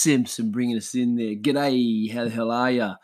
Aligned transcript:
Simpson 0.00 0.50
bringing 0.50 0.78
us 0.78 0.94
in 0.94 1.14
there. 1.14 1.34
G'day, 1.34 2.10
how 2.10 2.24
the 2.24 2.30
hell 2.30 2.50
are 2.50 2.70
ya? 2.70 2.94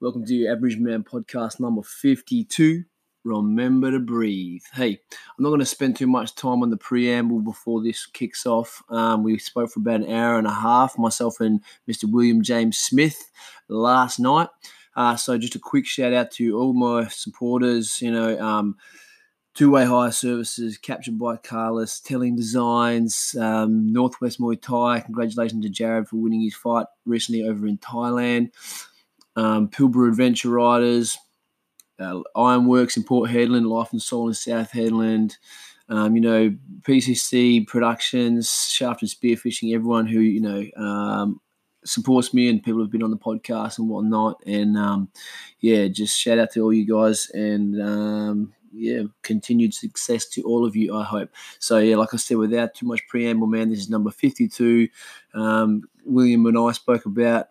Welcome 0.00 0.26
to 0.26 0.46
Average 0.48 0.76
Man 0.76 1.02
podcast 1.02 1.58
number 1.58 1.80
52. 1.80 2.84
Remember 3.24 3.90
to 3.90 3.98
breathe. 3.98 4.60
Hey, 4.74 5.00
I'm 5.12 5.42
not 5.42 5.48
going 5.48 5.60
to 5.60 5.64
spend 5.64 5.96
too 5.96 6.06
much 6.06 6.34
time 6.34 6.62
on 6.62 6.68
the 6.68 6.76
preamble 6.76 7.40
before 7.40 7.82
this 7.82 8.04
kicks 8.04 8.44
off. 8.44 8.82
Um, 8.90 9.22
we 9.22 9.38
spoke 9.38 9.70
for 9.70 9.80
about 9.80 10.02
an 10.02 10.12
hour 10.12 10.36
and 10.36 10.46
a 10.46 10.52
half, 10.52 10.98
myself 10.98 11.40
and 11.40 11.62
Mr. 11.90 12.04
William 12.04 12.42
James 12.42 12.78
Smith, 12.78 13.30
last 13.68 14.20
night. 14.20 14.50
Uh, 14.94 15.16
so 15.16 15.38
just 15.38 15.54
a 15.54 15.58
quick 15.58 15.86
shout 15.86 16.12
out 16.12 16.32
to 16.32 16.58
all 16.58 16.74
my 16.74 17.08
supporters. 17.08 18.02
You 18.02 18.10
know, 18.10 18.38
um, 18.38 18.76
Two-way 19.54 19.84
hire 19.84 20.10
services 20.10 20.78
captured 20.78 21.18
by 21.18 21.36
Carlos, 21.36 22.00
Telling 22.00 22.36
Designs, 22.36 23.36
um, 23.38 23.92
Northwest 23.92 24.40
Muay 24.40 24.60
Thai. 24.60 25.00
Congratulations 25.00 25.62
to 25.62 25.68
Jared 25.68 26.08
for 26.08 26.16
winning 26.16 26.40
his 26.40 26.54
fight 26.54 26.86
recently 27.04 27.46
over 27.46 27.66
in 27.66 27.76
Thailand. 27.76 28.50
Um, 29.36 29.68
Pilbara 29.68 30.08
Adventure 30.08 30.48
Riders, 30.48 31.18
uh, 31.98 32.20
Ironworks 32.34 32.96
in 32.96 33.04
Port 33.04 33.30
Hedland, 33.30 33.66
Life 33.66 33.92
and 33.92 34.00
Soul 34.00 34.28
in 34.28 34.34
South 34.34 34.72
Hedland. 34.72 35.36
Um, 35.88 36.16
you 36.16 36.22
know, 36.22 36.56
PCC 36.82 37.66
Productions, 37.66 38.68
Shaft 38.70 39.02
and 39.02 39.10
Spearfishing, 39.10 39.74
everyone 39.74 40.06
who, 40.06 40.20
you 40.20 40.40
know, 40.40 40.82
um, 40.82 41.40
supports 41.84 42.32
me 42.32 42.48
and 42.48 42.62
people 42.62 42.80
who've 42.80 42.90
been 42.90 43.02
on 43.02 43.10
the 43.10 43.16
podcast 43.18 43.78
and 43.78 43.88
whatnot. 43.88 44.42
And 44.46 44.78
um, 44.78 45.10
yeah, 45.60 45.88
just 45.88 46.18
shout 46.18 46.38
out 46.38 46.52
to 46.52 46.60
all 46.60 46.72
you 46.72 46.86
guys 46.86 47.28
and 47.30 47.82
um, 47.82 48.54
yeah, 48.72 49.02
continued 49.22 49.74
success 49.74 50.26
to 50.28 50.42
all 50.42 50.64
of 50.64 50.74
you, 50.74 50.96
I 50.96 51.04
hope. 51.04 51.30
So, 51.58 51.78
yeah, 51.78 51.96
like 51.96 52.14
I 52.14 52.16
said, 52.16 52.38
without 52.38 52.74
too 52.74 52.86
much 52.86 53.06
preamble, 53.08 53.46
man, 53.46 53.70
this 53.70 53.80
is 53.80 53.90
number 53.90 54.10
52. 54.10 54.88
Um, 55.34 55.84
William 56.04 56.46
and 56.46 56.58
I 56.58 56.72
spoke 56.72 57.06
about 57.06 57.48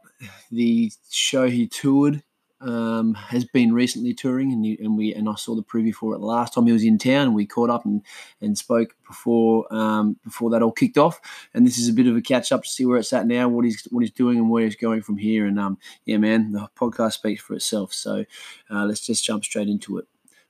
the 0.52 0.92
show 1.10 1.50
he 1.50 1.68
toured. 1.68 2.24
Um, 2.60 3.16
has 3.16 3.44
been 3.44 3.74
recently 3.74 4.14
touring, 4.14 4.54
and, 4.54 4.64
and 4.78 4.96
we 4.96 5.16
and 5.16 5.28
I 5.28 5.34
saw 5.34 5.56
the 5.56 5.64
preview 5.64 5.96
for 5.96 6.14
it 6.14 6.20
last 6.20 6.54
time 6.54 6.68
he 6.68 6.72
was 6.72 6.84
in 6.84 7.00
town, 7.00 7.34
we 7.34 7.48
caught 7.48 7.72
up 7.72 7.86
and, 7.86 8.04
and 8.40 8.56
spoke 8.56 8.96
before 9.08 9.66
um, 9.74 10.16
before 10.24 10.52
that 10.52 10.62
all 10.62 10.72
kicked 10.72 11.00
off. 11.00 11.20
And 11.56 11.66
this 11.66 11.80
is 11.80 11.90
a 11.90 11.94
bit 11.94 12.06
of 12.06 12.16
a 12.16 12.22
catch 12.22 12.52
up 12.52 12.62
to 12.62 12.70
see 12.70 12.86
where 12.86 13.00
it's 13.00 13.14
at 13.14 13.26
now, 13.26 13.50
what 13.50 13.66
he's 13.66 13.88
what 13.90 14.02
he's 14.02 14.12
doing, 14.12 14.38
and 14.38 14.48
where 14.48 14.64
he's 14.64 14.76
going 14.76 15.02
from 15.02 15.18
here. 15.18 15.48
And 15.48 15.60
um, 15.60 15.80
yeah, 16.06 16.18
man, 16.18 16.52
the 16.52 16.70
podcast 16.78 17.14
speaks 17.14 17.42
for 17.42 17.56
itself. 17.56 17.94
So 17.94 18.26
uh, 18.70 18.86
let's 18.86 19.04
just 19.04 19.26
jump 19.26 19.44
straight 19.44 19.68
into 19.68 19.98
it. 19.98 20.06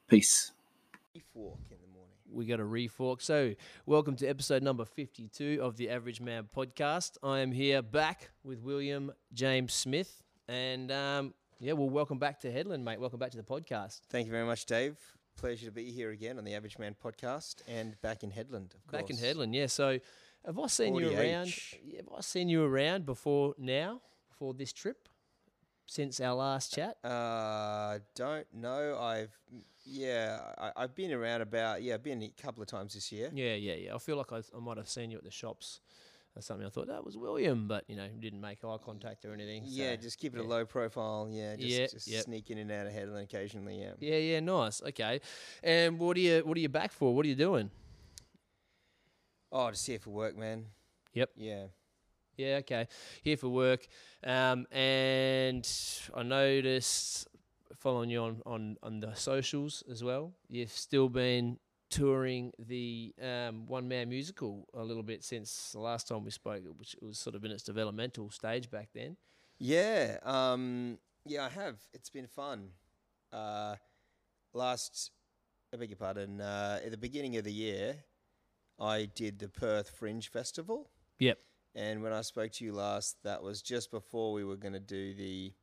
Peace. 0.09 0.51
Fork 1.33 1.59
in 1.69 1.77
the 1.79 1.87
morning. 1.93 2.11
We 2.31 2.45
got 2.45 2.59
a 2.59 2.63
refork. 2.63 3.21
So, 3.21 3.53
welcome 3.85 4.15
to 4.17 4.27
episode 4.27 4.63
number 4.63 4.85
52 4.85 5.59
of 5.61 5.75
the 5.75 5.89
Average 5.89 6.21
Man 6.21 6.47
podcast. 6.55 7.17
I 7.21 7.39
am 7.39 7.51
here 7.51 7.81
back 7.81 8.31
with 8.43 8.61
William 8.61 9.11
James 9.33 9.73
Smith. 9.73 10.23
And 10.47 10.91
um, 10.91 11.33
yeah, 11.59 11.73
well, 11.73 11.89
welcome 11.89 12.19
back 12.19 12.39
to 12.41 12.51
Hedland, 12.51 12.83
mate. 12.83 12.99
Welcome 13.01 13.19
back 13.19 13.31
to 13.31 13.37
the 13.37 13.43
podcast. 13.43 14.01
Thank 14.09 14.27
you 14.27 14.31
very 14.31 14.45
much, 14.45 14.65
Dave. 14.65 14.97
Pleasure 15.37 15.65
to 15.65 15.71
be 15.71 15.91
here 15.91 16.11
again 16.11 16.37
on 16.37 16.45
the 16.45 16.53
Average 16.55 16.77
Man 16.79 16.95
podcast 17.03 17.61
and 17.67 17.99
back 18.01 18.23
in 18.23 18.31
Hedland. 18.31 18.73
Of 18.75 18.91
Back 18.91 19.09
in 19.09 19.17
course. 19.17 19.21
Hedland, 19.21 19.53
yeah. 19.53 19.67
So, 19.67 19.99
have 20.45 20.57
I 20.57 20.67
seen 20.67 20.95
you 20.95 21.09
40H. 21.09 21.17
around? 21.19 21.47
Have 21.97 22.09
I 22.17 22.21
seen 22.21 22.47
you 22.49 22.63
around 22.63 23.05
before 23.05 23.55
now, 23.57 24.01
before 24.29 24.53
this 24.53 24.71
trip, 24.71 25.09
since 25.85 26.21
our 26.21 26.33
last 26.35 26.73
chat? 26.73 26.97
Uh, 27.03 27.99
don't 28.15 28.47
know. 28.53 28.97
I've 28.99 29.37
yeah, 29.83 30.39
I, 30.57 30.71
I've 30.75 30.95
been 30.95 31.11
around 31.11 31.41
about 31.41 31.81
yeah, 31.81 31.95
I've 31.95 32.03
been 32.03 32.21
a 32.23 32.29
couple 32.41 32.61
of 32.61 32.67
times 32.67 32.93
this 32.93 33.11
year. 33.11 33.29
Yeah, 33.33 33.55
yeah, 33.55 33.73
yeah. 33.73 33.95
I 33.95 33.97
feel 33.97 34.17
like 34.17 34.31
I, 34.31 34.37
I 34.55 34.59
might 34.59 34.77
have 34.77 34.89
seen 34.89 35.11
you 35.11 35.17
at 35.17 35.23
the 35.23 35.31
shops 35.31 35.81
or 36.35 36.41
something. 36.41 36.65
I 36.65 36.69
thought 36.69 36.87
that 36.87 37.03
was 37.05 37.17
William, 37.17 37.67
but 37.67 37.85
you 37.87 37.95
know, 37.95 38.07
didn't 38.19 38.41
make 38.41 38.63
eye 38.63 38.77
contact 38.83 39.25
or 39.25 39.33
anything. 39.33 39.63
Yeah, 39.65 39.91
so- 39.91 40.01
just 40.01 40.19
keep 40.19 40.33
it 40.35 40.39
yeah. 40.39 40.45
a 40.45 40.47
low 40.47 40.65
profile. 40.65 41.27
Yeah, 41.29 41.55
just, 41.55 41.67
Yeah, 41.67 41.87
just 41.87 42.07
yep. 42.07 42.23
sneak 42.23 42.49
in 42.51 42.57
and 42.57 42.71
out 42.71 42.87
of 42.87 42.93
Hedland 42.93 43.23
occasionally. 43.23 43.79
Yeah. 43.79 43.93
Yeah, 43.99 44.17
yeah, 44.17 44.39
nice. 44.39 44.81
Okay. 44.81 45.21
And 45.63 45.99
what 45.99 46.17
are 46.17 46.21
you 46.21 46.41
what 46.45 46.57
are 46.57 46.61
you 46.61 46.69
back 46.69 46.91
for? 46.91 47.15
What 47.15 47.25
are 47.25 47.29
you 47.29 47.35
doing? 47.35 47.71
Oh, 49.51 49.69
just 49.69 49.85
here 49.85 49.99
for 49.99 50.11
work, 50.11 50.37
man. 50.37 50.65
Yep. 51.13 51.31
Yeah. 51.35 51.65
Yeah, 52.37 52.55
okay. 52.59 52.87
Here 53.21 53.35
for 53.37 53.49
work. 53.49 53.85
Um, 54.23 54.65
and 54.71 55.67
I 56.15 56.23
noticed 56.23 57.27
following 57.81 58.11
you 58.11 58.19
on, 58.19 58.41
on, 58.45 58.77
on 58.83 58.99
the 58.99 59.13
socials 59.15 59.83
as 59.89 60.03
well, 60.03 60.33
you've 60.47 60.71
still 60.71 61.09
been 61.09 61.57
touring 61.89 62.53
the 62.59 63.13
um, 63.21 63.65
one 63.65 63.87
man 63.87 64.07
musical 64.07 64.67
a 64.75 64.83
little 64.83 65.03
bit 65.03 65.23
since 65.23 65.71
the 65.73 65.79
last 65.79 66.07
time 66.07 66.23
we 66.23 66.29
spoke, 66.31 66.61
which 66.77 66.95
was 67.01 67.17
sort 67.17 67.35
of 67.35 67.43
in 67.43 67.51
its 67.51 67.63
developmental 67.63 68.29
stage 68.29 68.69
back 68.69 68.89
then. 68.93 69.17
Yeah, 69.59 70.17
um, 70.23 70.99
yeah, 71.25 71.45
I 71.45 71.49
have. 71.49 71.77
It's 71.93 72.09
been 72.09 72.27
fun. 72.27 72.69
Uh, 73.33 73.75
last, 74.53 75.11
I 75.73 75.77
beg 75.77 75.89
your 75.89 75.97
pardon, 75.97 76.39
uh, 76.39 76.79
at 76.85 76.91
the 76.91 76.97
beginning 76.97 77.35
of 77.37 77.43
the 77.43 77.51
year, 77.51 77.95
I 78.79 79.09
did 79.15 79.39
the 79.39 79.49
Perth 79.49 79.89
Fringe 79.89 80.29
Festival. 80.29 80.89
Yep. 81.19 81.39
And 81.73 82.03
when 82.03 82.13
I 82.13 82.21
spoke 82.21 82.51
to 82.53 82.65
you 82.65 82.73
last, 82.73 83.17
that 83.23 83.41
was 83.41 83.61
just 83.61 83.91
before 83.91 84.33
we 84.33 84.43
were 84.43 84.55
going 84.57 84.73
to 84.73 84.79
do 84.79 85.13
the 85.13 85.53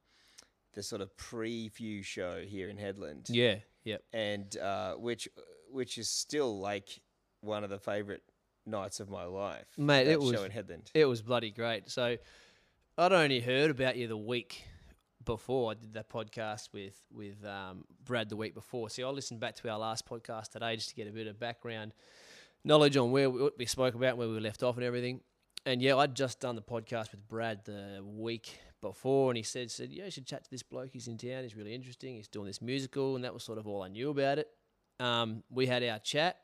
the 0.79 0.83
sort 0.85 1.03
of 1.03 1.11
preview 1.17 2.05
show 2.05 2.41
here 2.47 2.69
in 2.69 2.77
Hedland. 2.77 3.27
Yeah. 3.29 3.57
Yep. 3.83 4.05
And 4.13 4.57
uh, 4.59 4.95
which 4.95 5.29
which 5.73 5.99
is 5.99 6.09
still 6.09 6.61
like 6.61 7.01
one 7.41 7.65
of 7.65 7.71
the 7.71 7.81
favorite 7.81 8.23
nights 8.65 9.01
of 9.01 9.11
my 9.11 9.25
life. 9.25 9.67
Mate, 9.77 10.07
it 10.07 10.21
was- 10.21 10.31
show 10.37 10.45
in 10.45 10.53
Hedland. 10.53 10.87
It 10.95 11.07
was 11.07 11.21
bloody 11.21 11.51
great. 11.51 11.91
So 11.91 12.17
I'd 12.97 13.13
only 13.13 13.41
heard 13.41 13.73
about 13.73 13.97
you 13.97 14.07
the 14.07 14.17
week 14.17 14.63
before 15.25 15.73
I 15.73 15.75
did 15.75 15.95
that 15.95 16.09
podcast 16.09 16.69
with 16.73 16.95
with 17.13 17.45
um, 17.45 17.85
Brad 18.05 18.29
the 18.29 18.37
week 18.37 18.55
before. 18.55 18.89
See, 18.89 19.03
I 19.03 19.09
listened 19.09 19.41
back 19.41 19.57
to 19.57 19.69
our 19.69 19.81
last 19.81 20.07
podcast 20.07 20.51
today 20.51 20.77
just 20.77 20.91
to 20.91 20.95
get 20.95 21.09
a 21.09 21.13
bit 21.13 21.27
of 21.27 21.41
background 21.41 21.93
knowledge 22.63 22.97
on 22.97 23.11
where 23.11 23.29
we, 23.29 23.43
what 23.43 23.59
we 23.59 23.67
spoke 23.67 23.97
about, 23.97 24.17
where 24.17 24.29
we 24.29 24.39
left 24.39 24.63
off, 24.63 24.77
and 24.77 24.85
everything. 24.85 25.23
And 25.67 25.83
yeah, 25.83 25.97
I'd 25.97 26.15
just 26.15 26.39
done 26.39 26.55
the 26.55 26.63
podcast 26.63 27.11
with 27.11 27.27
Brad 27.27 27.65
the 27.65 28.01
week 28.05 28.61
before, 28.81 29.31
and 29.31 29.37
he 29.37 29.43
said, 29.43 29.71
"said 29.71 29.91
Yeah, 29.91 30.07
you 30.07 30.11
should 30.11 30.27
chat 30.27 30.45
to 30.45 30.51
this 30.51 30.63
bloke. 30.63 30.91
He's 30.93 31.09
in 31.09 31.19
town. 31.19 31.43
He's 31.43 31.57
really 31.57 31.75
interesting. 31.75 32.17
He's 32.17 32.29
doing 32.29 32.47
this 32.47 32.63
musical." 32.63 33.17
And 33.17 33.25
that 33.25 33.35
was 33.35 33.43
sort 33.43 33.59
of 33.59 33.67
all 33.67 33.83
I 33.83 33.89
knew 33.89 34.11
about 34.11 34.39
it. 34.39 34.49
Um, 35.01 35.43
we 35.51 35.67
had 35.67 35.83
our 35.83 35.99
chat. 35.99 36.37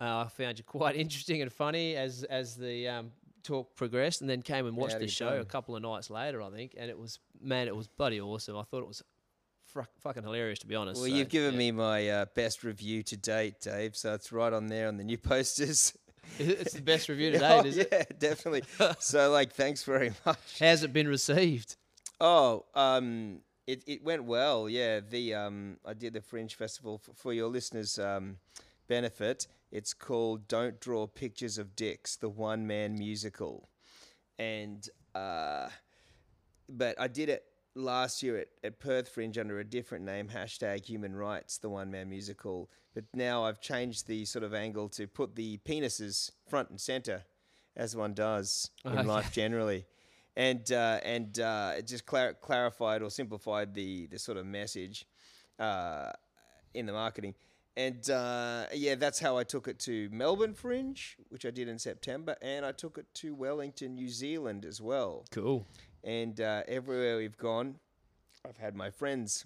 Uh, 0.00 0.24
I 0.24 0.28
found 0.28 0.58
you 0.58 0.64
quite 0.64 0.96
interesting 1.04 1.42
and 1.42 1.52
funny 1.52 1.96
as 1.96 2.24
as 2.24 2.56
the 2.56 2.88
um, 2.88 3.10
talk 3.42 3.74
progressed, 3.74 4.20
and 4.20 4.28
then 4.28 4.42
came 4.42 4.66
and 4.66 4.76
watched 4.76 4.94
how 4.94 4.98
the 4.98 5.08
show 5.08 5.40
a 5.40 5.44
couple 5.44 5.76
of 5.76 5.82
nights 5.82 6.10
later, 6.10 6.42
I 6.42 6.50
think. 6.50 6.74
And 6.78 6.90
it 6.90 6.98
was 6.98 7.18
man, 7.40 7.68
it 7.68 7.76
was 7.76 7.88
bloody 7.88 8.20
awesome. 8.20 8.56
I 8.56 8.62
thought 8.62 8.82
it 8.82 8.88
was 8.88 9.02
fr- 9.64 9.80
fucking 10.00 10.22
hilarious 10.22 10.58
to 10.60 10.66
be 10.66 10.74
honest. 10.74 11.00
Well, 11.00 11.10
so, 11.10 11.16
you've 11.16 11.28
given 11.28 11.54
yeah. 11.54 11.58
me 11.58 11.72
my 11.72 12.08
uh, 12.08 12.26
best 12.34 12.64
review 12.64 13.02
to 13.04 13.16
date, 13.16 13.60
Dave. 13.60 13.96
So 13.96 14.14
it's 14.14 14.32
right 14.32 14.52
on 14.52 14.66
there 14.66 14.88
on 14.88 14.96
the 14.96 15.04
new 15.04 15.18
posters. 15.32 15.96
it's 16.38 16.74
the 16.74 16.82
best 16.82 17.08
review 17.08 17.32
to 17.32 17.38
Oh, 17.42 17.62
date, 17.62 17.68
is 17.68 17.76
it? 17.78 17.88
yeah, 17.90 18.04
definitely. 18.18 18.62
so 18.98 19.30
like, 19.30 19.52
thanks 19.52 19.82
very 19.84 20.12
much. 20.24 20.58
How's 20.60 20.82
it 20.82 20.92
been 20.92 21.08
received? 21.08 21.76
Oh, 22.20 22.64
um, 22.74 23.40
it, 23.66 23.82
it 23.86 24.02
went 24.02 24.24
well. 24.24 24.68
Yeah, 24.68 25.00
the 25.00 25.34
um, 25.34 25.76
I 25.86 25.94
did 25.94 26.12
the 26.14 26.20
Fringe 26.20 26.54
Festival 26.54 26.98
for, 26.98 27.12
for 27.14 27.32
your 27.32 27.48
listeners' 27.48 27.98
um, 27.98 28.38
benefit. 28.88 29.46
It's 29.70 29.92
called 29.94 30.48
"Don't 30.48 30.80
Draw 30.80 31.06
Pictures 31.08 31.58
of 31.58 31.76
Dicks," 31.76 32.16
the 32.16 32.28
one 32.28 32.66
man 32.66 32.94
musical, 32.98 33.68
and 34.38 34.88
uh, 35.14 35.68
but 36.68 36.98
I 37.00 37.08
did 37.08 37.28
it 37.28 37.44
last 37.78 38.22
year 38.22 38.38
at, 38.38 38.48
at 38.64 38.80
Perth 38.80 39.08
Fringe 39.08 39.38
under 39.38 39.58
a 39.60 39.64
different 39.64 40.04
name, 40.04 40.28
hashtag 40.28 40.84
Human 40.84 41.14
Rights, 41.14 41.58
the 41.58 41.70
one 41.70 41.90
man 41.90 42.08
musical. 42.10 42.70
But 42.94 43.04
now 43.14 43.44
I've 43.44 43.60
changed 43.60 44.06
the 44.06 44.24
sort 44.24 44.44
of 44.44 44.52
angle 44.54 44.88
to 44.90 45.06
put 45.06 45.36
the 45.36 45.58
penises 45.58 46.30
front 46.48 46.70
and 46.70 46.80
center, 46.80 47.24
as 47.76 47.94
one 47.96 48.14
does 48.14 48.70
in 48.84 48.92
Okay. 48.98 49.02
life 49.04 49.32
generally 49.32 49.86
and 50.36 50.70
uh, 50.70 51.00
and 51.02 51.40
uh, 51.40 51.72
it 51.76 51.86
just 51.86 52.06
clar- 52.06 52.34
clarified 52.34 53.02
or 53.02 53.10
simplified 53.10 53.74
the 53.74 54.06
the 54.06 54.18
sort 54.18 54.38
of 54.38 54.46
message 54.46 55.04
uh, 55.58 56.10
in 56.74 56.86
the 56.86 56.92
marketing. 56.92 57.34
And 57.76 58.08
uh, 58.10 58.64
yeah, 58.72 58.96
that's 58.96 59.20
how 59.20 59.36
I 59.36 59.44
took 59.44 59.68
it 59.68 59.78
to 59.80 60.08
Melbourne 60.10 60.54
Fringe, 60.54 61.16
which 61.28 61.44
I 61.46 61.50
did 61.50 61.68
in 61.68 61.78
September, 61.78 62.34
and 62.42 62.66
I 62.66 62.72
took 62.72 62.98
it 62.98 63.06
to 63.14 63.34
Wellington, 63.36 63.94
New 63.94 64.08
Zealand 64.08 64.64
as 64.64 64.80
well. 64.80 65.24
Cool. 65.30 65.64
And 66.08 66.40
uh, 66.40 66.62
everywhere 66.66 67.18
we've 67.18 67.36
gone, 67.36 67.74
I've 68.48 68.56
had 68.56 68.74
my 68.74 68.88
friends 68.88 69.44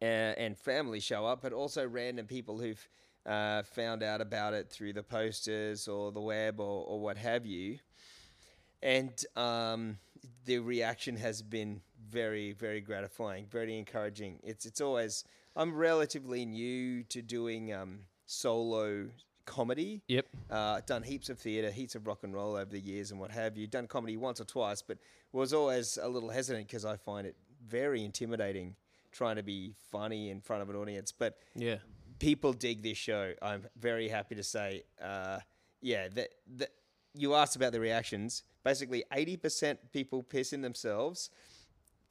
uh, 0.00 0.04
and 0.04 0.56
family 0.56 1.00
show 1.00 1.26
up, 1.26 1.42
but 1.42 1.52
also 1.52 1.84
random 1.88 2.26
people 2.26 2.60
who've 2.60 2.88
uh, 3.26 3.64
found 3.64 4.04
out 4.04 4.20
about 4.20 4.54
it 4.54 4.70
through 4.70 4.92
the 4.92 5.02
posters 5.02 5.88
or 5.88 6.12
the 6.12 6.20
web 6.20 6.60
or, 6.60 6.86
or 6.86 7.00
what 7.00 7.16
have 7.16 7.46
you. 7.46 7.80
And 8.80 9.10
um, 9.34 9.98
the 10.44 10.60
reaction 10.60 11.16
has 11.16 11.42
been 11.42 11.80
very, 12.08 12.52
very 12.52 12.80
gratifying, 12.80 13.46
very 13.50 13.76
encouraging. 13.76 14.38
It's 14.44 14.66
it's 14.66 14.80
always 14.80 15.24
I'm 15.56 15.74
relatively 15.74 16.46
new 16.46 17.02
to 17.08 17.22
doing 17.22 17.74
um, 17.74 18.02
solo 18.24 19.08
comedy. 19.46 20.00
Yep. 20.06 20.26
Uh, 20.48 20.80
done 20.86 21.02
heaps 21.02 21.28
of 21.28 21.38
theatre, 21.38 21.72
heaps 21.72 21.96
of 21.96 22.06
rock 22.06 22.20
and 22.22 22.32
roll 22.32 22.54
over 22.54 22.70
the 22.70 22.80
years, 22.80 23.10
and 23.10 23.18
what 23.18 23.32
have 23.32 23.56
you. 23.56 23.66
Done 23.66 23.88
comedy 23.88 24.16
once 24.16 24.40
or 24.40 24.44
twice, 24.44 24.80
but 24.80 24.96
was 25.32 25.52
always 25.52 25.98
a 26.00 26.08
little 26.08 26.30
hesitant 26.30 26.66
because 26.66 26.84
I 26.84 26.96
find 26.96 27.26
it 27.26 27.36
very 27.66 28.04
intimidating 28.04 28.74
trying 29.12 29.36
to 29.36 29.42
be 29.42 29.74
funny 29.90 30.30
in 30.30 30.40
front 30.40 30.62
of 30.62 30.70
an 30.70 30.76
audience. 30.76 31.12
But 31.12 31.38
Yeah. 31.54 31.78
people 32.18 32.52
dig 32.52 32.82
this 32.82 32.98
show. 32.98 33.34
I'm 33.42 33.66
very 33.76 34.08
happy 34.08 34.34
to 34.36 34.42
say, 34.42 34.84
uh, 35.00 35.40
yeah, 35.80 36.08
that 36.08 36.30
that 36.58 36.70
you 37.14 37.34
asked 37.34 37.56
about 37.56 37.72
the 37.72 37.80
reactions. 37.80 38.42
Basically, 38.64 39.04
eighty 39.12 39.36
percent 39.36 39.92
people 39.92 40.22
piss 40.22 40.52
in 40.52 40.60
themselves. 40.62 41.30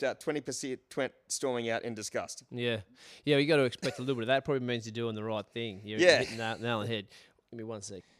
About 0.01 0.19
twenty 0.21 0.39
percent 0.41 0.79
storming 1.27 1.69
out 1.69 1.83
in 1.83 1.93
disgust. 1.93 2.43
Yeah. 2.51 2.81
Yeah, 3.25 3.37
you 3.37 3.47
got 3.47 3.57
to 3.57 3.63
expect 3.63 3.99
a 3.99 4.01
little 4.01 4.15
bit 4.15 4.23
of 4.23 4.27
that. 4.27 4.45
Probably 4.45 4.65
means 4.65 4.85
you're 4.85 4.93
doing 4.93 5.15
the 5.15 5.23
right 5.23 5.45
thing. 5.53 5.81
You're 5.83 5.99
Yeah. 5.99 6.19
hitting 6.19 6.37
that 6.37 6.61
nail 6.61 6.79
on 6.79 6.87
the 6.87 6.93
head. 6.93 7.07
Give 7.51 7.57
me 7.57 7.63
one 7.65 7.81
sec. 7.81 8.03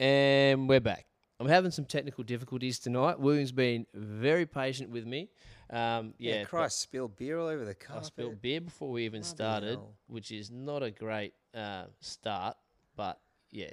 And 0.00 0.68
we're 0.68 0.80
back. 0.80 1.06
I'm 1.42 1.48
having 1.48 1.72
some 1.72 1.86
technical 1.86 2.22
difficulties 2.22 2.78
tonight. 2.78 3.18
William's 3.18 3.50
been 3.50 3.84
very 3.94 4.46
patient 4.46 4.90
with 4.90 5.04
me. 5.04 5.28
Um, 5.70 6.14
yeah, 6.16 6.34
Yeah, 6.36 6.44
Christ, 6.44 6.80
spilled 6.80 7.16
beer 7.16 7.36
all 7.40 7.48
over 7.48 7.64
the 7.64 7.74
I 7.92 8.02
spilled 8.02 8.40
beer 8.40 8.60
before 8.60 8.92
we 8.92 9.04
even 9.06 9.22
Bloody 9.22 9.34
started, 9.34 9.78
hell. 9.78 9.94
which 10.06 10.30
is 10.30 10.52
not 10.52 10.84
a 10.84 10.92
great 10.92 11.34
uh, 11.52 11.86
start, 11.98 12.56
but 12.94 13.18
yeah. 13.50 13.72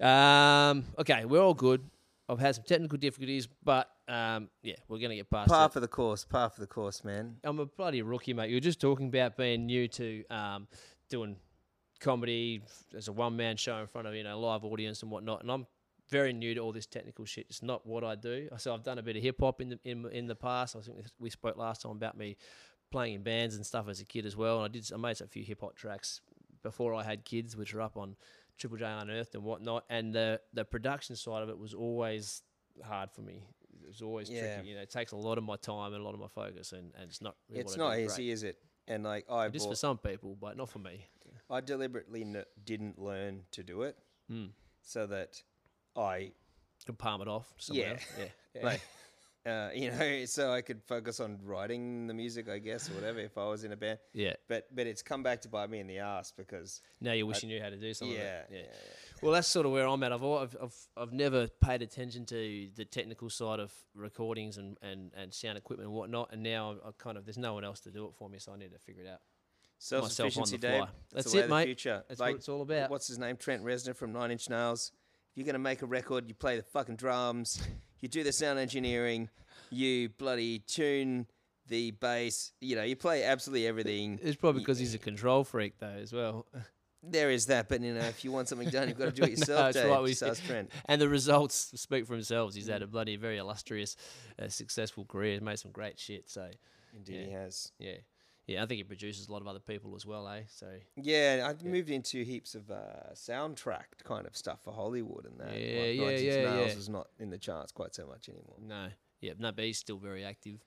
Um, 0.00 0.86
okay, 0.98 1.24
we're 1.24 1.40
all 1.40 1.54
good. 1.54 1.88
I've 2.28 2.40
had 2.40 2.56
some 2.56 2.64
technical 2.64 2.98
difficulties, 2.98 3.46
but 3.62 3.88
um, 4.08 4.48
yeah, 4.64 4.74
we're 4.88 4.98
going 4.98 5.10
to 5.10 5.16
get 5.16 5.30
past 5.30 5.48
Par 5.48 5.66
it. 5.66 5.72
for 5.72 5.78
the 5.78 5.86
course, 5.86 6.24
par 6.24 6.50
for 6.50 6.60
the 6.60 6.66
course, 6.66 7.04
man. 7.04 7.36
I'm 7.44 7.60
a 7.60 7.66
bloody 7.66 8.02
rookie, 8.02 8.34
mate. 8.34 8.50
You 8.50 8.56
were 8.56 8.60
just 8.60 8.80
talking 8.80 9.06
about 9.06 9.36
being 9.36 9.66
new 9.66 9.86
to 9.86 10.24
um, 10.30 10.66
doing 11.10 11.36
comedy 12.00 12.62
as 12.96 13.06
a 13.06 13.12
one 13.12 13.36
man 13.36 13.56
show 13.56 13.76
in 13.78 13.86
front 13.86 14.08
of 14.08 14.14
you 14.14 14.24
know 14.24 14.34
a 14.34 14.40
live 14.40 14.64
audience 14.64 15.02
and 15.02 15.12
whatnot, 15.12 15.42
and 15.42 15.50
I'm 15.52 15.66
very 16.08 16.32
new 16.32 16.54
to 16.54 16.60
all 16.60 16.72
this 16.72 16.86
technical 16.86 17.24
shit. 17.24 17.46
It's 17.48 17.62
not 17.62 17.86
what 17.86 18.04
I 18.04 18.14
do. 18.14 18.48
So 18.58 18.72
I've 18.74 18.82
done 18.82 18.98
a 18.98 19.02
bit 19.02 19.16
of 19.16 19.22
hip 19.22 19.36
hop 19.40 19.60
in 19.60 19.70
the 19.70 19.78
in, 19.84 20.06
in 20.10 20.26
the 20.26 20.34
past. 20.36 20.76
I 20.76 20.80
think 20.80 20.98
we 21.18 21.30
spoke 21.30 21.56
last 21.56 21.82
time 21.82 21.92
about 21.92 22.16
me 22.16 22.36
playing 22.90 23.14
in 23.14 23.22
bands 23.22 23.56
and 23.56 23.66
stuff 23.66 23.88
as 23.88 24.00
a 24.00 24.04
kid 24.04 24.26
as 24.26 24.36
well. 24.36 24.62
And 24.62 24.64
I 24.64 24.68
did 24.68 24.90
I 24.92 24.96
made 24.96 25.20
a 25.20 25.26
few 25.26 25.42
hip 25.44 25.60
hop 25.60 25.76
tracks 25.76 26.20
before 26.62 26.94
I 26.94 27.02
had 27.02 27.24
kids, 27.24 27.56
which 27.56 27.74
are 27.74 27.80
up 27.80 27.96
on 27.96 28.16
Triple 28.58 28.78
J 28.78 28.84
Unearthed 28.86 29.34
and 29.34 29.44
whatnot. 29.44 29.84
And 29.90 30.14
the 30.14 30.40
the 30.52 30.64
production 30.64 31.16
side 31.16 31.42
of 31.42 31.48
it 31.48 31.58
was 31.58 31.74
always 31.74 32.42
hard 32.84 33.10
for 33.10 33.22
me. 33.22 33.42
It 33.82 33.88
was 33.88 34.02
always 34.02 34.28
Yeah. 34.30 34.54
tricky. 34.56 34.68
You 34.70 34.74
know, 34.76 34.82
it 34.82 34.90
takes 34.90 35.12
a 35.12 35.16
lot 35.16 35.38
of 35.38 35.44
my 35.44 35.56
time 35.56 35.92
and 35.92 36.00
a 36.02 36.04
lot 36.04 36.14
of 36.14 36.20
my 36.20 36.28
focus, 36.28 36.72
and, 36.72 36.92
and 36.98 37.04
it's 37.08 37.20
not. 37.22 37.36
Really 37.48 37.60
It's 37.62 37.76
not 37.76 37.98
easy, 37.98 38.24
great. 38.24 38.28
is 38.32 38.42
it? 38.42 38.58
And 38.88 39.02
like 39.04 39.26
I, 39.30 39.46
is 39.46 39.66
for 39.66 39.74
some 39.74 39.98
people, 39.98 40.36
but 40.40 40.56
not 40.56 40.68
for 40.68 40.78
me. 40.78 41.06
I 41.50 41.60
deliberately 41.60 42.22
n- 42.22 42.44
didn't 42.64 42.98
learn 43.00 43.42
to 43.52 43.62
do 43.62 43.82
it 43.82 43.96
Hmm. 44.28 44.46
so 44.82 45.06
that 45.06 45.42
I 45.96 46.32
Can 46.84 46.94
palm 46.96 47.20
it 47.22 47.28
off. 47.28 47.52
Somewhere 47.58 47.86
Yeah. 47.86 47.92
else. 47.92 48.02
yeah, 48.18 48.24
yeah. 48.54 48.64
like 48.64 48.80
uh, 49.46 49.70
you 49.74 49.90
know 49.92 50.24
so 50.24 50.52
I 50.52 50.60
could 50.60 50.82
focus 50.82 51.20
on 51.20 51.38
writing 51.44 52.06
the 52.08 52.14
music 52.14 52.48
I 52.48 52.58
guess 52.58 52.90
or 52.90 52.94
whatever 52.94 53.20
if 53.20 53.38
I 53.38 53.46
was 53.46 53.62
in 53.62 53.70
a 53.72 53.76
band 53.76 53.98
yeah. 54.12 54.34
but 54.48 54.66
but 54.74 54.86
it's 54.88 55.02
come 55.02 55.22
back 55.22 55.40
to 55.42 55.48
bite 55.48 55.70
me 55.70 55.78
in 55.78 55.86
the 55.86 55.98
ass 55.98 56.32
because 56.36 56.82
Now 57.00 57.12
you 57.12 57.26
wish 57.26 57.42
you 57.44 57.48
knew 57.48 57.62
how 57.62 57.68
to 57.70 57.76
do 57.76 57.94
something. 57.94 58.16
yeah, 58.16 58.42
of 58.44 58.50
it. 58.50 58.70
yeah, 58.72 59.20
Well, 59.22 59.32
that's 59.32 59.46
sort 59.46 59.64
of 59.66 59.72
where 59.72 59.86
I'm 59.86 60.02
at. 60.02 60.12
I've, 60.12 60.24
I've, 60.24 60.56
I've, 60.60 60.74
I've 60.96 61.12
never 61.12 61.46
paid 61.46 61.80
attention 61.82 62.24
to 62.26 62.68
the 62.74 62.84
technical 62.84 63.30
side 63.30 63.60
of 63.60 63.72
recordings 63.94 64.56
and, 64.58 64.76
and, 64.82 65.12
and 65.16 65.32
sound 65.32 65.56
equipment 65.58 65.88
and 65.88 65.96
whatnot. 65.96 66.30
And 66.32 66.42
now 66.42 66.76
I 66.84 66.90
kind 66.98 67.16
of, 67.16 67.24
there's 67.24 67.38
no 67.38 67.54
one 67.54 67.64
else 67.64 67.78
to 67.80 67.90
do 67.90 68.04
it 68.06 68.14
for 68.18 68.28
me. 68.28 68.38
So 68.40 68.52
I 68.52 68.58
need 68.58 68.72
to 68.72 68.78
figure 68.78 69.04
it 69.04 69.08
out. 69.08 69.20
Self 69.78 70.10
sufficiency, 70.10 70.56
Dave 70.58 70.84
that's, 71.12 71.32
That's 71.32 71.34
it, 71.34 71.50
mate. 71.50 71.66
future 71.66 72.02
That's 72.08 72.18
what 72.18 72.30
it's 72.34 72.48
all 72.48 72.62
about. 72.62 72.90
what's 72.90 73.06
his 73.08 73.18
name 73.18 73.36
Trent 73.36 73.62
Reznor 73.62 73.94
from 73.94 74.12
Nine 74.12 74.30
Inch 74.32 74.48
Nails 74.50 74.90
you're 75.36 75.46
gonna 75.46 75.58
make 75.58 75.82
a 75.82 75.86
record 75.86 76.26
you 76.26 76.34
play 76.34 76.56
the 76.56 76.62
fucking 76.64 76.96
drums 76.96 77.62
you 78.00 78.08
do 78.08 78.24
the 78.24 78.32
sound 78.32 78.58
engineering 78.58 79.28
you 79.70 80.08
bloody 80.18 80.58
tune 80.58 81.26
the 81.68 81.90
bass 81.92 82.52
you 82.60 82.74
know 82.76 82.82
you 82.82 82.96
play 82.96 83.22
absolutely 83.24 83.66
everything 83.66 84.18
It's 84.22 84.36
probably 84.36 84.62
because 84.62 84.78
he's 84.80 84.94
a 84.94 84.98
control 84.98 85.44
freak, 85.44 85.78
though, 85.78 85.86
as 86.00 86.12
well. 86.12 86.46
There 87.08 87.30
is 87.30 87.46
that, 87.46 87.68
but 87.68 87.82
you 87.82 87.94
know, 87.94 88.00
if 88.00 88.24
you 88.24 88.32
want 88.32 88.48
something 88.48 88.68
done, 88.68 88.88
you've 88.88 88.98
got 88.98 89.06
to 89.06 89.12
do 89.12 89.22
it 89.24 89.30
yourself. 89.38 89.68
it's 89.68 89.78
Dave. 89.78 89.90
right, 89.90 90.02
we- 90.02 90.14
So 90.14 90.34
Trent. 90.34 90.72
And 90.86 91.00
the 91.00 91.08
results 91.08 91.70
speak 91.76 92.04
for 92.06 92.14
themselves. 92.14 92.54
He's 92.56 92.66
had 92.68 92.82
a 92.82 92.86
bloody, 92.88 93.14
very 93.16 93.38
illustrious, 93.38 93.96
uh, 94.42 94.48
successful 94.48 95.04
career. 95.04 95.32
He's 95.34 95.40
made 95.40 95.58
some 95.58 95.70
great 95.70 95.98
shit. 96.00 96.28
So, 96.28 96.48
Indeed, 96.96 97.26
he 97.26 97.32
has. 97.32 97.70
yeah. 97.78 97.96
Yeah, 98.46 98.62
I 98.62 98.66
think 98.66 98.78
he 98.78 98.84
produces 98.84 99.26
a 99.28 99.32
lot 99.32 99.42
of 99.42 99.48
other 99.48 99.58
people 99.58 99.96
as 99.96 100.06
well, 100.06 100.28
eh? 100.28 100.42
So, 100.48 100.68
Yeah, 100.96 101.50
I 101.50 101.64
moved 101.66 101.90
into 101.90 102.22
heaps 102.22 102.54
of 102.54 102.70
uh, 102.70 103.12
soundtrack 103.14 104.04
kind 104.04 104.24
of 104.26 104.36
stuff 104.36 104.60
for 104.62 104.72
Hollywood 104.72 105.26
and 105.26 105.40
that. 105.40 105.58
Yeah, 105.58 105.80
like 105.80 105.94
yeah, 105.96 106.04
Nine 106.04 106.24
yeah, 106.24 106.54
Nails 106.54 106.72
yeah. 106.72 106.78
is 106.78 106.88
not 106.88 107.08
in 107.18 107.30
the 107.30 107.38
charts 107.38 107.72
quite 107.72 107.94
so 107.94 108.06
much 108.06 108.28
anymore. 108.28 108.56
no. 108.60 108.88
Yeah, 109.22 109.32
no, 109.38 109.50
but 109.50 109.64
he's 109.64 109.78
still 109.78 109.96
very 109.96 110.24
active. 110.24 110.60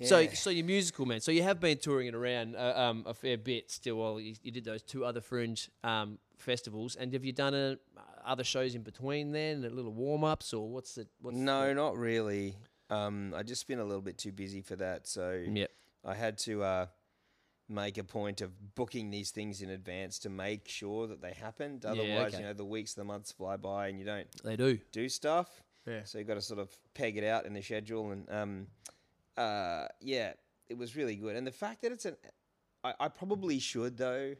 So, 0.00 0.20
Yeah. 0.20 0.32
so 0.32 0.48
you're 0.50 0.64
musical, 0.64 1.06
man. 1.06 1.20
So 1.20 1.32
you 1.32 1.42
have 1.42 1.58
been 1.60 1.76
touring 1.76 2.06
it 2.06 2.14
around 2.14 2.54
uh, 2.56 2.72
um, 2.76 3.04
a 3.06 3.12
fair 3.14 3.36
bit 3.36 3.70
still. 3.70 3.96
While 3.96 4.20
you, 4.20 4.34
you 4.42 4.52
did 4.52 4.64
those 4.64 4.80
two 4.82 5.04
other 5.04 5.20
fringe 5.20 5.70
um, 5.82 6.18
festivals, 6.38 6.94
and 6.94 7.12
have 7.12 7.24
you 7.24 7.32
done 7.32 7.52
uh, 7.54 7.76
other 8.24 8.44
shows 8.44 8.74
in 8.76 8.82
between 8.82 9.32
then, 9.32 9.64
a 9.64 9.70
little 9.70 9.92
warm 9.92 10.22
ups, 10.24 10.54
or 10.54 10.68
what's 10.68 10.94
the? 10.94 11.06
What's 11.20 11.36
no, 11.36 11.68
the, 11.68 11.74
not 11.74 11.96
really. 11.98 12.56
Um, 12.90 13.34
I 13.36 13.42
just 13.42 13.66
been 13.66 13.80
a 13.80 13.84
little 13.84 14.02
bit 14.02 14.18
too 14.18 14.32
busy 14.32 14.62
for 14.62 14.76
that, 14.76 15.06
so 15.08 15.42
Yep. 15.46 15.70
I 16.04 16.14
had 16.14 16.38
to 16.38 16.62
uh, 16.62 16.86
make 17.68 17.98
a 17.98 18.04
point 18.04 18.40
of 18.40 18.74
booking 18.74 19.10
these 19.10 19.30
things 19.30 19.62
in 19.62 19.70
advance 19.70 20.18
to 20.20 20.30
make 20.30 20.68
sure 20.68 21.06
that 21.06 21.22
they 21.22 21.32
happened. 21.32 21.84
Otherwise, 21.84 22.34
okay. 22.34 22.38
you 22.38 22.42
know, 22.44 22.52
the 22.52 22.64
weeks, 22.64 22.94
the 22.94 23.04
months 23.04 23.32
fly 23.32 23.56
by, 23.56 23.88
and 23.88 23.98
you 23.98 24.04
don't 24.04 24.26
They 24.42 24.56
do. 24.56 24.78
do 24.92 25.08
stuff. 25.08 25.62
Yeah. 25.86 26.00
So 26.04 26.18
you've 26.18 26.28
got 26.28 26.34
to 26.34 26.42
sort 26.42 26.60
of 26.60 26.70
peg 26.94 27.16
it 27.16 27.24
out 27.24 27.46
in 27.46 27.54
the 27.54 27.62
schedule, 27.62 28.10
and 28.10 28.30
um, 28.30 28.66
uh, 29.36 29.86
yeah, 30.00 30.32
it 30.68 30.76
was 30.76 30.96
really 30.96 31.16
good. 31.16 31.36
And 31.36 31.46
the 31.46 31.52
fact 31.52 31.82
that 31.82 31.92
it's 31.92 32.04
an, 32.04 32.16
I, 32.82 32.94
I 33.00 33.08
probably 33.08 33.58
should 33.58 33.96
though, 33.96 34.34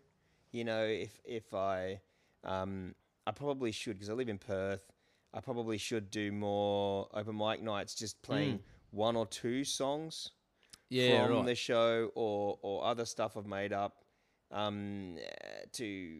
you 0.53 0.65
know, 0.65 0.85
if 0.85 1.19
if 1.25 1.55
I, 1.55 2.01
um, 2.45 2.95
I 3.27 3.33
probably 3.33 3.73
should 3.73 3.95
because 3.95 4.11
I 4.11 4.15
live 4.15 4.29
in 4.29 4.39
Perth. 4.39 4.91
I 5.37 5.41
probably 5.41 5.79
should 5.79 6.13
do 6.13 6.31
more 6.31 7.09
open 7.13 7.37
mic 7.37 7.61
nights, 7.61 7.97
just 7.97 8.23
playing 8.23 8.61
one 8.93 9.17
or 9.17 9.27
two 9.27 9.65
songs 9.65 10.31
Yeah, 10.95 11.27
from 11.27 11.37
right. 11.37 11.47
the 11.47 11.55
show 11.55 12.11
or 12.15 12.59
or 12.63 12.85
other 12.85 13.05
stuff 13.05 13.37
I've 13.37 13.47
made 13.47 13.73
up 13.73 14.05
um, 14.51 15.17
to 15.73 16.19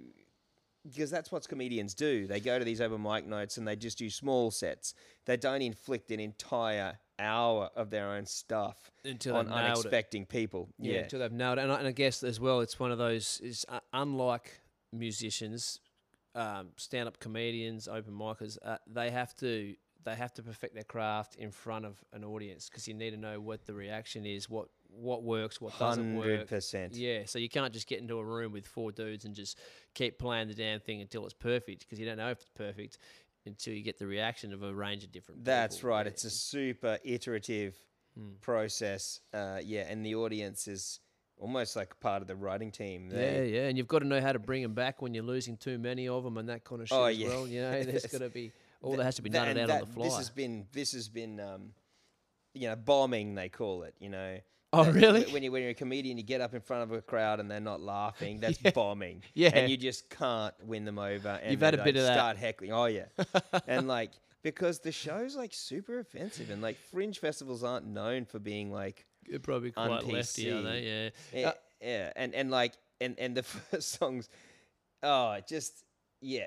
because 0.87 1.11
that's 1.11 1.33
what 1.33 1.49
comedians 1.49 1.95
do. 1.95 2.27
They 2.27 2.41
go 2.41 2.59
to 2.59 2.65
these 2.65 2.81
open 2.81 3.03
mic 3.03 3.27
nights 3.27 3.57
and 3.57 3.67
they 3.67 3.75
just 3.77 3.97
do 3.97 4.11
small 4.11 4.51
sets. 4.51 4.95
They 5.25 5.37
don't 5.39 5.63
inflict 5.63 6.11
an 6.11 6.21
entire 6.21 6.99
hour 7.19 7.71
of 7.75 7.89
their 7.91 8.11
own 8.11 8.27
stuff 8.27 8.91
Until 9.05 9.37
on 9.37 9.47
they've 9.47 9.55
it. 9.55 10.29
people. 10.29 10.69
Yeah, 10.79 10.93
Yeah. 10.93 10.99
until 11.01 11.21
they've 11.21 11.33
nailed 11.33 11.59
it. 11.59 11.63
And 11.63 11.73
I, 11.73 11.79
and 11.79 11.87
I 11.89 11.93
guess 11.93 12.23
as 12.23 12.39
well, 12.39 12.61
it's 12.61 12.79
one 12.79 12.93
of 12.93 12.99
those 12.99 13.41
is 13.43 13.65
uh, 13.71 13.81
unlike 13.95 14.61
musicians, 14.93 15.81
um, 16.35 16.69
stand-up 16.77 17.19
comedians, 17.19 17.89
open 17.89 18.13
micers. 18.13 18.59
Uh, 18.63 18.77
they 18.87 19.11
have 19.11 19.35
to 19.37 19.75
they 20.05 20.15
have 20.15 20.33
to 20.35 20.43
perfect 20.43 20.75
their 20.75 20.85
craft 20.85 21.37
in 21.37 21.51
front 21.51 21.85
of 21.85 22.03
an 22.13 22.25
audience 22.25 22.69
because 22.69 22.87
you 22.87 22.95
need 22.95 23.11
to 23.11 23.17
know 23.17 23.41
what 23.41 23.65
the 23.67 23.75
reaction 23.75 24.25
is, 24.27 24.49
what 24.49 24.69
what 24.91 25.23
works, 25.25 25.61
what 25.61 25.77
doesn't 25.79 26.15
work. 26.15 26.25
Hundred 26.27 26.47
percent. 26.49 26.95
Yeah, 26.95 27.23
so 27.27 27.39
you 27.39 27.49
can't 27.49 27.73
just 27.73 27.87
get 27.89 28.01
into 28.01 28.19
a 28.19 28.25
room 28.25 28.53
with 28.53 28.67
four 28.67 28.93
dudes 28.93 29.25
and 29.25 29.35
just 29.35 29.59
keep 29.95 30.19
playing 30.19 30.49
the 30.49 30.55
damn 30.55 30.79
thing 30.81 31.01
until 31.01 31.25
it's 31.25 31.35
perfect 31.35 31.81
because 31.81 31.99
you 31.99 32.07
don't 32.07 32.19
know 32.19 32.31
if 32.31 32.39
it's 32.41 32.51
perfect 32.55 32.99
until 33.47 33.75
you 33.75 33.83
get 33.83 33.99
the 33.99 34.07
reaction 34.07 34.53
of 34.53 34.63
a 34.63 34.73
range 34.75 35.05
of 35.05 35.11
different. 35.13 35.45
That's 35.45 35.77
people. 35.77 35.91
right. 35.91 36.07
Yeah. 36.07 36.11
It's 36.11 36.25
a 36.25 36.31
super 36.31 36.99
iterative 37.05 37.75
Hmm. 38.17 38.35
process. 38.41 39.21
Uh, 39.33 39.59
yeah, 39.65 39.87
and 39.91 40.07
the 40.07 40.15
audience 40.15 40.69
is 40.69 41.01
almost 41.37 41.75
like 41.75 41.99
part 41.99 42.23
of 42.23 42.29
the 42.29 42.37
writing 42.37 42.71
team. 42.71 43.11
Yeah, 43.13 43.43
yeah, 43.43 43.67
and 43.67 43.77
you've 43.77 43.89
got 43.89 43.99
to 44.01 44.05
know 44.07 44.21
how 44.21 44.31
to 44.33 44.39
bring 44.39 44.63
them 44.63 44.73
back 44.75 45.03
when 45.03 45.15
you're 45.15 45.25
losing 45.25 45.57
too 45.57 45.79
many 45.79 46.07
of 46.07 46.23
them 46.23 46.37
and 46.37 46.49
that 46.49 46.63
kind 46.63 46.81
of 46.81 46.89
shit 46.89 46.97
Oh, 46.97 47.07
as 47.07 47.19
yeah. 47.19 47.29
well. 47.29 47.47
You 47.49 47.61
know, 47.63 47.83
there's 47.83 48.07
got 48.13 48.19
to 48.21 48.29
be 48.31 48.53
all 48.85 48.91
Th- 48.93 48.99
that 48.99 49.05
has 49.05 49.15
to 49.17 49.23
be 49.23 49.31
and 49.31 49.37
out 49.59 49.71
on 49.71 49.81
the 49.81 49.87
fly. 49.87 50.05
This 50.05 50.17
has 50.17 50.31
been 50.31 50.67
this 50.73 50.93
has 50.93 51.09
been 51.09 51.41
um, 51.41 51.71
you 52.55 52.69
know 52.69 52.77
bombing 52.77 53.35
they 53.35 53.49
call 53.49 53.83
it. 53.83 53.95
You 53.99 54.11
know. 54.11 54.39
Oh, 54.73 54.85
That- 54.85 54.95
really? 54.95 55.25
When 55.33 55.43
you 55.43 55.53
when 55.53 55.63
you're 55.63 55.71
a 55.71 55.75
comedian, 55.75 56.17
you 56.19 56.25
get 56.25 56.41
up 56.41 56.53
in 56.53 56.61
front 56.61 56.83
of 56.83 56.93
a 56.93 57.01
crowd 57.01 57.39
and 57.41 57.49
they're 57.51 57.61
not 57.61 57.81
laughing. 57.81 58.41
That's 58.41 58.59
Yeah. 58.65 58.71
bombing. 58.73 59.23
Yeah. 59.35 59.51
And 59.55 59.71
you 59.71 59.77
just 59.77 60.11
can't 60.11 60.55
win 60.65 60.85
them 60.85 60.99
over. 60.99 61.29
And 61.43 61.53
You've 61.53 61.61
had 61.61 61.75
a 61.75 61.85
bit 61.85 61.97
of 61.97 62.03
that. 62.03 62.15
Start 62.17 62.37
heckling. 62.37 62.73
Oh 62.73 62.87
yeah. 62.87 63.05
and 63.69 63.87
like 63.89 64.11
because 64.43 64.81
the 64.81 64.91
show's 64.93 65.37
like 65.37 65.55
super 65.55 66.01
offensive 66.01 66.51
and 66.51 66.61
like 66.61 66.77
fringe 66.91 67.19
festivals 67.21 67.63
aren't 67.65 67.87
known 67.87 68.25
for 68.27 68.39
being 68.41 68.71
like 68.73 69.07
You're 69.27 69.39
probably 69.39 69.71
quite 69.71 70.05
lefty, 70.07 70.51
are 70.51 70.61
they? 70.63 70.83
Yeah. 70.83 71.41
yeah, 71.41 71.49
Uh, 71.49 71.53
yeah. 71.81 72.13
and 72.17 72.35
and 72.35 72.51
like 72.51 72.73
and 73.01 73.19
and 73.19 73.37
the 73.37 73.43
first 73.71 73.93
songs, 73.93 74.29
oh, 75.05 75.39
just 75.49 75.85
yeah. 76.21 76.47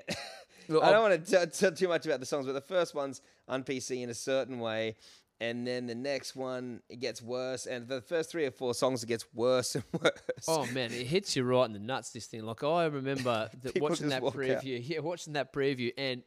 Well, 0.68 0.82
I 0.82 0.92
don't 0.92 1.10
want 1.10 1.26
to 1.26 1.46
tell 1.46 1.72
too 1.72 1.88
much 1.88 2.06
about 2.06 2.20
the 2.20 2.26
songs, 2.26 2.46
but 2.46 2.52
the 2.52 2.60
first 2.60 2.94
one's 2.94 3.20
on 3.46 3.64
PC 3.64 4.02
in 4.02 4.10
a 4.10 4.14
certain 4.14 4.58
way, 4.60 4.96
and 5.40 5.66
then 5.66 5.86
the 5.86 5.94
next 5.94 6.36
one 6.36 6.82
it 6.88 7.00
gets 7.00 7.22
worse, 7.22 7.66
and 7.66 7.88
the 7.88 8.00
first 8.00 8.30
three 8.30 8.44
or 8.44 8.50
four 8.50 8.74
songs 8.74 9.02
it 9.02 9.06
gets 9.06 9.24
worse 9.34 9.74
and 9.74 9.84
worse. 10.02 10.12
Oh 10.46 10.66
man, 10.72 10.92
it 10.92 11.06
hits 11.06 11.36
you 11.36 11.44
right 11.44 11.64
in 11.64 11.72
the 11.72 11.78
nuts. 11.78 12.10
This 12.10 12.26
thing, 12.26 12.44
like 12.44 12.62
I 12.62 12.86
remember 12.86 13.50
that 13.62 13.80
watching 13.80 14.08
that 14.10 14.22
walk 14.22 14.34
out. 14.34 14.40
preview. 14.40 14.80
Yeah, 14.82 15.00
watching 15.00 15.32
that 15.34 15.52
preview, 15.52 15.92
and 15.96 16.22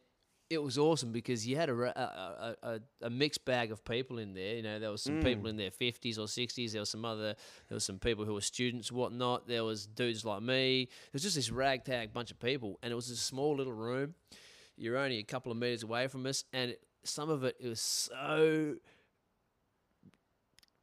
it 0.52 0.62
was 0.62 0.76
awesome 0.76 1.12
because 1.12 1.46
you 1.46 1.56
had 1.56 1.70
a, 1.70 1.72
a, 1.72 2.56
a, 2.62 2.80
a, 3.06 3.10
mixed 3.10 3.44
bag 3.44 3.72
of 3.72 3.84
people 3.84 4.18
in 4.18 4.34
there. 4.34 4.56
You 4.56 4.62
know, 4.62 4.78
there 4.78 4.90
was 4.90 5.02
some 5.02 5.20
Mm. 5.20 5.24
people 5.24 5.46
in 5.48 5.56
their 5.56 5.70
fifties 5.70 6.18
or 6.18 6.28
sixties. 6.28 6.72
There 6.72 6.80
was 6.82 6.90
some 6.90 7.04
other. 7.04 7.34
There 7.68 7.76
was 7.76 7.84
some 7.84 7.98
people 7.98 8.24
who 8.24 8.34
were 8.34 8.40
students, 8.42 8.92
whatnot. 8.92 9.48
There 9.48 9.64
was 9.64 9.86
dudes 9.86 10.24
like 10.24 10.42
me. 10.42 10.82
It 10.82 11.12
was 11.12 11.22
just 11.22 11.36
this 11.36 11.50
ragtag 11.50 12.12
bunch 12.12 12.30
of 12.30 12.38
people, 12.38 12.78
and 12.82 12.92
it 12.92 12.94
was 12.94 13.08
a 13.10 13.16
small 13.16 13.56
little 13.56 13.72
room. 13.72 14.14
You're 14.76 14.98
only 14.98 15.18
a 15.18 15.22
couple 15.24 15.50
of 15.52 15.58
meters 15.58 15.82
away 15.82 16.06
from 16.08 16.26
us, 16.26 16.44
and 16.52 16.72
it, 16.72 16.82
some 17.04 17.30
of 17.30 17.44
it 17.44 17.56
it 17.58 17.68
was 17.68 17.80
so 17.80 18.76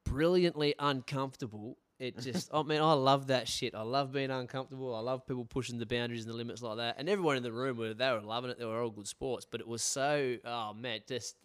brilliantly 0.04 0.76
uncomfortable. 0.80 1.78
It 2.00 2.18
just, 2.22 2.50
I 2.54 2.64
mean, 2.64 2.82
I 2.82 2.94
love 2.94 3.28
that 3.28 3.48
shit. 3.48 3.76
I 3.76 3.82
love 3.82 4.12
being 4.12 4.32
uncomfortable. 4.32 4.96
I 4.96 5.00
love 5.02 5.28
people 5.28 5.46
pushing 5.46 5.78
the 5.80 5.86
boundaries 5.86 6.24
and 6.26 6.34
the 6.34 6.38
limits 6.38 6.62
like 6.62 6.78
that. 6.78 6.96
And 6.98 7.10
everyone 7.10 7.36
in 7.38 7.44
the 7.44 7.52
room 7.52 7.78
were 7.78 7.94
they 7.94 8.12
were 8.12 8.22
loving 8.22 8.52
it. 8.52 8.58
They 8.60 8.66
were 8.66 8.82
all 8.82 8.90
good 8.90 9.08
sports, 9.08 9.46
but 9.50 9.60
it 9.62 9.68
was 9.68 9.82
so, 9.82 10.38
oh 10.46 10.74
man, 10.74 11.02
just 11.08 11.36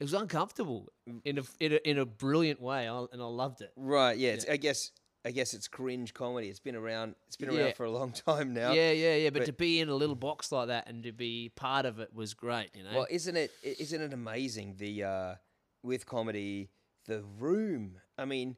it 0.00 0.04
was 0.04 0.14
uncomfortable 0.14 0.88
in 1.24 1.38
a 1.38 1.42
in 1.60 1.72
a, 1.72 1.88
in 1.90 1.98
a 1.98 2.04
brilliant 2.06 2.60
way, 2.60 2.88
I, 2.88 3.04
and 3.12 3.20
I 3.22 3.26
loved 3.26 3.60
it. 3.60 3.72
right? 3.76 4.16
Yeah, 4.16 4.30
it's, 4.32 4.46
I 4.48 4.56
guess 4.56 4.92
I 5.24 5.30
guess 5.32 5.54
it's 5.54 5.68
cringe 5.68 6.14
comedy. 6.14 6.48
It's 6.48 6.60
been 6.60 6.76
around. 6.76 7.14
It's 7.26 7.36
been 7.36 7.50
Yeah. 7.52 7.64
around 7.64 7.74
for 7.76 7.84
a 7.84 7.90
long 7.90 8.12
time 8.26 8.54
now. 8.54 8.72
Yeah, 8.72 8.92
yeah, 8.92 9.16
yeah. 9.16 9.30
But, 9.30 9.40
but- 9.40 9.46
to 9.46 9.52
be 9.52 9.80
in 9.80 9.88
a 9.88 9.94
little 9.94 10.14
box 10.14 10.52
like 10.52 10.68
that 10.68 10.88
and 10.88 11.02
to 11.02 11.12
be 11.12 11.50
part 11.56 11.84
of 11.84 11.98
it 11.98 12.14
was 12.14 12.32
great. 12.34 12.70
You 12.74 12.84
know. 12.84 12.90
Well, 12.94 13.06
isn't 13.10 13.36
it? 13.36 13.50
Isn't 13.62 14.00
it 14.00 14.12
amazing 14.12 14.76
the 14.78 15.04
uh, 15.04 15.34
with 15.82 16.06
comedy 16.06 16.70
the 17.06 17.24
room? 17.38 17.96
I 18.18 18.24
mean, 18.24 18.56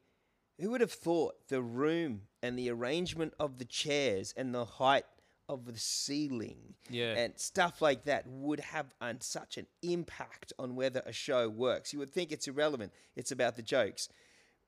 who 0.60 0.70
would 0.70 0.80
have 0.80 0.92
thought 0.92 1.48
the 1.48 1.62
room 1.62 2.22
and 2.42 2.58
the 2.58 2.70
arrangement 2.70 3.34
of 3.38 3.58
the 3.58 3.64
chairs 3.64 4.34
and 4.36 4.54
the 4.54 4.64
height 4.64 5.04
of 5.48 5.64
the 5.64 5.78
ceiling 5.78 6.74
Yeah. 6.90 7.14
and 7.14 7.38
stuff 7.38 7.80
like 7.80 8.04
that 8.04 8.26
would 8.26 8.60
have 8.60 8.94
an, 9.00 9.20
such 9.20 9.56
an 9.56 9.66
impact 9.82 10.52
on 10.58 10.76
whether 10.76 11.02
a 11.06 11.12
show 11.12 11.48
works. 11.48 11.92
You 11.92 11.98
would 12.00 12.12
think 12.12 12.32
it's 12.32 12.46
irrelevant. 12.46 12.92
It's 13.16 13.32
about 13.32 13.56
the 13.56 13.62
jokes. 13.62 14.08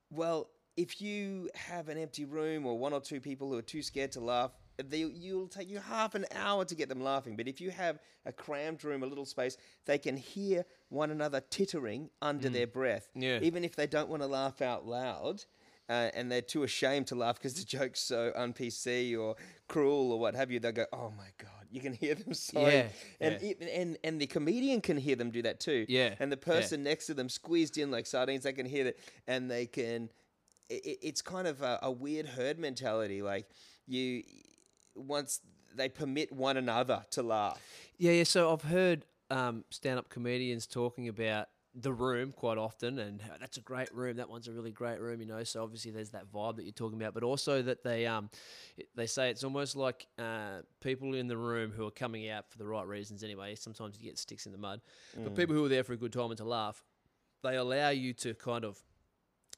Well, 0.09 0.49
if 0.77 1.01
you 1.01 1.49
have 1.53 1.89
an 1.89 1.97
empty 1.97 2.25
room 2.25 2.65
or 2.65 2.77
one 2.77 2.93
or 2.93 3.01
two 3.01 3.19
people 3.19 3.49
who 3.51 3.57
are 3.57 3.63
too 3.63 3.83
scared 3.83 4.13
to 4.13 4.21
laugh, 4.21 4.51
they, 4.83 4.99
you'll 4.99 5.47
take 5.47 5.69
you 5.69 5.79
half 5.79 6.15
an 6.15 6.25
hour 6.33 6.65
to 6.65 6.75
get 6.75 6.89
them 6.89 7.03
laughing. 7.03 7.35
But 7.35 7.47
if 7.47 7.61
you 7.61 7.69
have 7.69 7.99
a 8.25 8.31
crammed 8.31 8.83
room, 8.83 9.03
a 9.03 9.05
little 9.05 9.25
space, 9.25 9.57
they 9.85 9.97
can 9.97 10.17
hear 10.17 10.65
one 10.89 11.11
another 11.11 11.41
tittering 11.41 12.09
under 12.21 12.49
mm. 12.49 12.53
their 12.53 12.67
breath. 12.67 13.07
Yeah. 13.13 13.39
Even 13.41 13.63
if 13.63 13.75
they 13.75 13.85
don't 13.85 14.09
want 14.09 14.23
to 14.23 14.27
laugh 14.27 14.61
out 14.61 14.87
loud. 14.87 15.43
Uh, 15.89 16.09
and 16.13 16.31
they're 16.31 16.41
too 16.41 16.63
ashamed 16.63 17.07
to 17.07 17.15
laugh 17.15 17.35
because 17.35 17.53
the 17.55 17.65
joke's 17.65 17.99
so 17.99 18.31
un-PC 18.35 19.19
or 19.19 19.35
cruel 19.67 20.13
or 20.13 20.19
what 20.19 20.35
have 20.35 20.49
you. 20.49 20.59
They'll 20.59 20.71
go, 20.71 20.85
"Oh 20.93 21.11
my 21.17 21.27
god!" 21.37 21.67
You 21.69 21.81
can 21.81 21.93
hear 21.93 22.15
them 22.15 22.33
Yeah, 22.53 22.87
and 23.19 23.39
yeah. 23.41 23.53
and 23.73 23.97
and 24.03 24.21
the 24.21 24.27
comedian 24.27 24.81
can 24.81 24.97
hear 24.97 25.15
them 25.15 25.31
do 25.31 25.41
that 25.41 25.59
too. 25.59 25.85
Yeah, 25.89 26.15
and 26.19 26.31
the 26.31 26.39
yeah. 26.39 26.53
person 26.53 26.83
next 26.83 27.07
to 27.07 27.13
them 27.13 27.29
squeezed 27.29 27.77
in 27.77 27.91
like 27.91 28.05
sardines, 28.05 28.43
they 28.43 28.53
can 28.53 28.65
hear 28.65 28.85
that, 28.85 28.99
and 29.27 29.51
they 29.51 29.65
can. 29.65 30.09
It, 30.69 30.99
it's 31.01 31.21
kind 31.21 31.47
of 31.47 31.61
a, 31.61 31.79
a 31.81 31.91
weird 31.91 32.25
herd 32.25 32.57
mentality. 32.57 33.21
Like 33.21 33.49
you, 33.85 34.23
once 34.95 35.41
they 35.75 35.89
permit 35.89 36.31
one 36.31 36.57
another 36.57 37.05
to 37.11 37.23
laugh. 37.23 37.61
Yeah, 37.97 38.11
yeah. 38.11 38.23
So 38.23 38.51
I've 38.53 38.63
heard 38.63 39.05
um, 39.29 39.63
stand-up 39.69 40.09
comedians 40.09 40.67
talking 40.67 41.07
about 41.07 41.47
the 41.73 41.93
room 41.93 42.33
quite 42.33 42.57
often, 42.57 42.99
and 42.99 43.21
how 43.21 43.31
that's 43.39 43.57
a 43.57 43.61
great 43.61 43.93
room. 43.95 44.17
That 44.17 44.29
one's 44.29 44.47
a 44.47 44.51
really 44.51 44.71
great 44.71 44.99
room, 44.99 45.21
you 45.21 45.25
know. 45.25 45.43
So 45.43 45.63
obviously 45.63 45.91
there's 45.91 46.09
that 46.09 46.29
vibe 46.31 46.57
that 46.57 46.63
you're 46.63 46.73
talking 46.73 47.01
about, 47.01 47.13
but 47.13 47.23
also 47.23 47.61
that 47.61 47.83
they 47.83 48.05
um, 48.05 48.29
they 48.95 49.07
say 49.07 49.29
it's 49.29 49.43
almost 49.43 49.75
like 49.75 50.05
uh, 50.19 50.63
people 50.81 51.15
in 51.15 51.27
the 51.27 51.37
room 51.37 51.71
who 51.71 51.87
are 51.87 51.91
coming 51.91 52.29
out 52.29 52.49
for 52.49 52.57
the 52.57 52.65
right 52.65 52.85
reasons. 52.85 53.23
Anyway, 53.23 53.55
sometimes 53.55 53.97
you 53.97 54.03
get 54.03 54.19
sticks 54.19 54.45
in 54.45 54.51
the 54.51 54.57
mud, 54.57 54.81
but 55.23 55.35
people 55.35 55.55
who 55.55 55.63
are 55.65 55.69
there 55.69 55.83
for 55.83 55.93
a 55.93 55.97
good 55.97 56.11
time 56.11 56.29
and 56.31 56.37
to 56.37 56.43
laugh, 56.43 56.83
they 57.41 57.55
allow 57.55 57.89
you 57.89 58.13
to 58.13 58.33
kind 58.33 58.65
of 58.65 58.77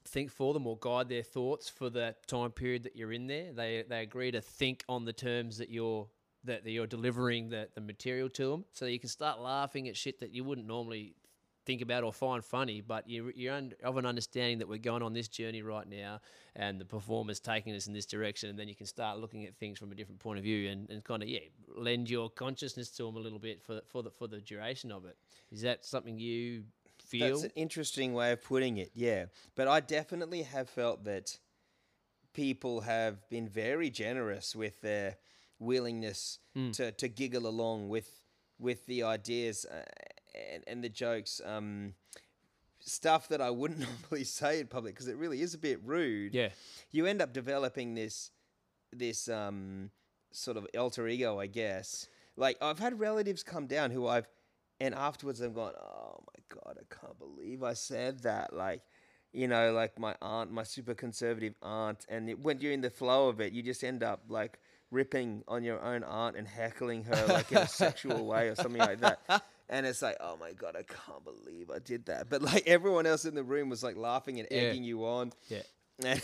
think 0.06 0.30
for 0.30 0.54
them 0.54 0.68
or 0.68 0.78
guide 0.80 1.10
their 1.10 1.24
thoughts 1.24 1.70
for 1.70 1.90
that 1.90 2.28
time 2.28 2.52
period 2.52 2.84
that 2.84 2.96
you're 2.96 3.14
in 3.14 3.26
there. 3.26 3.54
They 3.54 3.86
they 3.90 4.02
agree 4.02 4.32
to 4.32 4.42
think 4.42 4.84
on 4.88 5.06
the 5.06 5.14
terms 5.14 5.58
that 5.58 5.70
you're 5.70 6.08
that, 6.44 6.64
that 6.66 6.72
you're 6.72 6.86
delivering 6.88 7.50
the, 7.50 7.70
the 7.74 7.82
material 7.82 8.30
to 8.30 8.52
them, 8.52 8.66
so 8.72 8.86
that 8.86 8.92
you 8.92 9.00
can 9.00 9.10
start 9.10 9.40
laughing 9.40 9.88
at 9.88 9.98
shit 9.98 10.20
that 10.20 10.32
you 10.32 10.44
wouldn't 10.44 10.68
normally 10.68 11.16
think 11.66 11.82
about 11.82 12.04
or 12.04 12.14
find 12.14 12.44
funny. 12.44 12.82
But 12.82 13.10
you're, 13.10 13.32
you're 13.32 13.54
un, 13.54 13.74
of 13.84 13.98
an 13.98 14.06
understanding 14.06 14.60
that 14.60 14.68
we're 14.68 14.78
going 14.78 15.04
on 15.04 15.14
this 15.14 15.28
journey 15.28 15.62
right 15.62 15.88
now, 15.88 16.20
and 16.56 16.80
the 16.80 16.86
performer's 16.86 17.40
taking 17.40 17.74
us 17.76 17.88
in 17.88 17.94
this 17.94 18.06
direction, 18.06 18.50
and 18.50 18.58
then 18.58 18.68
you 18.68 18.76
can 18.76 18.86
start 18.86 19.20
looking 19.20 19.46
at 19.46 19.56
things 19.56 19.80
from 19.80 19.92
a 19.92 19.96
different 19.96 20.20
point 20.20 20.38
of 20.38 20.44
view 20.44 20.70
and, 20.70 20.90
and 20.90 21.04
kind 21.04 21.24
of 21.24 21.30
yeah 21.30 21.40
lend 21.76 22.10
your 22.10 22.30
consciousness 22.30 22.90
to 22.92 23.04
them 23.04 23.16
a 23.16 23.20
little 23.20 23.40
bit 23.40 23.62
for 23.62 23.82
for 23.88 24.04
the 24.04 24.12
for 24.12 24.28
the 24.28 24.40
duration 24.40 24.92
of 24.92 25.06
it. 25.06 25.18
Is 25.52 25.62
that 25.62 25.86
something 25.86 26.18
you 26.18 26.64
feel? 27.04 27.28
That's 27.28 27.44
an 27.44 27.52
interesting 27.56 28.14
way 28.14 28.32
of 28.32 28.44
putting 28.44 28.78
it, 28.78 28.92
yeah. 28.94 29.26
But 29.56 29.68
I 29.68 29.80
definitely 29.80 30.44
have 30.44 30.70
felt 30.70 31.04
that 31.06 31.38
people 32.34 32.82
have 32.82 33.30
been 33.30 33.48
very 33.48 33.90
generous 33.90 34.56
with 34.56 34.82
their 34.82 35.18
willingness 35.60 36.40
to, 36.74 36.92
to 36.92 37.08
giggle 37.08 37.48
along 37.48 37.90
with 37.90 38.22
with 38.60 38.86
the 38.86 39.04
ideas 39.04 39.66
uh, 39.66 39.82
and, 40.36 40.64
and 40.68 40.84
the 40.84 40.90
jokes. 40.90 41.42
Um, 41.46 41.94
stuff 42.86 43.30
that 43.30 43.42
I 43.42 43.50
wouldn't 43.50 43.80
normally 44.02 44.24
say 44.24 44.60
in 44.60 44.68
public 44.68 44.94
because 44.94 45.08
it 45.08 45.18
really 45.18 45.42
is 45.42 45.54
a 45.54 45.58
bit 45.58 45.80
rude. 45.84 46.34
Yeah. 46.34 46.50
You 46.92 47.06
end 47.06 47.22
up 47.22 47.34
developing 47.34 47.96
this 47.96 48.32
this 48.92 49.28
um, 49.28 49.90
sort 50.32 50.58
of 50.58 50.68
alter 50.78 51.08
ego, 51.08 51.40
I 51.40 51.48
guess. 51.48 52.08
Like 52.36 52.58
I've 52.62 52.80
had 52.80 53.00
relatives 53.00 53.44
come 53.44 53.68
down 53.68 53.92
who 53.92 54.08
I've 54.08 54.28
and 54.80 54.94
afterwards 54.94 55.40
I'm 55.42 55.54
going, 55.54 55.74
oh 55.80 56.20
my 56.28 56.62
god, 56.62 56.78
I 56.80 56.96
can't 56.96 57.18
believe 57.18 57.64
I 57.64 57.74
said 57.74 58.20
that. 58.24 58.54
Like, 58.54 58.82
you 59.32 59.48
know, 59.48 59.72
like 59.72 60.00
my 60.00 60.16
aunt, 60.22 60.52
my 60.52 60.64
super 60.64 60.94
conservative 60.94 61.56
aunt, 61.62 62.06
and 62.10 62.30
it, 62.30 62.40
when 62.40 62.60
you're 62.60 62.74
in 62.74 62.82
the 62.82 62.90
flow 62.90 63.30
of 63.30 63.40
it, 63.40 63.54
you 63.54 63.64
just 63.64 63.84
end 63.84 64.04
up 64.04 64.24
like 64.30 64.60
ripping 64.92 65.44
on 65.48 65.64
your 65.64 65.82
own 65.82 66.04
aunt 66.04 66.36
and 66.36 66.48
heckling 66.48 67.04
her 67.04 67.26
like 67.28 67.52
in 67.52 67.60
a 67.60 67.68
sexual 67.68 68.26
way 68.26 68.50
or 68.50 68.56
something 68.56 68.82
like 68.82 69.00
that. 69.00 69.20
And 69.70 69.86
it's 69.86 70.02
like, 70.02 70.18
oh 70.20 70.38
my 70.40 70.52
god, 70.52 70.76
I 70.78 70.84
can't 70.84 71.24
believe 71.24 71.72
I 71.72 71.80
did 71.80 72.06
that. 72.08 72.30
But 72.30 72.42
like 72.42 72.68
everyone 72.68 73.06
else 73.06 73.26
in 73.26 73.34
the 73.36 73.44
room 73.44 73.70
was 73.70 73.84
like 73.84 73.96
laughing 73.98 74.40
and 74.40 74.48
Yeah. 74.52 74.58
egging 74.60 74.84
you 74.84 75.06
on. 75.06 75.32
Yeah. 75.48 75.64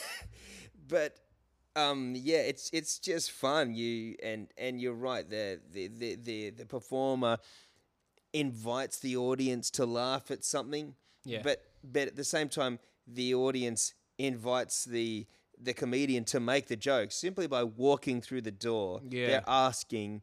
But 0.88 1.16
um, 1.76 2.16
yeah, 2.18 2.40
it's 2.40 2.70
it's 2.74 2.98
just 3.00 3.32
fun. 3.32 3.74
You 3.76 4.16
and 4.24 4.48
and 4.58 4.82
you're 4.82 4.94
right. 4.94 5.30
The 5.30 5.60
the 5.72 5.88
the 5.88 6.16
the, 6.16 6.50
the 6.50 6.66
performer 6.66 7.38
invites 8.34 9.00
the 9.00 9.18
audience 9.18 9.70
to 9.72 9.86
laugh 9.86 10.32
at 10.32 10.44
something. 10.44 10.96
Yeah. 11.26 11.42
But 11.44 11.64
but 11.84 12.08
at 12.08 12.16
the 12.16 12.24
same 12.24 12.50
time, 12.50 12.80
the 13.08 13.36
audience 13.36 13.94
invites 14.18 14.86
the 14.86 15.28
the 15.62 15.74
comedian 15.74 16.24
to 16.26 16.40
make 16.40 16.68
the 16.68 16.76
joke 16.76 17.12
simply 17.12 17.46
by 17.46 17.64
walking 17.64 18.22
through 18.22 18.42
the 18.42 18.52
door. 18.52 19.02
Yeah. 19.08 19.28
They're 19.28 19.44
asking, 19.48 20.22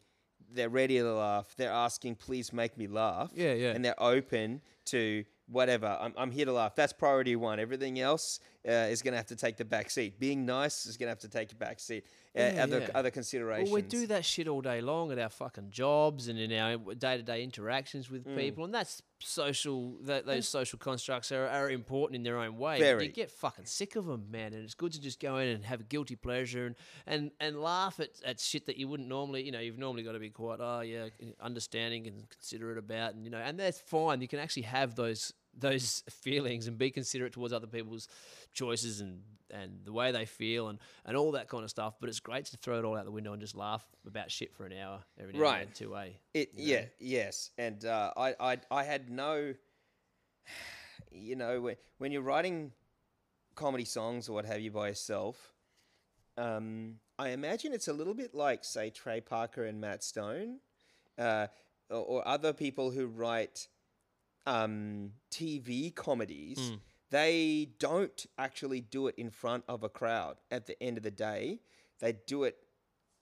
they're 0.53 0.69
ready 0.69 0.99
to 0.99 1.15
laugh. 1.15 1.55
They're 1.57 1.73
asking, 1.73 2.17
please 2.17 2.53
make 2.53 2.77
me 2.77 2.87
laugh. 2.87 3.31
Yeah, 3.35 3.55
yeah. 3.55 3.73
And 3.73 3.85
they're 3.85 4.03
open 4.03 4.61
to 4.87 5.25
whatever. 5.49 5.97
I'm, 6.01 6.15
I'm 6.17 6.31
here 6.31 6.45
to 6.47 6.53
laugh. 6.53 6.75
That's 6.75 6.93
priority 6.93 7.37
one. 7.37 7.61
Everything 7.61 8.01
else 8.01 8.41
uh, 8.67 8.71
is 8.91 9.03
going 9.03 9.13
to 9.13 9.17
have 9.19 9.27
to 9.27 9.37
take 9.37 9.57
the 9.57 9.65
back 9.65 9.91
seat. 9.91 10.19
Being 10.19 10.45
nice 10.45 10.87
is 10.87 10.97
going 10.97 11.07
to 11.07 11.11
have 11.11 11.21
to 11.21 11.29
take 11.29 11.49
the 11.51 11.55
back 11.55 11.81
seat. 11.81 12.05
Uh, 12.37 12.41
Yeah, 12.41 12.65
other, 12.65 12.81
yeah. 12.81 12.89
other 12.95 13.11
considerations. 13.11 13.71
Well, 13.71 13.83
we 13.83 13.89
do 13.89 14.07
that 14.09 14.25
shit 14.25 14.49
all 14.49 14.61
day 14.61 14.81
long 14.81 15.13
at 15.13 15.19
our 15.19 15.29
fucking 15.31 15.71
jobs 15.71 16.29
and 16.29 16.39
in 16.39 16.53
our 16.53 16.77
day 16.95 17.17
to 17.17 17.23
day 17.23 17.43
interactions 17.43 18.11
with 18.11 18.27
Mm. 18.27 18.37
people, 18.37 18.65
and 18.65 18.75
that's 18.75 19.03
social. 19.21 19.97
That 20.03 20.27
those 20.27 20.49
social 20.49 20.79
constructs 20.79 21.33
are, 21.33 21.47
are 21.47 21.71
important 21.71 22.17
in 22.17 22.23
their 22.23 22.39
own 22.39 22.59
way. 22.59 22.79
Very. 22.79 23.07
You 23.07 23.13
get 23.13 23.31
fucking 23.31 23.65
sick 23.67 23.97
of 23.97 24.05
them, 24.07 24.27
man, 24.31 24.53
and 24.53 24.65
it's 24.65 24.75
good 24.75 24.93
to 24.93 25.01
just 25.01 25.21
go 25.21 25.39
in 25.39 25.49
and 25.49 25.65
have 25.65 25.81
a 25.81 25.85
guilty 25.85 26.17
pleasure 26.17 26.67
and 26.67 26.75
and, 27.07 27.31
and 27.41 27.61
laugh 27.61 28.01
at, 28.01 28.11
at 28.25 28.41
shit 28.41 28.67
that 28.67 28.77
you 28.77 28.89
wouldn't 28.89 29.09
normally. 29.09 29.43
You 29.45 29.53
know, 29.53 29.61
you've 29.61 29.79
normally 29.79 30.03
got 30.03 30.13
to 30.13 30.19
be 30.19 30.31
quite, 30.31 30.59
oh 30.61 30.81
yeah, 30.81 31.09
understanding 31.41 32.07
and 32.07 32.29
considerate 32.29 32.79
about, 32.79 33.15
and 33.15 33.25
you 33.25 33.31
know, 33.31 33.39
and 33.39 33.59
that's 33.59 33.81
fine. 33.81 34.21
You 34.21 34.29
can 34.29 34.39
actually 34.39 34.63
have 34.65 34.95
those 34.97 35.33
those 35.59 36.03
feelings 36.11 36.67
and 36.67 36.77
be 36.79 36.91
considerate 36.91 37.33
towards 37.33 37.53
other 37.53 37.67
people's 37.67 38.09
choices 38.53 39.01
and 39.01 39.23
and 39.53 39.79
the 39.85 39.93
way 39.93 40.11
they 40.11 40.25
feel 40.27 40.69
and, 40.69 40.81
and 41.05 41.17
all 41.17 41.31
that 41.33 41.49
kind 41.49 41.63
of 41.63 41.71
stuff. 41.71 41.95
But 42.01 42.09
it's 42.09 42.19
great 42.19 42.47
to 42.47 42.57
throw 42.57 42.79
it 42.81 42.85
all 42.85 42.97
out 42.97 43.05
the 43.05 43.13
window 43.13 43.33
and 43.33 43.41
just 43.41 43.55
laugh 43.55 43.85
about 44.05 44.29
shit 44.31 44.53
for 44.53 44.67
an 44.67 44.73
hour 44.73 45.05
every 45.21 45.35
now 45.35 45.39
Right. 45.41 45.63
and 45.67 45.75
too, 45.75 45.97
eh? 45.97 46.09
It 46.35 46.51
yeah 46.57 46.87
yes, 46.99 47.51
and 47.57 47.85
uh, 47.85 48.13
I 48.17 48.35
I 48.41 48.59
I 48.71 48.83
had 48.83 49.09
no, 49.09 49.55
you 51.13 51.37
know, 51.37 51.61
when 51.61 51.77
when 51.99 52.13
you're 52.13 52.23
writing 52.23 52.73
comedy 53.55 53.85
songs 53.85 54.29
or 54.29 54.33
what 54.35 54.45
have 54.45 54.61
you 54.61 54.71
by 54.71 54.89
yourself, 54.89 55.55
um, 56.37 56.97
I 57.19 57.31
imagine 57.31 57.73
it's 57.73 57.89
a 57.89 57.93
little 57.93 58.15
bit 58.15 58.35
like 58.35 58.65
say 58.65 58.91
Trey 58.91 59.21
Parker 59.21 59.65
and 59.65 59.81
Matt 59.81 60.03
Stone, 60.05 60.59
uh, 61.19 61.47
or, 61.89 61.97
or 61.99 62.29
other 62.29 62.53
people 62.53 62.91
who 62.91 63.07
write 63.07 63.69
um, 64.47 65.13
TV 65.31 65.95
comedies. 65.95 66.73
They 67.11 67.69
don't 67.79 68.27
actually 68.37 68.81
do 68.81 69.07
it 69.07 69.15
in 69.17 69.31
front 69.31 69.65
of 69.69 69.83
a 69.85 69.89
crowd. 69.89 70.37
At 70.51 70.67
the 70.67 70.81
end 70.83 70.97
of 70.97 71.05
the 71.05 71.11
day, 71.11 71.61
they 72.01 72.17
do 72.27 72.45
it 72.45 72.57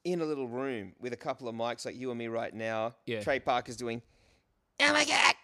in 0.05 0.21
a 0.21 0.25
little 0.25 0.49
room 0.49 0.93
with 1.01 1.13
a 1.13 1.17
couple 1.17 1.49
of 1.49 1.55
mics 1.55 1.85
like 1.87 1.97
you 1.97 2.11
and 2.11 2.19
me 2.19 2.29
right 2.29 2.55
now. 2.55 2.95
Yeah. 3.07 3.23
Trey 3.23 3.41
Parker's 3.41 3.77
doing 3.77 4.03
Oh 4.81 4.93
my 4.93 5.05
god! 5.05 5.35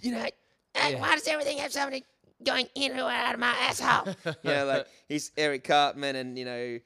You 0.00 0.12
know, 0.12 0.24
uh, 0.24 0.28
Yeah. 0.74 1.00
why 1.00 1.14
does 1.14 1.26
everything 1.28 1.58
have 1.58 1.72
somebody 1.72 2.04
going 2.42 2.66
in 2.74 2.98
or 2.98 3.10
out 3.10 3.34
of 3.34 3.40
my 3.40 3.50
asshole? 3.60 4.14
you 4.42 4.50
know, 4.50 4.64
like 4.64 4.86
he's 5.08 5.30
Eric 5.36 5.64
Cartman 5.64 6.16
and 6.16 6.38
you 6.38 6.44
know, 6.44 6.78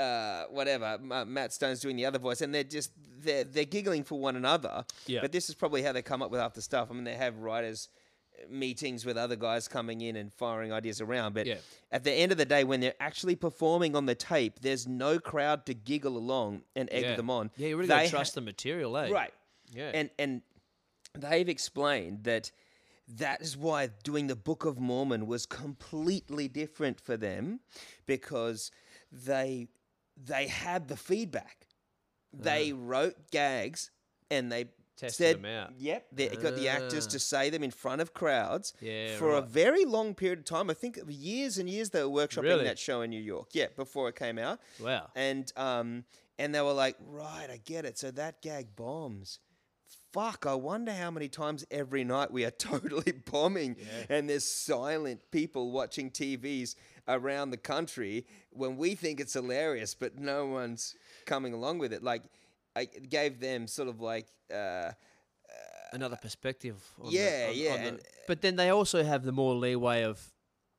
uh, 0.00 0.44
whatever. 0.50 0.98
Ma- 1.02 1.24
Matt 1.24 1.52
Stone's 1.52 1.80
doing 1.80 1.96
the 1.96 2.06
other 2.06 2.18
voice, 2.18 2.40
and 2.40 2.54
they're 2.54 2.64
just 2.64 2.92
they're 3.20 3.44
they're 3.44 3.64
giggling 3.64 4.04
for 4.04 4.18
one 4.18 4.36
another. 4.36 4.84
Yeah. 5.06 5.20
But 5.20 5.32
this 5.32 5.48
is 5.48 5.54
probably 5.54 5.82
how 5.82 5.92
they 5.92 6.02
come 6.02 6.22
up 6.22 6.30
with 6.30 6.40
the 6.54 6.62
stuff. 6.62 6.88
I 6.90 6.94
mean, 6.94 7.04
they 7.04 7.14
have 7.14 7.38
writers 7.38 7.88
uh, 8.40 8.46
meetings 8.50 9.04
with 9.04 9.16
other 9.16 9.36
guys 9.36 9.68
coming 9.68 10.00
in 10.00 10.16
and 10.16 10.32
firing 10.32 10.72
ideas 10.72 11.00
around. 11.00 11.34
But 11.34 11.46
Yeah. 11.46 11.56
at 11.92 12.04
the 12.04 12.12
end 12.12 12.32
of 12.32 12.38
the 12.38 12.44
day, 12.46 12.64
when 12.64 12.80
they're 12.80 12.94
actually 13.00 13.36
performing 13.36 13.94
on 13.94 14.06
the 14.06 14.14
tape, 14.14 14.60
there's 14.60 14.86
no 14.86 15.18
crowd 15.18 15.66
to 15.66 15.74
giggle 15.74 16.16
along 16.16 16.62
and 16.74 16.88
egg 16.92 17.04
yeah. 17.04 17.16
them 17.16 17.30
on. 17.30 17.50
Yeah, 17.56 17.68
you 17.68 17.76
really 17.76 17.88
They 17.88 17.94
got 17.94 18.00
to 18.02 18.06
ha- 18.06 18.10
trust 18.10 18.34
the 18.34 18.40
material, 18.40 18.96
eh? 18.96 19.10
Right. 19.10 19.34
Yeah. 19.72 19.90
And 19.94 20.10
and 20.18 20.42
they've 21.18 21.48
explained 21.48 22.24
that 22.24 22.50
that 23.16 23.40
is 23.42 23.56
why 23.56 23.88
doing 24.04 24.28
the 24.28 24.36
Book 24.36 24.64
of 24.64 24.78
Mormon 24.78 25.26
was 25.26 25.44
completely 25.46 26.46
different 26.48 27.00
for 27.00 27.16
them 27.16 27.60
because 28.06 28.70
they 29.10 29.66
they 30.24 30.46
had 30.48 30.88
the 30.88 30.96
feedback. 30.96 31.66
They 32.32 32.72
wrote 32.72 33.30
gags 33.30 33.90
and 34.30 34.50
they. 34.50 34.66
Tested 34.96 35.16
said, 35.16 35.36
them 35.36 35.46
out. 35.46 35.70
Yep, 35.78 36.06
they 36.12 36.28
got 36.28 36.56
the 36.56 36.68
actors 36.68 37.06
Ah. 37.06 37.10
to 37.12 37.18
say 37.18 37.48
them 37.48 37.62
in 37.62 37.70
front 37.70 38.02
of 38.02 38.12
crowds 38.12 38.74
Yeah, 38.82 39.16
for 39.16 39.30
a 39.30 39.40
right. 39.40 39.48
very 39.48 39.84
long 39.86 40.14
period 40.14 40.40
of 40.40 40.44
time. 40.44 40.68
I 40.68 40.74
think 40.74 40.98
of 40.98 41.10
years 41.10 41.56
and 41.56 41.70
years 41.70 41.88
they 41.88 42.04
were 42.04 42.10
workshopping 42.10 42.42
Really? 42.42 42.64
that 42.64 42.78
show 42.78 43.00
in 43.00 43.08
New 43.08 43.20
York. 43.22 43.48
Yeah, 43.54 43.68
before 43.76 44.10
it 44.10 44.16
came 44.16 44.38
out 44.38 44.60
wow. 44.78 45.08
and 45.16 45.50
um 45.56 46.04
and 46.38 46.54
they 46.54 46.60
were 46.60 46.74
like, 46.74 46.96
right, 47.00 47.48
I 47.50 47.56
get 47.64 47.86
it. 47.86 47.96
So 47.96 48.10
that 48.10 48.42
gag 48.42 48.76
bombs. 48.76 49.38
Fuck, 50.12 50.44
I 50.46 50.54
wonder 50.54 50.92
how 50.92 51.10
many 51.10 51.28
times 51.28 51.64
every 51.70 52.02
night 52.04 52.32
we 52.32 52.44
are 52.44 52.50
totally 52.72 53.12
bombing 53.30 53.76
and 54.08 54.28
there's 54.28 54.44
silent 54.44 55.20
people 55.30 55.70
watching 55.70 56.10
TVs 56.10 56.74
around 57.06 57.50
the 57.50 57.56
country 57.56 58.26
when 58.50 58.76
we 58.76 58.94
think 58.94 59.20
it's 59.20 59.34
hilarious, 59.34 59.94
but 59.94 60.18
no 60.18 60.46
one's 60.46 60.96
coming 61.26 61.52
along 61.52 61.78
with 61.78 61.92
it. 61.92 62.02
Like, 62.02 62.22
I 62.74 62.84
gave 62.86 63.40
them 63.40 63.66
sort 63.66 63.88
of 63.88 64.00
like, 64.00 64.26
uh, 64.52 64.92
Another 65.92 66.14
perspective. 66.16 66.76
On 67.02 67.10
Yeah, 67.10 67.46
the, 67.46 67.48
on- 67.48 67.56
yeah, 67.56 67.72
on 67.88 67.96
the- 67.96 68.02
but 68.28 68.42
then 68.42 68.54
they 68.54 68.70
also 68.70 69.02
have 69.02 69.24
the 69.24 69.32
more 69.32 69.54
leeway 69.56 70.02
of 70.04 70.20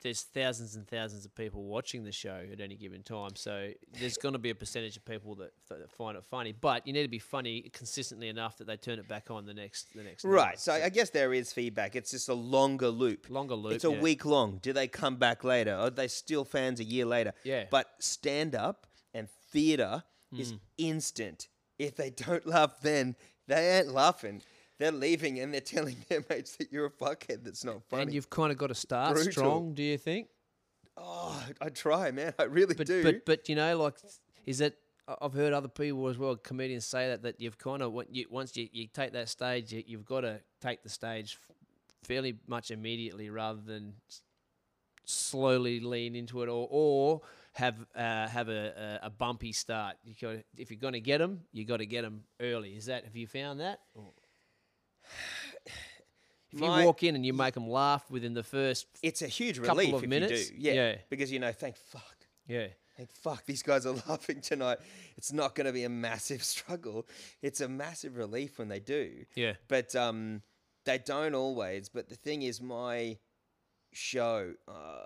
there's 0.02 0.22
thousands 0.24 0.76
and 0.76 0.88
thousands 0.88 1.26
of 1.26 1.34
people 1.36 1.64
watching 1.64 2.04
the 2.04 2.12
show 2.12 2.42
at 2.52 2.60
any 2.60 2.76
given 2.76 3.04
time. 3.04 3.36
So 3.36 3.72
there's 4.00 4.18
going 4.18 4.34
to 4.34 4.40
be 4.40 4.50
a 4.50 4.56
percentage 4.56 4.98
of 4.98 5.06
people 5.06 5.36
that, 5.36 5.52
that 5.70 5.92
find 5.92 6.18
it 6.18 6.24
funny, 6.24 6.52
but 6.52 6.86
you 6.88 6.94
need 6.94 7.04
to 7.04 7.08
be 7.08 7.20
funny 7.20 7.70
consistently 7.74 8.28
enough 8.30 8.58
that 8.58 8.68
they 8.68 8.78
turn 8.78 9.00
it 9.00 9.08
back 9.08 9.30
on 9.32 9.46
the 9.46 9.54
next 9.54 9.94
the 9.96 10.04
next 10.04 10.26
night. 10.26 10.32
right. 10.32 10.60
So 10.60 10.74
I 10.74 10.90
guess 10.90 11.10
there 11.12 11.34
is 11.34 11.54
feedback. 11.54 11.96
It's 11.96 12.12
just 12.12 12.30
a 12.30 12.34
longer 12.34 12.90
loop. 12.90 13.28
Longer 13.30 13.56
loop, 13.56 13.74
It's 13.74 13.86
a 13.86 13.92
yeah. 13.92 14.00
week 14.02 14.26
long. 14.26 14.60
Do 14.62 14.74
they 14.74 14.88
come 14.88 15.18
back 15.18 15.44
later? 15.44 15.74
Are 15.76 15.90
they 15.90 16.08
still 16.08 16.46
fans 16.46 16.80
a 16.80 16.84
year 16.84 17.06
later? 17.06 17.34
Yeah. 17.44 17.66
But 17.70 17.88
stand 18.00 18.56
up 18.56 18.88
and 19.14 19.28
theatre 19.52 20.04
Hmm. 20.34 20.40
is 20.40 20.54
instant. 20.78 21.48
If 21.78 21.96
they 21.96 22.10
don't 22.10 22.46
laugh 22.56 22.80
then, 22.82 23.16
they 23.48 23.78
ain't 23.80 23.90
laughing. 23.90 24.42
They're 24.82 24.92
leaving 24.92 25.40
and 25.40 25.54
they're 25.54 25.62
telling 25.62 25.96
their 26.10 26.24
mates 26.30 26.56
that 26.58 26.72
you're 26.72 26.88
a 26.88 26.90
fuckhead 26.90 27.44
that's 27.44 27.64
not 27.64 27.84
funny. 27.90 28.04
and 28.04 28.14
you've 28.14 28.30
kind 28.30 28.52
of 28.52 28.58
got 28.58 28.68
to 28.68 28.76
start 28.76 29.14
Brutal. 29.16 29.32
strong. 29.32 29.74
Do 29.74 29.84
you 29.84 29.98
think? 29.98 30.28
oh, 30.98 31.42
I 31.62 31.70
try, 31.70 32.12
man. 32.12 32.34
I 32.40 32.44
really 32.44 32.74
But 32.76 32.88
do. 32.88 33.04
but 33.04 33.26
but 33.26 33.48
you 33.50 33.56
know, 33.56 33.78
like, 33.78 33.96
is 34.46 34.60
it? 34.60 34.78
I- 35.08 35.16
I've 35.22 35.34
heard 35.34 35.54
other 35.54 35.68
people 35.68 36.08
as 36.10 36.18
well, 36.18 36.36
comedians 36.36 36.86
say 36.86 37.08
that 37.10 37.22
that 37.24 37.40
you've 37.40 37.58
kind 37.58 37.82
of 37.82 37.94
you, 38.10 38.26
once 38.30 38.58
you, 38.58 38.68
you 38.72 38.88
take 38.88 39.14
that 39.14 39.30
stage, 39.30 39.72
you, 39.72 39.84
you've 39.86 40.06
got 40.06 40.22
to 40.22 40.42
take 40.62 40.84
the 40.84 40.90
stage 40.90 41.38
fairly 42.04 42.38
much 42.48 42.72
immediately 42.72 43.30
rather 43.30 43.62
than 43.62 43.94
slowly 45.06 45.80
lean 45.80 46.16
into 46.16 46.42
it 46.44 46.48
or 46.50 46.68
or 46.72 47.22
have 47.54 47.76
uh, 47.96 48.28
have 48.28 48.50
a, 48.50 49.00
a, 49.04 49.08
a 49.08 49.10
bumpy 49.10 49.52
start. 49.52 49.98
You 50.04 50.14
got 50.20 50.44
if 50.58 50.70
you're 50.72 50.80
going 50.80 50.94
to 50.94 51.02
get 51.02 51.18
them, 51.20 51.42
you 51.52 51.66
got 51.66 51.78
to 51.78 51.86
get 51.86 52.02
them 52.04 52.24
early. 52.40 52.72
Is 52.76 52.86
that 52.86 53.06
have 53.06 53.16
you 53.16 53.28
found 53.28 53.60
that? 53.60 53.80
Or- 53.96 54.12
If 56.54 56.60
My- 56.60 56.82
you 56.82 56.86
walk 56.86 57.04
in 57.04 57.16
and 57.16 57.26
you 57.26 57.32
make 57.34 57.54
them 57.54 57.70
laugh 57.70 58.10
within 58.12 58.34
the 58.34 58.44
first, 58.44 58.88
it's 59.02 59.22
a 59.22 59.28
huge 59.28 59.62
couple 59.62 59.78
relief 59.78 59.94
of 59.96 60.04
if 60.04 60.10
minutes, 60.10 60.52
you 60.52 60.58
do. 60.58 60.62
Yeah, 60.64 60.74
yeah. 60.74 60.96
Because 61.10 61.32
you 61.32 61.40
know, 61.40 61.52
thank 61.54 61.78
fuck. 61.78 62.16
yeah, 62.48 62.68
Thank 62.98 63.10
fuck, 63.14 63.46
these 63.46 63.64
guys 63.64 63.86
are 63.86 63.94
laughing 64.10 64.42
tonight. 64.42 64.80
It's 65.16 65.32
not 65.32 65.56
going 65.56 65.66
to 65.68 65.72
be 65.74 65.86
a 65.86 65.90
massive 65.90 66.44
struggle. 66.56 67.08
It's 67.42 67.62
a 67.62 67.70
massive 67.70 68.18
relief 68.18 68.60
when 68.60 68.68
they 68.68 68.80
do. 68.82 69.24
yeah, 69.36 69.54
but 69.70 69.96
um, 69.96 70.42
they 70.86 70.98
don't 70.98 71.36
always. 71.36 71.88
But 71.88 72.10
the 72.10 72.16
thing 72.16 72.42
is, 72.42 72.62
my 72.62 73.18
show, 73.94 74.54
uh, 74.68 75.04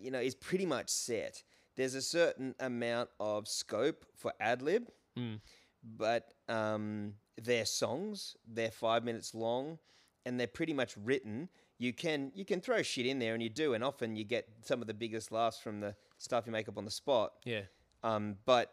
you 0.00 0.10
know, 0.10 0.20
is 0.20 0.34
pretty 0.34 0.64
much 0.66 0.88
set. 0.88 1.42
There's 1.76 1.94
a 1.94 2.02
certain 2.02 2.54
amount 2.60 3.10
of 3.20 3.46
scope 3.46 4.06
for 4.16 4.32
ad 4.40 4.62
lib, 4.62 4.88
Mm. 5.18 5.40
but 5.84 6.32
um, 6.48 7.14
they're 7.40 7.64
songs. 7.64 8.36
They're 8.46 8.70
five 8.70 9.04
minutes 9.04 9.34
long, 9.34 9.78
and 10.26 10.38
they're 10.38 10.46
pretty 10.46 10.72
much 10.72 10.96
written. 10.96 11.48
You 11.78 11.92
can 11.92 12.32
you 12.34 12.44
can 12.44 12.60
throw 12.60 12.82
shit 12.82 13.06
in 13.06 13.18
there, 13.18 13.34
and 13.34 13.42
you 13.42 13.50
do, 13.50 13.74
and 13.74 13.82
often 13.82 14.16
you 14.16 14.24
get 14.24 14.48
some 14.62 14.80
of 14.80 14.86
the 14.86 14.94
biggest 14.94 15.32
laughs 15.32 15.58
from 15.58 15.80
the 15.80 15.94
stuff 16.18 16.46
you 16.46 16.52
make 16.52 16.68
up 16.68 16.78
on 16.78 16.84
the 16.84 16.90
spot. 16.90 17.32
yeah. 17.44 17.62
Um, 18.04 18.36
but 18.44 18.72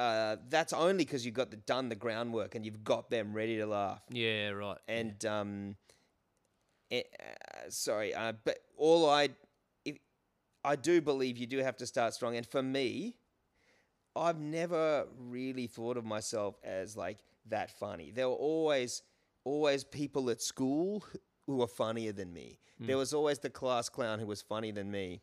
uh, 0.00 0.36
that's 0.48 0.72
only 0.72 1.04
because 1.04 1.26
you've 1.26 1.34
got 1.34 1.50
the, 1.50 1.58
done 1.58 1.90
the 1.90 1.94
groundwork 1.94 2.54
and 2.54 2.64
you've 2.64 2.82
got 2.82 3.10
them 3.10 3.34
ready 3.34 3.58
to 3.58 3.66
laugh. 3.66 4.00
Yeah, 4.10 4.50
right. 4.50 4.78
yeah. 4.88 4.94
And 4.94 5.24
um, 5.26 5.76
eh, 6.90 7.02
uh, 7.20 7.68
sorry, 7.68 8.14
uh, 8.14 8.32
but 8.44 8.60
all 8.78 9.10
I, 9.10 9.28
if, 9.84 9.98
I 10.64 10.76
do 10.76 11.02
believe 11.02 11.36
you 11.36 11.46
do 11.46 11.58
have 11.58 11.76
to 11.78 11.86
start 11.86 12.14
strong. 12.14 12.36
And 12.36 12.46
for 12.46 12.62
me, 12.62 13.16
I've 14.16 14.38
never 14.40 15.06
really 15.18 15.66
thought 15.66 15.96
of 15.96 16.04
myself 16.04 16.58
as 16.64 16.96
like 16.96 17.18
that 17.48 17.70
funny. 17.78 18.10
There 18.10 18.28
were 18.28 18.34
always, 18.34 19.02
always 19.44 19.84
people 19.84 20.30
at 20.30 20.40
school 20.42 21.04
who 21.46 21.56
were 21.56 21.66
funnier 21.68 22.12
than 22.12 22.32
me. 22.32 22.58
There 22.82 22.96
was 22.96 23.12
always 23.12 23.38
the 23.38 23.50
class 23.50 23.90
clown 23.90 24.18
who 24.20 24.26
was 24.26 24.40
funnier 24.40 24.72
than 24.72 24.90
me, 24.90 25.20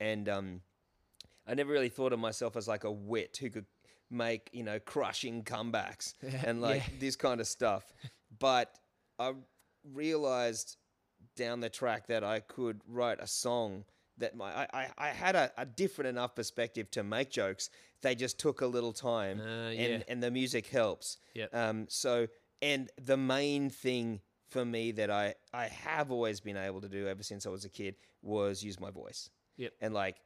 and 0.00 0.28
um, 0.28 0.60
I 1.46 1.54
never 1.54 1.72
really 1.72 1.88
thought 1.88 2.12
of 2.12 2.18
myself 2.18 2.56
as 2.56 2.66
like 2.66 2.82
a 2.82 2.90
wit 2.90 3.36
who 3.40 3.48
could 3.48 3.66
make 4.10 4.50
you 4.52 4.64
know 4.64 4.80
crushing 4.80 5.44
comebacks 5.44 6.14
and 6.44 6.60
like 6.60 6.82
Yeah. 6.86 6.94
this 6.98 7.14
kind 7.14 7.40
of 7.40 7.46
stuff. 7.46 7.92
But 8.40 8.76
I 9.20 9.34
realized 9.92 10.76
down 11.36 11.60
the 11.60 11.70
track 11.70 12.08
that 12.08 12.24
I 12.24 12.40
could 12.40 12.80
write 12.88 13.18
a 13.20 13.26
song 13.26 13.84
that 14.18 14.36
my 14.36 14.50
I, 14.62 14.66
I, 14.72 14.88
I 14.98 15.08
had 15.10 15.36
a, 15.36 15.52
a 15.56 15.64
different 15.66 16.08
enough 16.08 16.34
perspective 16.34 16.90
to 16.92 17.04
make 17.04 17.30
jokes. 17.30 17.70
They 18.02 18.14
just 18.14 18.38
took 18.38 18.60
a 18.60 18.66
little 18.66 18.92
time, 18.92 19.40
Uh, 19.40 19.70
yeah. 19.70 19.80
and 19.86 20.04
and 20.08 20.22
the 20.22 20.30
music 20.30 20.66
helps. 20.68 21.18
Yep. 21.34 21.54
Um. 21.54 21.86
So 21.88 22.26
and 22.62 22.90
the 23.00 23.16
main 23.16 23.70
thing 23.70 24.20
for 24.48 24.64
me 24.64 24.92
that 24.92 25.10
I 25.10 25.34
I 25.52 25.66
have 25.68 26.10
always 26.10 26.40
been 26.40 26.56
able 26.56 26.80
to 26.80 26.88
do 26.88 27.08
ever 27.08 27.22
since 27.22 27.46
I 27.46 27.50
was 27.50 27.64
a 27.64 27.68
kid 27.68 27.96
was 28.22 28.62
use 28.62 28.78
my 28.80 28.90
voice. 28.90 29.30
Yep. 29.56 29.72
And 29.80 29.94
like, 29.94 30.16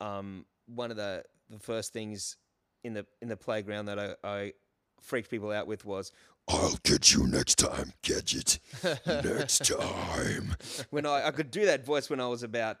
um, 0.00 0.44
one 0.66 0.90
of 0.90 0.96
the 0.96 1.24
the 1.50 1.58
first 1.58 1.92
things 1.92 2.36
in 2.84 2.94
the 2.94 3.06
in 3.20 3.28
the 3.28 3.36
playground 3.36 3.86
that 3.86 3.98
I, 3.98 4.14
I 4.24 4.52
freaked 5.00 5.30
people 5.30 5.50
out 5.50 5.66
with 5.66 5.84
was 5.84 6.12
I'll 6.48 6.76
get 6.82 7.12
you 7.14 7.26
next 7.26 7.56
time, 7.58 7.92
Gadget. 8.02 8.58
next 9.06 9.64
time. 9.64 10.56
when 10.90 11.06
I, 11.06 11.28
I 11.28 11.30
could 11.30 11.50
do 11.50 11.66
that 11.66 11.84
voice 11.84 12.10
when 12.10 12.20
I 12.20 12.26
was 12.26 12.42
about 12.42 12.78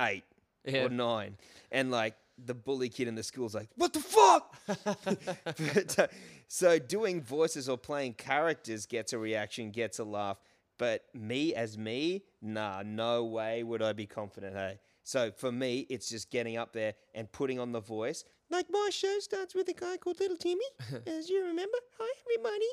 eight 0.00 0.24
Yeah. 0.64 0.84
or 0.84 0.88
nine, 0.88 1.36
and 1.70 1.90
like 1.90 2.14
the 2.38 2.54
bully 2.54 2.88
kid 2.88 3.08
in 3.08 3.14
the 3.14 3.22
school's 3.22 3.54
like, 3.54 3.68
"What 3.76 3.92
the 3.92 4.00
fuck?" 4.00 4.56
but, 4.66 5.98
uh, 5.98 6.06
so 6.48 6.78
doing 6.78 7.22
voices 7.22 7.68
or 7.68 7.78
playing 7.78 8.14
characters 8.14 8.86
gets 8.86 9.12
a 9.12 9.18
reaction, 9.18 9.70
gets 9.70 9.98
a 9.98 10.04
laugh. 10.04 10.38
But 10.76 11.04
me 11.14 11.54
as 11.54 11.78
me, 11.78 12.24
nah, 12.42 12.82
no 12.84 13.24
way 13.24 13.62
would 13.62 13.80
I 13.80 13.92
be 13.92 14.06
confident. 14.06 14.56
Hey, 14.56 14.80
so 15.04 15.30
for 15.30 15.52
me, 15.52 15.86
it's 15.88 16.08
just 16.08 16.30
getting 16.30 16.56
up 16.56 16.72
there 16.72 16.94
and 17.14 17.30
putting 17.30 17.60
on 17.60 17.72
the 17.72 17.80
voice. 17.80 18.24
Like 18.50 18.66
my 18.70 18.88
show 18.90 19.18
starts 19.20 19.54
with 19.54 19.68
a 19.68 19.72
guy 19.72 19.96
called 19.96 20.18
Little 20.18 20.36
Timmy, 20.36 20.64
as 21.06 21.28
you 21.28 21.44
remember. 21.44 21.78
Hi, 21.98 22.14
everybody. 22.24 22.66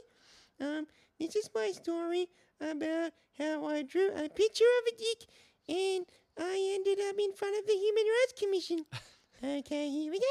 Um, 0.59 0.87
this 1.19 1.35
is 1.35 1.49
my 1.53 1.71
story 1.71 2.27
about 2.59 3.11
how 3.37 3.65
I 3.67 3.83
drew 3.83 4.09
a 4.09 4.29
picture 4.29 4.65
of 4.79 4.93
a 4.93 4.97
dick 4.97 5.27
and 5.67 6.05
I 6.39 6.73
ended 6.75 6.99
up 7.09 7.15
in 7.19 7.33
front 7.33 7.57
of 7.57 7.65
the 7.67 7.73
Human 7.73 8.03
Rights 8.03 8.33
Commission. 8.39 8.85
okay, 9.43 9.89
here 9.89 10.11
we 10.11 10.19
go. 10.19 10.25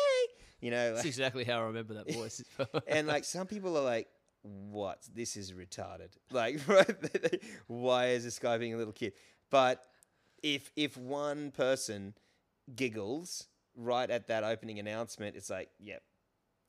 You 0.60 0.70
know, 0.70 0.88
That's 0.88 0.98
like, 0.98 1.06
exactly 1.06 1.44
how 1.44 1.60
I 1.60 1.64
remember 1.64 1.94
that 1.94 2.12
voice. 2.12 2.42
and 2.86 3.06
like 3.06 3.24
some 3.24 3.46
people 3.46 3.76
are 3.78 3.84
like, 3.84 4.08
"What? 4.42 4.98
This 5.14 5.36
is 5.36 5.52
retarded." 5.52 6.10
Like, 6.30 6.60
right? 6.68 7.42
why 7.66 8.08
is 8.08 8.24
this 8.24 8.38
guy 8.38 8.58
being 8.58 8.74
a 8.74 8.76
little 8.76 8.92
kid? 8.92 9.14
But 9.50 9.82
if 10.42 10.70
if 10.76 10.96
one 10.96 11.50
person 11.50 12.14
giggles 12.74 13.46
right 13.76 14.10
at 14.10 14.28
that 14.28 14.44
opening 14.44 14.78
announcement, 14.78 15.36
it's 15.36 15.50
like, 15.50 15.70
"Yep, 15.78 16.02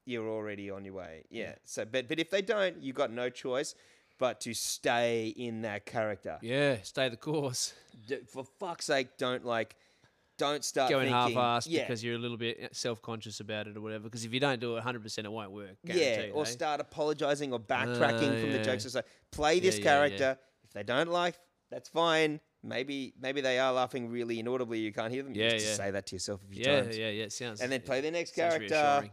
you're 0.06 0.30
already 0.30 0.70
on 0.72 0.86
your 0.86 0.94
way." 0.94 1.26
Yeah. 1.30 1.56
So, 1.66 1.84
but 1.86 2.08
but 2.08 2.20
if 2.20 2.30
they 2.30 2.42
don't, 2.42 2.82
you 2.82 2.94
got 2.94 3.12
no 3.12 3.30
choice 3.30 3.76
but 4.22 4.40
to 4.40 4.54
stay 4.54 5.30
in 5.36 5.64
that 5.64 5.84
character. 5.84 6.38
yeah, 6.44 6.78
stay 6.84 7.10
the 7.10 7.18
course. 7.18 7.74
For 8.32 8.46
fuck's 8.60 8.86
sake, 8.86 9.18
don't 9.18 9.44
like, 9.44 9.76
don't 10.42 10.66
start 10.66 10.90
Going 10.90 11.12
thinking, 11.12 11.36
half-assed 11.38 11.68
yeah, 11.70 11.84
because 11.84 12.04
you're 12.04 12.16
a 12.16 12.20
little 12.20 12.38
bit 12.38 12.76
self-conscious 12.76 13.40
about 13.40 13.68
it 13.68 13.78
or 13.78 13.82
whatever. 13.82 14.06
Because 14.06 14.26
if 14.26 14.34
you 14.34 14.40
don't 14.40 14.60
do 14.60 14.76
it 14.76 14.84
100%, 14.84 15.18
it 15.20 15.32
won't 15.32 15.52
work. 15.52 15.78
Yeah, 15.84 16.28
or 16.34 16.42
eh? 16.42 16.46
start 16.46 16.82
apologizing 16.82 17.54
or 17.54 17.60
backtracking 17.60 18.38
Uh, 18.38 18.42
from 18.42 18.52
the 18.52 18.60
jokes. 18.64 18.94
Like 18.96 19.06
play 19.32 19.60
this 19.60 19.78
Yeah, 19.78 19.84
yeah, 19.84 19.86
yeah. 19.86 20.08
character. 20.10 20.40
If 20.64 20.72
they 20.74 20.84
don't 20.84 21.10
like, 21.10 21.36
that's 21.70 21.90
fine. 21.90 22.40
Maybe 22.64 23.14
maybe 23.20 23.42
they 23.42 23.58
are 23.60 23.72
laughing 23.74 24.10
really 24.10 24.40
inaudibly. 24.40 24.80
You 24.80 24.92
can't 24.94 25.12
hear 25.14 25.24
them. 25.24 25.34
Yeah, 25.36 25.52
just 25.52 25.66
yeah. 25.68 25.74
say 25.76 25.92
that 25.92 26.06
to 26.08 26.16
yourself 26.16 26.44
a 26.44 26.48
few 26.48 26.64
Yeah, 26.64 26.82
times. 26.82 26.98
yeah, 26.98 27.10
yeah. 27.10 27.24
It 27.24 27.34
sounds. 27.34 27.62
And 27.62 27.72
then 27.72 27.82
play 27.82 28.02
the 28.02 28.12
next 28.12 28.36
character. 28.36 29.10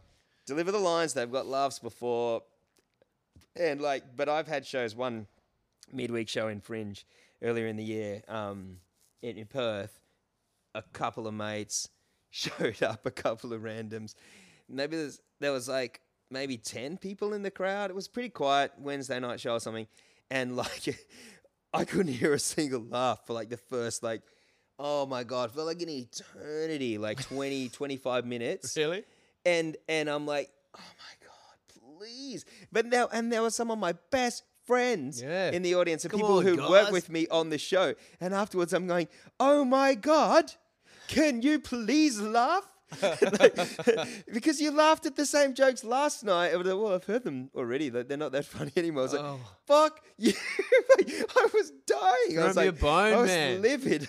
Deliver 0.47 0.73
the 0.73 0.79
lines. 0.79 1.15
They've 1.15 1.31
got 1.31 1.47
laughs 1.47 1.79
before, 1.79 2.43
and 3.57 3.81
like. 3.81 4.03
But 4.17 4.29
I've 4.29 4.49
had 4.49 4.67
shows. 4.67 4.95
One 4.95 5.27
midweek 5.93 6.29
show 6.29 6.49
in 6.49 6.61
Fringe 6.61 7.07
earlier 7.43 7.67
in 7.67 7.77
the 7.77 7.85
year, 7.85 8.23
um, 8.29 8.79
in, 9.23 9.37
in 9.39 9.47
Perth. 9.47 9.99
A 10.75 10.83
couple 10.93 11.27
of 11.27 11.35
mates 11.35 11.89
showed 12.31 12.83
up. 12.83 13.07
A 13.07 13.11
couple 13.11 13.53
of 13.53 13.63
randoms. 13.63 14.15
Maybe 14.69 14.97
there's, 14.97 15.21
there 15.41 15.53
was 15.53 15.69
like 15.69 16.01
maybe 16.31 16.57
ten 16.59 16.97
people 16.99 17.33
in 17.33 17.43
the 17.43 17.51
crowd. 17.51 17.91
It 17.91 17.95
was 17.97 18.09
pretty 18.09 18.29
quiet 18.29 18.73
Wednesday 18.79 19.19
night 19.19 19.41
show 19.41 19.55
or 19.55 19.61
something, 19.61 19.87
and 20.31 20.57
like 20.65 21.07
I 21.73 21.85
couldn't 21.85 22.13
hear 22.13 22.33
a 22.35 22.39
single 22.39 22.83
laugh 22.83 23.27
for 23.27 23.33
like 23.33 23.49
the 23.51 23.57
first 23.57 24.03
like. 24.03 24.23
Oh 24.81 25.07
my 25.07 25.25
god, 25.25 25.51
felt 25.51 25.67
like 25.67 25.83
an 25.83 25.89
eternity, 25.89 26.99
like 26.99 27.21
20, 27.29 27.69
25 27.71 28.25
minutes 28.25 28.77
Really? 28.77 29.03
and 29.45 29.77
and 29.89 30.09
I'm 30.09 30.25
like, 30.25 30.51
oh 30.77 30.81
my 30.81 31.27
god, 31.27 31.99
please. 31.99 32.45
But 32.71 32.87
now 32.87 33.09
and 33.13 33.33
there 33.33 33.43
were 33.43 33.51
some 33.51 33.73
of 33.73 33.79
my 33.81 33.95
best 34.13 34.45
friends 34.69 35.21
Yeah. 35.23 35.51
in 35.57 35.63
the 35.63 35.75
audience 35.75 36.05
and 36.05 36.11
Come 36.13 36.21
people 36.21 36.39
on, 36.39 36.45
who 36.47 36.55
work 36.71 36.91
with 36.93 37.09
me 37.17 37.27
on 37.39 37.49
the 37.51 37.59
show. 37.59 37.95
And 38.21 38.31
afterwards, 38.43 38.73
I'm 38.73 38.87
going, 38.87 39.09
oh 39.41 39.65
my 39.65 39.95
god, 39.95 40.45
can 41.09 41.43
you 41.43 41.59
please 41.59 42.21
laugh? 42.21 42.65
Like, 43.03 43.55
because 44.37 44.57
you 44.63 44.71
laughed 44.71 45.05
at 45.05 45.15
the 45.15 45.27
same 45.27 45.51
jokes 45.55 45.85
last 45.85 46.25
night. 46.25 46.55
Like, 46.57 46.65
well, 46.65 46.95
I've 46.95 47.05
heard 47.05 47.23
them 47.23 47.51
already. 47.55 47.91
Like, 47.91 48.09
they're 48.09 48.17
not 48.27 48.33
that 48.33 48.47
funny 48.57 48.73
anymore. 48.77 49.03
I 49.03 49.05
was 49.05 49.13
like, 49.13 49.25
Oh. 49.25 49.41
fuck 49.67 49.95
you. 50.17 50.33
Like, 50.97 51.11
I 51.37 51.45
was 51.53 51.69
dying. 51.87 52.39
I 52.41 52.47
was 52.47 52.57
like, 52.57 52.81
bone, 52.81 53.13
I 53.13 53.17
was 53.21 53.29
man. 53.31 53.61
livid. 53.61 54.09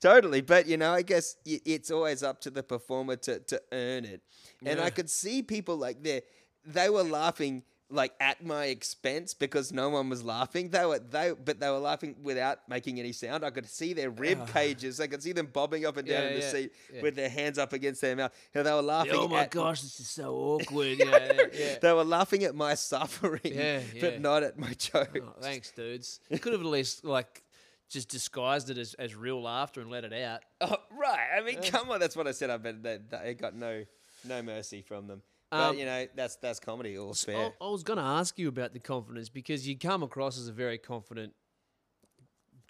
totally. 0.00 0.40
But, 0.40 0.66
you 0.68 0.78
know, 0.78 0.90
I 1.00 1.02
guess 1.02 1.36
it's 1.44 1.90
always 1.90 2.22
up 2.22 2.40
to 2.42 2.50
the 2.50 2.62
performer 2.62 3.16
to, 3.16 3.40
to 3.40 3.60
earn 3.72 4.04
it. 4.06 4.22
And 4.64 4.80
I 4.80 4.88
could 4.90 5.10
see 5.10 5.42
people 5.42 5.76
like 5.76 6.02
they 6.02 6.22
they 6.64 6.88
were 6.88 7.02
laughing 7.02 7.62
like 7.92 8.12
at 8.20 8.44
my 8.44 8.66
expense 8.66 9.34
because 9.34 9.72
no 9.72 9.88
one 9.90 10.08
was 10.08 10.24
laughing. 10.24 10.70
They 10.70 10.84
were 10.84 10.98
they 10.98 11.32
but 11.32 11.60
they 11.60 11.68
were 11.68 11.78
laughing 11.78 12.16
without 12.22 12.68
making 12.68 12.98
any 12.98 13.12
sound. 13.12 13.44
I 13.44 13.50
could 13.50 13.68
see 13.68 13.92
their 13.92 14.10
rib 14.10 14.38
ah. 14.42 14.46
cages. 14.46 15.00
I 15.00 15.06
could 15.06 15.22
see 15.22 15.32
them 15.32 15.46
bobbing 15.52 15.84
up 15.84 15.96
and 15.96 16.08
down 16.08 16.22
Yeah, 16.22 16.28
in 16.28 16.34
the 16.34 16.40
yeah, 16.40 16.50
seat 16.50 16.72
yeah. 16.92 17.02
with 17.02 17.14
their 17.14 17.28
hands 17.28 17.58
up 17.58 17.72
against 17.72 18.00
their 18.00 18.16
mouth. 18.16 18.32
And 18.54 18.66
they 18.66 18.72
were 18.72 18.82
laughing. 18.82 19.12
Oh 19.14 19.28
my 19.28 19.46
gosh, 19.46 19.82
this 19.82 20.00
is 20.00 20.08
so 20.08 20.34
awkward. 20.34 21.00
Yeah. 21.52 21.78
They 21.80 21.92
were 21.92 22.04
laughing 22.04 22.44
at 22.44 22.54
my 22.54 22.74
suffering, 22.74 23.40
Yeah, 23.44 23.80
but 24.00 24.20
not 24.20 24.42
at 24.42 24.58
my 24.58 24.72
jokes. 24.72 25.20
Oh, 25.22 25.34
thanks, 25.40 25.70
dudes. 25.70 26.20
You 26.30 26.38
could 26.38 26.52
have 26.52 26.62
at 26.62 26.66
least 26.66 27.04
like 27.04 27.42
just 27.90 28.08
disguised 28.08 28.70
it 28.70 28.78
as, 28.78 28.94
as 28.94 29.14
real 29.14 29.42
laughter 29.42 29.80
and 29.80 29.90
let 29.90 30.04
it 30.04 30.12
out. 30.12 30.40
Oh, 30.60 30.76
right. 30.98 31.28
I 31.36 31.42
mean, 31.42 31.60
come 31.62 31.90
on. 31.90 32.00
That's 32.00 32.16
what 32.16 32.26
I 32.26 32.32
said. 32.32 32.50
I 32.50 32.56
bet 32.56 32.82
they, 32.82 32.98
they 33.10 33.34
got 33.34 33.54
no 33.54 33.84
no 34.24 34.42
mercy 34.42 34.82
from 34.82 35.06
them. 35.06 35.22
But 35.52 35.70
Um, 35.70 35.78
you 35.78 35.84
know, 35.84 36.06
that's 36.14 36.36
that's 36.36 36.58
comedy. 36.58 36.96
All 36.96 37.12
fair. 37.12 37.52
I, 37.60 37.64
I 37.64 37.68
was 37.68 37.82
going 37.82 37.98
to 37.98 38.02
ask 38.04 38.38
you 38.38 38.48
about 38.48 38.72
the 38.72 38.80
confidence 38.80 39.28
because 39.28 39.68
you 39.68 39.78
come 39.78 40.02
across 40.02 40.38
as 40.38 40.48
a 40.48 40.52
very 40.52 40.78
confident 40.78 41.34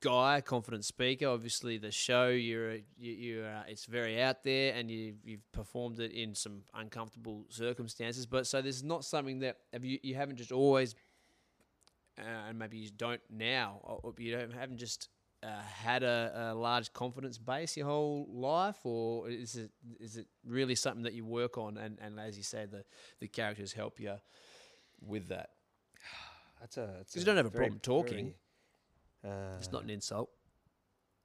guy, 0.01 0.40
confident 0.40 0.85
speaker. 0.85 1.29
Obviously, 1.29 1.79
the 1.79 1.92
show 1.92 2.31
you're 2.31 2.75
you, 2.75 2.83
you're 2.99 3.47
uh, 3.47 3.62
it's 3.68 3.85
very 3.85 4.21
out 4.21 4.42
there, 4.42 4.75
and 4.75 4.90
you 4.90 5.14
you've 5.23 5.53
performed 5.53 6.01
it 6.01 6.11
in 6.11 6.35
some 6.35 6.62
uncomfortable 6.75 7.47
circumstances. 7.51 8.27
But 8.27 8.49
so 8.49 8.61
there's 8.61 8.83
not 8.83 9.05
something 9.05 9.38
that 9.40 9.59
have 9.73 9.85
you 9.85 10.01
you 10.03 10.16
haven't 10.16 10.37
just 10.38 10.51
always, 10.51 10.97
uh, 12.18 12.49
and 12.49 12.59
maybe 12.59 12.79
you 12.79 12.90
don't 12.90 13.21
now, 13.31 13.79
or 13.85 14.01
or 14.03 14.14
you 14.18 14.37
don't 14.37 14.53
haven't 14.53 14.79
just. 14.79 15.09
Uh, 15.42 15.61
had 15.61 16.05
a, 16.05 16.52
a 16.52 16.55
large 16.55 16.92
confidence 16.92 17.37
base 17.37 17.76
your 17.76 17.87
whole 17.87 18.28
life, 18.33 18.76
or 18.85 19.28
is 19.28 19.57
it 19.57 19.72
is 19.98 20.16
it 20.16 20.26
really 20.46 20.76
something 20.76 21.02
that 21.02 21.14
you 21.14 21.24
work 21.24 21.59
on? 21.59 21.76
And, 21.76 21.98
and 22.00 22.20
as 22.20 22.37
you 22.37 22.44
say, 22.44 22.64
the 22.66 22.85
the 23.18 23.26
characters 23.26 23.72
help 23.72 23.98
you 23.98 24.14
with 25.00 25.28
that. 25.28 25.50
That's 26.61 26.76
a. 26.76 26.94
that's 26.98 27.12
'Cause 27.14 27.22
you 27.22 27.26
don't 27.26 27.37
have 27.37 27.46
a 27.46 27.50
problem 27.50 27.81
talking. 27.81 28.35
very, 29.24 29.35
uh, 29.35 29.57
It's 29.59 29.72
not 29.72 29.83
an 29.83 29.90
insult. 29.90 30.31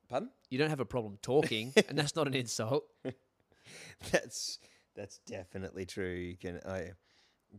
pardon. 0.09 0.31
You 0.49 0.57
don't 0.57 0.71
have 0.71 0.79
a 0.79 0.85
problem 0.85 1.19
talking, 1.21 1.73
and 1.87 1.95
that's 1.95 2.15
not 2.15 2.25
an 2.25 2.33
insult. 2.33 2.85
That's 4.11 4.57
that's 4.95 5.19
definitely 5.27 5.85
true. 5.85 6.13
You 6.15 6.35
can 6.37 6.59
I 6.65 6.93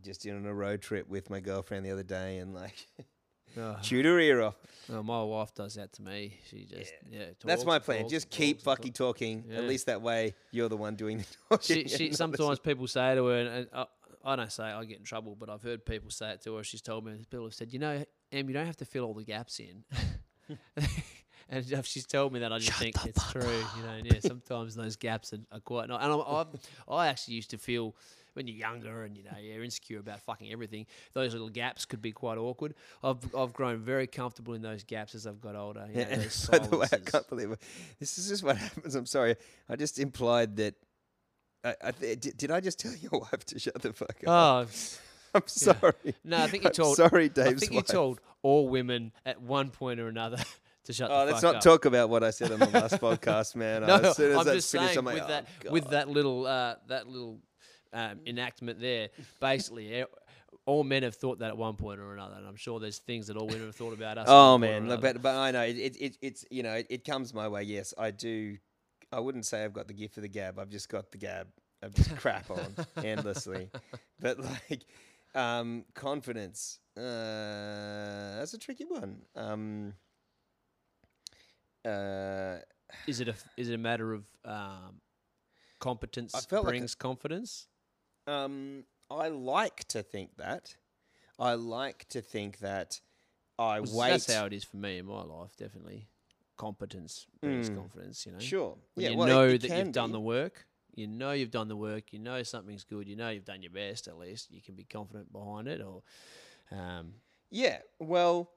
just 0.02 0.26
in 0.26 0.36
on 0.36 0.44
a 0.46 0.54
road 0.54 0.82
trip 0.82 1.08
with 1.08 1.30
my 1.30 1.40
girlfriend 1.40 1.84
the 1.86 1.90
other 1.92 2.02
day 2.02 2.38
and 2.38 2.52
like 2.54 2.86
Uh-huh. 3.58 3.74
Oh, 3.76 3.82
chewed 3.82 4.04
her 4.04 4.18
ear 4.18 4.42
off. 4.42 4.56
oh, 4.92 5.02
my 5.02 5.22
wife 5.22 5.54
does 5.54 5.74
that 5.74 5.92
to 5.94 6.02
me. 6.02 6.38
She 6.48 6.64
just 6.64 6.92
yeah. 7.10 7.26
That's 7.44 7.62
talks 7.62 7.66
my 7.66 7.78
plan. 7.78 8.00
talks 8.02 8.12
Just 8.12 8.30
keep 8.30 8.58
talks 8.58 8.64
fucking 8.64 8.92
talking. 8.92 9.44
Yeah. 9.48 9.58
At 9.58 9.64
least 9.64 9.86
that 9.86 10.00
way 10.00 10.34
you're 10.50 10.68
the 10.68 10.76
one 10.76 10.94
doing 10.94 11.18
the 11.18 11.26
talking. 11.50 11.88
She, 11.88 11.88
she 11.96 12.12
sometimes 12.12 12.58
people 12.60 12.86
say 12.86 13.14
to 13.14 13.26
her, 13.26 13.38
and, 13.38 13.48
and 13.48 13.66
I, 13.72 13.86
I 14.24 14.36
don't 14.36 14.52
say 14.52 14.64
I 14.64 14.84
get 14.84 14.98
in 14.98 15.04
trouble, 15.04 15.36
but 15.38 15.48
I've 15.48 15.62
heard 15.62 15.84
people 15.84 16.10
say 16.10 16.32
it 16.32 16.42
to 16.42 16.56
her. 16.56 16.64
She's 16.64 16.82
told 16.82 17.04
me 17.04 17.12
people 17.30 17.44
have 17.44 17.54
said, 17.54 17.72
you 17.72 17.78
know, 17.78 18.04
Em, 18.32 18.48
you 18.48 18.54
don't 18.54 18.66
have 18.66 18.76
to 18.76 18.84
fill 18.84 19.04
all 19.04 19.14
the 19.14 19.24
gaps 19.24 19.60
in. 19.60 19.84
and 21.48 21.72
if 21.72 21.86
she's 21.86 22.06
told 22.06 22.32
me 22.32 22.40
that, 22.40 22.52
I 22.52 22.58
just 22.58 22.78
think 22.78 22.94
it's 23.06 23.32
true. 23.32 23.42
You 23.42 23.82
know, 23.82 24.00
yeah, 24.04 24.20
sometimes 24.20 24.74
those 24.74 24.96
gaps 24.96 25.32
are, 25.32 25.40
are 25.50 25.60
quite 25.60 25.88
not. 25.88 26.02
And 26.02 26.12
I'm, 26.12 26.22
I've, 26.26 26.46
I 26.88 27.08
actually 27.08 27.34
used 27.34 27.50
to 27.50 27.58
feel 27.58 27.94
when 28.38 28.46
you're 28.48 28.56
younger 28.56 29.04
and 29.04 29.16
you 29.16 29.24
know 29.24 29.36
you're 29.38 29.62
insecure 29.62 29.98
about 29.98 30.22
fucking 30.22 30.50
everything. 30.50 30.86
Those 31.12 31.32
little 31.34 31.50
gaps 31.50 31.84
could 31.84 32.00
be 32.00 32.12
quite 32.12 32.38
awkward. 32.38 32.74
I've 33.02 33.18
I've 33.36 33.52
grown 33.52 33.80
very 33.80 34.06
comfortable 34.06 34.54
in 34.54 34.62
those 34.62 34.84
gaps 34.84 35.14
as 35.14 35.26
I've 35.26 35.40
got 35.40 35.54
older. 35.56 35.86
You 35.90 35.96
know, 36.04 36.08
Yeah, 36.10 36.16
by 36.50 36.58
the 36.58 36.76
way, 36.78 36.86
I 36.92 36.96
can't 36.98 37.28
believe 37.28 37.50
it. 37.50 37.60
This 38.00 38.16
is 38.16 38.28
just 38.28 38.42
what 38.42 38.56
happens. 38.56 38.94
I'm 38.94 39.06
sorry. 39.06 39.36
I 39.68 39.76
just 39.76 39.98
implied 39.98 40.56
that. 40.56 40.74
I, 41.64 41.74
I 41.82 41.90
th- 41.90 42.20
did, 42.20 42.36
did 42.36 42.50
I 42.52 42.60
just 42.60 42.78
tell 42.78 42.94
your 42.94 43.10
wife 43.32 43.44
to 43.46 43.58
shut 43.58 43.74
the 43.82 43.92
fuck 43.92 44.16
up? 44.26 44.28
Oh, 44.28 44.66
I'm 45.34 45.42
sorry. 45.46 46.14
No, 46.24 46.38
I 46.38 46.46
think 46.46 46.62
you 46.62 46.68
I'm 46.68 46.72
told. 46.74 46.96
Sorry, 46.96 47.24
I 47.24 47.28
Dave's 47.28 47.60
think 47.60 47.72
wife. 47.72 47.84
you 47.88 47.92
told 47.92 48.20
all 48.42 48.68
women 48.68 49.12
at 49.26 49.42
one 49.42 49.70
point 49.70 49.98
or 50.00 50.06
another 50.08 50.38
to 50.84 50.92
shut 50.92 51.10
Oh, 51.10 51.24
let's 51.24 51.42
not 51.42 51.56
up. 51.56 51.60
talk 51.62 51.84
about 51.84 52.08
what 52.08 52.22
I 52.24 52.30
said 52.30 52.52
on 52.52 52.60
the 52.60 52.66
last 52.70 52.94
podcast, 53.00 53.56
man. 53.56 53.82
No, 53.82 53.96
as 53.96 54.16
soon 54.16 54.30
as 54.38 54.38
I'm 54.46 54.54
just 54.54 54.70
finished, 54.72 54.94
saying 54.94 54.98
I'm 54.98 55.04
like, 55.04 55.14
with 55.16 55.24
"Oh, 55.24 55.28
that 55.28 55.72
with 55.72 55.90
that 55.90 56.08
little 56.08 56.46
uh, 56.46 56.76
that 56.86 57.08
little 57.08 57.40
um, 57.92 58.20
enactment 58.26 58.80
there. 58.80 59.08
Basically, 59.40 60.04
all 60.66 60.84
men 60.84 61.02
have 61.02 61.14
thought 61.14 61.38
that 61.40 61.48
at 61.48 61.56
one 61.56 61.76
point 61.76 62.00
or 62.00 62.12
another, 62.12 62.36
and 62.36 62.46
I'm 62.46 62.56
sure 62.56 62.80
there's 62.80 62.98
things 62.98 63.28
that 63.28 63.36
all 63.36 63.46
women 63.46 63.66
have 63.66 63.76
thought 63.76 63.94
about 63.94 64.18
us. 64.18 64.26
Oh 64.28 64.52
one 64.52 64.60
point 64.60 64.72
or 64.72 64.80
man, 64.88 65.00
but 65.00 65.22
but 65.22 65.34
I 65.34 65.50
know 65.50 65.62
it, 65.62 65.76
it, 65.76 65.96
it 65.96 66.16
it's 66.20 66.44
you 66.50 66.62
know 66.62 66.74
it, 66.74 66.86
it 66.90 67.04
comes 67.04 67.32
my 67.32 67.48
way. 67.48 67.62
Yes, 67.62 67.94
I 67.96 68.10
do. 68.10 68.56
I 69.12 69.20
wouldn't 69.20 69.46
say 69.46 69.64
I've 69.64 69.72
got 69.72 69.88
the 69.88 69.94
gift 69.94 70.16
of 70.18 70.22
the 70.22 70.28
gab. 70.28 70.58
I've 70.58 70.68
just 70.68 70.88
got 70.88 71.10
the 71.10 71.18
gab. 71.18 71.48
I've 71.82 71.94
just 71.94 72.14
crap 72.18 72.50
on 72.50 72.74
endlessly. 73.02 73.70
But 74.20 74.38
like 74.38 74.84
um, 75.34 75.84
confidence, 75.94 76.80
uh, 76.96 78.38
that's 78.38 78.54
a 78.54 78.58
tricky 78.58 78.84
one. 78.84 79.22
Um, 79.36 79.94
uh, 81.84 82.56
is 83.06 83.20
it 83.20 83.28
a 83.28 83.34
is 83.56 83.68
it 83.70 83.74
a 83.74 83.78
matter 83.78 84.12
of 84.12 84.24
um, 84.44 85.00
competence 85.78 86.44
felt 86.46 86.64
like 86.64 86.72
brings 86.72 86.94
confidence? 86.94 87.67
Um, 88.28 88.84
I 89.10 89.28
like 89.28 89.84
to 89.88 90.02
think 90.02 90.36
that. 90.36 90.76
I 91.38 91.54
like 91.54 92.06
to 92.10 92.20
think 92.20 92.58
that 92.58 93.00
I 93.58 93.80
Well, 93.80 93.96
wait. 93.98 94.10
That's 94.10 94.32
how 94.32 94.44
it 94.46 94.52
is 94.52 94.64
for 94.64 94.76
me 94.76 94.98
in 94.98 95.06
my 95.06 95.22
life. 95.22 95.56
Definitely, 95.56 96.08
competence 96.56 97.26
brings 97.40 97.70
Mm. 97.70 97.76
confidence. 97.76 98.26
You 98.26 98.32
know, 98.32 98.38
Sure. 98.38 98.78
When 98.94 99.04
yeah. 99.04 99.10
you 99.10 99.16
well, 99.16 99.28
it- 99.28 99.30
know 99.32 99.48
it 99.48 99.60
that 99.62 99.78
you've 99.78 99.92
done 99.92 100.12
the 100.12 100.20
work. 100.20 100.66
You 100.94 101.06
know 101.06 101.32
you've 101.32 101.50
done 101.52 101.68
the 101.68 101.76
work. 101.76 102.12
You 102.12 102.18
know 102.18 102.42
something's 102.42 102.84
good. 102.84 103.06
You 103.08 103.16
know 103.16 103.30
you've 103.30 103.44
done 103.44 103.62
your 103.62 103.70
best. 103.70 104.08
At 104.08 104.18
least 104.18 104.50
you 104.50 104.60
can 104.60 104.74
be 104.74 104.84
confident 104.84 105.32
behind 105.32 105.68
it. 105.68 105.80
Or, 105.80 106.02
um, 106.70 107.14
Yeah. 107.50 107.80
Well, 107.98 108.52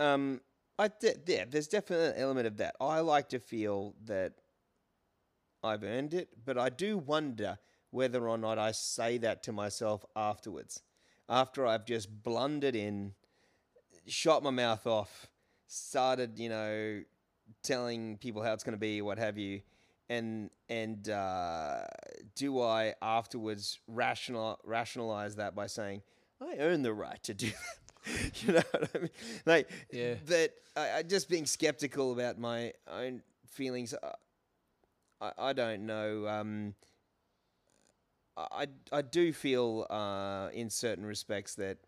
um, 0.00 0.40
I 0.78 0.88
de- 0.88 1.20
yeah. 1.26 1.44
There's 1.44 1.68
definitely 1.68 2.06
an 2.08 2.14
element 2.22 2.46
of 2.46 2.56
that. 2.58 2.76
I 2.80 3.00
like 3.00 3.28
to 3.30 3.40
feel 3.40 3.94
that 4.04 4.34
I've 5.62 5.82
earned 5.82 6.14
it, 6.14 6.44
but 6.44 6.56
I 6.56 6.68
do 6.68 6.96
wonder 6.98 7.58
whether 7.96 8.28
or 8.28 8.36
not 8.36 8.58
I 8.58 8.72
say 8.72 9.16
that 9.18 9.42
to 9.44 9.52
myself 9.52 10.04
afterwards, 10.14 10.82
after 11.28 11.66
I've 11.66 11.86
just 11.86 12.22
blundered 12.22 12.76
in, 12.76 13.14
shot 14.06 14.42
my 14.42 14.50
mouth 14.50 14.86
off, 14.86 15.28
started, 15.66 16.38
you 16.38 16.50
know, 16.50 17.02
telling 17.62 18.18
people 18.18 18.42
how 18.42 18.52
it's 18.52 18.64
going 18.64 18.74
to 18.74 18.78
be, 18.80 19.00
what 19.02 19.18
have 19.18 19.38
you, 19.38 19.62
and 20.08 20.50
and 20.68 21.08
uh, 21.08 21.82
do 22.36 22.60
I 22.60 22.94
afterwards 23.02 23.80
rational 23.88 24.58
rationalize 24.64 25.36
that 25.36 25.54
by 25.54 25.66
saying 25.66 26.02
I 26.40 26.56
earn 26.58 26.82
the 26.82 26.92
right 26.92 27.22
to 27.24 27.34
do 27.34 27.48
that? 27.48 28.42
you 28.46 28.52
know 28.52 28.62
what 28.72 28.90
I 28.94 28.98
mean? 28.98 29.10
Like 29.46 29.70
Yeah. 29.90 30.14
that. 30.26 30.50
I, 30.76 30.98
I 30.98 31.02
just 31.02 31.30
being 31.30 31.46
skeptical 31.46 32.12
about 32.12 32.38
my 32.38 32.72
own 32.86 33.22
feelings. 33.46 33.94
Uh, 33.94 34.12
I, 35.20 35.32
I 35.38 35.52
don't 35.54 35.86
know. 35.86 36.28
Um, 36.28 36.74
I, 38.36 38.66
I 38.92 39.02
do 39.02 39.32
feel 39.32 39.86
uh, 39.90 40.48
in 40.52 40.68
certain 40.70 41.04
respects 41.06 41.54
that 41.56 41.78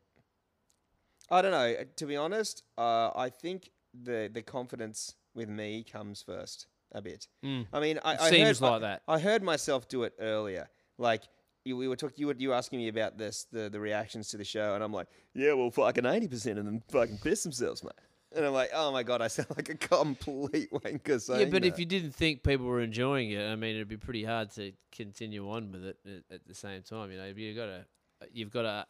I 1.31 1.43
don't 1.43 1.51
know. 1.53 1.75
To 1.97 2.07
be 2.07 2.17
honest, 2.17 2.63
uh, 2.79 3.11
I 3.15 3.29
think 3.31 3.71
the 3.93 4.31
the 4.33 4.43
confidence 4.43 5.15
with 5.35 5.49
me 5.49 5.85
comes 5.85 6.23
first 6.23 6.67
a 6.93 7.03
bit. 7.03 7.29
Mm. 7.45 7.67
I 7.73 7.81
mean, 7.81 7.99
I, 8.03 8.15
It 8.15 8.21
I 8.21 8.31
seems 8.31 8.59
heard, 8.61 8.67
I- 8.67 8.71
like 8.71 8.81
that. 8.83 9.03
I 9.07 9.19
heard 9.19 9.43
myself 9.43 9.89
do 9.89 10.05
it 10.05 10.15
earlier. 10.19 10.69
Like 10.97 11.23
you, 11.65 11.77
we 11.77 11.87
were 11.87 11.97
talking, 11.97 12.15
you 12.19 12.29
were 12.29 12.35
you 12.39 12.49
were 12.49 12.55
asking 12.55 12.79
me 12.79 12.89
about 12.89 13.19
this, 13.19 13.47
the 13.53 13.69
the 13.69 13.79
reactions 13.81 14.29
to 14.31 14.37
the 14.39 14.45
show, 14.45 14.75
and 14.75 14.83
I'm 14.83 14.93
like, 14.93 15.09
yeah, 15.35 15.53
well, 15.53 15.71
fucking 15.71 16.07
eighty 16.07 16.29
percent 16.29 16.59
of 16.59 16.65
them 16.65 16.83
fucking 16.89 17.19
piss 17.19 17.43
themselves, 17.43 17.85
mate. 17.85 17.93
And 18.37 18.45
I'm 18.45 18.53
like, 18.53 18.71
oh 18.75 18.93
my 18.93 19.03
god, 19.03 19.23
I 19.23 19.29
sound 19.29 19.49
like 19.57 19.69
a 19.71 19.75
complete 19.75 20.71
wanker 20.73 21.21
saying 21.21 21.41
yeah, 21.41 21.47
but 21.51 21.65
if 21.65 21.79
you 21.79 21.87
didn't 21.87 22.15
think 22.15 22.43
people 22.43 22.67
were 22.67 22.81
enjoying 22.81 23.31
it, 23.31 23.43
I 23.47 23.57
mean, 23.57 23.75
it'd 23.77 23.89
be 23.89 23.97
pretty 23.97 24.25
hard 24.25 24.51
to 24.53 24.73
continue 24.93 25.51
on 25.51 25.73
with 25.73 25.85
it 25.85 25.97
at, 26.07 26.35
at 26.35 26.41
the 26.47 26.55
same 26.55 26.83
time. 26.83 27.11
You 27.11 27.17
know, 27.19 27.27
you 27.35 27.55
got 27.55 27.67
to 27.67 27.85
you've 28.33 28.51
got 28.51 28.63
to 28.63 28.87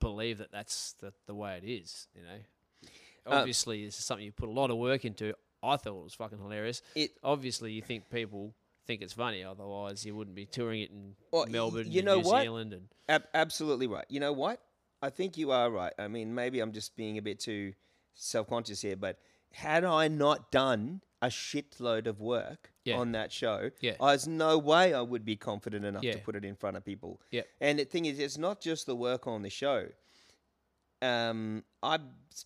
believe 0.00 0.38
that 0.38 0.50
that's 0.52 0.94
the, 1.00 1.12
the 1.26 1.34
way 1.34 1.60
it 1.62 1.66
is. 1.66 2.08
You 2.14 2.22
know, 2.22 2.88
Uh, 3.32 3.38
obviously, 3.40 3.84
this 3.84 3.98
is 3.98 4.04
something 4.04 4.24
you 4.24 4.32
put 4.32 4.48
a 4.48 4.52
lot 4.52 4.70
of 4.70 4.76
work 4.78 5.04
into. 5.04 5.34
I 5.62 5.76
thought 5.76 5.98
it 5.98 6.04
was 6.04 6.14
fucking 6.14 6.38
hilarious. 6.38 6.82
It- 6.94 7.12
obviously 7.22 7.72
you 7.72 7.82
think 7.82 8.10
people 8.10 8.54
think 8.86 9.02
it's 9.02 9.12
funny, 9.14 9.42
otherwise 9.42 10.04
you 10.06 10.14
wouldn't 10.14 10.36
be 10.36 10.46
touring 10.46 10.82
it 10.82 10.90
in 10.90 11.14
Well, 11.32 11.46
Melbourne, 11.46 11.90
you 11.90 12.00
and 12.00 12.06
know 12.06 12.20
New 12.20 12.26
what? 12.28 12.42
Zealand, 12.42 12.72
and 12.72 12.88
Ab- 13.08 13.26
absolutely 13.34 13.86
right. 13.88 14.04
You 14.08 14.20
know 14.20 14.32
what? 14.32 14.60
I 15.02 15.10
think 15.10 15.36
you 15.36 15.50
are 15.50 15.70
right. 15.70 15.92
I 15.98 16.08
mean, 16.08 16.34
maybe 16.34 16.60
I'm 16.60 16.72
just 16.72 16.96
being 16.96 17.18
a 17.18 17.22
bit 17.22 17.38
too 17.40 17.74
self 18.14 18.48
conscious 18.48 18.80
here, 18.80 18.96
but 18.96 19.18
had 19.52 19.84
I 19.84 20.08
not 20.08 20.50
done 20.50 21.02
a 21.22 21.28
shitload 21.28 22.06
of 22.06 22.20
work 22.20 22.72
Yeah. 22.84 22.98
on 22.98 23.12
that 23.12 23.32
show, 23.32 23.70
Yeah. 23.80 23.96
there's 24.00 24.26
no 24.28 24.58
way 24.58 24.92
I 24.94 25.00
would 25.00 25.24
be 25.24 25.36
confident 25.36 25.84
enough 25.84 26.02
to 26.02 26.18
put 26.18 26.36
it 26.36 26.44
in 26.44 26.54
front 26.56 26.76
of 26.76 26.84
people. 26.84 27.20
Yeah. 27.30 27.42
And 27.60 27.78
the 27.78 27.84
thing 27.84 28.04
is, 28.06 28.18
it's 28.18 28.38
not 28.38 28.60
just 28.60 28.86
the 28.86 28.96
work 28.96 29.26
on 29.26 29.42
the 29.42 29.50
show. 29.50 29.88
Um, 31.02 31.62
I've 31.82 32.00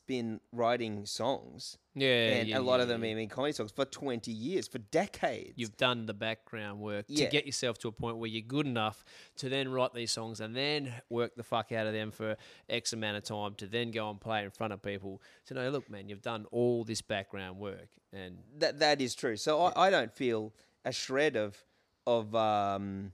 been 0.07 0.41
writing 0.53 1.07
songs, 1.07 1.79
yeah, 1.95 2.09
and 2.09 2.49
yeah, 2.49 2.59
a 2.59 2.61
lot 2.61 2.77
yeah, 2.77 2.83
of 2.83 2.89
them 2.89 3.05
yeah. 3.05 3.11
even 3.13 3.29
comedy 3.29 3.53
songs 3.53 3.71
for 3.71 3.85
20 3.85 4.31
years, 4.33 4.67
for 4.67 4.79
decades. 4.79 5.53
You've 5.57 5.77
done 5.77 6.07
the 6.07 6.15
background 6.15 6.81
work 6.81 7.07
Yeah. 7.09 7.27
to 7.27 7.31
get 7.31 7.47
yourself 7.47 7.79
to 7.79 7.89
a 7.89 7.93
point 7.93 8.17
where 8.19 8.29
you're 8.29 8.43
good 8.43 8.67
enough 8.67 9.05
to 9.37 9.49
then 9.49 9.69
write 9.71 9.95
these 9.95 10.11
songs 10.11 10.41
and 10.41 10.55
then 10.55 10.93
work 11.09 11.37
the 11.37 11.45
fuck 11.45 11.71
out 11.73 11.87
of 11.87 11.93
them 11.93 12.11
for 12.11 12.37
X 12.69 12.93
amount 12.93 13.17
of 13.19 13.23
time 13.25 13.55
to 13.57 13.67
then 13.67 13.93
go 13.93 14.11
and 14.11 14.21
play 14.21 14.43
in 14.45 14.51
front 14.51 14.73
of 14.73 14.83
people 14.83 15.23
to 15.47 15.55
know, 15.55 15.71
look, 15.71 15.89
man, 15.89 16.09
you've 16.09 16.23
done 16.23 16.47
all 16.51 16.83
this 16.85 17.03
background 17.03 17.59
work. 17.59 17.89
And 18.13 18.39
That 18.59 18.81
that 18.81 19.01
is 19.01 19.15
true. 19.15 19.37
So 19.37 19.63
I, 19.63 19.87
I 19.87 19.91
don't 19.91 20.13
feel 20.13 20.53
a 20.85 20.93
shred 20.93 21.37
of 21.37 21.65
of 22.07 22.35
um, 22.35 23.13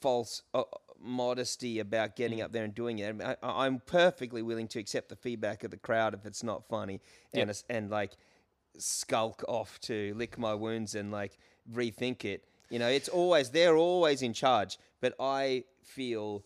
false 0.00 0.42
uh, 0.54 0.62
modesty 1.00 1.78
about 1.78 2.10
Mm. 2.10 2.16
getting 2.16 2.40
up 2.42 2.52
there 2.52 2.64
and 2.64 2.74
doing 2.74 2.98
it. 2.98 3.08
I, 3.08 3.12
mean, 3.12 3.26
I, 3.26 3.36
I'm 3.66 3.80
perfectly 3.80 4.42
willing 4.42 4.68
to 4.68 4.78
accept 4.78 5.08
the 5.08 5.16
feedback 5.16 5.64
of 5.64 5.70
the 5.70 5.76
crowd 5.76 6.14
if 6.14 6.26
it's 6.26 6.42
not 6.42 6.68
funny 6.68 7.00
and 7.32 7.48
Yep. 7.48 7.56
and 7.70 7.90
like 7.90 8.12
skulk 8.76 9.44
off 9.48 9.80
to 9.80 10.14
lick 10.14 10.38
my 10.38 10.54
wounds 10.54 10.94
and 10.94 11.10
like 11.10 11.38
rethink 11.72 12.24
it. 12.24 12.44
You 12.70 12.78
know, 12.78 12.88
it's 12.88 13.08
always 13.08 13.50
they're 13.50 13.76
always 13.76 14.22
in 14.22 14.32
charge, 14.32 14.78
but 15.00 15.14
I 15.18 15.64
feel 15.82 16.44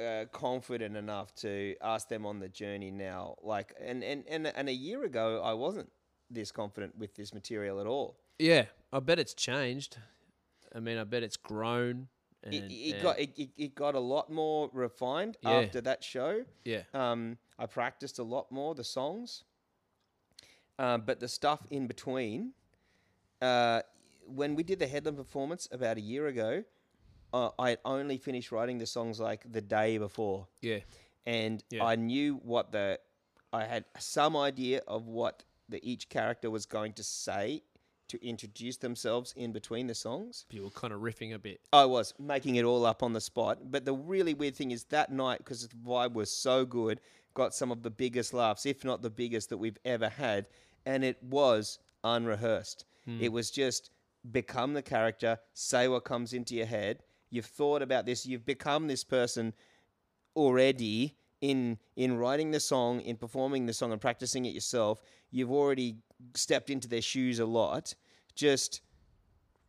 uh, 0.00 0.24
confident 0.32 0.96
enough 0.96 1.34
to 1.36 1.76
ask 1.82 2.08
them 2.08 2.24
on 2.26 2.38
the 2.40 2.48
journey 2.48 2.90
now. 2.90 3.36
Like, 3.42 3.74
and, 3.80 4.02
and, 4.02 4.24
and, 4.28 4.46
and 4.46 4.68
a 4.68 4.72
year 4.72 5.04
ago, 5.04 5.40
I 5.44 5.52
wasn't 5.52 5.90
this 6.30 6.50
confident 6.50 6.96
with 6.98 7.14
this 7.14 7.34
material 7.34 7.78
at 7.80 7.86
all. 7.86 8.16
yeah, 8.38 8.64
I 8.92 9.00
bet 9.00 9.18
it's 9.18 9.34
changed. 9.34 9.98
I 10.74 10.80
mean, 10.80 10.96
I 10.98 11.04
bet 11.04 11.22
it's 11.22 11.36
grown. 11.36 12.08
And, 12.44 12.54
It, 12.54 12.72
it 12.72 12.94
and- 12.94 13.02
got 13.02 13.18
it, 13.20 13.50
it, 13.56 13.74
got 13.74 13.94
a 13.94 14.00
lot 14.00 14.30
more 14.30 14.68
refined 14.72 15.36
Yeah. 15.42 15.50
after 15.60 15.80
that 15.82 16.02
show. 16.02 16.44
yeah, 16.64 16.82
Um, 16.92 17.38
I 17.58 17.66
practiced 17.66 18.18
a 18.18 18.24
lot 18.24 18.50
more 18.50 18.74
the 18.74 18.84
songs, 18.84 19.44
um, 20.78 21.02
but 21.02 21.20
the 21.20 21.28
stuff 21.28 21.60
in 21.70 21.86
between. 21.86 22.52
Uh, 23.40 23.82
when 24.26 24.54
we 24.54 24.62
did 24.62 24.78
the 24.78 24.86
Hedland 24.86 25.16
performance 25.16 25.68
about 25.72 25.96
a 25.98 26.00
year 26.00 26.28
ago, 26.28 26.64
uh, 27.32 27.50
I 27.58 27.70
had 27.70 27.78
only 27.84 28.18
finished 28.18 28.52
writing 28.52 28.78
the 28.78 28.86
songs 28.86 29.18
like 29.20 29.50
the 29.50 29.60
day 29.60 29.98
before. 29.98 30.46
yeah, 30.60 30.78
and 31.26 31.62
Yeah. 31.70 31.84
I 31.84 31.96
knew 31.96 32.36
what 32.36 32.72
the 32.72 32.98
I 33.52 33.64
had 33.66 33.84
some 33.98 34.36
idea 34.36 34.80
of 34.88 35.06
what 35.06 35.44
the 35.68 35.78
each 35.88 36.08
character 36.08 36.50
was 36.50 36.66
going 36.66 36.94
to 36.94 37.02
say 37.04 37.62
to 38.12 38.26
introduce 38.26 38.76
themselves 38.76 39.32
in 39.36 39.52
between 39.52 39.86
the 39.86 39.94
songs. 39.94 40.44
you 40.50 40.62
were 40.62 40.70
kind 40.70 40.92
of 40.92 41.00
riffing 41.00 41.34
a 41.34 41.38
bit. 41.38 41.60
I 41.72 41.86
was 41.86 42.12
making 42.18 42.56
it 42.56 42.64
all 42.64 42.84
up 42.84 43.02
on 43.02 43.14
the 43.14 43.20
spot, 43.20 43.70
but 43.70 43.84
the 43.84 43.94
really 43.94 44.34
weird 44.34 44.54
thing 44.54 44.70
is 44.70 44.84
that 44.84 45.10
night 45.10 45.38
because 45.38 45.66
the 45.66 45.74
vibe 45.76 46.12
was 46.12 46.30
so 46.30 46.66
good, 46.66 47.00
got 47.34 47.54
some 47.54 47.72
of 47.72 47.82
the 47.82 47.90
biggest 47.90 48.34
laughs, 48.34 48.66
if 48.66 48.84
not 48.84 49.00
the 49.00 49.10
biggest 49.10 49.48
that 49.48 49.56
we've 49.56 49.78
ever 49.84 50.10
had, 50.10 50.46
and 50.84 51.02
it 51.04 51.22
was 51.22 51.78
unrehearsed. 52.04 52.84
Hmm. 53.06 53.18
It 53.20 53.32
was 53.32 53.50
just 53.50 53.90
become 54.30 54.74
the 54.74 54.82
character, 54.82 55.38
say 55.54 55.88
what 55.88 56.04
comes 56.04 56.34
into 56.34 56.54
your 56.54 56.66
head. 56.66 57.02
You've 57.30 57.46
thought 57.46 57.80
about 57.80 58.04
this, 58.04 58.26
you've 58.26 58.44
become 58.44 58.88
this 58.88 59.04
person 59.04 59.54
already 60.36 61.16
in 61.40 61.78
in 61.96 62.18
writing 62.18 62.50
the 62.50 62.60
song, 62.60 63.00
in 63.00 63.16
performing 63.16 63.64
the 63.66 63.72
song 63.72 63.90
and 63.90 64.00
practicing 64.00 64.44
it 64.44 64.54
yourself. 64.54 65.02
You've 65.30 65.50
already 65.50 65.96
stepped 66.34 66.70
into 66.70 66.88
their 66.88 67.02
shoes 67.02 67.38
a 67.38 67.46
lot. 67.46 67.94
Just 68.34 68.80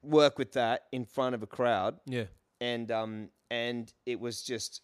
work 0.02 0.38
with 0.38 0.54
that 0.54 0.86
in 0.92 1.06
front 1.06 1.34
of 1.36 1.44
a 1.44 1.48
crowd 1.48 2.00
Yeah, 2.06 2.26
and 2.60 2.92
um 2.92 3.30
and 3.50 3.92
it 4.06 4.20
was 4.20 4.42
just 4.44 4.82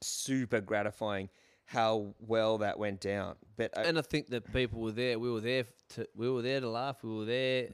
super 0.00 0.60
gratifying 0.60 1.28
how 1.64 2.14
well 2.20 2.58
that 2.58 2.78
went 2.78 3.00
down 3.00 3.34
but 3.56 3.76
uh, 3.76 3.82
and 3.84 3.98
I 3.98 4.02
think 4.02 4.28
that 4.28 4.50
people 4.52 4.80
were 4.80 4.92
there. 4.92 5.18
We 5.18 5.30
were 5.30 5.40
there 5.40 5.64
to 5.90 6.08
we 6.16 6.30
were 6.30 6.42
there 6.42 6.60
to 6.60 6.68
laugh. 6.70 7.02
We 7.02 7.14
were 7.14 7.24
there. 7.24 7.68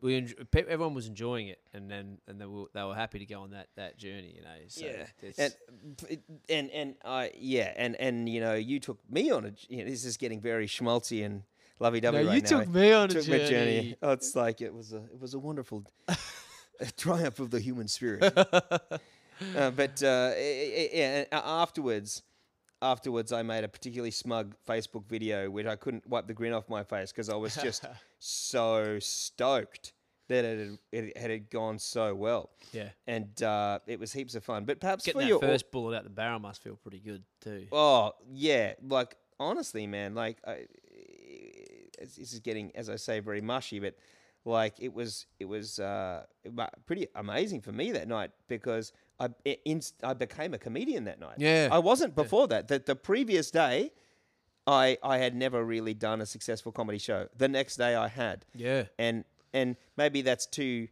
we 0.00 0.20
enj- 0.20 0.50
pe- 0.50 0.66
everyone 0.68 0.94
was 0.94 1.06
enjoying 1.06 1.48
it, 1.48 1.60
and 1.72 1.90
then 1.90 2.18
and 2.28 2.38
they 2.40 2.44
were 2.46 2.66
they 2.74 2.84
were 2.84 2.94
happy 2.94 3.18
to 3.18 3.26
go 3.26 3.40
on 3.42 3.50
that 3.52 3.68
that 3.76 3.96
journey. 3.96 4.34
You 4.36 4.42
know, 4.42 4.56
so 4.68 4.84
yeah, 4.84 5.06
and 5.38 5.54
and 6.48 6.70
and 6.70 6.94
I 7.04 7.32
yeah, 7.36 7.72
and 7.74 7.96
and 7.96 8.28
you 8.28 8.40
know, 8.40 8.54
you 8.54 8.78
took 8.80 8.98
me 9.10 9.30
on 9.30 9.46
a. 9.46 9.52
You 9.68 9.78
know, 9.78 9.90
this 9.90 10.04
is 10.04 10.18
getting 10.18 10.40
very 10.40 10.66
schmaltzy 10.66 11.24
and 11.24 11.42
lovey-dovey 11.78 12.18
No, 12.22 12.28
right 12.28 12.36
you 12.36 12.42
now. 12.42 12.48
took 12.60 12.68
me 12.68 12.92
on 12.92 13.10
a 13.10 13.12
took 13.12 13.28
my 13.28 13.38
journey. 13.38 13.96
Oh, 14.02 14.12
it's 14.12 14.34
like 14.34 14.60
it 14.60 14.72
was 14.72 14.92
a 14.92 14.98
it 15.12 15.20
was 15.20 15.34
a 15.34 15.38
wonderful 15.38 15.84
triumph 16.96 17.40
of 17.40 17.50
the 17.50 17.60
human 17.60 17.88
spirit. 17.88 18.22
Uh, 19.56 19.70
but 19.70 20.00
uh, 20.02 20.30
eh, 20.36 20.70
eh, 20.72 20.88
yeah, 20.92 21.24
afterwards, 21.32 22.22
afterwards, 22.80 23.32
I 23.32 23.42
made 23.42 23.64
a 23.64 23.68
particularly 23.68 24.12
smug 24.12 24.54
Facebook 24.66 25.06
video 25.06 25.50
which 25.50 25.66
I 25.66 25.74
couldn't 25.76 26.06
wipe 26.06 26.28
the 26.28 26.34
grin 26.34 26.52
off 26.52 26.68
my 26.68 26.84
face 26.84 27.10
because 27.10 27.28
I 27.28 27.34
was 27.34 27.56
just 27.56 27.84
so 28.20 28.98
stoked 29.00 29.92
that 30.28 30.44
it 30.44 30.78
had, 30.92 31.04
it 31.04 31.16
had 31.16 31.50
gone 31.50 31.78
so 31.78 32.14
well, 32.14 32.50
yeah. 32.72 32.90
and 33.06 33.42
uh, 33.42 33.80
it 33.86 33.98
was 33.98 34.12
heaps 34.12 34.34
of 34.34 34.44
fun. 34.44 34.64
But 34.64 34.80
perhaps 34.80 35.04
Getting 35.04 35.20
for 35.20 35.22
that 35.24 35.28
your 35.28 35.40
first 35.40 35.70
bullet 35.70 35.96
out 35.96 36.04
the 36.04 36.10
barrel 36.10 36.38
must 36.38 36.62
feel 36.62 36.76
pretty 36.76 37.00
good 37.00 37.24
too. 37.40 37.66
Oh 37.72 38.12
yeah, 38.30 38.74
like 38.86 39.16
honestly, 39.38 39.86
man, 39.86 40.14
like 40.14 40.38
I, 40.46 40.66
this 42.00 42.32
is 42.32 42.40
getting, 42.40 42.70
as 42.74 42.88
I 42.90 42.96
say, 42.96 43.20
very 43.20 43.40
mushy, 43.40 43.78
but 43.80 43.94
like 44.44 44.74
it 44.80 44.92
was, 44.92 45.26
it 45.40 45.46
was 45.46 45.78
uh, 45.78 46.24
pretty 46.86 47.06
amazing 47.14 47.60
for 47.62 47.72
me 47.72 47.92
that 47.92 48.08
night 48.08 48.30
because 48.48 48.92
I 49.18 49.28
i- 49.46 49.58
inst- 49.64 50.02
I 50.04 50.12
became 50.14 50.52
a 50.54 50.58
comedian 50.58 51.04
that 51.04 51.18
night. 51.20 51.36
Yeah. 51.38 51.68
I 51.72 51.78
wasn't 51.78 52.14
before 52.14 52.48
that. 52.48 52.68
The, 52.68 52.78
the 52.78 52.96
previous 52.96 53.50
day, 53.50 53.92
I 54.66 54.98
I 55.02 55.18
had 55.18 55.34
never 55.34 55.62
really 55.64 55.94
done 55.94 56.20
a 56.20 56.26
successful 56.26 56.72
comedy 56.72 56.98
show. 56.98 57.28
The 57.36 57.48
next 57.48 57.76
day, 57.76 57.94
I 57.94 58.08
had 58.08 58.44
Yeah. 58.54 58.84
and 58.98 59.24
and 59.52 59.76
maybe 59.96 60.22
that's 60.22 60.46
too. 60.46 60.88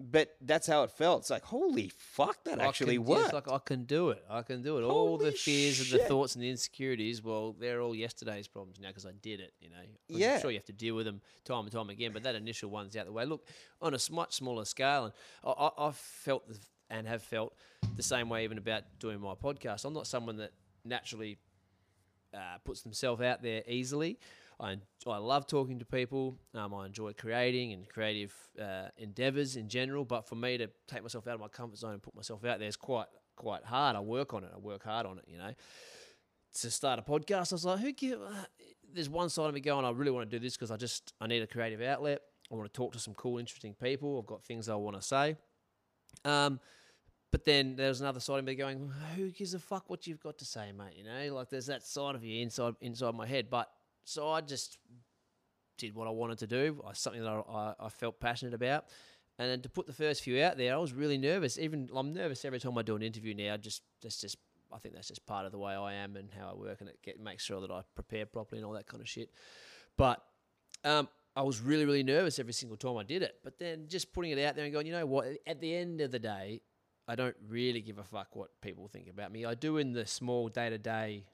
But 0.00 0.36
that's 0.40 0.68
how 0.68 0.84
it 0.84 0.92
felt. 0.92 1.22
It's 1.22 1.30
like, 1.30 1.42
holy 1.42 1.88
fuck, 1.88 2.44
that 2.44 2.60
actually 2.60 2.94
can, 2.98 3.04
worked. 3.04 3.24
It's 3.24 3.32
like 3.32 3.50
I 3.50 3.58
can 3.58 3.82
do 3.84 4.10
it. 4.10 4.24
I 4.30 4.42
can 4.42 4.62
do 4.62 4.78
it. 4.78 4.82
all 4.84 5.18
the 5.18 5.24
Holy 5.24 5.36
fears 5.36 5.80
and 5.80 6.00
the 6.00 6.04
thoughts 6.06 6.36
and 6.36 6.44
the 6.44 6.48
insecurities, 6.50 7.20
well, 7.20 7.52
they're 7.58 7.80
all 7.80 7.96
yesterday's 7.96 8.46
problems 8.46 8.78
now 8.78 8.88
because 8.88 9.06
I 9.06 9.10
did 9.20 9.40
it. 9.40 9.54
You 9.60 9.70
know, 9.70 9.76
I'm 9.80 9.88
Yeah. 10.20 10.38
sure 10.38 10.52
you 10.52 10.56
have 10.58 10.66
to 10.66 10.72
deal 10.72 10.94
with 10.94 11.04
them 11.06 11.20
time 11.44 11.64
and 11.64 11.72
time 11.72 11.90
again, 11.90 12.12
but 12.12 12.22
that 12.22 12.36
initial 12.36 12.70
one's 12.70 12.96
out 12.96 13.06
the 13.06 13.12
way. 13.12 13.24
Look, 13.24 13.48
on 13.82 13.92
a 13.92 13.98
much 14.12 14.34
smaller 14.34 14.64
scale, 14.64 15.06
and 15.06 15.12
I, 15.44 15.50
I, 15.50 15.86
I've 15.88 15.96
felt 15.96 16.44
and 16.90 17.06
have 17.08 17.22
felt 17.22 17.54
the 17.96 18.02
same 18.02 18.28
way 18.28 18.44
even 18.44 18.56
about 18.56 18.84
doing 19.00 19.20
my 19.20 19.34
podcast. 19.34 19.84
I'm 19.84 19.94
not 19.94 20.06
someone 20.06 20.36
that 20.36 20.52
naturally 20.84 21.38
uh, 22.32 22.58
puts 22.64 22.82
themselves 22.82 23.20
out 23.20 23.42
there 23.42 23.62
easily. 23.66 24.18
I, 24.60 24.76
I 25.06 25.18
love 25.18 25.46
talking 25.46 25.78
to 25.78 25.84
people. 25.84 26.36
Um, 26.54 26.74
I 26.74 26.86
enjoy 26.86 27.12
creating 27.12 27.72
and 27.72 27.88
creative 27.88 28.34
uh, 28.60 28.88
endeavors 28.96 29.56
in 29.56 29.68
general. 29.68 30.04
But 30.04 30.28
for 30.28 30.34
me 30.34 30.58
to 30.58 30.68
take 30.88 31.02
myself 31.02 31.26
out 31.28 31.34
of 31.34 31.40
my 31.40 31.48
comfort 31.48 31.78
zone 31.78 31.92
and 31.92 32.02
put 32.02 32.14
myself 32.14 32.44
out 32.44 32.58
there 32.58 32.68
is 32.68 32.76
quite 32.76 33.06
quite 33.36 33.64
hard. 33.64 33.94
I 33.94 34.00
work 34.00 34.34
on 34.34 34.44
it. 34.44 34.50
I 34.52 34.58
work 34.58 34.84
hard 34.84 35.06
on 35.06 35.18
it. 35.18 35.24
You 35.28 35.38
know, 35.38 35.52
to 36.60 36.70
start 36.70 36.98
a 36.98 37.02
podcast, 37.02 37.52
I 37.52 37.54
was 37.54 37.64
like, 37.64 37.78
who 37.80 37.92
give? 37.92 38.20
Uh, 38.20 38.44
there's 38.92 39.08
one 39.08 39.28
side 39.28 39.48
of 39.48 39.54
me 39.54 39.60
going, 39.60 39.84
I 39.84 39.90
really 39.90 40.10
want 40.10 40.28
to 40.28 40.38
do 40.38 40.42
this 40.42 40.56
because 40.56 40.70
I 40.70 40.76
just 40.76 41.12
I 41.20 41.26
need 41.26 41.42
a 41.42 41.46
creative 41.46 41.80
outlet. 41.82 42.22
I 42.50 42.54
want 42.54 42.72
to 42.72 42.76
talk 42.76 42.92
to 42.94 42.98
some 42.98 43.14
cool, 43.14 43.38
interesting 43.38 43.74
people. 43.74 44.18
I've 44.18 44.26
got 44.26 44.42
things 44.42 44.68
I 44.68 44.74
want 44.74 44.96
to 44.96 45.02
say. 45.02 45.36
Um, 46.24 46.58
but 47.30 47.44
then 47.44 47.76
there's 47.76 48.00
another 48.00 48.20
side 48.20 48.38
of 48.38 48.46
me 48.46 48.54
going, 48.54 48.90
who 49.14 49.30
gives 49.30 49.52
a 49.52 49.58
fuck 49.58 49.90
what 49.90 50.06
you've 50.06 50.22
got 50.22 50.38
to 50.38 50.46
say, 50.46 50.72
mate? 50.72 50.94
You 50.96 51.04
know, 51.04 51.34
like 51.34 51.50
there's 51.50 51.66
that 51.66 51.86
side 51.86 52.14
of 52.14 52.24
you 52.24 52.42
inside 52.42 52.74
inside 52.80 53.14
my 53.14 53.26
head. 53.26 53.50
But 53.50 53.68
so 54.08 54.30
I 54.30 54.40
just 54.40 54.78
did 55.76 55.94
what 55.94 56.08
I 56.08 56.10
wanted 56.10 56.38
to 56.38 56.46
do. 56.46 56.82
Something 56.94 57.22
that 57.22 57.28
I, 57.28 57.52
I, 57.52 57.74
I 57.78 57.88
felt 57.90 58.18
passionate 58.18 58.54
about. 58.54 58.86
And 59.38 59.50
then 59.50 59.60
to 59.60 59.68
put 59.68 59.86
the 59.86 59.92
first 59.92 60.22
few 60.22 60.42
out 60.42 60.56
there, 60.56 60.74
I 60.74 60.78
was 60.78 60.92
really 60.92 61.18
nervous. 61.18 61.58
Even 61.58 61.90
I'm 61.94 62.12
nervous 62.12 62.44
every 62.44 62.58
time 62.58 62.76
I 62.78 62.82
do 62.82 62.96
an 62.96 63.02
interview 63.02 63.34
now. 63.34 63.56
Just 63.56 63.82
that's 64.02 64.20
just 64.20 64.38
I 64.72 64.78
think 64.78 64.94
that's 64.94 65.08
just 65.08 65.26
part 65.26 65.46
of 65.46 65.52
the 65.52 65.58
way 65.58 65.74
I 65.74 65.94
am 65.94 66.16
and 66.16 66.30
how 66.36 66.50
I 66.50 66.54
work, 66.54 66.80
and 66.80 66.88
it 66.88 66.98
get, 67.02 67.20
makes 67.20 67.44
sure 67.44 67.60
that 67.60 67.70
I 67.70 67.82
prepare 67.94 68.26
properly 68.26 68.58
and 68.58 68.66
all 68.66 68.72
that 68.72 68.86
kind 68.86 69.00
of 69.00 69.08
shit. 69.08 69.30
But 69.96 70.22
um, 70.84 71.08
I 71.36 71.42
was 71.42 71.60
really, 71.60 71.84
really 71.84 72.02
nervous 72.02 72.38
every 72.38 72.52
single 72.52 72.76
time 72.76 72.96
I 72.96 73.02
did 73.02 73.22
it. 73.22 73.36
But 73.44 73.58
then 73.58 73.86
just 73.88 74.12
putting 74.12 74.32
it 74.32 74.44
out 74.44 74.56
there 74.56 74.64
and 74.64 74.72
going, 74.72 74.86
you 74.86 74.92
know 74.92 75.06
what? 75.06 75.26
At 75.46 75.60
the 75.60 75.74
end 75.74 76.00
of 76.00 76.10
the 76.10 76.18
day, 76.18 76.62
I 77.06 77.14
don't 77.14 77.36
really 77.48 77.80
give 77.80 77.98
a 77.98 78.04
fuck 78.04 78.34
what 78.34 78.50
people 78.60 78.88
think 78.88 79.08
about 79.08 79.32
me. 79.32 79.44
I 79.44 79.54
do 79.54 79.76
in 79.76 79.92
the 79.92 80.06
small 80.06 80.48
day 80.48 80.70
to 80.70 80.78
day 80.78 81.24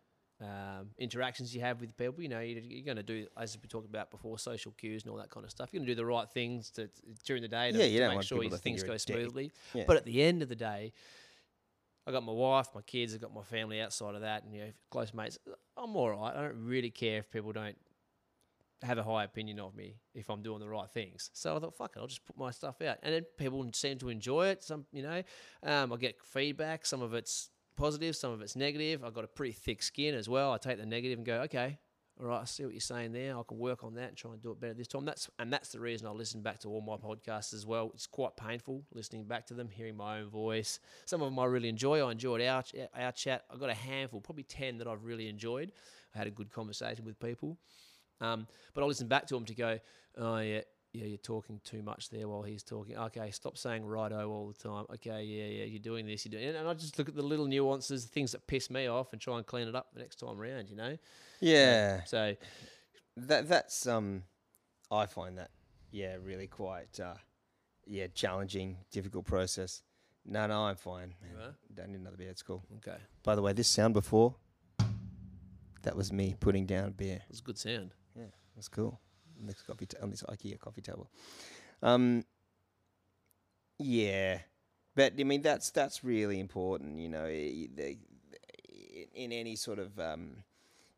interactions 0.98 1.54
you 1.54 1.61
have 1.61 1.80
with 1.80 1.96
people. 1.96 2.22
You 2.22 2.28
know, 2.28 2.40
you- 2.40 2.61
you're 2.61 2.85
going 2.85 2.96
to 2.96 3.02
do, 3.02 3.26
as 3.37 3.57
we 3.61 3.68
talked 3.68 3.87
about 3.88 4.11
before, 4.11 4.38
social 4.38 4.72
cues 4.72 5.02
and 5.02 5.11
all 5.11 5.18
that 5.18 5.30
kind 5.30 5.44
of 5.44 5.50
stuff. 5.50 5.70
You're 5.72 5.80
going 5.80 5.87
to 5.87 5.92
do 5.92 5.96
the 5.96 6.07
right 6.07 6.28
things 6.30 6.70
to, 6.72 6.88
during 7.24 7.42
the 7.42 7.48
day 7.48 7.72
to, 7.72 7.78
Yeah, 7.78 7.85
you 7.85 7.98
to 7.98 8.04
make 8.11 8.16
sure 8.26 8.38
things 8.62 8.83
go 8.88 8.96
smoothly. 9.24 9.52
Yeah. 9.74 9.85
But 9.87 9.96
at 9.96 10.04
the 10.04 10.22
end 10.22 10.42
of 10.42 10.48
the 10.48 10.57
day, 10.57 10.92
I 12.07 12.12
got 12.12 12.22
my 12.22 12.33
wife, 12.33 12.68
my 12.74 12.83
kids, 12.83 13.14
I 13.14 13.18
got 13.18 13.33
my 13.33 13.42
family 13.42 13.80
outside 13.80 14.14
of 14.14 14.20
that, 14.20 14.44
and 14.44 14.52
you 14.54 14.61
know, 14.61 14.72
close 14.90 15.14
mates. 15.14 15.38
I'm 15.76 15.96
all 15.96 16.11
right. 16.11 16.35
I 16.37 16.42
don't 16.42 16.64
really 16.64 16.90
care 16.90 17.18
if 17.20 17.30
people 17.30 17.52
don't 17.52 17.76
have 18.83 18.98
a 18.98 19.02
high 19.02 19.24
opinion 19.24 19.59
of 19.61 19.74
me 19.74 19.96
if 20.14 20.28
I'm 20.28 20.42
doing 20.42 20.61
the 20.61 20.68
right 20.68 20.90
things. 20.90 21.30
So 21.33 21.57
I 21.57 21.59
thought, 21.61 21.74
fuck 21.74 21.94
it, 21.96 22.00
I'll 22.00 22.07
just 22.07 22.26
put 22.26 22.37
my 22.37 22.50
stuff 22.50 22.83
out, 22.83 22.98
and 23.02 23.14
then 23.14 23.22
people 23.38 23.66
seem 23.72 23.96
to 23.98 24.11
enjoy 24.11 24.48
it. 24.48 24.62
Some, 24.62 24.85
you 24.92 25.02
know, 25.02 25.22
um, 25.62 25.92
I 25.92 25.96
get 25.96 26.20
feedback. 26.22 26.85
Some 26.85 27.00
of 27.00 27.14
it's 27.14 27.48
positive, 27.76 28.16
some 28.16 28.32
of 28.32 28.40
it's 28.42 28.56
negative. 28.56 29.04
I've 29.04 29.14
got 29.14 29.24
a 29.24 29.28
pretty 29.28 29.52
thick 29.52 29.82
skin 29.82 30.14
as 30.14 30.28
well. 30.28 30.52
I 30.52 30.58
take 30.58 30.78
the 30.78 30.87
negative 30.87 31.18
and 31.18 31.26
go, 31.26 31.40
okay, 31.42 31.78
all 32.20 32.26
right, 32.26 32.42
I 32.42 32.44
see 32.44 32.64
what 32.64 32.72
you're 32.72 32.80
saying 32.80 33.12
there. 33.12 33.37
I 33.37 33.42
can 33.46 33.58
work 33.58 33.82
on 33.82 33.94
that 33.94 34.10
and 34.10 34.16
try 34.16 34.32
and 34.32 34.40
do 34.40 34.52
it 34.52 34.60
better 34.60 34.74
this 34.74 34.87
time. 34.87 35.04
That's 35.04 35.28
and 35.40 35.52
that's 35.52 35.70
the 35.70 35.80
reason 35.80 36.06
I 36.06 36.10
listen 36.12 36.42
back 36.42 36.60
to 36.60 36.68
all 36.68 36.80
my 36.80 36.96
podcasts 36.96 37.52
as 37.52 37.66
well. 37.66 37.90
It's 37.92 38.06
quite 38.06 38.37
painful 38.37 38.84
listening 38.92 39.24
back 39.24 39.46
to 39.46 39.54
them, 39.54 39.68
hearing 39.68 39.96
my 39.96 40.20
own 40.20 40.28
voice. 40.28 40.78
Some 41.06 41.22
of 41.22 41.26
them 41.26 41.38
I 41.40 41.46
really 41.46 41.68
enjoy. 41.68 42.06
I 42.06 42.12
enjoyed 42.12 42.40
our 42.42 42.62
our 42.96 43.10
chat. 43.10 43.44
I 43.52 43.56
got 43.56 43.68
a 43.68 43.74
handful, 43.74 44.20
probably 44.20 44.44
ten 44.44 44.78
that 44.78 44.87
I've 44.87 45.04
really 45.04 45.28
enjoyed. 45.28 45.72
I 46.14 46.18
had 46.18 46.28
a 46.28 46.30
good 46.30 46.52
conversation 46.52 47.04
with 47.04 47.18
people. 47.18 47.58
Um, 48.20 48.46
but 48.74 48.84
I 48.84 48.87
listen 48.87 49.08
back 49.08 49.26
to 49.26 49.34
them 49.34 49.44
to 49.46 49.54
go, 49.54 49.78
oh 50.16 50.38
yeah, 50.38 50.60
yeah, 50.94 51.07
you're 51.07 51.18
talking 51.18 51.61
too 51.64 51.83
much 51.83 52.09
there 52.09 52.28
while 52.28 52.42
he's 52.42 52.62
talking. 52.62 52.96
Okay, 52.96 53.30
stop 53.33 53.59
saying 53.59 53.85
righto 53.85 54.30
all 54.30 54.46
the 54.46 54.68
time. 54.68 54.85
Okay, 54.94 55.24
yeah, 55.24 55.44
yeah, 55.44 55.64
you're 55.64 55.80
doing 55.80 56.07
this, 56.07 56.24
you're 56.24 56.40
doing, 56.40 56.54
and 56.54 56.68
I 56.68 56.74
just 56.74 56.98
look 56.98 57.09
at 57.09 57.16
the 57.16 57.22
little 57.22 57.46
nuances, 57.46 58.04
the 58.04 58.11
things 58.11 58.33
that 58.33 58.46
piss 58.46 58.70
me 58.70 58.87
off, 58.87 59.12
and 59.12 59.20
try 59.20 59.37
and 59.37 59.44
clean 59.44 59.66
it 59.66 59.74
up 59.74 59.88
the 59.92 60.00
next 60.00 60.20
time 60.20 60.40
around. 60.40 60.70
You 60.70 60.76
know. 60.76 60.96
yeah. 61.40 62.04
So 62.04 62.37
that 63.16 63.48
that's 63.48 63.87
um 63.87 64.24
I 64.90 65.07
find 65.07 65.38
that 65.38 65.50
yeah 65.90 66.16
really 66.20 66.46
quite 66.46 66.98
uh 67.00 67.14
yeah 67.87 68.07
challenging 68.14 68.78
difficult 68.90 69.24
process 69.24 69.83
no 70.26 70.46
no 70.46 70.64
I'm 70.64 70.76
fine 70.76 71.14
are? 71.40 71.54
don't 71.72 71.90
need 71.90 72.00
another 72.00 72.16
beer 72.16 72.30
it's 72.30 72.42
cool 72.42 72.64
okay, 72.78 72.98
by 73.22 73.35
the 73.35 73.42
way 73.42 73.52
this 73.52 73.68
sound 73.68 73.94
before 73.94 74.35
that 75.83 75.96
was 75.96 76.12
me 76.12 76.35
putting 76.40 76.66
down 76.66 76.88
a 76.88 76.90
beer 76.90 77.16
it 77.16 77.30
was 77.30 77.40
a 77.40 77.42
good 77.42 77.59
sound. 77.59 77.94
yeah 78.16 78.24
that's 78.57 78.68
cool 78.68 79.00
on 79.44 79.48
this 79.48 79.62
coffee 79.62 79.87
ta- 79.87 79.98
on 80.02 80.11
this 80.11 80.22
IKEA 80.22 80.59
coffee 80.59 80.80
table 80.80 81.09
um 81.83 82.24
yeah 83.78 84.38
but 84.94 85.12
I 85.18 85.24
mean 85.24 85.42
that's 85.42 85.70
that's 85.70 86.02
really 86.04 86.40
important 86.40 86.98
you 86.98 87.09
know 87.09 87.24
i- 87.24 87.68
the, 87.74 87.98
in, 88.68 89.07
in 89.14 89.33
any 89.33 89.57
sort 89.57 89.78
of 89.78 89.98
um 89.98 90.37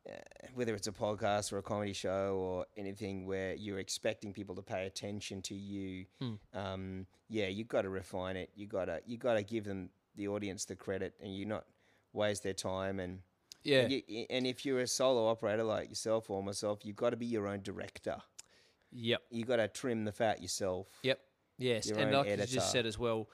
uh, 0.09 0.13
whether 0.55 0.73
it's 0.75 0.87
a 0.87 0.93
podcast 0.93 1.53
or 1.53 1.59
a 1.59 1.63
comedy 1.63 1.93
show 1.93 2.37
or 2.39 2.67
anything 2.77 3.27
where 3.27 3.55
you're 3.55 3.81
expecting 3.81 4.33
people 4.33 4.55
to 4.55 4.63
pay 4.63 4.87
attention 4.87 5.43
to 5.43 5.53
you, 5.57 6.07
Hmm. 6.21 6.35
um, 6.55 7.07
yeah, 7.29 7.49
you've 7.49 7.67
got 7.67 7.83
to 7.83 7.89
refine 7.89 8.37
it. 8.37 8.51
You 8.55 8.69
got 8.69 8.85
to 8.85 9.01
you 9.05 9.19
got 9.19 9.35
to 9.35 9.43
give 9.43 9.65
them 9.65 9.91
the 10.15 10.29
audience 10.29 10.65
the 10.65 10.77
credit, 10.77 11.15
and 11.21 11.35
you 11.35 11.45
not 11.45 11.65
waste 12.13 12.45
their 12.45 12.53
time. 12.55 13.01
And 13.01 13.19
Yeah, 13.65 13.81
and, 13.81 13.91
you, 14.07 14.27
and 14.31 14.47
if 14.47 14.65
you're 14.65 14.79
a 14.79 14.87
solo 14.87 15.27
operator 15.27 15.65
like 15.65 15.89
yourself 15.89 16.31
or 16.31 16.41
myself, 16.41 16.85
you've 16.85 16.95
got 16.95 17.11
to 17.11 17.17
be 17.17 17.27
your 17.27 17.49
own 17.49 17.63
director. 17.63 18.19
Yep, 18.97 19.23
You 19.31 19.45
got 19.45 19.57
to 19.57 19.69
trim 19.69 20.05
the 20.05 20.13
fat 20.13 20.41
yourself. 20.41 20.89
yep, 21.03 21.21
yes. 21.59 21.89
Your 21.89 21.99
And 21.99 22.13
like 22.13 22.29
you 22.29 22.37
just 22.47 22.73
said 22.73 22.87
as 22.87 22.99
well, 22.99 23.29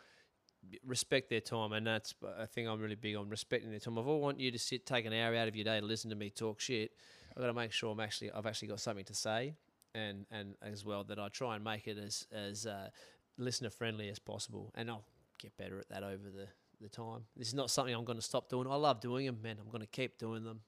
respect 0.85 1.31
their 1.31 1.41
time, 1.41 1.73
and 1.73 1.87
that's 1.87 2.15
a 2.39 2.47
thing 2.47 2.69
I'm 2.69 2.81
really 2.81 2.95
big 2.95 3.17
on 3.17 3.29
respecting 3.29 3.71
their 3.71 3.81
time. 3.81 3.99
If 3.99 4.07
I 4.07 4.11
want 4.11 4.39
you 4.39 4.51
to 4.51 4.59
sit, 4.59 4.87
take 4.87 5.07
an 5.07 5.13
hour 5.13 5.35
out 5.35 5.49
of 5.49 5.57
your 5.57 5.65
day 5.65 5.81
to 5.81 5.87
listen 5.87 6.11
to 6.11 6.17
me 6.17 6.31
talk 6.31 6.61
shit, 6.61 6.93
I've 7.31 7.41
got 7.41 7.47
to 7.47 7.55
make 7.55 7.73
sure 7.73 7.91
I'm 7.91 8.01
actually 8.01 8.31
I've 8.31 8.47
actually 8.47 8.69
got 8.69 8.81
something 8.81 9.05
to 9.07 9.15
say, 9.15 9.55
and 9.95 10.27
and 10.31 10.55
as 10.63 10.85
well 10.85 11.05
that 11.05 11.19
I 11.19 11.29
try 11.29 11.57
and 11.57 11.65
make 11.65 11.87
it 11.87 11.99
as 11.99 12.27
as 12.33 12.67
uh, 12.67 12.91
listener 13.39 13.71
friendly 13.71 14.09
as 14.09 14.19
possible, 14.19 14.73
and 14.75 14.91
I'll 14.91 15.05
get 15.39 15.57
better 15.57 15.79
at 15.79 15.89
that 15.89 16.03
over 16.03 16.31
the 16.31 16.49
the 16.81 16.89
time. 16.89 17.25
This 17.37 17.49
is 17.49 17.55
not 17.55 17.71
something 17.71 17.95
I'm 17.95 18.05
going 18.05 18.19
to 18.19 18.25
stop 18.25 18.49
doing. 18.49 18.67
I 18.67 18.75
love 18.75 19.01
doing 19.01 19.27
them, 19.27 19.39
man. 19.43 19.57
I'm 19.61 19.71
going 19.71 19.83
to 19.83 19.87
keep 19.87 20.19
doing 20.19 20.45
them. 20.45 20.61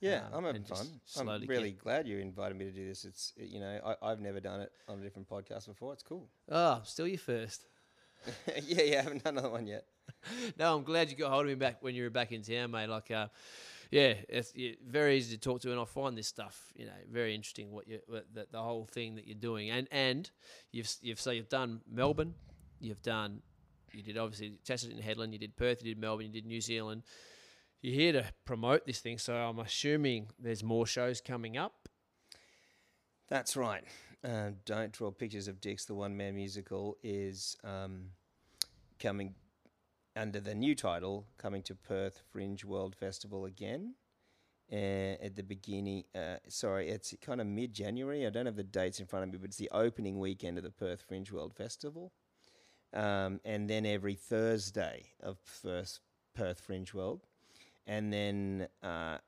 Yeah, 0.00 0.22
um, 0.32 0.38
I'm 0.38 0.44
having 0.44 0.64
fun. 0.64 0.86
I'm 1.18 1.46
really 1.46 1.72
glad 1.72 2.06
you 2.06 2.18
invited 2.18 2.56
me 2.56 2.66
to 2.66 2.70
do 2.70 2.86
this. 2.86 3.04
It's 3.04 3.32
you 3.36 3.60
know 3.60 3.80
I, 3.84 4.10
I've 4.10 4.20
never 4.20 4.40
done 4.40 4.60
it 4.60 4.72
on 4.88 4.98
a 4.98 5.02
different 5.02 5.28
podcast 5.28 5.66
before. 5.66 5.92
It's 5.92 6.02
cool. 6.02 6.28
Oh, 6.50 6.80
still 6.84 7.06
your 7.06 7.18
first. 7.18 7.64
yeah, 8.66 8.82
yeah, 8.82 8.98
I 8.98 9.02
haven't 9.02 9.24
done 9.24 9.34
another 9.34 9.50
one 9.50 9.66
yet. 9.66 9.86
no, 10.58 10.76
I'm 10.76 10.84
glad 10.84 11.10
you 11.10 11.16
got 11.16 11.30
hold 11.30 11.42
of 11.42 11.48
me 11.48 11.54
back 11.54 11.82
when 11.82 11.94
you 11.94 12.02
were 12.02 12.10
back 12.10 12.32
in 12.32 12.42
town, 12.42 12.72
mate. 12.72 12.88
Like, 12.88 13.10
uh, 13.10 13.28
yeah, 13.90 14.14
it's 14.28 14.52
very 14.86 15.16
easy 15.16 15.36
to 15.36 15.40
talk 15.40 15.60
to, 15.62 15.70
and 15.70 15.80
I 15.80 15.84
find 15.84 16.16
this 16.16 16.26
stuff, 16.26 16.72
you 16.74 16.86
know, 16.86 16.92
very 17.10 17.34
interesting. 17.34 17.72
What 17.72 17.88
you 17.88 18.00
what, 18.06 18.26
the, 18.34 18.46
the 18.50 18.60
whole 18.60 18.86
thing 18.86 19.14
that 19.16 19.26
you're 19.26 19.36
doing, 19.36 19.70
and 19.70 19.88
and 19.90 20.30
you've 20.72 20.92
you've 21.00 21.20
so 21.20 21.30
you've 21.30 21.48
done 21.48 21.80
Melbourne, 21.90 22.34
you've 22.80 23.02
done, 23.02 23.42
you 23.92 24.02
did 24.02 24.18
obviously 24.18 24.58
tested 24.64 24.90
in 24.90 24.98
Hedland, 24.98 25.32
you 25.32 25.38
did 25.38 25.56
Perth, 25.56 25.82
you 25.82 25.94
did 25.94 26.00
Melbourne, 26.00 26.26
you 26.26 26.32
did 26.32 26.46
New 26.46 26.60
Zealand. 26.60 27.02
You're 27.86 27.94
here 27.94 28.12
to 28.14 28.24
promote 28.44 28.84
this 28.84 28.98
thing, 28.98 29.16
so 29.16 29.32
I'm 29.32 29.60
assuming 29.60 30.26
there's 30.40 30.64
more 30.64 30.88
shows 30.88 31.20
coming 31.20 31.56
up. 31.56 31.88
That's 33.28 33.56
right. 33.56 33.84
Uh, 34.24 34.50
Don't 34.64 34.90
Draw 34.90 35.12
Pictures 35.12 35.46
of 35.46 35.60
Dicks, 35.60 35.84
the 35.84 35.94
one 35.94 36.16
man 36.16 36.34
musical, 36.34 36.96
is 37.04 37.56
um, 37.62 38.06
coming 38.98 39.36
under 40.16 40.40
the 40.40 40.52
new 40.52 40.74
title, 40.74 41.28
coming 41.38 41.62
to 41.62 41.76
Perth 41.76 42.22
Fringe 42.32 42.64
World 42.64 42.96
Festival 42.96 43.44
again. 43.44 43.94
Uh, 44.72 45.22
at 45.22 45.36
the 45.36 45.44
beginning, 45.44 46.02
uh, 46.12 46.38
sorry, 46.48 46.88
it's 46.88 47.14
kind 47.22 47.40
of 47.40 47.46
mid 47.46 47.72
January. 47.72 48.26
I 48.26 48.30
don't 48.30 48.46
have 48.46 48.56
the 48.56 48.64
dates 48.64 48.98
in 48.98 49.06
front 49.06 49.22
of 49.22 49.30
me, 49.30 49.38
but 49.38 49.50
it's 49.50 49.58
the 49.58 49.70
opening 49.70 50.18
weekend 50.18 50.58
of 50.58 50.64
the 50.64 50.72
Perth 50.72 51.04
Fringe 51.06 51.30
World 51.30 51.54
Festival. 51.54 52.12
Um, 52.92 53.38
and 53.44 53.70
then 53.70 53.86
every 53.86 54.16
Thursday 54.16 55.10
of 55.22 55.38
first 55.44 56.00
Perth 56.34 56.58
Fringe 56.58 56.92
World. 56.92 57.28
And 57.86 58.12
then 58.12 58.68
uh, 58.82 59.18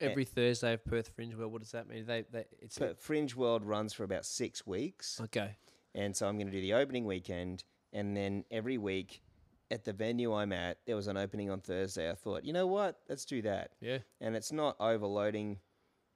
Every 0.00 0.24
Thursday 0.24 0.72
of 0.72 0.84
Perth 0.84 1.08
Fringe. 1.14 1.34
Well, 1.34 1.48
what 1.48 1.62
does 1.62 1.72
that 1.72 1.88
mean? 1.88 2.04
They, 2.06 2.24
they 2.30 2.44
it's 2.60 2.78
Per- 2.78 2.94
Fringe 2.94 3.34
World 3.34 3.64
runs 3.64 3.92
for 3.92 4.04
about 4.04 4.24
six 4.24 4.66
weeks. 4.66 5.20
okay. 5.24 5.56
And 5.94 6.14
so 6.16 6.26
I'm 6.26 6.36
going 6.36 6.48
to 6.48 6.52
do 6.52 6.60
the 6.60 6.74
opening 6.74 7.04
weekend. 7.04 7.64
And 7.92 8.16
then 8.16 8.44
every 8.50 8.78
week 8.78 9.22
at 9.70 9.84
the 9.84 9.92
venue 9.92 10.34
I'm 10.34 10.52
at, 10.52 10.78
there 10.86 10.96
was 10.96 11.06
an 11.06 11.16
opening 11.16 11.50
on 11.50 11.60
Thursday. 11.60 12.10
I 12.10 12.14
thought, 12.14 12.44
you 12.44 12.52
know 12.52 12.66
what? 12.66 12.98
Let's 13.08 13.24
do 13.24 13.42
that. 13.42 13.70
Yeah. 13.80 13.98
And 14.20 14.34
it's 14.34 14.50
not 14.50 14.76
overloading 14.80 15.58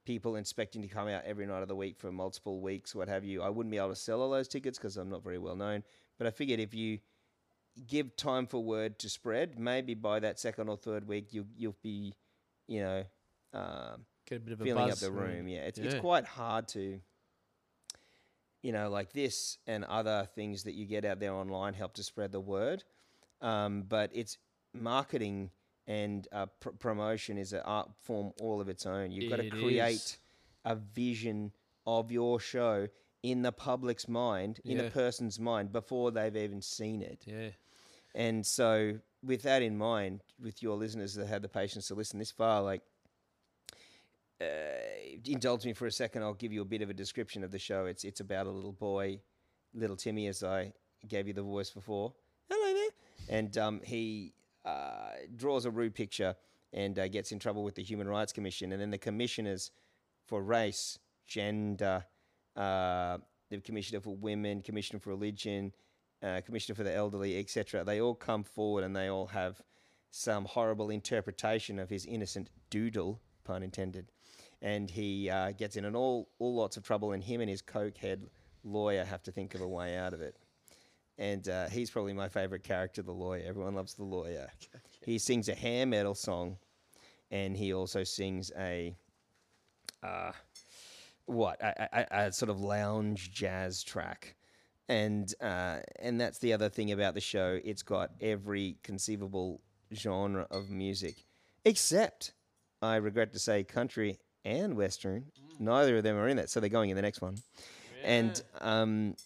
people 0.04 0.36
expecting 0.36 0.82
to 0.82 0.88
come 0.88 1.06
out 1.06 1.22
every 1.24 1.46
night 1.46 1.62
of 1.62 1.68
the 1.68 1.76
week 1.76 1.98
for 1.98 2.10
multiple 2.10 2.60
weeks, 2.60 2.94
what 2.94 3.08
have 3.08 3.24
you. 3.24 3.42
I 3.42 3.50
wouldn't 3.50 3.70
be 3.70 3.78
able 3.78 3.90
to 3.90 3.96
sell 3.96 4.20
all 4.20 4.30
those 4.30 4.48
tickets 4.48 4.78
because 4.78 4.96
I'm 4.96 5.10
not 5.10 5.22
very 5.22 5.38
well 5.38 5.54
known. 5.54 5.84
But 6.18 6.26
I 6.26 6.30
figured 6.30 6.58
if 6.58 6.74
you 6.74 6.98
give 7.86 8.16
time 8.16 8.46
for 8.46 8.62
word 8.62 8.98
to 9.00 9.08
spread, 9.08 9.58
maybe 9.58 9.94
by 9.94 10.20
that 10.20 10.38
second 10.38 10.68
or 10.68 10.76
third 10.76 11.06
week, 11.06 11.32
you, 11.32 11.46
you'll 11.56 11.76
be, 11.82 12.14
you 12.66 12.80
know, 12.80 13.04
um, 13.54 14.04
Get 14.26 14.36
a 14.36 14.40
bit 14.40 14.52
of 14.52 14.60
a 14.60 14.64
filling 14.64 14.90
up 14.90 14.98
the 14.98 15.10
room. 15.10 15.48
Yeah, 15.48 15.60
it's 15.60 15.78
it's 15.78 15.94
quite 16.00 16.26
hard 16.26 16.68
to, 16.68 17.00
you 18.62 18.72
know, 18.72 18.90
like 18.90 19.12
this 19.12 19.58
and 19.66 19.84
other 19.84 20.28
things 20.34 20.64
that 20.64 20.74
you 20.74 20.84
get 20.84 21.04
out 21.04 21.20
there 21.20 21.32
online 21.32 21.74
help 21.74 21.94
to 21.94 22.02
spread 22.02 22.32
the 22.32 22.40
word. 22.40 22.84
Um, 23.40 23.84
but 23.88 24.10
it's 24.12 24.36
marketing 24.74 25.50
and 25.86 26.28
uh, 26.32 26.46
pr- 26.60 26.70
promotion 26.70 27.38
is 27.38 27.52
an 27.54 27.62
art 27.64 27.90
form 28.02 28.32
all 28.40 28.60
of 28.60 28.68
its 28.68 28.84
own. 28.84 29.12
You've 29.12 29.30
got 29.30 29.36
to 29.36 29.48
create 29.48 29.94
is. 29.94 30.18
a 30.64 30.74
vision 30.74 31.52
of 31.86 32.12
your 32.12 32.38
show 32.38 32.88
in 33.22 33.42
the 33.42 33.52
public's 33.52 34.08
mind, 34.08 34.60
in 34.64 34.76
Yeah. 34.78 34.84
a 34.84 34.90
person's 34.90 35.38
mind 35.40 35.72
before 35.72 36.10
they've 36.10 36.36
even 36.36 36.60
seen 36.60 37.00
it. 37.00 37.22
Yeah. 37.26 37.50
And 38.18 38.44
so, 38.44 38.98
with 39.22 39.42
that 39.42 39.62
in 39.62 39.78
mind, 39.78 40.22
with 40.42 40.60
your 40.60 40.76
listeners 40.76 41.14
that 41.14 41.28
had 41.28 41.40
the 41.40 41.48
patience 41.48 41.86
to 41.86 41.94
listen 41.94 42.18
this 42.18 42.32
far, 42.32 42.60
like, 42.62 42.82
uh, 44.40 44.44
indulge 45.24 45.64
me 45.64 45.72
for 45.72 45.86
a 45.86 45.92
second. 45.92 46.24
I'll 46.24 46.34
give 46.34 46.52
you 46.52 46.60
a 46.62 46.64
bit 46.64 46.82
of 46.82 46.90
a 46.90 46.94
description 46.94 47.44
of 47.44 47.52
the 47.52 47.60
show. 47.60 47.86
It's 47.86 48.02
it's 48.02 48.18
about 48.18 48.46
a 48.46 48.50
little 48.50 48.72
boy, 48.72 49.20
little 49.72 49.94
Timmy, 49.94 50.26
as 50.26 50.42
I 50.42 50.72
gave 51.06 51.28
you 51.28 51.32
the 51.32 51.42
voice 51.42 51.70
before. 51.70 52.12
Hello 52.50 52.74
there. 52.74 53.38
And 53.38 53.56
um, 53.56 53.80
he 53.84 54.34
uh, 54.64 55.10
draws 55.36 55.64
a 55.64 55.70
rude 55.70 55.94
picture 55.94 56.34
and 56.72 56.98
uh, 56.98 57.06
gets 57.06 57.30
in 57.30 57.38
trouble 57.38 57.62
with 57.62 57.76
the 57.76 57.84
Human 57.84 58.08
Rights 58.08 58.32
Commission, 58.32 58.72
and 58.72 58.82
then 58.82 58.90
the 58.90 58.98
commissioners 58.98 59.70
for 60.26 60.42
race, 60.42 60.98
gender, 61.24 62.04
uh, 62.56 63.18
the 63.48 63.60
commissioner 63.60 64.00
for 64.00 64.16
women, 64.16 64.60
commissioner 64.60 64.98
for 64.98 65.10
religion, 65.10 65.72
uh, 66.22 66.40
commissioner 66.44 66.74
for 66.74 66.84
the 66.84 66.94
elderly, 66.94 67.38
etc. 67.38 67.84
They 67.84 68.00
all 68.00 68.14
come 68.14 68.42
forward 68.42 68.84
and 68.84 68.94
they 68.94 69.08
all 69.08 69.26
have 69.26 69.60
some 70.10 70.44
horrible 70.44 70.90
interpretation 70.90 71.78
of 71.78 71.90
his 71.90 72.06
innocent 72.06 72.50
doodle, 72.70 73.20
pun 73.44 73.62
intended, 73.62 74.10
and 74.62 74.90
he 74.90 75.30
uh, 75.30 75.52
gets 75.52 75.76
in 75.76 75.84
an 75.84 75.94
all 75.94 76.28
all 76.38 76.54
lots 76.54 76.76
of 76.76 76.82
trouble. 76.82 77.12
And 77.12 77.22
him 77.22 77.40
and 77.40 77.50
his 77.50 77.62
cokehead 77.62 78.28
lawyer 78.64 79.04
have 79.04 79.22
to 79.24 79.32
think 79.32 79.54
of 79.54 79.60
a 79.60 79.68
way 79.68 79.96
out 79.96 80.12
of 80.12 80.20
it. 80.20 80.36
And 81.18 81.48
uh, 81.48 81.68
he's 81.68 81.90
probably 81.90 82.12
my 82.12 82.28
favorite 82.28 82.62
character, 82.62 83.02
the 83.02 83.12
lawyer. 83.12 83.42
Everyone 83.46 83.74
loves 83.74 83.94
the 83.94 84.04
lawyer. 84.04 84.48
He 85.04 85.16
sings 85.18 85.48
a 85.48 85.54
hair 85.54 85.86
metal 85.86 86.14
song, 86.14 86.58
and 87.30 87.56
he 87.56 87.72
also 87.72 88.04
sings 88.04 88.52
a 88.58 88.94
uh, 90.02 90.32
what 91.24 91.60
a, 91.62 91.98
a, 91.98 92.26
a 92.26 92.32
sort 92.32 92.50
of 92.50 92.60
lounge 92.60 93.32
jazz 93.32 93.82
track, 93.82 94.34
and 94.88 95.32
uh, 95.40 95.78
and 96.00 96.20
that's 96.20 96.38
the 96.38 96.52
other 96.52 96.68
thing 96.68 96.92
about 96.92 97.14
the 97.14 97.20
show. 97.20 97.58
It's 97.62 97.82
got 97.82 98.10
every 98.20 98.78
conceivable 98.82 99.60
genre 99.94 100.46
of 100.50 100.70
music, 100.70 101.24
except 101.64 102.32
I 102.80 102.96
regret 102.96 103.32
to 103.34 103.38
say 103.38 103.64
country 103.64 104.18
and 104.44 104.76
western. 104.76 105.26
Neither 105.58 105.98
of 105.98 106.04
them 106.04 106.16
are 106.16 106.28
in 106.28 106.36
that, 106.36 106.50
so 106.50 106.60
they're 106.60 106.68
going 106.68 106.90
in 106.90 106.96
the 106.96 107.02
next 107.02 107.20
one. 107.20 107.36
And 108.04 108.40
um, 108.60 109.16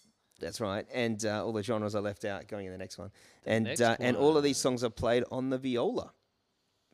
that's 0.41 0.61
right. 0.61 0.87
And 0.93 1.25
uh, 1.25 1.45
all 1.45 1.53
the 1.53 1.63
genres 1.63 1.95
are 1.95 2.01
left 2.01 2.25
out 2.25 2.49
going 2.49 2.67
in 2.67 2.73
the 2.73 2.79
next 2.79 2.99
one. 2.99 3.11
and 3.47 3.65
next 3.65 3.81
uh, 3.81 3.97
and 4.01 4.17
all 4.17 4.37
of 4.37 4.43
these 4.43 4.57
songs 4.57 4.83
are 4.83 4.91
played 4.91 5.25
on 5.31 5.51
the 5.51 5.59
viola. 5.59 6.13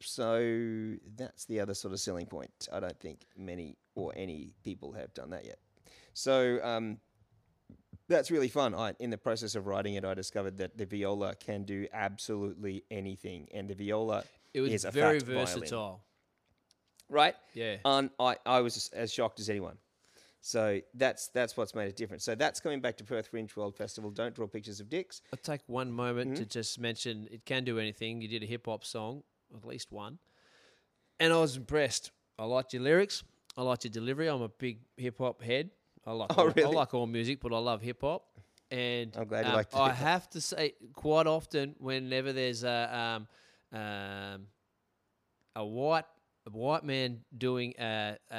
So 0.00 0.94
that's 1.16 1.44
the 1.46 1.60
other 1.60 1.74
sort 1.74 1.92
of 1.92 2.00
selling 2.00 2.26
point. 2.26 2.68
I 2.72 2.80
don't 2.80 2.98
think 3.00 3.26
many 3.36 3.76
or 3.94 4.12
any 4.16 4.52
people 4.62 4.92
have 4.92 5.12
done 5.14 5.30
that 5.30 5.44
yet. 5.44 5.58
So 6.12 6.58
um, 6.62 6.98
that's 8.09 8.30
really 8.30 8.48
fun. 8.48 8.74
I, 8.74 8.94
in 8.98 9.11
the 9.11 9.18
process 9.18 9.54
of 9.54 9.66
writing 9.66 9.94
it, 9.94 10.04
I 10.04 10.14
discovered 10.14 10.59
that 10.59 10.76
the 10.78 10.86
viola 10.86 11.34
can 11.36 11.64
do 11.64 11.86
absolutely 11.92 12.84
anything, 12.90 13.48
and 13.52 13.68
the 13.68 13.74
viola 13.74 14.24
It 14.54 14.61
was 14.61 14.72
is 14.72 14.84
a 14.84 14.90
very 14.90 15.20
fat 15.20 15.26
violin. 15.28 15.46
versatile. 15.46 16.04
right? 17.09 17.34
Yeah. 17.54 17.76
And 17.84 18.11
I, 18.18 18.36
I 18.46 18.61
was 18.61 18.88
as 18.94 19.12
shocked 19.12 19.40
as 19.40 19.48
anyone. 19.50 19.76
So 20.40 20.80
that's 20.94 21.28
that's 21.28 21.56
what's 21.56 21.74
made 21.74 21.88
it 21.88 21.96
different. 21.96 22.22
So 22.22 22.34
that's 22.36 22.61
coming 22.61 22.80
back 22.80 22.96
to 22.98 23.04
Perth 23.04 23.26
Fringe 23.26 23.54
World 23.56 23.74
Festival. 23.76 24.11
Don't 24.11 24.34
draw 24.34 24.46
pictures 24.46 24.78
of 24.80 24.88
dicks. 24.88 25.20
I'll 25.32 25.38
take 25.42 25.62
one 25.66 25.90
moment 25.90 26.30
Mm-hmm. 26.34 26.42
to 26.44 26.48
just 26.48 26.78
mention 26.78 27.28
it 27.30 27.44
can 27.44 27.64
do 27.64 27.78
anything. 27.80 28.20
You 28.20 28.28
did 28.28 28.42
a 28.44 28.46
hip 28.46 28.66
hop 28.66 28.84
song, 28.84 29.24
at 29.54 29.64
least 29.66 29.90
one, 29.90 30.18
and 31.18 31.32
I 31.32 31.38
was 31.38 31.56
impressed. 31.56 32.12
I 32.38 32.44
liked 32.44 32.72
your 32.72 32.82
lyrics. 32.82 33.24
I 33.56 33.62
liked 33.62 33.82
your 33.84 33.90
delivery. 33.90 34.28
I'm 34.28 34.40
a 34.42 34.48
big 34.48 34.78
hip 34.96 35.18
hop 35.18 35.42
head. 35.42 35.70
I 36.09 36.12
like 36.12 36.30
Oh, 36.38 36.44
all, 36.44 36.52
I 36.64 36.68
like 36.68 36.94
all 36.94 37.06
music, 37.06 37.40
but 37.40 37.52
I 37.52 37.59
love 37.59 37.82
hip 37.82 38.00
hop. 38.00 38.24
And 38.70 39.14
I'm 39.16 39.26
glad 39.28 39.44
you 39.46 39.50
um, 39.52 39.56
like 39.56 39.74
I 39.74 39.92
have 39.92 40.28
to 40.30 40.40
say, 40.40 40.74
quite 40.94 41.26
often, 41.26 41.74
whenever 41.78 42.32
there's 42.32 42.64
a 42.64 43.26
um, 43.72 43.78
um, 43.80 44.46
a 45.56 45.64
white 45.64 46.04
a 46.46 46.50
white 46.50 46.84
man 46.84 47.20
doing 47.36 47.74
a, 47.78 48.16
a, 48.30 48.36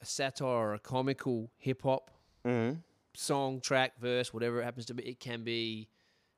a 0.00 0.04
satire 0.04 0.46
or 0.48 0.74
a 0.74 0.78
comical 0.78 1.50
hip 1.58 1.82
hop 1.82 2.10
Mm-hmm. 2.46 2.78
song, 3.14 3.60
track, 3.60 4.00
verse, 4.00 4.32
whatever 4.32 4.60
it 4.60 4.64
happens 4.64 4.86
to 4.86 4.94
be, 4.94 5.02
it 5.02 5.20
can 5.20 5.42
be 5.44 5.88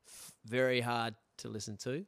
f- 0.07 0.33
very 0.47 0.81
hard 0.81 1.15
to 1.39 1.49
listen 1.49 1.77
to. 1.77 2.05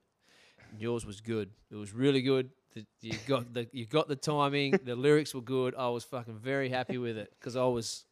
Yours 0.76 1.04
was 1.06 1.20
good. 1.20 1.50
It 1.70 1.76
was 1.76 1.92
really 1.92 2.22
good. 2.22 2.50
The, 2.74 2.86
you 3.02 3.18
got 3.26 3.52
the 3.52 3.68
you 3.72 3.86
got 3.86 4.08
the 4.08 4.16
timing. 4.16 4.80
The 4.84 4.96
lyrics 5.06 5.34
were 5.34 5.42
good. 5.42 5.74
I 5.76 5.88
was 5.90 6.04
fucking 6.04 6.38
very 6.38 6.68
happy 6.70 6.98
with 6.98 7.18
it 7.18 7.32
because 7.38 7.54
I 7.56 7.64
was 7.66 8.04
"Hmm, 8.04 8.11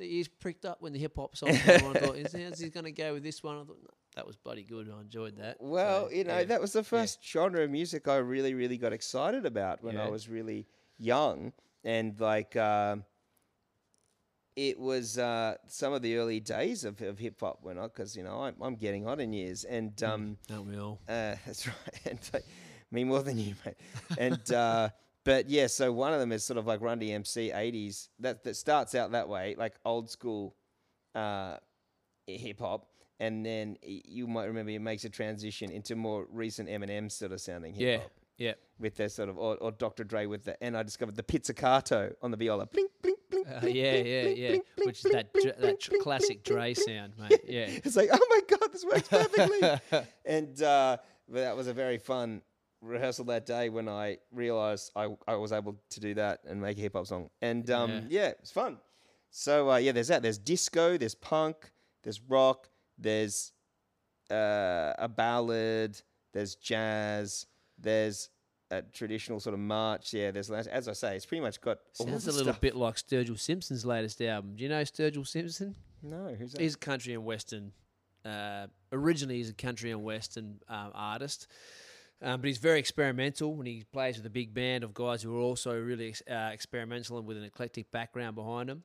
the 0.00 0.16
ears 0.16 0.28
pricked 0.28 0.64
up 0.64 0.78
when 0.80 0.92
the 0.92 0.98
hip 0.98 1.16
hop 1.16 1.36
song 1.36 1.50
came 1.52 1.84
on. 1.84 1.96
I 1.96 2.00
thought, 2.00 2.16
is 2.16 2.32
he 2.60 2.68
going 2.70 2.84
to 2.84 2.92
go 2.92 3.14
with 3.14 3.22
this 3.22 3.42
one? 3.42 3.56
I 3.56 3.64
thought, 3.64 3.78
no, 3.82 3.90
that 4.16 4.26
was 4.26 4.36
bloody 4.36 4.64
good. 4.64 4.90
I 4.94 5.00
enjoyed 5.00 5.36
that. 5.36 5.58
Well, 5.60 6.08
So, 6.08 6.14
you 6.14 6.24
know, 6.24 6.38
yeah. 6.38 6.44
that 6.44 6.60
was 6.60 6.72
the 6.72 6.82
first 6.82 7.24
genre 7.24 7.62
of 7.62 7.70
music 7.70 8.08
I 8.08 8.16
really, 8.16 8.54
really 8.54 8.76
got 8.78 8.92
excited 8.92 9.46
about 9.46 9.82
when 9.82 9.96
I 9.96 10.08
was 10.08 10.28
really 10.28 10.66
young, 10.98 11.52
and 11.84 12.18
like 12.20 12.56
um, 12.56 13.04
it 14.56 14.78
was 14.78 15.16
uh, 15.18 15.54
some 15.66 15.92
of 15.92 16.02
the 16.02 16.16
early 16.16 16.40
days 16.40 16.84
of, 16.84 17.00
of 17.00 17.18
hip 17.18 17.40
hop 17.40 17.60
when 17.62 17.78
I, 17.78 17.82
because 17.84 18.16
you 18.16 18.22
know 18.22 18.42
I'm, 18.42 18.54
I'm 18.60 18.74
getting 18.74 19.06
on 19.06 19.20
in 19.20 19.32
years, 19.32 19.64
and 19.64 20.02
um, 20.02 20.36
Don't 20.48 20.66
we 20.66 20.78
all? 20.78 21.00
Uh, 21.08 21.36
that's 21.46 21.66
right. 21.66 21.76
And 22.06 22.18
uh, 22.34 22.38
me 22.90 23.04
more 23.04 23.22
than 23.22 23.38
you, 23.38 23.54
mate. 23.64 23.76
And 24.18 24.52
uh, 24.52 24.88
but 25.24 25.48
yeah, 25.50 25.66
so 25.66 25.92
one 25.92 26.12
of 26.12 26.20
them 26.20 26.32
is 26.32 26.44
sort 26.44 26.58
of 26.58 26.66
like 26.66 26.80
Run 26.80 27.00
DMC 27.00 27.54
'80s. 27.54 28.08
That 28.20 28.44
that 28.44 28.56
starts 28.56 28.94
out 28.94 29.12
that 29.12 29.28
way, 29.28 29.54
like 29.58 29.74
old 29.84 30.10
school 30.10 30.54
uh, 31.14 31.56
hip 32.26 32.60
hop, 32.60 32.86
and 33.18 33.44
then 33.44 33.76
you 33.82 34.26
might 34.26 34.44
remember 34.46 34.70
it 34.72 34.78
makes 34.80 35.04
a 35.04 35.10
transition 35.10 35.70
into 35.70 35.96
more 35.96 36.26
recent 36.30 36.68
Eminem 36.68 37.10
sort 37.10 37.32
of 37.32 37.40
sounding 37.40 37.74
hip 37.74 37.82
Yeah, 37.82 37.96
hop. 37.98 38.10
yeah. 38.38 38.48
yeah. 38.48 38.54
With 38.78 38.96
their 38.96 39.08
sort 39.10 39.28
of 39.28 39.36
or, 39.38 39.56
or 39.56 39.72
Dr. 39.72 40.04
Dre 40.04 40.26
with 40.26 40.44
the 40.44 40.62
and 40.62 40.76
I 40.76 40.82
discovered 40.82 41.16
the 41.16 41.22
pizzicato 41.22 42.12
on 42.22 42.30
the 42.30 42.36
viola. 42.36 42.66
Blink, 42.66 42.90
blink, 43.02 43.18
blink. 43.30 43.46
Uh, 43.48 43.60
blink, 43.60 43.76
yeah, 43.76 43.92
blink, 43.92 44.06
yeah, 44.08 44.22
blink, 44.22 44.38
yeah. 44.38 44.48
blink, 44.48 44.64
Which 44.84 45.04
is 45.04 45.12
that 45.12 45.32
dr- 45.34 45.58
that 45.60 45.80
tr- 45.80 45.94
classic 46.00 46.44
Dre 46.44 46.72
sound, 46.74 47.12
mate. 47.18 47.40
Yeah. 47.46 47.66
It's 47.68 47.96
like, 47.96 48.08
oh 48.12 48.26
my 48.30 48.40
god, 48.56 48.72
this 48.72 48.84
works 48.84 49.08
perfectly. 49.10 50.06
and 50.24 50.62
uh, 50.62 50.96
but 51.28 51.40
that 51.40 51.56
was 51.56 51.66
a 51.66 51.74
very 51.74 51.98
fun 51.98 52.40
rehearsal 52.80 53.24
that 53.26 53.46
day 53.46 53.68
when 53.68 53.88
I 53.88 54.18
realized 54.32 54.90
I, 54.96 55.08
I 55.28 55.34
was 55.36 55.52
able 55.52 55.76
to 55.90 56.00
do 56.00 56.14
that 56.14 56.40
and 56.46 56.60
make 56.60 56.78
a 56.78 56.80
hip 56.80 56.94
hop 56.94 57.06
song. 57.06 57.30
And 57.42 57.68
um, 57.70 57.90
Yeah. 57.90 58.00
yeah. 58.08 58.28
it's 58.40 58.50
fun. 58.50 58.78
So 59.30 59.70
uh, 59.70 59.76
yeah, 59.76 59.92
there's 59.92 60.08
that. 60.08 60.22
There's 60.22 60.38
disco, 60.38 60.96
there's 60.96 61.14
punk, 61.14 61.70
there's 62.02 62.20
rock, 62.20 62.68
there's 62.98 63.52
uh, 64.30 64.92
a 64.98 65.08
ballad, 65.08 66.00
there's 66.32 66.54
jazz, 66.56 67.46
there's 67.78 68.28
a 68.70 68.82
traditional 68.82 69.40
sort 69.40 69.54
of 69.54 69.60
march. 69.60 70.12
Yeah, 70.14 70.30
there's 70.30 70.50
as 70.50 70.88
I 70.88 70.92
say, 70.92 71.16
it's 71.16 71.26
pretty 71.26 71.42
much 71.42 71.60
got 71.60 71.78
all 71.98 72.06
Sounds 72.06 72.26
a 72.26 72.32
little 72.32 72.44
stuff. 72.52 72.60
bit 72.60 72.76
like 72.76 72.96
Sturgill 72.96 73.38
Simpson's 73.38 73.84
latest 73.84 74.20
album. 74.22 74.54
Do 74.56 74.62
you 74.62 74.68
know 74.68 74.82
Sturgill 74.82 75.26
Simpson? 75.26 75.74
No, 76.02 76.34
who's 76.38 76.52
that? 76.52 76.60
He's 76.60 76.74
a 76.74 76.78
country 76.78 77.14
and 77.14 77.24
western. 77.24 77.72
Uh, 78.24 78.66
originally, 78.92 79.36
he's 79.36 79.50
a 79.50 79.54
country 79.54 79.90
and 79.90 80.02
western 80.04 80.60
um, 80.68 80.90
artist, 80.94 81.46
um, 82.22 82.40
but 82.40 82.48
he's 82.48 82.58
very 82.58 82.78
experimental. 82.78 83.54
When 83.54 83.66
he 83.66 83.84
plays 83.92 84.16
with 84.16 84.26
a 84.26 84.30
big 84.30 84.52
band 84.52 84.84
of 84.84 84.94
guys 84.94 85.22
who 85.22 85.36
are 85.36 85.40
also 85.40 85.78
really 85.78 86.08
ex- 86.08 86.22
uh, 86.30 86.50
experimental 86.52 87.18
and 87.18 87.26
with 87.26 87.36
an 87.36 87.44
eclectic 87.44 87.90
background 87.90 88.34
behind 88.34 88.68
them. 88.68 88.84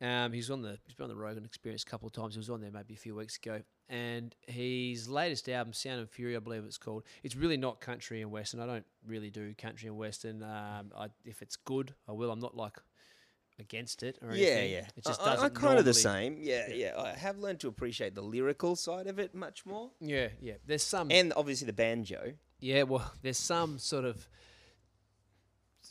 Um, 0.00 0.32
he's 0.32 0.50
on 0.50 0.62
the 0.62 0.78
he's 0.84 0.94
been 0.94 1.04
on 1.04 1.10
the 1.10 1.16
Rogan 1.16 1.44
Experience 1.44 1.82
a 1.82 1.86
couple 1.86 2.06
of 2.06 2.12
times. 2.12 2.34
He 2.34 2.38
was 2.38 2.50
on 2.50 2.60
there 2.60 2.70
maybe 2.70 2.94
a 2.94 2.98
few 2.98 3.14
weeks 3.14 3.36
ago, 3.36 3.62
and 3.88 4.34
his 4.46 5.08
latest 5.08 5.48
album, 5.48 5.72
Sound 5.72 6.00
and 6.00 6.10
Fury, 6.10 6.36
I 6.36 6.40
believe 6.40 6.64
it's 6.64 6.78
called. 6.78 7.04
It's 7.22 7.36
really 7.36 7.56
not 7.56 7.80
country 7.80 8.20
and 8.20 8.30
western. 8.30 8.60
I 8.60 8.66
don't 8.66 8.86
really 9.06 9.30
do 9.30 9.54
country 9.54 9.88
and 9.88 9.96
western. 9.96 10.42
Um, 10.42 10.92
I, 10.96 11.08
if 11.24 11.42
it's 11.42 11.56
good, 11.56 11.94
I 12.08 12.12
will. 12.12 12.30
I'm 12.30 12.40
not 12.40 12.56
like 12.56 12.78
against 13.58 14.02
it 14.02 14.18
or 14.22 14.34
yeah, 14.34 14.48
anything. 14.48 14.72
yeah. 14.72 14.86
It 14.96 15.04
just 15.04 15.22
I, 15.22 15.34
doesn't 15.34 15.54
kind 15.54 15.78
of 15.78 15.84
the 15.84 15.94
same. 15.94 16.36
Yeah, 16.40 16.68
yeah, 16.72 16.92
I 16.98 17.12
have 17.12 17.38
learned 17.38 17.60
to 17.60 17.68
appreciate 17.68 18.14
the 18.14 18.22
lyrical 18.22 18.76
side 18.76 19.06
of 19.06 19.18
it 19.18 19.34
much 19.34 19.64
more, 19.64 19.90
Yeah, 20.00 20.28
yeah. 20.40 20.54
There's 20.66 20.82
some 20.82 21.10
and 21.10 21.32
obviously 21.36 21.66
the 21.66 21.72
banjo. 21.72 22.34
Yeah, 22.64 22.84
well, 22.84 23.12
there's 23.20 23.36
some 23.36 23.78
sort 23.78 24.06
of 24.06 24.26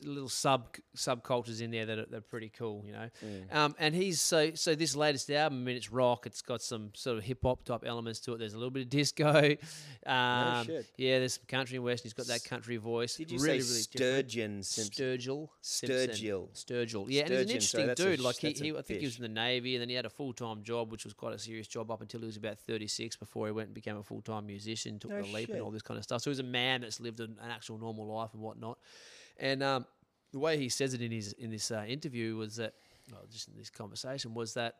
little 0.05 0.29
sub 0.29 0.75
subcultures 0.95 1.61
in 1.61 1.71
there 1.71 1.85
that 1.85 1.99
are, 1.99 2.05
that 2.05 2.17
are 2.17 2.21
pretty 2.21 2.49
cool, 2.49 2.83
you 2.85 2.91
know. 2.91 3.09
Mm. 3.23 3.55
Um, 3.55 3.75
and 3.79 3.95
he's 3.95 4.21
so 4.21 4.51
so 4.53 4.75
this 4.75 4.95
latest 4.95 5.29
album, 5.31 5.59
I 5.59 5.65
mean, 5.65 5.75
it's 5.75 5.91
rock. 5.91 6.25
It's 6.25 6.41
got 6.41 6.61
some 6.61 6.91
sort 6.93 7.17
of 7.17 7.23
hip 7.23 7.39
hop 7.43 7.63
type 7.63 7.83
elements 7.85 8.19
to 8.21 8.33
it. 8.33 8.39
There's 8.39 8.53
a 8.53 8.57
little 8.57 8.71
bit 8.71 8.83
of 8.83 8.89
disco. 8.89 9.55
Um, 10.05 10.65
shit. 10.65 10.85
Yeah, 10.97 11.19
there's 11.19 11.35
some 11.35 11.45
country 11.47 11.77
and 11.77 11.85
western. 11.85 12.07
He's 12.07 12.13
got 12.13 12.27
that 12.27 12.43
country 12.43 12.75
voice. 12.75 13.15
Did 13.15 13.31
you 13.31 13.39
really, 13.39 13.61
say 13.61 13.69
really. 13.69 13.81
Sturgeon 13.83 14.61
Simpson? 14.61 15.05
Sturgill, 15.05 15.47
Sturgill. 15.63 16.49
Sturgill. 16.53 17.05
Yeah, 17.07 17.21
and 17.21 17.31
he's 17.31 17.53
an 17.53 17.61
Sturgeon, 17.61 17.61
sorry, 17.61 17.83
interesting 17.83 17.89
a 17.89 17.95
dude. 17.95 18.19
Like 18.19 18.35
he, 18.35 18.51
he 18.51 18.77
I 18.77 18.81
think 18.81 18.99
he 18.99 19.05
was 19.05 19.15
in 19.15 19.21
the 19.21 19.29
navy, 19.29 19.75
and 19.75 19.81
then 19.81 19.87
he 19.87 19.95
had 19.95 20.05
a 20.05 20.09
full 20.09 20.33
time 20.33 20.61
job, 20.61 20.91
which 20.91 21.05
was 21.05 21.13
quite 21.13 21.33
a 21.33 21.39
serious 21.39 21.67
job 21.67 21.89
up 21.89 22.01
until 22.01 22.19
he 22.19 22.25
was 22.25 22.35
about 22.35 22.59
thirty 22.59 22.87
six 22.87 23.15
before 23.15 23.45
he 23.45 23.53
went 23.53 23.67
and 23.67 23.73
became 23.73 23.95
a 23.95 24.03
full 24.03 24.21
time 24.21 24.45
musician, 24.45 24.99
took 24.99 25.11
No 25.11 25.21
the 25.21 25.27
leap, 25.31 25.49
and 25.49 25.61
all 25.61 25.71
this 25.71 25.81
kind 25.81 25.97
of 25.97 26.03
stuff. 26.03 26.21
So 26.21 26.31
he's 26.31 26.39
a 26.39 26.43
man 26.43 26.81
that's 26.81 26.99
lived 26.99 27.21
an, 27.21 27.37
an 27.41 27.49
actual 27.49 27.77
normal 27.77 28.05
life 28.05 28.31
and 28.33 28.41
whatnot. 28.41 28.77
And 29.37 29.63
um, 29.63 29.85
the 30.31 30.39
way 30.39 30.57
he 30.57 30.69
says 30.69 30.93
it 30.93 31.01
in 31.01 31.11
his 31.11 31.33
in 31.33 31.51
this 31.51 31.71
uh, 31.71 31.85
interview 31.87 32.35
was 32.35 32.55
that, 32.57 32.73
well, 33.11 33.21
just 33.31 33.47
in 33.47 33.55
this 33.57 33.69
conversation, 33.69 34.33
was 34.33 34.53
that 34.55 34.75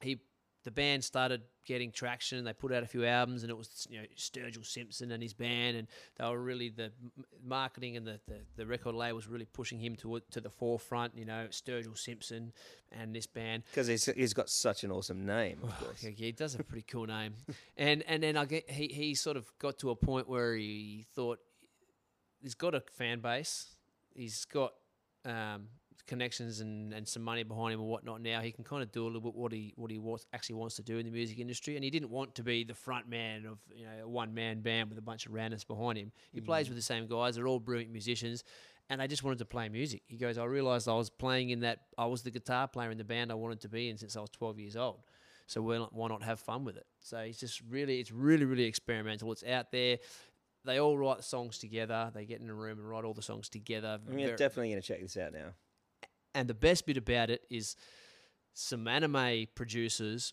he 0.00 0.20
the 0.64 0.70
band 0.70 1.02
started 1.02 1.42
getting 1.66 1.90
traction. 1.90 2.38
And 2.38 2.46
they 2.46 2.52
put 2.52 2.72
out 2.72 2.82
a 2.82 2.86
few 2.86 3.04
albums, 3.04 3.42
and 3.42 3.50
it 3.50 3.56
was 3.56 3.86
you 3.90 3.98
know 3.98 4.06
Sturgill 4.16 4.64
Simpson 4.64 5.10
and 5.12 5.22
his 5.22 5.34
band, 5.34 5.76
and 5.76 5.88
they 6.16 6.24
were 6.24 6.40
really 6.40 6.68
the 6.68 6.92
marketing 7.44 7.96
and 7.96 8.06
the, 8.06 8.20
the, 8.26 8.40
the 8.56 8.66
record 8.66 8.94
label 8.94 9.16
was 9.16 9.28
really 9.28 9.44
pushing 9.44 9.78
him 9.78 9.96
to 9.96 10.20
to 10.30 10.40
the 10.40 10.50
forefront. 10.50 11.16
You 11.16 11.24
know 11.24 11.46
Sturgill 11.50 11.98
Simpson 11.98 12.52
and 12.90 13.14
this 13.14 13.26
band. 13.26 13.64
Because 13.70 13.86
he's, 13.86 14.04
he's 14.04 14.34
got 14.34 14.48
such 14.50 14.84
an 14.84 14.90
awesome 14.90 15.24
name, 15.24 15.58
of 15.62 15.78
course. 15.78 16.02
Yeah, 16.02 16.10
he 16.10 16.32
does 16.32 16.52
have 16.52 16.60
a 16.60 16.64
pretty 16.64 16.86
cool 16.88 17.06
name, 17.06 17.34
and 17.76 18.02
and 18.06 18.22
then 18.22 18.36
I 18.36 18.44
get 18.44 18.70
he 18.70 18.88
he 18.88 19.14
sort 19.14 19.36
of 19.36 19.50
got 19.58 19.78
to 19.78 19.90
a 19.90 19.96
point 19.96 20.28
where 20.28 20.54
he 20.54 21.06
thought 21.14 21.40
he's 22.42 22.54
got 22.54 22.74
a 22.74 22.80
fan 22.80 23.20
base, 23.20 23.76
he's 24.14 24.44
got 24.44 24.72
um, 25.24 25.68
connections 26.06 26.60
and, 26.60 26.92
and 26.92 27.06
some 27.06 27.22
money 27.22 27.42
behind 27.42 27.72
him 27.72 27.80
and 27.80 27.88
whatnot. 27.88 28.20
Now 28.20 28.40
he 28.40 28.52
can 28.52 28.64
kind 28.64 28.82
of 28.82 28.92
do 28.92 29.04
a 29.04 29.06
little 29.06 29.20
bit 29.20 29.34
what 29.34 29.52
he 29.52 29.72
what 29.76 29.90
he 29.90 29.98
wants, 29.98 30.26
actually 30.32 30.56
wants 30.56 30.76
to 30.76 30.82
do 30.82 30.98
in 30.98 31.06
the 31.06 31.12
music 31.12 31.38
industry, 31.38 31.76
and 31.76 31.84
he 31.84 31.90
didn't 31.90 32.10
want 32.10 32.34
to 32.34 32.42
be 32.42 32.64
the 32.64 32.74
front 32.74 33.08
man 33.08 33.46
of 33.46 33.58
you 33.74 33.84
know 33.84 34.04
a 34.04 34.08
one 34.08 34.34
man 34.34 34.60
band 34.60 34.88
with 34.88 34.98
a 34.98 35.02
bunch 35.02 35.26
of 35.26 35.32
randoms 35.32 35.66
behind 35.66 35.98
him. 35.98 36.12
He 36.32 36.40
plays 36.40 36.68
with 36.68 36.76
the 36.76 36.82
same 36.82 37.06
guys; 37.06 37.36
they're 37.36 37.48
all 37.48 37.60
brilliant 37.60 37.92
musicians. 37.92 38.44
And 38.90 39.00
they 39.00 39.06
just 39.06 39.22
wanted 39.22 39.38
to 39.38 39.46
play 39.46 39.70
music. 39.70 40.02
He 40.06 40.18
goes, 40.18 40.36
I 40.36 40.44
realized 40.44 40.86
I 40.86 40.94
was 40.94 41.08
playing 41.08 41.48
in 41.48 41.60
that, 41.60 41.78
I 41.96 42.04
was 42.06 42.22
the 42.22 42.30
guitar 42.30 42.68
player 42.68 42.90
in 42.90 42.98
the 42.98 43.04
band 43.04 43.30
I 43.30 43.34
wanted 43.34 43.60
to 43.60 43.68
be 43.68 43.88
in 43.88 43.96
since 43.96 44.16
I 44.16 44.20
was 44.20 44.28
12 44.30 44.58
years 44.58 44.76
old. 44.76 44.98
So 45.46 45.62
why 45.62 45.78
not, 45.78 45.94
why 45.94 46.08
not 46.08 46.22
have 46.22 46.40
fun 46.40 46.64
with 46.64 46.76
it? 46.76 46.86
So 47.00 47.18
it's 47.18 47.38
just 47.38 47.62
really, 47.68 48.00
it's 48.00 48.10
really, 48.12 48.44
really 48.44 48.64
experimental. 48.64 49.30
It's 49.32 49.44
out 49.44 49.70
there. 49.70 49.98
They 50.64 50.78
all 50.80 50.96
write 50.96 51.16
the 51.18 51.22
songs 51.22 51.58
together. 51.58 52.10
They 52.14 52.24
get 52.24 52.40
in 52.40 52.48
a 52.48 52.54
room 52.54 52.78
and 52.78 52.88
write 52.88 53.04
all 53.04 53.14
the 53.14 53.22
songs 53.22 53.48
together. 53.48 53.98
I'm 54.08 54.16
definitely 54.36 54.70
going 54.70 54.82
to 54.82 54.86
check 54.86 55.00
this 55.00 55.16
out 55.16 55.32
now. 55.32 55.54
and 56.34 56.48
the 56.48 56.54
best 56.54 56.86
bit 56.86 56.96
about 56.96 57.30
it 57.30 57.42
is 57.50 57.76
some 58.54 58.86
anime 58.86 59.46
producers. 59.54 60.32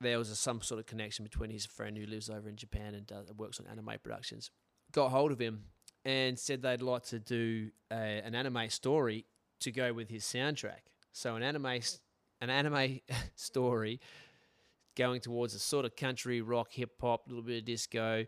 There 0.00 0.18
was 0.18 0.30
a, 0.30 0.36
some 0.36 0.60
sort 0.62 0.80
of 0.80 0.86
connection 0.86 1.24
between 1.24 1.50
his 1.50 1.64
friend 1.66 1.96
who 1.96 2.06
lives 2.06 2.28
over 2.30 2.48
in 2.48 2.56
Japan 2.56 2.94
and 2.94 3.06
does, 3.06 3.32
works 3.36 3.60
on 3.60 3.66
anime 3.66 3.90
productions. 4.02 4.50
Got 4.92 5.10
hold 5.10 5.32
of 5.32 5.38
him 5.40 5.64
and 6.04 6.38
said 6.38 6.62
they'd 6.62 6.82
like 6.82 7.04
to 7.06 7.18
do 7.18 7.70
a, 7.90 7.94
an 8.24 8.34
anime 8.34 8.68
story 8.70 9.26
to 9.60 9.72
go 9.72 9.92
with 9.92 10.08
his 10.10 10.24
soundtrack. 10.24 10.80
So 11.12 11.34
an 11.36 11.42
anime, 11.42 11.66
s- 11.66 12.00
an 12.40 12.50
anime 12.50 13.00
story 13.36 14.00
going 14.96 15.20
towards 15.20 15.54
a 15.54 15.58
sort 15.58 15.84
of 15.84 15.96
country 15.96 16.40
rock, 16.40 16.68
hip 16.72 16.92
hop, 17.00 17.26
a 17.26 17.28
little 17.30 17.42
bit 17.44 17.58
of 17.58 17.64
disco 17.64 18.24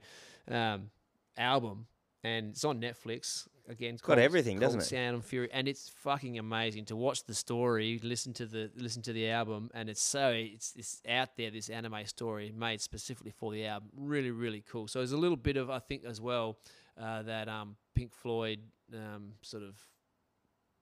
um, 0.51 0.91
album, 1.39 1.87
and 2.25 2.51
it's 2.51 2.65
on 2.65 2.81
Netflix. 2.81 3.47
Again, 3.69 3.95
it's 3.95 4.03
got 4.03 4.15
called- 4.15 4.19
everything, 4.21 4.59
doesn't 4.59 4.81
it? 4.81 4.85
Sound 4.85 5.15
and 5.17 5.25
Fury, 5.25 5.51
and 5.53 5.69
it's 5.69 5.91
fucking 5.91 6.39
amazing 6.39 6.87
to 6.87 6.97
watch 6.97 7.25
the 7.25 7.35
story, 7.35 8.01
listen 8.03 8.33
to 8.35 8.47
the 8.47 8.71
listen 8.77 9.03
to 9.03 9.13
the 9.13 9.29
album, 9.29 9.71
and 9.75 9.91
it's 9.91 10.03
so 10.03 10.31
it's 10.31 10.75
it's 10.77 11.03
out 11.09 11.37
there. 11.37 11.51
This 11.51 11.69
anime 11.69 12.07
story 12.07 12.51
made 12.57 12.81
specifically 12.81 13.31
for 13.33 13.53
the 13.53 13.67
album, 13.67 13.91
really 13.95 14.31
really 14.31 14.63
cool. 14.71 14.89
So 14.89 15.01
there's 15.01 15.13
a 15.13 15.19
little 15.19 15.37
bit 15.37 15.57
of 15.59 15.69
I 15.71 15.81
think 15.81 16.05
as 16.05 16.19
well 16.21 16.59
uh, 16.99 17.23
that 17.25 17.49
um, 17.49 17.77
Pink 17.95 18.15
Floyd 18.15 18.61
um, 18.95 19.35
sort 19.43 19.63
of 19.63 19.77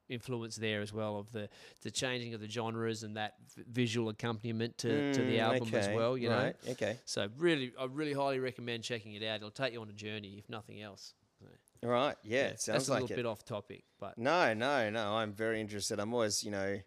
influence 0.08 0.56
there 0.56 0.80
as 0.82 0.92
well 0.92 1.18
of 1.18 1.32
the 1.32 1.48
the 1.82 1.90
changing 1.90 2.34
of 2.34 2.40
the 2.40 2.48
genres 2.48 3.02
and 3.02 3.16
that 3.16 3.34
v- 3.54 3.62
visual 3.70 4.08
accompaniment 4.08 4.78
to, 4.78 5.12
to 5.12 5.22
the 5.22 5.36
Mm, 5.36 5.40
album 5.40 5.74
as 5.74 5.88
well. 5.88 6.16
You 6.16 6.28
know, 6.28 6.52
Okay. 6.70 6.98
so 7.04 7.28
really 7.36 7.72
I 7.78 7.84
really 7.84 8.12
highly 8.12 8.38
recommend 8.38 8.82
checking 8.84 9.14
it 9.14 9.22
out. 9.22 9.36
It'll 9.36 9.50
take 9.50 9.72
you 9.72 9.80
on 9.80 9.88
a 9.88 9.92
journey 9.92 10.36
if 10.38 10.48
nothing 10.48 10.80
else. 10.82 11.14
So, 11.40 11.46
All 11.84 11.90
right. 11.90 12.16
Yeah, 12.22 12.44
it 12.46 12.50
that's 12.52 12.64
sounds 12.64 12.88
a 12.88 12.92
like 12.92 13.02
little 13.02 13.14
it. 13.14 13.16
bit 13.16 13.26
off 13.26 13.44
topic, 13.44 13.84
but 14.00 14.16
No, 14.16 14.54
no, 14.54 14.88
no. 14.90 15.14
I'm 15.16 15.32
very 15.32 15.60
interested. 15.60 16.00
I'm 16.00 16.14
always, 16.14 16.42
you 16.42 16.50
know, 16.50 16.78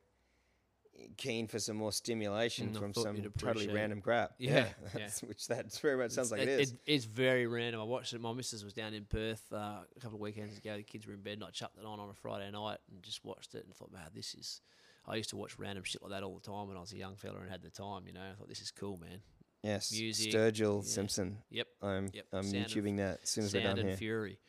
keen 1.18 1.48
for 1.48 1.60
some 1.60 1.78
more 1.78 1.92
stimulation 1.92 2.70
Mm, 2.70 2.80
from 2.80 2.94
some 2.94 3.22
totally 3.38 3.68
random 3.70 4.02
crap. 4.02 4.32
Yeah, 4.38 4.52
yeah. 4.52 4.66
that's, 4.94 5.22
which 5.22 5.48
that 5.48 5.72
very 5.80 5.98
much 5.98 6.12
sounds 6.12 6.32
like 6.32 6.42
it, 6.42 6.48
it 6.50 6.60
is. 6.60 6.74
it's 6.86 7.06
very 7.06 7.48
random. 7.48 7.82
I 7.82 7.84
watched 7.84 8.14
it. 8.14 8.22
My 8.22 8.34
missus 8.34 8.64
was 8.64 8.74
down 8.74 8.94
in 8.94 9.06
Perth 9.06 9.44
uh, 9.54 9.56
a 9.96 10.00
couple 10.00 10.16
of 10.16 10.22
weekends 10.22 10.58
ago. 10.58 10.76
The 10.78 10.84
kids 10.84 11.08
were 11.08 11.14
in 11.14 11.22
bed, 11.22 11.34
and 11.34 11.44
I 11.44 11.50
chucked 11.50 11.78
it 11.78 11.86
on 11.86 12.00
on 12.00 12.10
a 12.10 12.14
Friday 12.14 12.50
night 12.52 12.78
and 12.92 13.02
just 13.04 13.24
watched 13.26 13.56
it 13.56 13.66
and 13.66 13.74
thought, 13.76 13.92
man, 13.92 14.02
this 14.14 14.34
is. 14.36 14.62
I 15.08 15.16
used 15.16 15.30
to 15.32 15.38
watch 15.38 15.58
random 15.58 15.84
shit 15.84 16.02
like 16.04 16.12
that 16.12 16.22
all 16.24 16.36
the 16.36 16.42
time 16.52 16.68
when 16.68 16.78
I 16.78 16.82
was 16.82 16.92
a 16.94 16.98
young 16.98 17.16
fella 17.16 17.40
and 17.40 17.50
had 17.50 17.64
the 17.64 17.70
time. 17.72 18.04
You 18.06 18.14
know, 18.14 18.22
I 18.22 18.36
thought 18.38 18.48
this 18.50 18.62
is 18.62 18.70
cool, 18.72 18.98
man. 18.98 19.22
yes, 19.64 19.92
music, 19.92 20.32
Sturgill 20.34 20.84
yeah. 20.84 20.90
Simpson. 20.90 21.38
Yep. 21.50 21.68
I'm 21.82 22.10
Yep, 22.14 22.26
I'm 22.34 22.44
Sound 22.44 22.56
and- 22.56 22.66
YouTubing 22.68 22.98
that 22.98 23.20
as 23.24 23.30
soon 23.30 23.46
as 23.46 23.54
we're 23.54 23.62
Sound 23.62 23.78
done 23.78 23.80
and 23.80 23.90
here. 23.90 23.98
Fury. 23.98 24.40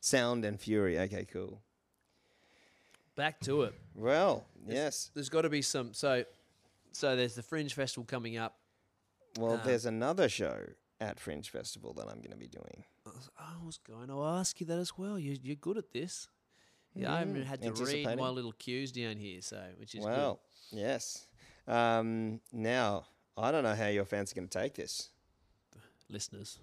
Sound 0.00 0.44
and 0.44 0.60
Fury. 0.60 0.98
Okay, 0.98 1.24
cool. 1.32 1.62
Back 3.16 3.40
to 3.40 3.62
it. 3.62 3.74
Well, 3.94 4.46
yes. 4.66 5.10
There's 5.14 5.28
got 5.28 5.42
to 5.42 5.50
be 5.50 5.62
some. 5.62 5.92
So, 5.92 6.24
so 6.92 7.16
there's 7.16 7.34
the 7.34 7.42
Fringe 7.42 7.74
Festival 7.74 8.04
coming 8.04 8.36
up. 8.38 8.56
Well, 9.38 9.54
um, 9.54 9.60
there's 9.64 9.86
another 9.86 10.28
show 10.28 10.58
at 11.00 11.18
Fringe 11.20 11.48
Festival 11.50 11.92
that 11.94 12.08
I'm 12.08 12.18
going 12.18 12.30
to 12.30 12.36
be 12.36 12.48
doing. 12.48 12.84
I 13.38 13.54
was, 13.64 13.78
going 13.78 14.08
to 14.08 14.22
ask 14.22 14.60
you 14.60 14.66
that 14.66 14.78
as 14.78 14.96
well. 14.96 15.18
You, 15.18 15.36
you're 15.42 15.56
good 15.56 15.76
at 15.76 15.90
this. 15.92 16.28
Yeah, 16.94 17.12
I 17.12 17.20
haven't 17.20 17.36
Mm, 17.36 17.44
had 17.46 17.62
to 17.62 17.72
read 17.72 18.04
my 18.18 18.28
little 18.28 18.52
cues 18.52 18.92
down 18.92 19.16
here, 19.16 19.40
so 19.40 19.60
which 19.78 19.94
is 19.94 20.04
Well, 20.04 20.40
yes. 20.70 21.26
Um, 21.66 22.40
now, 22.52 23.06
I 23.36 23.50
don't 23.50 23.64
know 23.64 23.74
how 23.74 23.88
your 23.88 24.04
fans 24.04 24.30
are 24.32 24.34
going 24.34 24.48
to 24.48 24.58
take 24.58 24.74
this. 24.74 25.08
Listeners, 26.08 26.58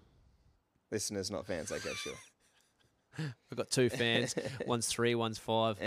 Listeners, 0.91 1.29
not 1.31 1.45
fans. 1.47 1.71
Okay, 1.71 1.93
sure. 1.95 2.13
I've 3.51 3.57
got 3.57 3.69
two 3.69 3.89
fans. 3.89 4.35
one's 4.65 4.87
three, 4.87 5.15
one's 5.15 5.37
five. 5.37 5.77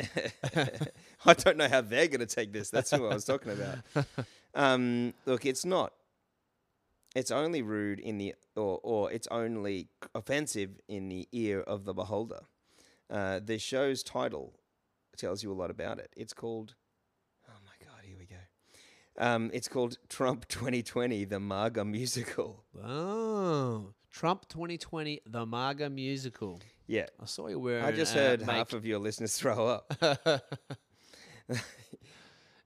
I 1.26 1.34
don't 1.34 1.56
know 1.56 1.68
how 1.68 1.80
they're 1.80 2.08
going 2.08 2.20
to 2.20 2.26
take 2.26 2.52
this. 2.52 2.70
That's 2.70 2.90
who 2.90 3.06
I 3.06 3.14
was 3.14 3.24
talking 3.24 3.52
about. 3.52 4.06
Um, 4.54 5.14
look, 5.26 5.46
it's 5.46 5.64
not. 5.64 5.92
It's 7.14 7.30
only 7.30 7.62
rude 7.62 8.00
in 8.00 8.18
the, 8.18 8.34
or, 8.56 8.80
or 8.82 9.12
it's 9.12 9.28
only 9.30 9.88
offensive 10.14 10.80
in 10.88 11.08
the 11.08 11.28
ear 11.32 11.60
of 11.60 11.84
the 11.84 11.92
beholder. 11.92 12.40
Uh, 13.10 13.40
the 13.44 13.58
show's 13.58 14.02
title 14.02 14.54
tells 15.16 15.42
you 15.42 15.52
a 15.52 15.54
lot 15.54 15.70
about 15.70 15.98
it. 15.98 16.10
It's 16.16 16.32
called, 16.32 16.74
oh 17.48 17.58
my 17.64 17.86
God, 17.86 18.04
here 18.04 18.16
we 18.18 18.24
go. 18.26 18.36
Um, 19.18 19.50
it's 19.52 19.68
called 19.68 19.98
Trump 20.08 20.48
2020, 20.48 21.26
the 21.26 21.38
MAGA 21.38 21.84
musical. 21.84 22.64
Oh, 22.82 23.92
Trump 24.10 24.48
2020, 24.48 25.20
the 25.26 25.44
MAGA 25.44 25.90
musical. 25.90 26.60
Yeah. 26.92 27.06
I 27.18 27.24
saw 27.24 27.48
you 27.48 27.58
wearing. 27.58 27.84
I 27.86 27.92
just 27.92 28.14
uh, 28.14 28.18
heard 28.18 28.40
make- 28.46 28.50
half 28.50 28.74
of 28.74 28.84
your 28.84 28.98
listeners 28.98 29.34
throw 29.38 29.66
up. 29.66 29.96
no, 30.02 30.36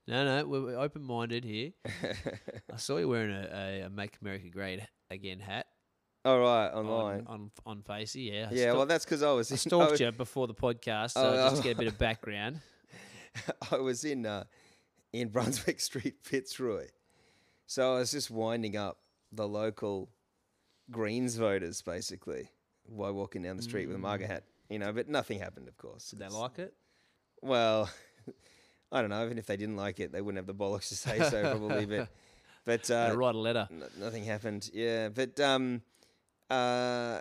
no, 0.08 0.44
we're, 0.46 0.62
we're 0.62 0.78
open-minded 0.78 1.44
here. 1.44 1.70
I 2.72 2.76
saw 2.76 2.96
you 2.96 3.08
wearing 3.08 3.30
a, 3.30 3.48
a, 3.52 3.80
a 3.82 3.90
"Make 3.90 4.18
America 4.20 4.48
Great 4.48 4.80
Again" 5.12 5.38
hat 5.38 5.66
All 6.24 6.40
right, 6.40 6.68
on 6.72 6.86
online. 6.86 7.24
on, 7.28 7.50
on 7.64 7.82
Facey. 7.82 8.22
Yeah, 8.22 8.48
I 8.50 8.54
yeah, 8.54 8.72
well, 8.72 8.86
that's 8.86 9.04
because 9.04 9.22
I 9.22 9.30
was 9.30 9.52
I 9.52 9.54
in, 9.54 9.58
stalked 9.58 9.88
I, 9.88 9.90
was- 9.92 10.00
you 10.00 10.10
before 10.10 10.48
the 10.48 10.54
podcast, 10.54 11.12
so 11.12 11.20
Oh, 11.22 11.50
just 11.50 11.56
to 11.56 11.60
oh. 11.60 11.62
get 11.62 11.76
a 11.76 11.78
bit 11.78 11.88
of 11.88 11.96
background. 11.98 12.60
I 13.70 13.76
was 13.76 14.04
in 14.04 14.26
uh, 14.26 14.44
in 15.12 15.28
Brunswick 15.28 15.80
Street, 15.80 16.16
Fitzroy. 16.22 16.86
So 17.66 17.94
I 17.94 17.98
was 18.00 18.10
just 18.10 18.30
winding 18.30 18.76
up 18.76 18.98
the 19.30 19.46
local 19.46 20.08
Greens 20.90 21.36
voters, 21.36 21.80
basically, 21.82 22.48
while 22.88 23.12
walking 23.12 23.42
down 23.42 23.56
the 23.56 23.62
street 23.62 23.86
with 23.86 23.96
a 23.96 23.98
MAGA 23.98 24.26
hat. 24.26 24.44
You 24.68 24.78
know, 24.78 24.92
but 24.92 25.08
nothing 25.08 25.38
happened, 25.38 25.68
of 25.68 25.76
course. 25.78 26.10
Did 26.10 26.18
they 26.20 26.26
It's- 26.26 26.40
like 26.40 26.58
it? 26.58 26.74
Well, 27.42 27.88
I 28.92 29.00
don't 29.00 29.10
know. 29.10 29.24
Even 29.24 29.38
if 29.38 29.46
they 29.46 29.56
didn't 29.56 29.76
like 29.76 30.00
it, 30.00 30.10
they 30.12 30.20
wouldn't 30.20 30.38
have 30.38 30.46
the 30.46 30.54
bollocks 30.64 30.88
to 30.88 30.96
say 30.96 31.18
so, 31.30 31.42
probably. 31.56 31.86
But 31.86 32.08
but 32.64 32.90
Uh, 32.90 33.12
write 33.16 33.34
a 33.34 33.38
letter. 33.38 33.68
n- 33.70 33.84
nothing 33.98 34.24
happened. 34.24 34.70
Yeah, 34.72 35.08
but 35.10 35.38
um, 35.40 35.82
uh, 36.50 37.20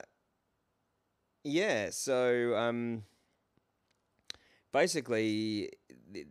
yeah. 1.44 1.90
So 1.92 2.56
um, 2.56 3.04
basically, 4.72 5.72
th- 6.14 6.28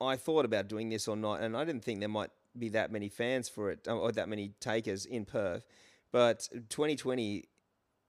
I 0.00 0.16
thought 0.16 0.44
about 0.44 0.68
doing 0.68 0.88
this 0.88 1.08
or 1.08 1.16
not, 1.16 1.40
and 1.42 1.56
I 1.56 1.64
didn't 1.64 1.84
think 1.84 2.00
there 2.00 2.08
might 2.08 2.30
be 2.58 2.68
that 2.70 2.90
many 2.90 3.08
fans 3.08 3.48
for 3.48 3.70
it 3.70 3.86
uh, 3.86 3.96
or 3.96 4.12
that 4.12 4.28
many 4.28 4.48
takers 4.60 5.04
in 5.06 5.24
Perth. 5.24 5.64
But 6.12 6.48
2020 6.70 7.44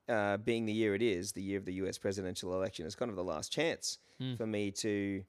uh, 0.10 0.38
being 0.38 0.66
the 0.66 0.74
year 0.74 0.94
it 0.96 1.02
is, 1.02 1.32
the 1.34 1.42
year 1.42 1.58
of 1.58 1.66
the 1.66 1.74
US 1.74 1.98
presidential 1.98 2.54
election, 2.54 2.86
is 2.86 2.96
kind 2.96 3.10
of 3.10 3.16
the 3.16 3.24
last 3.24 3.52
chance 3.52 3.98
Hmm. 4.20 4.36
for 4.36 4.46
me 4.46 4.72
to 4.72 5.24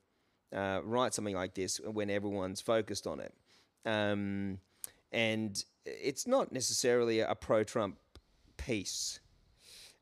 uh, 0.55 0.81
write 0.85 1.15
something 1.15 1.35
like 1.35 1.55
this 1.55 1.81
when 1.81 2.11
everyone's 2.11 2.61
focused 2.61 3.07
on 3.07 3.21
it. 3.21 3.35
Um, 3.87 4.59
and 5.11 5.65
it's 5.87 6.27
not 6.27 6.53
necessarily 6.53 7.21
a 7.21 7.35
pro 7.35 7.65
Trump 7.65 7.99
piece, 8.59 9.21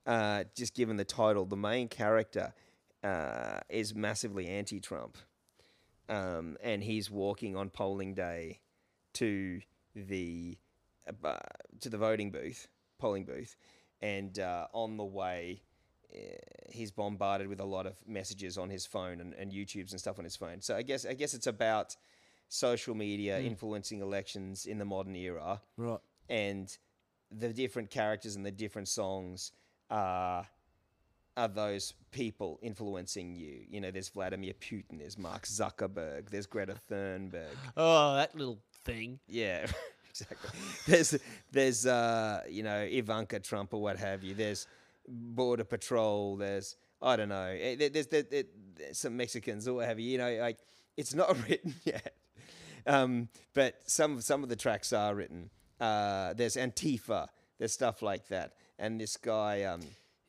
uh, 0.06 0.44
just 0.56 0.74
given 0.74 0.96
the 0.96 1.04
title. 1.04 1.44
The 1.44 1.56
main 1.56 1.88
character 1.88 2.52
uh, 3.04 3.60
is 3.68 3.94
massively 3.94 4.48
anti 4.48 4.80
Trump. 4.80 5.16
Um, 6.08 6.56
and 6.62 6.82
he's 6.82 7.08
walking 7.10 7.56
on 7.56 7.70
polling 7.70 8.14
day 8.14 8.60
to 9.14 9.60
the 9.94 10.58
uh, 11.24 11.36
to 11.80 11.88
the 11.88 11.98
voting 11.98 12.30
booth, 12.32 12.66
polling 12.98 13.24
booth, 13.24 13.56
and 14.02 14.38
uh, 14.38 14.66
on 14.72 14.96
the 14.96 15.04
way, 15.04 15.62
uh, 16.14 16.18
he's 16.70 16.90
bombarded 16.90 17.48
with 17.48 17.60
a 17.60 17.64
lot 17.64 17.86
of 17.86 17.94
messages 18.06 18.58
on 18.58 18.68
his 18.70 18.86
phone 18.86 19.20
and, 19.20 19.34
and 19.34 19.52
YouTube's 19.52 19.92
and 19.92 20.00
stuff 20.00 20.18
on 20.18 20.24
his 20.24 20.36
phone. 20.36 20.60
So 20.60 20.76
I 20.76 20.82
guess 20.82 21.04
I 21.06 21.14
guess 21.14 21.34
it's 21.34 21.46
about 21.46 21.96
social 22.48 22.94
media 22.94 23.38
influencing 23.40 24.00
elections 24.00 24.66
in 24.66 24.78
the 24.78 24.84
modern 24.84 25.14
era, 25.14 25.60
Right. 25.76 26.00
and 26.28 26.76
the 27.30 27.52
different 27.52 27.90
characters 27.90 28.34
and 28.34 28.44
the 28.44 28.50
different 28.50 28.88
songs 28.88 29.52
are 29.90 30.46
are 31.36 31.46
those 31.48 31.94
people 32.10 32.58
influencing 32.60 33.36
you. 33.36 33.60
You 33.70 33.80
know, 33.80 33.90
there's 33.92 34.08
Vladimir 34.08 34.52
Putin, 34.54 34.98
there's 34.98 35.16
Mark 35.16 35.46
Zuckerberg, 35.46 36.28
there's 36.28 36.46
Greta 36.46 36.74
Thunberg. 36.90 37.54
Oh, 37.76 38.16
that 38.16 38.34
little 38.34 38.58
thing. 38.84 39.20
Yeah, 39.28 39.66
exactly. 40.20 40.50
There's 40.86 41.18
there's 41.52 41.86
uh 41.86 42.42
you 42.48 42.62
know 42.62 42.80
Ivanka 42.90 43.40
Trump 43.40 43.72
or 43.74 43.80
what 43.80 43.98
have 43.98 44.22
you. 44.22 44.34
There's 44.34 44.66
Border 45.08 45.64
Patrol. 45.64 46.36
There's 46.36 46.76
I 47.02 47.16
don't 47.16 47.28
know. 47.30 47.56
eh, 47.58 47.76
there- 47.76 47.88
There's, 47.88 48.06
there- 48.08 48.22
there- 48.22 48.44
there's 48.76 48.98
some 48.98 49.16
Mexicans 49.16 49.66
or 49.66 49.74
what 49.74 49.86
have 49.86 49.98
you. 49.98 50.10
You 50.10 50.18
know, 50.18 50.36
like 50.40 50.58
it's 50.96 51.14
not 51.14 51.36
written 51.48 51.74
yet, 51.84 52.14
um, 52.86 53.28
but 53.54 53.76
some 53.86 54.20
some 54.20 54.42
of 54.42 54.48
the 54.48 54.56
tracks 54.56 54.92
are 54.92 55.14
written. 55.14 55.50
Uh, 55.80 56.34
there's 56.34 56.56
Antifa. 56.56 57.28
There's 57.58 57.72
stuff 57.72 58.02
like 58.02 58.28
that. 58.28 58.52
And 58.78 59.00
this 59.00 59.16
guy, 59.18 59.64
um, 59.64 59.80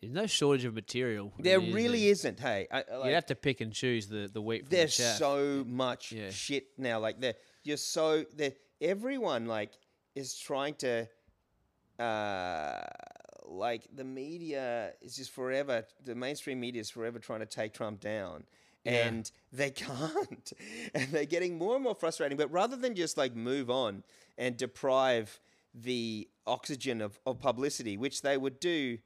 There's 0.01 0.13
no 0.13 0.27
shortage 0.27 0.65
of 0.65 0.73
material. 0.73 1.31
there 1.39 1.59
really 1.59 2.07
isn't. 2.07 2.39
Hey, 2.39 2.67
I, 2.71 2.79
I 2.79 2.83
You 2.93 2.99
like, 2.99 3.13
have 3.13 3.25
to 3.27 3.35
pick 3.35 3.61
and 3.61 3.71
choose 3.73 4.07
the, 4.07 4.29
the 4.31 4.41
wheat 4.41 4.63
from 4.63 4.69
the 4.69 4.75
there's 4.77 4.97
chaff. 4.97 5.17
so 5.17 5.63
much 5.67 6.11
Yeah. 6.11 6.29
shit 6.29 6.65
now. 6.77 6.99
Like 6.99 7.19
there, 7.21 7.35
you're 7.63 7.77
so 7.77 8.25
there. 8.35 8.51
Everyone 8.81 9.45
like 9.45 9.71
is 10.15 10.35
trying 10.37 10.75
to, 10.75 11.07
uh, 11.99 12.81
like 13.45 13.87
the 13.95 14.03
media 14.03 14.93
is 15.01 15.15
just 15.15 15.31
forever. 15.31 15.85
The 16.03 16.15
mainstream 16.15 16.59
media 16.59 16.81
is 16.81 16.89
forever 16.89 17.19
trying 17.19 17.41
to 17.41 17.45
take 17.45 17.73
Trump 17.73 17.99
down. 17.99 18.43
Yeah. 18.83 19.07
And 19.07 19.31
they 19.53 19.69
can't, 19.69 20.53
and 20.95 21.11
they're 21.11 21.25
getting 21.25 21.57
more 21.57 21.75
and 21.75 21.83
more 21.83 21.95
frustrating. 21.95 22.37
But 22.37 22.51
rather 22.51 22.75
than 22.75 22.95
just 22.95 23.17
like 23.17 23.35
move 23.35 23.69
on 23.69 24.03
and 24.37 24.57
deprive 24.57 25.39
the 25.73 26.27
oxygen 26.47 27.01
of, 27.01 27.19
of 27.25 27.39
publicity, 27.39 27.97
which 27.97 28.21
they 28.21 28.37
would 28.37 28.59
do 28.59 28.97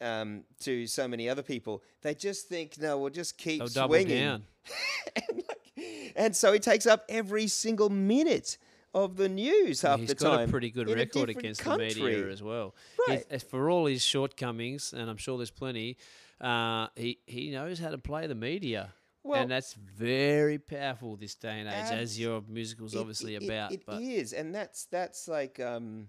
um, 0.00 0.44
to 0.60 0.86
so 0.86 1.08
many 1.08 1.28
other 1.28 1.42
people, 1.42 1.82
they 2.02 2.14
just 2.14 2.48
think, 2.48 2.78
no, 2.78 2.98
we'll 2.98 3.10
just 3.10 3.38
keep 3.38 3.60
They'll 3.60 3.86
swinging 3.86 4.42
and, 5.28 5.42
like, 5.48 6.12
and 6.16 6.36
so 6.36 6.52
he 6.52 6.58
takes 6.58 6.86
up 6.86 7.04
every 7.08 7.46
single 7.46 7.88
minute 7.88 8.58
of 9.04 9.16
the 9.16 9.28
news 9.28 9.82
half 9.82 10.00
He's 10.00 10.08
the 10.08 10.14
got 10.14 10.42
a 10.44 10.48
pretty 10.48 10.70
good 10.70 10.88
record 10.90 11.28
against 11.30 11.60
country. 11.60 11.92
the 11.92 12.00
media 12.02 12.28
as 12.30 12.42
well. 12.42 12.74
Right. 13.08 13.24
He's- 13.30 13.42
for 13.42 13.68
all 13.70 13.86
his 13.86 14.02
shortcomings, 14.02 14.92
and 14.92 15.08
I'm 15.10 15.16
sure 15.18 15.36
there's 15.36 15.50
plenty, 15.50 15.96
uh, 16.40 16.88
he 16.96 17.18
he 17.26 17.50
knows 17.50 17.78
how 17.78 17.90
to 17.90 17.98
play 17.98 18.26
the 18.26 18.34
media. 18.34 18.94
Well- 19.22 19.42
and 19.42 19.50
that's 19.50 19.74
very 19.74 20.58
powerful 20.58 21.16
this 21.16 21.34
day 21.34 21.60
and 21.60 21.68
age, 21.68 21.92
as 21.92 22.18
your 22.18 22.42
musical's 22.48 22.94
It- 22.94 22.98
obviously 23.00 23.34
it- 23.34 23.42
about. 23.44 23.72
It 23.72 23.82
but 23.86 24.00
is, 24.02 24.32
and 24.32 24.54
that's 24.54 24.86
that's 24.86 25.28
like 25.28 25.60
um, 25.60 26.08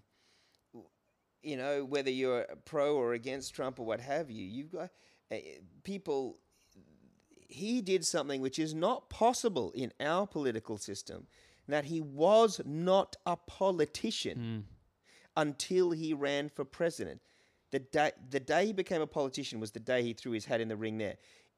you 1.42 1.58
know 1.58 1.84
whether 1.86 2.10
you're 2.12 2.46
pro 2.66 2.96
or 2.96 3.14
against 3.14 3.54
Trump 3.54 3.80
or 3.80 3.86
what 3.86 4.00
have 4.02 4.30
you. 4.32 4.46
You've 4.46 4.72
got 4.72 4.90
uh, 5.32 5.36
people. 5.84 6.40
He 7.50 7.82
did 7.82 8.06
something 8.06 8.42
which 8.42 8.60
is 8.60 8.74
not 8.74 9.10
possible 9.10 9.72
in 9.74 9.94
our 10.02 10.28
political 10.28 10.78
system. 10.78 11.28
That 11.68 11.86
he 11.86 12.02
was 12.02 12.62
not 12.66 13.16
a 13.26 13.36
politician 13.36 14.66
until 15.36 15.92
he 15.92 16.14
ran 16.14 16.50
for 16.50 16.66
president. 16.66 17.22
The 17.72 17.80
day, 17.80 18.12
the 18.30 18.40
day 18.40 18.68
he 18.68 18.74
became 18.74 19.02
a 19.02 19.08
politician 19.08 19.60
was 19.60 19.72
the 19.72 19.80
day 19.80 20.02
he 20.02 20.14
threw 20.14 20.32
his 20.32 20.46
hat 20.46 20.62
in 20.62 20.70
the 20.70 20.78
ring 20.78 20.98
there. 20.98 21.18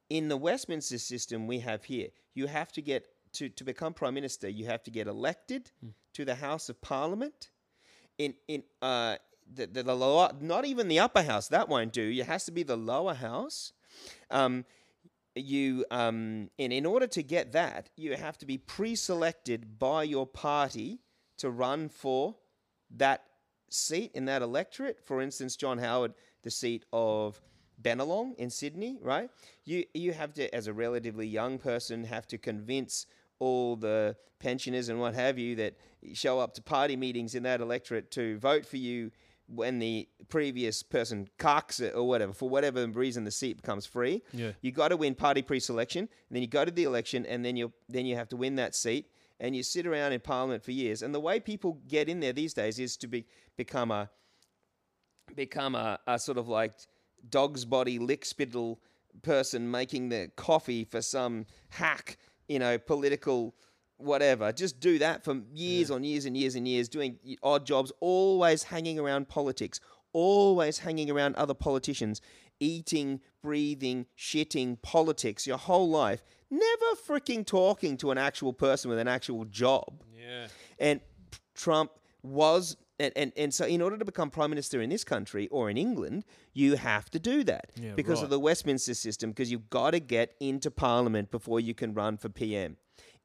In 0.09 0.27
the 0.27 0.37
Westminster 0.37 0.97
system 0.97 1.45
we 1.45 1.59
have 1.59 1.83
here, 1.83 2.07
you 2.33 2.47
have 2.47 2.71
to 2.71 2.81
get 2.81 3.05
to, 3.33 3.49
to 3.49 3.63
become 3.63 3.93
prime 3.93 4.15
minister, 4.15 4.49
you 4.49 4.65
have 4.65 4.81
to 4.83 4.91
get 4.91 5.05
elected 5.05 5.69
to 6.13 6.25
the 6.25 6.35
House 6.35 6.67
of 6.69 6.81
Parliament. 6.81 7.51
In 8.17 8.33
in 8.47 8.63
uh 8.81 9.17
the, 9.51 9.67
the, 9.67 9.83
the 9.83 9.95
lower, 9.95 10.31
not 10.39 10.65
even 10.65 10.87
the 10.87 10.99
upper 10.99 11.23
house, 11.23 11.47
that 11.47 11.69
won't 11.69 11.93
do. 11.93 12.09
It 12.09 12.25
has 12.25 12.45
to 12.45 12.51
be 12.51 12.63
the 12.63 12.77
lower 12.77 13.13
house. 13.13 13.73
Um, 14.29 14.65
you 15.35 15.85
um, 15.91 16.49
and 16.57 16.73
in 16.73 16.85
order 16.85 17.07
to 17.07 17.23
get 17.23 17.51
that, 17.53 17.89
you 17.95 18.15
have 18.15 18.37
to 18.39 18.45
be 18.45 18.57
pre-selected 18.57 19.79
by 19.79 20.03
your 20.03 20.25
party 20.25 20.99
to 21.37 21.49
run 21.49 21.89
for 21.89 22.35
that 22.97 23.23
seat 23.69 24.11
in 24.13 24.25
that 24.25 24.41
electorate. 24.41 24.99
For 25.03 25.21
instance, 25.21 25.55
John 25.55 25.77
Howard, 25.77 26.13
the 26.43 26.51
seat 26.51 26.85
of 26.91 27.41
Bennelong 27.81 28.35
in 28.35 28.49
Sydney, 28.49 28.99
right? 29.01 29.29
You 29.65 29.85
you 29.93 30.13
have 30.13 30.33
to, 30.33 30.53
as 30.53 30.67
a 30.67 30.73
relatively 30.73 31.27
young 31.27 31.57
person, 31.57 32.03
have 32.03 32.27
to 32.27 32.37
convince 32.37 33.05
all 33.39 33.75
the 33.75 34.15
pensioners 34.39 34.89
and 34.89 34.99
what 34.99 35.13
have 35.13 35.37
you 35.37 35.55
that 35.55 35.75
show 36.13 36.39
up 36.39 36.53
to 36.53 36.61
party 36.61 36.95
meetings 36.95 37.35
in 37.35 37.43
that 37.43 37.61
electorate 37.61 38.09
to 38.11 38.37
vote 38.39 38.65
for 38.65 38.77
you 38.77 39.11
when 39.53 39.79
the 39.79 40.07
previous 40.29 40.83
person 40.83 41.27
cocks 41.37 41.79
it 41.79 41.95
or 41.95 42.07
whatever 42.07 42.33
for 42.33 42.49
whatever 42.49 42.85
reason 42.87 43.23
the 43.23 43.31
seat 43.31 43.57
becomes 43.57 43.85
free. 43.85 44.21
Yeah. 44.31 44.51
You 44.61 44.71
got 44.71 44.89
to 44.89 44.97
win 44.97 45.15
party 45.15 45.41
pre-selection, 45.41 46.01
and 46.01 46.35
then 46.35 46.41
you 46.41 46.47
go 46.47 46.63
to 46.63 46.71
the 46.71 46.83
election, 46.83 47.25
and 47.25 47.43
then 47.43 47.55
you 47.55 47.73
then 47.87 48.05
you 48.05 48.15
have 48.15 48.29
to 48.29 48.37
win 48.37 48.55
that 48.55 48.75
seat, 48.75 49.07
and 49.39 49.55
you 49.55 49.63
sit 49.63 49.87
around 49.87 50.13
in 50.13 50.19
parliament 50.19 50.63
for 50.63 50.71
years. 50.71 51.01
And 51.01 51.13
the 51.13 51.19
way 51.19 51.39
people 51.39 51.79
get 51.87 52.09
in 52.09 52.19
there 52.19 52.33
these 52.33 52.53
days 52.53 52.79
is 52.79 52.97
to 52.97 53.07
be 53.07 53.25
become 53.57 53.91
a 53.91 54.09
become 55.35 55.75
a, 55.75 55.99
a 56.07 56.19
sort 56.19 56.37
of 56.37 56.47
like 56.47 56.73
dog's 57.29 57.65
body 57.65 57.99
lick 57.99 58.25
spittle 58.25 58.79
person 59.21 59.69
making 59.69 60.09
the 60.09 60.31
coffee 60.35 60.83
for 60.83 61.01
some 61.01 61.45
hack, 61.69 62.17
you 62.47 62.59
know, 62.59 62.77
political 62.77 63.55
whatever. 63.99 64.51
Just 64.51 64.79
do 64.79 64.97
that 64.99 65.23
for 65.23 65.41
years 65.53 65.91
on 65.91 66.03
years 66.03 66.25
and 66.25 66.35
years 66.35 66.55
and 66.55 66.67
years, 66.67 66.89
doing 66.89 67.17
odd 67.43 67.65
jobs, 67.65 67.91
always 67.99 68.63
hanging 68.63 68.99
around 68.99 69.27
politics, 69.29 69.79
always 70.13 70.79
hanging 70.79 71.09
around 71.11 71.35
other 71.35 71.53
politicians, 71.53 72.21
eating, 72.59 73.19
breathing, 73.43 74.05
shitting 74.17 74.81
politics 74.81 75.45
your 75.45 75.57
whole 75.57 75.89
life, 75.89 76.23
never 76.49 76.85
freaking 77.07 77.45
talking 77.45 77.97
to 77.97 78.11
an 78.11 78.17
actual 78.17 78.53
person 78.53 78.89
with 78.89 78.99
an 78.99 79.07
actual 79.07 79.45
job. 79.45 80.03
yeah, 80.17 80.47
And 80.79 80.99
Trump 81.55 81.91
was 82.23 82.75
and, 83.01 83.13
and, 83.15 83.31
and 83.37 83.53
so 83.53 83.65
in 83.65 83.81
order 83.81 83.97
to 83.97 84.03
become 84.03 84.29
prime 84.29 84.49
minister 84.49 84.81
in 84.81 84.89
this 84.89 85.05
country 85.05 85.47
or 85.47 85.69
in 85.69 85.77
England, 85.77 86.25
you 86.53 86.75
have 86.75 87.09
to 87.11 87.19
do 87.19 87.45
that 87.45 87.71
Yeah, 87.77 87.93
because 87.95 88.17
right. 88.17 88.25
of 88.25 88.29
the 88.29 88.39
Westminster 88.39 88.93
system. 88.93 89.29
Because 89.29 89.49
you've 89.49 89.69
got 89.69 89.91
to 89.91 90.01
get 90.01 90.35
into 90.41 90.69
Parliament 90.69 91.31
before 91.31 91.61
you 91.61 91.73
can 91.73 91.93
run 91.93 92.17
for 92.17 92.27
PM. 92.27 92.75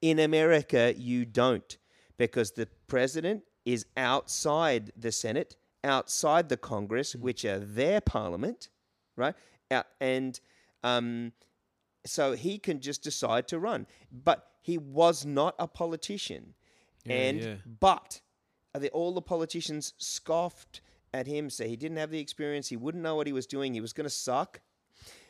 In 0.05 0.19
America, 0.19 0.93
you 0.95 1.25
don't 1.25 1.79
because 2.19 2.51
the 2.51 2.69
president 2.89 3.43
is 3.65 3.87
outside 3.97 4.93
the 4.95 5.11
Senate, 5.11 5.57
outside 5.83 6.51
the 6.51 6.59
Congress, 6.59 7.15
which 7.15 7.43
are 7.47 7.59
their 7.59 8.03
parliament, 8.03 8.69
right? 9.17 9.35
And 10.03 10.39
um, 10.83 11.33
so 12.05 12.35
he 12.35 12.59
can 12.59 12.81
just 12.81 13.03
decide 13.03 13.49
to 13.49 13.59
run. 13.59 13.87
But 14.13 14.47
he 14.61 14.77
was 14.77 15.25
not 15.25 15.55
a 15.59 15.67
politician. 15.67 16.53
Yeah, 17.07 17.15
and 17.15 17.41
yeah. 17.41 17.55
but 17.81 18.21
uh, 18.75 18.81
the, 18.81 18.91
all 18.91 19.15
the 19.15 19.23
politicians 19.23 19.95
scoffed 19.97 20.83
at 21.15 21.27
him, 21.27 21.49
say 21.49 21.67
he 21.67 21.77
didn't 21.77 21.97
have 21.97 22.11
the 22.11 22.21
experience, 22.21 22.69
he 22.69 22.77
wouldn't 22.77 23.03
know 23.03 23.15
what 23.15 23.27
he 23.27 23.33
was 23.33 23.47
doing, 23.47 23.73
he 23.73 23.81
was 23.81 23.95
going 23.95 24.05
to 24.05 24.11
suck. 24.11 24.61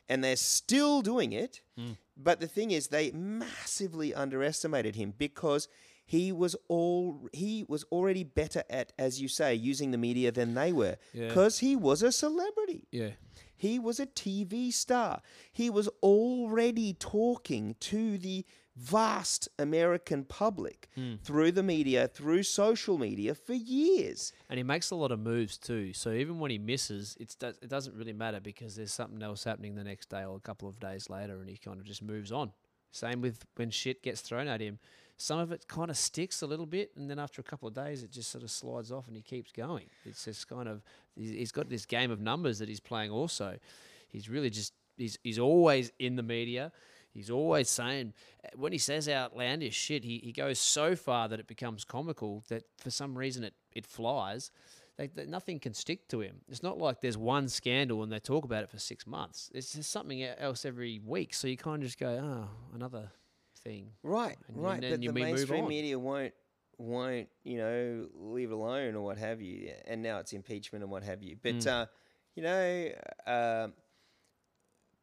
And 0.09 0.23
they're 0.23 0.37
still 0.37 1.01
doing 1.03 1.33
it. 1.33 1.61
Hmm. 1.79 1.93
But 2.17 2.41
the 2.41 2.47
thing 2.47 2.71
is, 2.71 2.89
they 2.89 3.11
massively 3.13 4.15
underestimated 4.15 4.95
him 4.97 5.15
because 5.17 5.69
he 6.07 6.31
was 6.33 6.55
all 6.69 7.29
he 7.33 7.65
was 7.67 7.85
already 7.91 8.25
better 8.25 8.63
at, 8.69 8.93
as 8.99 9.21
you 9.21 9.29
say, 9.29 9.55
using 9.55 9.91
the 9.91 9.99
media 9.99 10.31
than 10.31 10.55
they 10.55 10.73
were, 10.73 10.97
Yeah. 11.15 11.29
because 11.29 11.59
he 11.61 11.75
was 11.77 12.03
a 12.03 12.13
celebrity. 12.13 12.87
Yeah. 12.93 13.11
He 13.57 13.79
was 13.79 13.99
a 13.99 14.07
TV 14.07 14.71
star. 14.73 15.23
He 15.53 15.71
was 15.71 15.89
already 16.03 16.93
talking 16.93 17.77
to 17.81 18.19
the 18.19 18.45
vast 18.77 19.49
American 19.59 20.25
public 20.25 20.89
hmm. 20.95 21.15
through 21.23 21.53
the 21.53 21.63
media, 21.63 22.09
through 22.09 22.43
social 22.43 22.99
media 22.99 23.35
for 23.35 23.55
years. 23.55 24.33
And 24.51 24.59
he 24.59 24.63
makes 24.63 24.91
a 24.91 24.97
lot 24.97 25.13
of 25.13 25.21
moves 25.21 25.57
too. 25.57 25.93
So 25.93 26.13
even 26.13 26.39
when 26.39 26.51
he 26.51 26.59
misses, 26.59 27.17
it's 27.21 27.37
it 27.41 27.69
doesn't 27.69 27.95
really 27.95 28.13
matter 28.13 28.41
because 28.41 28.75
there's 28.75 28.93
something 28.93 29.23
else 29.23 29.45
happening 29.45 29.75
the 29.75 29.85
next 29.85 30.11
day 30.11 30.25
or 30.25 30.37
a 30.37 30.41
couple 30.41 30.69
of 30.69 30.81
days 30.81 31.09
later, 31.09 31.41
and 31.41 31.49
he 31.49 31.57
kind 31.57 31.79
of 31.79 31.85
just 31.85 32.03
moves 32.03 32.33
on. 32.33 32.53
Same 32.91 33.21
with 33.21 33.45
when 33.57 33.71
shit 33.71 34.03
gets 34.03 34.21
thrown 34.21 34.49
at 34.49 34.61
him. 34.61 34.79
Some 35.17 35.39
of 35.39 35.53
it 35.53 35.69
kind 35.69 35.91
of 35.91 35.97
sticks 35.97 36.43
a 36.43 36.47
little 36.47 36.67
bit, 36.67 36.91
and 36.97 37.09
then 37.09 37.21
after 37.21 37.41
a 37.41 37.45
couple 37.45 37.69
of 37.69 37.75
days, 37.75 38.03
it 38.03 38.11
just 38.11 38.31
sort 38.31 38.43
of 38.43 38.51
slides 38.51 38.91
off, 38.91 39.07
and 39.07 39.17
he 39.17 39.23
keeps 39.23 39.53
going. 39.53 39.87
It's 40.05 40.25
just 40.25 40.49
kind 40.49 40.69
of 40.69 40.83
he's 41.15 41.31
he's 41.31 41.53
got 41.53 41.69
this 41.69 41.87
game 41.87 42.11
of 42.11 42.21
numbers 42.21 42.59
that 42.59 42.69
he's 42.69 42.81
playing. 42.81 43.13
Also, 43.13 43.59
he's 44.09 44.29
really 44.29 44.51
just 44.51 44.73
he's 44.97 45.19
he's 45.23 45.39
always 45.39 45.93
in 45.99 46.17
the 46.17 46.23
media. 46.23 46.73
He's 47.15 47.31
always 47.31 47.69
saying 47.71 48.13
when 48.57 48.73
he 48.73 48.79
says 48.79 49.09
outlandish 49.09 49.75
shit, 49.75 50.05
he, 50.05 50.19
he 50.19 50.33
goes 50.33 50.59
so 50.59 50.97
far 50.97 51.29
that 51.29 51.39
it 51.41 51.47
becomes 51.47 51.85
comical 51.85 52.43
that 52.49 52.65
for 52.77 52.91
some 52.91 53.17
reason 53.17 53.45
it, 53.45 53.55
it 53.73 53.87
flies. 53.87 54.51
They, 54.97 55.07
they- 55.07 55.27
nothing 55.27 55.59
can 55.61 55.75
stick 55.75 56.09
to 56.09 56.21
him. 56.21 56.41
It's 56.49 56.63
not 56.63 56.77
like 56.79 57.01
there's 57.01 57.17
one 57.17 57.49
scandal 57.49 58.03
and 58.03 58.13
they 58.13 58.19
talk 58.19 58.45
about 58.45 58.65
it 58.65 58.71
for 58.71 58.79
six 58.79 59.07
months. 59.07 59.51
It's 59.55 59.73
just 59.75 59.91
something 59.91 60.23
else 60.23 60.65
every 60.65 61.01
week. 61.05 61.35
So 61.35 61.47
you 61.49 61.57
kind 61.57 61.83
of 61.83 61.89
just 61.89 61.99
go, 61.99 62.09
oh, 62.09 62.49
another 62.75 63.11
thing. 63.63 63.91
Right, 64.03 64.37
And 64.49 64.57
right. 64.63 64.81
then 64.81 64.91
But 64.91 65.03
you 65.03 65.09
the 65.09 65.13
mainstream 65.15 65.69
media 65.69 65.99
won't 65.99 66.35
won't 66.77 67.29
you 67.45 67.57
know 67.59 68.09
leave 68.15 68.51
it 68.51 68.55
alone 68.55 68.97
or 68.97 69.01
what 69.03 69.17
have 69.19 69.41
you. 69.41 69.71
And 69.87 70.03
now 70.03 70.19
it's 70.19 70.33
impeachment 70.33 70.83
and 70.83 70.91
what 70.91 71.05
have 71.05 71.23
you. 71.23 71.37
But 71.43 71.55
Mm. 71.61 71.67
uh, 71.69 71.87
you 72.35 72.43
know, 72.43 72.91
uh, 73.27 73.69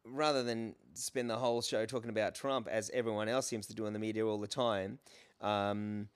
rather 0.04 0.42
than 0.42 0.74
spend 0.94 1.30
the 1.30 1.36
whole 1.36 1.62
show 1.62 1.86
talking 1.86 2.10
about 2.10 2.34
Trump 2.34 2.68
as 2.68 2.90
everyone 2.92 3.28
else 3.28 3.46
seems 3.46 3.66
to 3.68 3.74
do 3.74 3.86
in 3.86 3.92
the 3.92 3.98
media 3.98 4.26
all 4.26 4.38
the 4.38 4.46
time. 4.48 4.98
Um, 5.40 6.08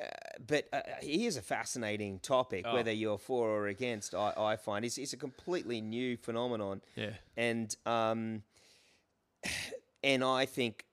uh, 0.00 0.04
but 0.46 0.68
uh, 0.72 0.80
he 1.00 1.26
is 1.26 1.36
a 1.36 1.42
fascinating 1.42 2.18
topic, 2.18 2.64
Oh. 2.66 2.74
whether 2.74 2.92
you're 2.92 3.18
for 3.18 3.48
or 3.48 3.66
against. 3.68 4.14
I, 4.14 4.32
I 4.36 4.56
find 4.56 4.84
it's, 4.84 4.98
it's 4.98 5.12
a 5.14 5.16
completely 5.16 5.80
new 5.80 6.16
phenomenon 6.16 6.82
Yeah. 6.96 7.12
and 7.36 7.74
um, 7.86 8.42
and 10.02 10.22
I 10.24 10.46
think 10.46 10.84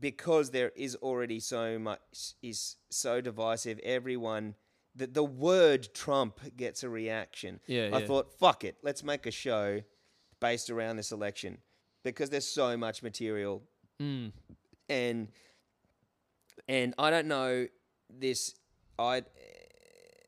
because 0.00 0.50
there 0.50 0.72
is 0.74 0.96
already 0.96 1.40
so 1.40 1.78
much 1.78 2.00
is 2.42 2.76
so 2.90 3.20
divisive, 3.20 3.78
everyone 3.84 4.54
the 4.96 5.06
the 5.06 5.24
word 5.24 5.88
Trump 5.94 6.40
gets 6.56 6.82
a 6.82 6.88
reaction. 6.88 7.60
Yeah, 7.66 7.90
I 7.92 7.98
yeah. 7.98 8.06
thought, 8.06 8.32
fuck 8.38 8.64
it, 8.64 8.76
let's 8.82 9.02
make 9.02 9.26
a 9.26 9.30
show 9.30 9.82
based 10.40 10.70
around 10.70 10.96
this 10.96 11.12
election 11.12 11.58
because 12.02 12.30
there's 12.30 12.46
so 12.48 12.76
much 12.76 13.02
material 13.02 13.62
Mm. 14.00 14.32
and 14.88 15.28
and 16.68 16.94
I 16.98 17.10
don't 17.10 17.26
know 17.28 17.66
this. 18.10 18.54
I 18.98 19.22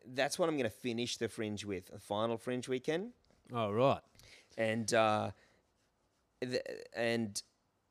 that's 0.07 0.39
what 0.39 0.49
I'm 0.49 0.57
going 0.57 0.71
to 0.71 0.77
finish 0.77 1.17
the 1.17 1.29
fringe 1.29 1.65
with, 1.65 1.87
the 1.89 1.99
final 1.99 2.37
fringe 2.39 2.69
weekend, 2.69 3.11
Oh, 3.53 3.73
right. 3.73 4.01
and 4.57 4.93
uh, 4.95 5.31
and 6.95 7.37
So 7.37 7.43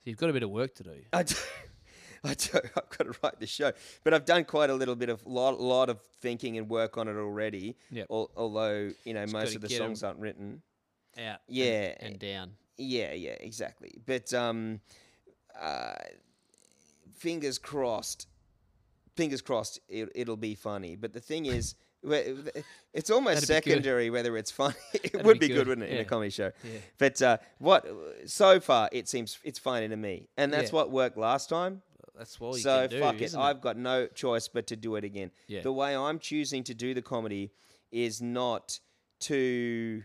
you've 0.06 0.18
got 0.18 0.30
a 0.30 0.34
bit 0.34 0.44
of 0.44 0.50
work 0.50 0.76
to 0.76 0.84
do. 0.84 0.96
I 1.14 1.24
do, 1.24 1.36
I 2.24 2.34
do, 2.34 2.50
I've 2.76 2.90
got 2.98 3.04
to 3.12 3.14
write 3.24 3.40
the 3.40 3.48
show, 3.48 3.72
but 4.04 4.14
I've 4.14 4.26
done 4.26 4.46
quite 4.46 4.70
a 4.70 4.74
little 4.76 4.96
bit 4.96 5.10
of 5.10 5.26
lot, 5.26 5.60
lot 5.60 5.90
of 5.90 6.02
thinking 6.22 6.58
and 6.58 6.70
work 6.70 6.98
on 6.98 7.08
it 7.08 7.16
already. 7.16 7.76
Yep. 7.92 8.08
Al- 8.10 8.32
although 8.38 8.92
you 9.04 9.14
know 9.14 9.24
Just 9.24 9.34
most 9.34 9.56
of 9.56 9.62
the 9.62 9.68
get 9.68 9.82
'em- 9.82 9.88
songs 9.88 10.04
aren't 10.04 10.20
written. 10.20 10.62
Out. 11.18 11.40
Yeah. 11.48 11.94
And, 12.00 12.20
down. 12.20 12.52
Yeah, 12.78 13.14
yeah, 13.14 13.36
exactly. 13.40 13.96
But 14.06 14.34
um, 14.34 14.80
uh, 15.60 15.94
fingers 17.16 17.58
crossed. 17.58 18.28
Fingers 19.16 19.42
crossed, 19.42 19.80
it, 19.88 20.10
it'll 20.14 20.36
be 20.36 20.56
funny. 20.56 20.98
But 20.98 21.14
the 21.14 21.22
thing 21.22 21.46
is, 21.46 21.76
it's 22.04 23.10
almost 23.10 23.48
That'd 23.48 23.48
secondary 23.48 24.10
whether 24.10 24.36
it's 24.38 24.52
funny. 24.52 24.76
it 24.94 25.14
That'd 25.14 25.26
would 25.26 25.40
be 25.40 25.48
be 25.48 25.54
good, 25.54 25.60
good, 25.62 25.68
wouldn't 25.70 25.88
it, 25.88 25.94
in 25.94 26.00
a 26.02 26.06
comedy 26.06 26.30
show? 26.30 26.52
Yeah. 26.64 26.80
But 26.98 27.22
uh, 27.22 27.38
what 27.60 27.88
so 28.26 28.60
far 28.60 28.90
it 28.92 29.08
seems 29.08 29.40
it's 29.44 29.58
funny 29.60 29.88
to 29.88 29.96
me, 29.96 30.28
and 30.38 30.52
that's 30.52 30.72
Yeah. 30.72 30.76
what 30.76 30.92
worked 30.92 31.18
last 31.18 31.50
time. 31.50 31.82
That's 32.18 32.38
all 32.40 32.56
you 32.56 32.64
so 32.64 32.82
can 32.82 32.90
do. 32.90 33.00
fuck 33.00 33.16
it, 33.16 33.22
isn't 33.22 33.40
I've 33.40 33.62
got 33.62 33.78
no 33.78 34.08
choice 34.08 34.48
but 34.48 34.68
to 34.68 34.76
do 34.76 34.96
it 34.96 35.04
again. 35.04 35.32
Yeah. 35.48 35.62
The 35.62 35.72
way 35.74 35.96
I'm 35.96 36.20
choosing 36.20 36.64
to 36.66 36.74
do 36.74 36.94
the 36.94 37.02
comedy 37.02 37.52
is 37.92 38.22
not 38.22 38.80
to 39.22 40.04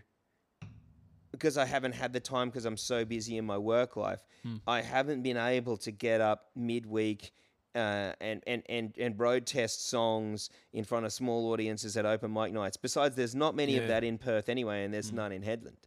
because 1.31 1.57
I 1.57 1.65
haven't 1.65 1.93
had 1.93 2.13
the 2.13 2.19
time 2.19 2.49
because 2.49 2.65
I'm 2.65 2.77
so 2.77 3.05
busy 3.05 3.37
in 3.37 3.45
my 3.45 3.57
work 3.57 3.95
life. 3.95 4.25
Hmm. 4.43 4.57
I 4.67 4.81
haven't 4.81 5.21
been 5.23 5.37
able 5.37 5.77
to 5.77 5.91
get 5.91 6.21
up 6.21 6.47
midweek 6.55 7.31
uh, 7.73 8.11
and, 8.19 8.43
and, 8.45 8.63
and, 8.67 8.93
and 8.97 9.19
road 9.19 9.45
test 9.45 9.89
songs 9.89 10.49
in 10.73 10.83
front 10.83 11.05
of 11.05 11.13
small 11.13 11.51
audiences 11.53 11.95
at 11.95 12.05
open 12.05 12.33
mic 12.33 12.51
nights. 12.51 12.75
Besides, 12.77 13.15
there's 13.15 13.35
not 13.35 13.55
many 13.55 13.73
Yeah. 13.73 13.79
Hmm. 13.79 13.83
of 13.83 13.87
that 13.89 14.03
in 14.03 14.17
Perth 14.17 14.49
anyway, 14.49 14.83
and 14.83 14.93
there's 14.93 15.11
none 15.11 15.31
in 15.31 15.41
Hedland. 15.41 15.77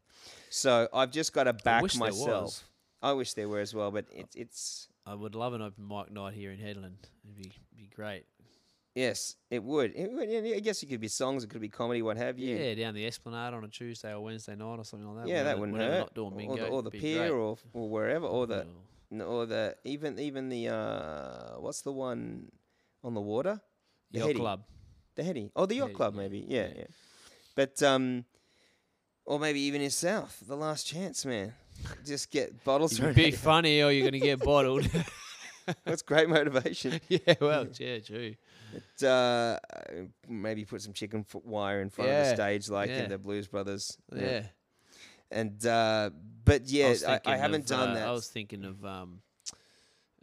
So 0.49 0.89
I've 0.95 1.11
just 1.11 1.33
got 1.33 1.45
to 1.45 1.53
back 1.53 1.83
wish 1.83 1.95
there 1.95 2.01
myself. 2.01 2.65
I 3.03 3.13
wish 3.13 3.35
there 3.35 3.49
were 3.49 3.61
as 3.61 3.75
well, 3.75 3.91
but 3.91 4.07
it's 4.11 4.35
it's 4.35 4.89
I 5.05 5.15
would 5.15 5.35
love 5.35 5.53
an 5.53 5.61
open 5.61 5.87
mic 5.87 6.11
night 6.11 6.33
here 6.33 6.51
in 6.51 6.59
Hedland. 6.59 6.97
It'd 7.23 7.37
be 7.37 7.53
be 7.77 7.91
great. 7.95 8.25
Yes, 8.95 9.37
it 9.51 9.63
would. 9.63 9.93
It 9.95 10.11
would- 10.13 10.29
I 10.57 10.61
guess 10.61 10.83
it 10.83 10.87
could 10.87 11.01
be 11.01 11.09
songs, 11.09 11.45
it 11.45 11.51
could 11.51 11.61
be 11.61 11.69
comedy, 11.69 12.03
what 12.03 12.17
have 12.17 12.39
you. 12.39 12.57
Yeah, 12.57 12.75
down 12.75 12.95
the 12.95 13.07
Esplanade 13.07 13.55
on 13.55 13.65
a 13.65 13.69
Tuesday 13.69 14.13
or 14.13 14.21
Wednesday 14.21 14.55
night 14.57 14.79
or 14.79 14.85
something 14.85 15.09
like 15.15 15.25
that. 15.27 15.31
Yeah, 15.31 15.43
that 15.45 15.59
wouldn't 15.59 15.79
hurt. 15.79 15.99
Not 15.99 16.15
doing 16.15 16.37
bingo, 16.37 16.55
or 16.55 16.57
the, 16.59 16.67
or 16.69 16.83
the 16.83 16.91
pier, 16.91 17.19
great. 17.29 17.31
or 17.31 17.59
or 17.73 17.89
wherever, 17.91 18.27
or 18.27 18.47
the 18.47 18.67
Well, 18.67 18.67
n- 19.13 19.21
or 19.23 19.47
the 19.47 19.77
even 19.85 20.19
even 20.19 20.49
the 20.49 20.69
uh, 20.69 21.61
what's 21.61 21.83
the 21.83 21.93
one 21.93 22.51
on 23.03 23.15
the 23.15 23.21
water? 23.21 23.61
The 24.11 24.19
yacht 24.21 24.29
Heady. 24.29 24.39
club. 24.39 24.65
The 25.17 25.23
Heady. 25.25 25.51
Oh, 25.55 25.67
the 25.67 25.75
yacht 25.77 25.89
Heady, 25.89 25.95
club, 25.97 26.15
maybe. 26.15 26.45
Yeah, 26.49 26.67
yeah. 26.69 26.73
yeah. 26.79 26.85
But 27.57 27.83
um, 27.83 28.25
or 29.25 29.39
maybe 29.39 29.61
even 29.61 29.81
in 29.81 29.91
South, 29.91 30.43
the 30.47 30.57
last 30.57 30.87
chance, 30.87 31.25
man. 31.25 31.55
Just 32.07 32.31
get 32.31 32.63
bottles 32.65 32.99
be 33.01 33.31
funny 33.33 33.83
or 33.83 33.91
you're 33.91 34.09
going 34.09 34.21
to 34.21 34.27
get 34.27 34.39
bottled. 34.41 34.89
That's 35.85 36.03
great 36.03 36.29
motivation. 36.29 37.01
yeah, 37.09 37.35
well, 37.41 37.67
yeah, 37.79 37.99
true. 37.99 38.35
But, 38.99 39.07
uh, 39.07 39.59
maybe 40.29 40.65
put 40.65 40.83
some 40.83 40.93
chicken 40.93 41.25
foot 41.25 41.45
wire 41.45 41.81
in 41.81 41.91
front 41.91 42.11
of 42.11 42.17
the 42.17 42.35
stage, 42.35 42.69
like 42.69 42.91
yeah. 42.91 43.05
in 43.05 43.11
the 43.11 43.19
Blues 43.19 43.47
Brothers. 43.47 43.97
Yeah. 44.15 44.45
And 45.31 45.65
uh, 45.67 46.11
but 46.45 46.67
yeah, 46.67 46.91
was 46.91 47.05
I, 47.05 47.15
I 47.15 47.19
thinking 47.19 47.41
haven't 47.41 47.61
of, 47.63 47.67
done 47.67 47.91
uh, 47.91 47.95
that. 47.95 48.09
I 48.09 48.13
was 48.13 48.29
thinking 48.29 48.65
of 48.65 48.85
um, 48.85 49.21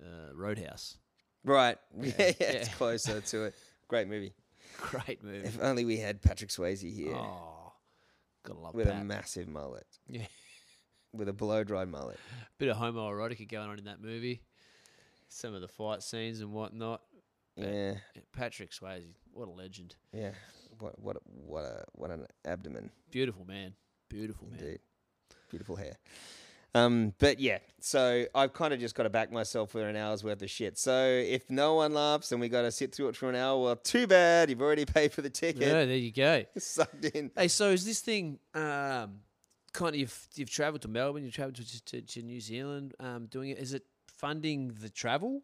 uh, 0.01 0.33
Roadhouse. 0.33 0.97
Right. 1.43 1.77
Yeah, 1.99 2.13
yeah, 2.17 2.33
it's 2.39 2.69
yeah. 2.69 2.75
closer 2.75 3.21
to 3.21 3.43
it. 3.45 3.55
Great 3.87 4.07
movie. 4.07 4.33
Great 4.79 5.23
movie. 5.23 5.47
If 5.47 5.61
only 5.61 5.85
we 5.85 5.97
had 5.97 6.21
Patrick 6.21 6.49
Swayze 6.49 6.93
here 6.93 7.15
Oh, 7.15 7.73
gotta 8.43 8.59
love 8.59 8.73
with 8.73 8.87
a 8.87 9.03
massive 9.03 9.47
mullet, 9.47 9.85
yeah, 10.07 10.25
with 11.13 11.27
a 11.27 11.33
blow 11.33 11.63
dried 11.63 11.89
mullet. 11.89 12.17
bit 12.57 12.69
of 12.69 12.77
homoerotica 12.77 13.49
going 13.49 13.69
on 13.69 13.77
in 13.79 13.85
that 13.85 14.01
movie. 14.01 14.41
Some 15.33 15.55
of 15.55 15.61
the 15.61 15.67
fight 15.69 16.03
scenes 16.03 16.41
and 16.41 16.51
whatnot. 16.51 17.01
Yeah, 17.55 17.93
Patrick 18.33 18.71
Swayze, 18.71 19.15
what 19.33 19.47
a 19.47 19.51
legend. 19.51 19.95
yeah. 20.13 20.31
What 20.79 20.99
what 20.99 21.17
what 21.25 21.63
a 21.63 21.85
what 21.93 22.11
an 22.11 22.25
abdomen, 22.43 22.89
Beautiful 23.11 23.45
man. 23.45 23.73
Beautiful 24.09 24.47
man. 24.49 24.59
indeed. 24.59 24.79
Beautiful 25.49 25.75
hair. 25.77 25.93
Um, 26.73 27.13
but 27.19 27.39
yeah, 27.39 27.59
so 27.79 28.25
I've 28.33 28.51
kind 28.53 28.73
of 28.73 28.79
just 28.79 28.95
got 28.95 29.03
to 29.03 29.09
back 29.09 29.31
myself 29.31 29.71
for 29.71 29.87
an 29.87 29.95
hour's 29.95 30.23
worth 30.23 30.41
of 30.41 30.49
shit. 30.49 30.77
So 30.77 31.05
if 31.05 31.49
no 31.49 31.75
one 31.75 31.93
laughs 31.93 32.31
and 32.31 32.41
we 32.41 32.49
got 32.49 32.63
to 32.63 32.71
sit 32.71 32.95
through 32.95 33.09
it 33.09 33.15
for 33.15 33.29
an 33.29 33.35
hour, 33.35 33.61
well, 33.61 33.75
too 33.75 34.07
bad. 34.07 34.49
You've 34.49 34.61
already 34.61 34.85
paid 34.85 35.11
for 35.13 35.21
the 35.21 35.29
ticket. 35.29 35.61
Yeah, 35.61 35.85
there 35.85 35.95
you 35.95 36.11
go. 36.11 36.43
Sucked 36.57 37.05
in. 37.05 37.29
Hey, 37.37 37.47
so 37.49 37.69
is 37.69 37.85
this 37.85 37.99
thing 37.99 38.39
um, 38.53 39.19
kind 39.73 39.93
of 39.93 39.95
you've, 39.95 40.27
you've 40.35 40.49
travelled 40.49 40.81
to 40.83 40.87
Melbourne, 40.87 41.23
you've 41.23 41.33
travelled 41.33 41.55
to, 41.55 41.85
to, 41.85 42.01
to 42.01 42.21
New 42.21 42.39
Zealand, 42.39 42.95
um, 42.99 43.27
doing 43.27 43.49
it? 43.51 43.59
Is 43.59 43.73
it 43.73 43.83
funding 44.21 44.73
the 44.79 44.89
travel? 44.89 45.41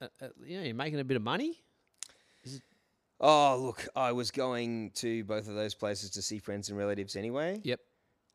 Uh, 0.00 0.06
uh, 0.20 0.28
you 0.44 0.56
know, 0.56 0.64
you're 0.64 0.74
making 0.74 0.98
a 0.98 1.04
bit 1.04 1.16
of 1.16 1.22
money. 1.22 1.60
Oh, 3.20 3.58
look, 3.58 3.86
I 3.94 4.12
was 4.12 4.30
going 4.30 4.90
to 4.96 5.22
both 5.24 5.46
of 5.48 5.54
those 5.54 5.74
places 5.74 6.10
to 6.10 6.22
see 6.22 6.38
friends 6.38 6.68
and 6.68 6.76
relatives 6.76 7.14
anyway. 7.14 7.60
Yep. 7.62 7.80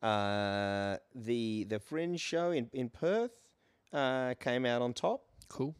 Uh, 0.02 0.96
the 1.14 1.64
the 1.64 1.78
Fringe 1.78 2.18
show 2.18 2.52
in 2.52 2.70
in 2.72 2.88
Perth 2.88 3.32
uh, 3.92 4.34
came 4.40 4.64
out 4.64 4.80
on 4.80 4.94
top. 4.94 5.22
Cool. 5.48 5.74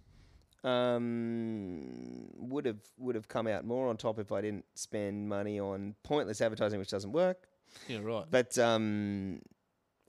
Um, 0.63 2.27
would 2.37 2.67
have 2.67 2.83
would 2.99 3.15
have 3.15 3.29
come 3.29 3.47
out 3.47 3.65
more 3.65 3.89
on 3.89 3.97
top 3.97 4.19
if 4.19 4.31
I 4.31 4.43
didn't 4.43 4.67
spend 4.75 5.29
money 5.29 5.59
on 5.59 5.95
pointless 6.03 6.43
advertising, 6.43 6.79
which 6.79 6.91
doesn't 6.91 7.13
work. 7.13 7.49
Yeah, 7.89 8.01
right. 8.03 8.27
But 8.31 8.59
um, 8.59 9.41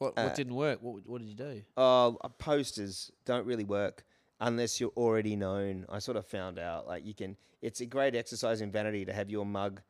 What, 0.02 0.18
uh, 0.18 0.24
what 0.24 0.36
didn't 0.36 0.56
work? 0.56 0.80
What, 0.82 1.06
what 1.08 1.20
did 1.22 1.28
you 1.30 1.36
do? 1.36 1.62
uh, 1.78 2.12
posters 2.39 3.12
don't 3.24 3.45
really 3.45 3.64
work 3.66 4.04
unless 4.39 4.80
you're 4.80 4.91
already 4.97 5.36
known. 5.36 5.86
I 5.89 5.99
sort 5.99 6.18
of 6.18 6.26
found 6.26 6.58
out 6.58 6.88
like 6.88 7.06
you 7.06 7.14
can. 7.14 7.38
It's 7.62 7.82
a 7.82 7.86
great 7.86 8.16
exercise 8.16 8.62
in 8.62 8.72
vanity 8.72 9.06
to 9.06 9.14
have 9.14 9.30
your 9.30 9.45
mug 9.45 9.82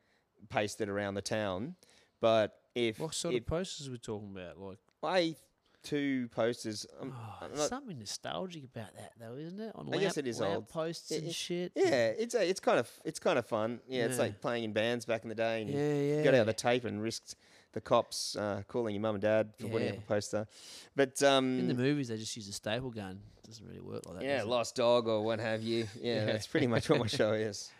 pasted 0.50 0.90
around 0.90 1.14
the 1.14 1.22
town, 1.22 1.76
but 2.20 2.58
if 2.74 3.00
What 3.00 3.14
sort 3.14 3.34
if 3.34 3.40
of 3.40 3.46
posters 3.46 3.88
we're 3.88 3.92
we 3.92 3.98
talking 3.98 4.30
about? 4.36 4.58
Like, 4.60 4.78
I 5.02 5.36
two 5.82 6.28
posters, 6.28 6.84
um, 7.00 7.14
oh, 7.16 7.46
not- 7.48 7.68
something 7.68 7.98
nostalgic 7.98 8.64
about 8.64 8.94
that, 8.96 9.12
though, 9.18 9.34
isn't 9.36 9.58
it? 9.60 9.72
On 9.74 9.88
I 9.88 9.96
guess 9.96 10.16
lamp- 10.16 10.26
it 10.26 10.30
is 10.30 10.40
old. 10.42 10.68
posts 10.68 11.10
It- 11.10 11.18
and 11.20 11.28
it- 11.28 11.34
shit. 11.34 11.72
yeah, 11.74 12.08
it's 12.08 12.34
a, 12.34 12.46
it's 12.46 12.60
kind 12.60 12.78
of 12.78 12.90
it's 13.06 13.18
kind 13.18 13.38
of 13.38 13.46
fun. 13.46 13.80
Yeah, 13.88 14.04
it's 14.04 14.18
like 14.18 14.42
playing 14.42 14.64
in 14.64 14.72
bands 14.74 15.06
back 15.06 15.22
in 15.22 15.30
the 15.30 15.34
day. 15.34 15.62
And 15.62 15.70
you 15.70 15.78
Yeah, 15.78 16.16
yeah. 16.18 16.22
got 16.22 16.34
out 16.34 16.44
the 16.46 16.52
tape 16.52 16.84
and 16.84 17.02
risked 17.02 17.34
the 17.72 17.80
cops 17.80 18.36
uh, 18.36 18.62
calling 18.68 18.94
your 18.94 19.00
mum 19.02 19.14
and 19.16 19.22
dad 19.22 19.52
for 19.58 19.68
putting 19.68 19.90
up 19.90 19.98
a 19.98 20.00
poster. 20.02 20.46
But 20.94 21.22
um, 21.22 21.58
In 21.58 21.68
the 21.68 21.74
movies, 21.74 22.08
they 22.08 22.16
just 22.16 22.36
use 22.36 22.48
a 22.48 22.52
staple 22.52 22.90
gun. 22.90 23.20
It 23.42 23.46
doesn't 23.48 23.66
really 23.66 23.80
work 23.80 24.06
like 24.06 24.18
that. 24.20 24.24
yeah, 24.24 24.42
lost 24.44 24.76
dog 24.76 25.08
or 25.08 25.22
what 25.22 25.40
have 25.40 25.62
you. 25.62 25.86
Yeah, 26.00 26.14
Yeah. 26.16 26.24
that's 26.26 26.46
pretty 26.46 26.66
much 26.66 26.88
what 26.88 26.98
my 27.00 27.06
show 27.06 27.32
is. 27.32 27.70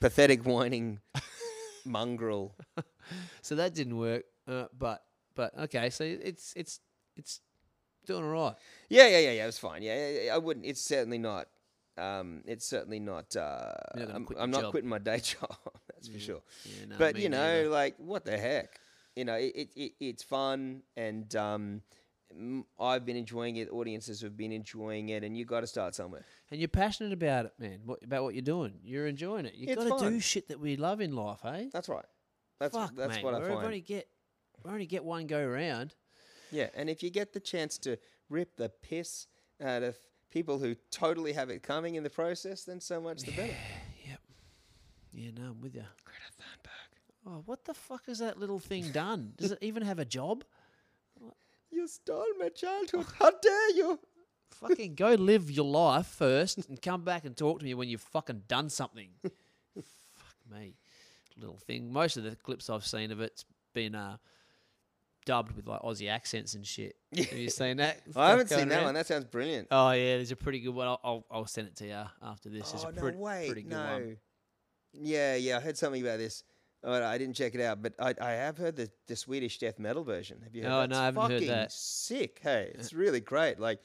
Pathetic 0.00 0.44
whining 0.44 1.00
mongrel. 1.84 2.54
So 3.42 3.54
that 3.56 3.74
didn't 3.74 3.96
work. 3.96 4.24
Uh, 4.46 4.66
but 4.76 5.02
but 5.34 5.56
okay, 5.58 5.90
so 5.90 6.04
it's 6.04 6.52
it's 6.56 6.80
it's 7.16 7.40
doing 8.06 8.24
all 8.24 8.30
right. 8.30 8.54
Yeah, 8.88 9.08
yeah, 9.08 9.18
yeah, 9.18 9.30
yeah. 9.32 9.42
It 9.44 9.46
was 9.46 9.58
fine. 9.58 9.82
Yeah, 9.82 9.94
yeah, 10.10 10.20
yeah, 10.26 10.34
I 10.34 10.38
wouldn't. 10.38 10.66
It's 10.66 10.80
certainly 10.80 11.18
not. 11.18 11.48
Um, 11.96 12.42
it's 12.46 12.64
certainly 12.64 13.00
not. 13.00 13.34
Uh, 13.36 13.72
not 13.96 14.10
I'm, 14.14 14.28
I'm 14.38 14.50
not 14.50 14.62
job. 14.62 14.70
quitting 14.70 14.88
my 14.90 14.98
day 14.98 15.18
job. 15.22 15.56
That's 15.92 16.08
for 16.08 16.18
sure. 16.18 16.42
Yeah, 16.64 16.86
no, 16.90 16.96
but 16.98 17.16
you 17.18 17.28
know, 17.28 17.38
neither. 17.62 17.68
like 17.70 17.96
what 17.98 18.24
the 18.24 18.38
heck? 18.38 18.78
You 19.18 19.24
know, 19.24 19.34
it, 19.34 19.52
it, 19.56 19.68
it 19.74 19.92
it's 19.98 20.22
fun, 20.22 20.82
and 20.96 21.34
um, 21.34 21.82
m- 22.30 22.64
I've 22.78 23.04
been 23.04 23.16
enjoying 23.16 23.56
it. 23.56 23.68
Audiences 23.68 24.20
have 24.20 24.36
been 24.36 24.52
enjoying 24.52 25.08
it, 25.08 25.24
and 25.24 25.36
you 25.36 25.44
got 25.44 25.62
to 25.62 25.66
start 25.66 25.96
somewhere. 25.96 26.24
and 26.52 26.60
you're 26.60 26.68
passionate 26.68 27.12
about 27.12 27.46
it, 27.46 27.52
man. 27.58 27.80
What, 27.84 27.98
about 28.04 28.22
what 28.22 28.34
you're 28.34 28.42
doing, 28.42 28.74
you're 28.84 29.08
enjoying 29.08 29.44
it. 29.44 29.54
You 29.56 29.66
It's 29.70 29.84
got 29.84 29.98
to 29.98 30.08
do 30.10 30.20
shit 30.20 30.46
that 30.48 30.60
we 30.60 30.76
love 30.76 31.00
in 31.00 31.16
life, 31.16 31.40
hey? 31.42 31.68
That's 31.72 31.88
right. 31.88 32.04
That's 32.60 32.76
Fuck, 32.76 32.94
that's 32.94 33.16
mate, 33.16 33.24
what 33.24 33.34
I 33.34 33.40
we 33.40 33.48
find. 33.48 33.64
only 33.64 33.80
get 33.80 34.06
we 34.64 34.70
only 34.70 34.86
get 34.86 35.04
one 35.04 35.26
go 35.26 35.44
round. 35.44 35.94
Yeah, 36.52 36.68
and 36.76 36.88
if 36.88 37.02
you 37.02 37.10
get 37.10 37.32
the 37.32 37.40
chance 37.40 37.76
to 37.78 37.98
rip 38.28 38.56
the 38.56 38.68
piss 38.68 39.26
out 39.60 39.82
of 39.82 39.96
people 40.30 40.58
who 40.60 40.76
totally 40.92 41.32
have 41.32 41.50
it 41.50 41.64
coming 41.64 41.96
in 41.96 42.04
the 42.04 42.10
process, 42.10 42.62
then 42.62 42.80
so 42.80 43.00
much 43.00 43.22
the 43.22 43.32
better. 43.32 43.56
Yep. 44.08 44.20
Yeah, 45.12 45.30
no, 45.36 45.50
I'm 45.50 45.60
with 45.60 45.74
you. 45.74 45.82
Greta 46.04 46.30
Thunberg. 46.40 46.87
Oh, 47.28 47.42
what 47.44 47.64
the 47.64 47.74
fuck 47.74 48.06
has 48.06 48.20
that 48.20 48.38
little 48.38 48.58
thing 48.58 48.90
done? 48.90 49.34
Does 49.36 49.52
it 49.52 49.58
even 49.60 49.82
have 49.82 49.98
a 49.98 50.04
job? 50.04 50.44
You 51.70 51.86
stole 51.86 52.24
my 52.38 52.48
childhood. 52.48 53.06
How 53.18 53.30
dare 53.30 53.70
you? 53.76 53.98
fucking 54.50 54.94
go 54.94 55.14
live 55.14 55.50
your 55.50 55.66
life 55.66 56.06
first 56.06 56.68
and 56.68 56.80
come 56.80 57.04
back 57.04 57.24
and 57.24 57.36
talk 57.36 57.60
to 57.60 57.64
me 57.64 57.74
when 57.74 57.88
you've 57.88 58.00
fucking 58.00 58.42
done 58.48 58.68
something. 58.68 59.10
Fuck 59.22 60.36
me. 60.50 60.74
Little 61.36 61.58
thing. 61.58 61.92
Most 61.92 62.16
of 62.16 62.24
the 62.24 62.34
clips 62.36 62.68
I've 62.68 62.86
seen 62.86 63.12
of 63.12 63.20
it's 63.20 63.44
been 63.74 63.94
uh, 63.94 64.16
dubbed 65.24 65.54
with 65.54 65.66
like 65.66 65.82
Aussie 65.82 66.10
accents 66.10 66.54
and 66.54 66.66
shit. 66.66 66.96
Have 67.16 67.32
you 67.32 67.50
seen 67.50 67.76
that? 67.76 68.00
I 68.16 68.30
haven't 68.30 68.48
seen 68.48 68.68
that 68.68 68.76
around? 68.76 68.84
one. 68.86 68.94
That 68.94 69.06
sounds 69.06 69.24
brilliant. 69.24 69.68
Oh 69.70 69.90
yeah, 69.92 70.16
there's 70.16 70.32
a 70.32 70.36
pretty 70.36 70.60
good 70.60 70.74
one. 70.74 70.88
I'll, 70.88 71.00
I'll, 71.04 71.26
I'll 71.30 71.46
send 71.46 71.68
it 71.68 71.76
to 71.76 71.86
you 71.86 72.02
after 72.22 72.48
this. 72.48 72.72
It's 72.74 72.84
oh 72.84 72.88
a 72.88 72.92
no, 72.92 73.00
pretty, 73.00 73.18
wait, 73.18 73.46
pretty 73.46 73.62
good 73.62 73.72
no. 73.72 73.92
one. 73.92 74.16
Yeah, 74.94 75.36
yeah, 75.36 75.58
I 75.58 75.60
heard 75.60 75.76
something 75.76 76.02
about 76.02 76.18
this. 76.18 76.42
Oh, 76.84 76.92
I 77.04 77.18
didn't 77.18 77.34
check 77.34 77.54
it 77.56 77.60
out, 77.60 77.82
but 77.82 77.94
I, 77.98 78.14
I 78.20 78.30
have 78.32 78.56
heard 78.56 78.76
the, 78.76 78.88
the 79.08 79.16
Swedish 79.16 79.58
death 79.58 79.78
metal 79.80 80.04
version. 80.04 80.40
Have 80.44 80.54
you 80.54 80.62
heard 80.62 80.70
Oh, 80.72 80.80
that? 80.82 80.90
no, 80.90 80.94
It's 80.94 81.00
I 81.00 81.04
haven't 81.06 81.22
heard 81.22 81.32
fucking 81.32 81.48
that. 81.48 81.72
Sick, 81.72 82.38
hey, 82.42 82.70
it's 82.78 82.92
really 82.92 83.20
great. 83.20 83.58
Like 83.58 83.80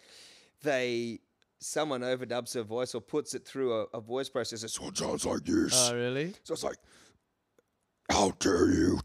they, 0.62 1.20
someone 1.60 2.02
overdubs 2.02 2.54
her 2.54 2.62
voice 2.64 2.94
or 2.94 3.02
puts 3.02 3.34
it 3.34 3.46
through 3.48 3.74
a, 3.74 3.86
a 3.96 4.00
voice 4.02 4.30
processor, 4.30 4.70
so 4.70 4.88
it 4.88 4.98
sounds 4.98 5.26
like 5.26 5.44
this. 5.44 5.90
Oh 5.90 5.96
really? 5.96 6.34
so 6.44 6.54
it's 6.54 6.64
like, 6.64 6.78
how 8.12 8.32
dare 8.40 8.70
you? 8.70 9.00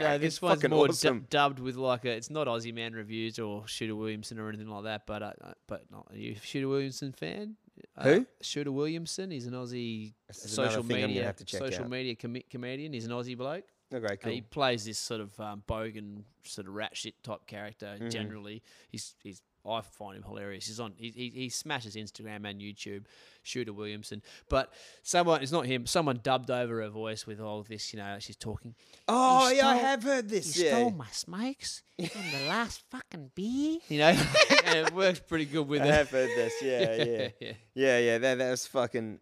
No, 0.00 0.18
this 0.18 0.40
one's 0.40 0.68
more 0.68 0.88
awesome. 0.88 1.26
dubbed 1.30 1.58
with 1.58 1.76
like 1.76 2.04
a. 2.04 2.10
It's 2.10 2.30
not 2.30 2.46
Aussie 2.46 2.74
Man 2.74 2.92
reviews 2.92 3.38
or 3.38 3.66
Shooter 3.66 3.96
Williamson 3.96 4.38
or 4.38 4.48
anything 4.48 4.68
like 4.68 4.84
that. 4.84 5.06
But 5.06 5.22
uh, 5.22 5.32
uh, 5.42 5.52
but 5.66 5.84
not 5.90 6.06
are 6.10 6.16
you 6.16 6.36
a 6.40 6.46
Shooter 6.46 6.68
Williamson 6.68 7.12
fan? 7.12 7.56
Uh, 7.96 8.04
Who? 8.04 8.26
Shooter 8.40 8.72
Williamson. 8.72 9.30
He's 9.30 9.46
an 9.46 9.54
Aussie 9.54 10.14
This 10.28 10.44
is 10.44 10.58
another 10.58 10.70
social 10.70 10.82
thing 10.84 10.96
I'm 10.96 11.00
gonna 11.02 11.08
media 11.08 11.24
have 11.24 11.36
to 11.36 11.44
check 11.44 11.60
social 11.60 11.84
out. 11.84 11.90
media 11.90 12.14
com- 12.14 12.42
comedian. 12.50 12.92
He's 12.92 13.06
an 13.06 13.12
Aussie 13.12 13.36
bloke. 13.36 13.64
Okay, 13.92 14.16
cool. 14.16 14.32
He 14.32 14.40
plays 14.40 14.84
this 14.84 14.98
sort 14.98 15.20
of 15.20 15.38
um, 15.38 15.62
bogan, 15.68 16.22
sort 16.44 16.66
of 16.66 16.74
rat 16.74 16.96
shit 16.96 17.22
type 17.22 17.46
character. 17.46 17.94
Mm-hmm. 17.96 18.08
Generally, 18.08 18.62
he's 18.88 19.14
he's 19.22 19.42
I 19.66 19.80
find 19.80 20.16
him 20.16 20.22
hilarious. 20.22 20.66
He's 20.66 20.78
on 20.80 20.92
he, 20.96 21.10
he 21.10 21.30
he 21.30 21.48
smashes 21.48 21.96
Instagram 21.96 22.48
and 22.48 22.60
YouTube. 22.60 23.04
Shooter 23.46 23.74
Williamson, 23.74 24.22
but 24.48 24.72
someone 25.02 25.42
it's 25.42 25.52
not 25.52 25.66
him. 25.66 25.84
Someone 25.86 26.20
dubbed 26.22 26.50
over 26.50 26.80
her 26.80 26.88
voice 26.88 27.26
with 27.26 27.40
all 27.40 27.62
this. 27.62 27.92
You 27.92 27.98
know, 27.98 28.16
she's 28.18 28.36
talking. 28.36 28.74
oh 29.06 29.50
You 29.50 29.56
yeah, 29.56 29.68
I 29.68 29.76
have 29.76 30.02
heard 30.02 30.30
this. 30.30 30.56
You 30.56 30.64
yeah. 30.64 30.76
stole 30.76 30.90
my 30.92 31.08
smokes 31.12 31.82
in 31.98 32.08
the 32.08 32.46
last 32.48 32.82
fucking 32.90 33.32
beer. 33.34 33.78
You 33.88 33.98
know, 33.98 34.08
and 34.64 34.86
it 34.86 34.94
works 34.94 35.20
pretty 35.20 35.44
good 35.44 35.68
with 35.68 35.82
I 35.82 35.86
her. 35.88 35.92
have 35.92 36.10
heard 36.10 36.30
this. 36.30 36.52
Yeah, 36.62 36.94
yeah. 37.04 37.28
yeah. 37.40 37.52
Yeah, 37.74 37.98
yeah, 37.98 38.18
that 38.18 38.38
that 38.38 38.50
was 38.50 38.66
fucking. 38.66 39.18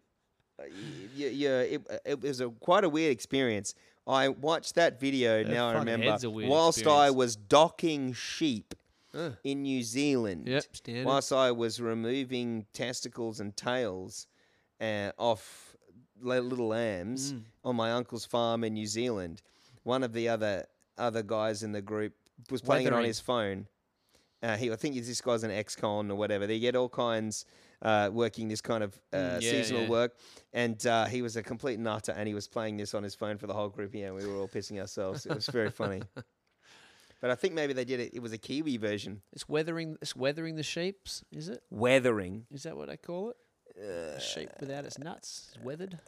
Uh, 0.59 0.63
yeah, 1.15 1.29
yeah, 1.29 1.59
it, 1.61 1.81
it 2.05 2.21
was 2.21 2.39
a 2.39 2.49
quite 2.49 2.83
a 2.85 2.89
weird 2.89 3.11
experience. 3.11 3.75
I 4.07 4.29
watched 4.29 4.75
that 4.75 4.99
video. 4.99 5.43
now 5.43 5.69
I 5.69 5.73
remember. 5.79 6.05
head's 6.09 6.23
a 6.23 6.29
weird 6.29 6.49
whilst 6.49 6.85
I 6.87 7.09
was 7.11 7.35
docking 7.35 8.13
sheep 8.13 8.73
Uh. 9.13 9.31
in 9.43 9.61
New 9.61 9.83
Zealand. 9.83 10.47
Yep, 10.47 10.63
standard. 10.75 11.05
Whilst 11.05 11.31
I 11.31 11.51
was 11.51 11.79
removing 11.79 12.65
testicles 12.73 13.39
and 13.39 13.55
tails 13.55 14.27
uh, 14.81 15.11
off 15.17 15.75
li- 16.21 16.39
little 16.39 16.67
lambs 16.69 17.33
Mm. 17.33 17.43
on 17.63 17.75
my 17.75 17.91
uncle's 17.91 18.25
farm 18.25 18.63
in 18.63 18.73
New 18.73 18.87
Zealand, 18.87 19.41
one 19.83 20.03
of 20.03 20.13
the 20.13 20.29
other 20.29 20.65
other 20.97 21.23
guys 21.23 21.63
in 21.63 21.71
the 21.71 21.81
group 21.81 22.13
was 22.51 22.61
playing 22.61 22.85
it 22.87 22.93
on 22.93 22.99
Wethering. 22.99 23.07
his 23.07 23.19
phone. 23.19 23.67
Uh, 24.41 24.57
he, 24.57 24.71
I 24.71 24.75
think 24.75 24.95
this 24.95 25.21
guy's 25.21 25.43
an 25.43 25.51
ex-con 25.51 26.11
or 26.11 26.15
whatever. 26.17 26.45
They 26.45 26.59
get 26.59 26.75
all 26.75 26.89
kinds 26.89 27.45
uh, 27.81 28.09
working 28.11 28.47
this 28.49 28.61
kind 28.61 28.83
of 28.83 28.99
uh, 29.13 29.17
Mm, 29.17 29.41
yeah, 29.41 29.51
seasonal 29.51 29.83
yeah. 29.83 29.89
work, 29.89 30.17
and 30.53 30.85
uh, 30.87 31.05
he 31.05 31.21
was 31.21 31.35
a 31.37 31.43
complete 31.43 31.79
nutter, 31.79 32.11
and 32.11 32.27
he 32.27 32.33
was 32.33 32.47
playing 32.47 32.75
this 32.77 32.93
on 32.93 33.03
his 33.03 33.15
phone 33.15 33.37
for 33.37 33.47
the 33.47 33.53
whole 33.53 33.69
group. 33.69 33.93
Yeah, 33.95 34.11
we 34.11 34.25
were 34.27 34.35
all 34.35 34.47
pissing 34.49 34.79
ourselves. 34.79 35.25
It 35.25 35.33
was 35.35 35.47
very 35.47 35.69
funny. 35.69 36.01
But 37.23 37.31
I 37.31 37.35
think 37.35 37.53
maybe 37.53 37.71
they 37.71 37.85
did 37.85 38.01
it. 38.01 38.13
It 38.13 38.21
was 38.21 38.33
a 38.33 38.37
Kiwi 38.37 38.75
version. 38.75 39.21
It's 39.31 39.47
wethering. 39.47 39.95
It's 40.01 40.13
wethering 40.13 40.57
the 40.57 40.63
sheeps. 40.63 41.23
Is 41.31 41.47
it? 41.47 41.63
Wethering. 41.71 42.47
Is 42.51 42.63
that 42.63 42.75
what 42.75 42.89
they 42.89 42.97
call 42.97 43.29
it? 43.29 43.37
a 43.81 44.19
sheep 44.19 44.49
Uh, 44.49 44.57
without 44.59 44.83
its 44.83 44.99
nuts, 44.99 45.53
is 45.55 45.63
wethered. 45.63 45.99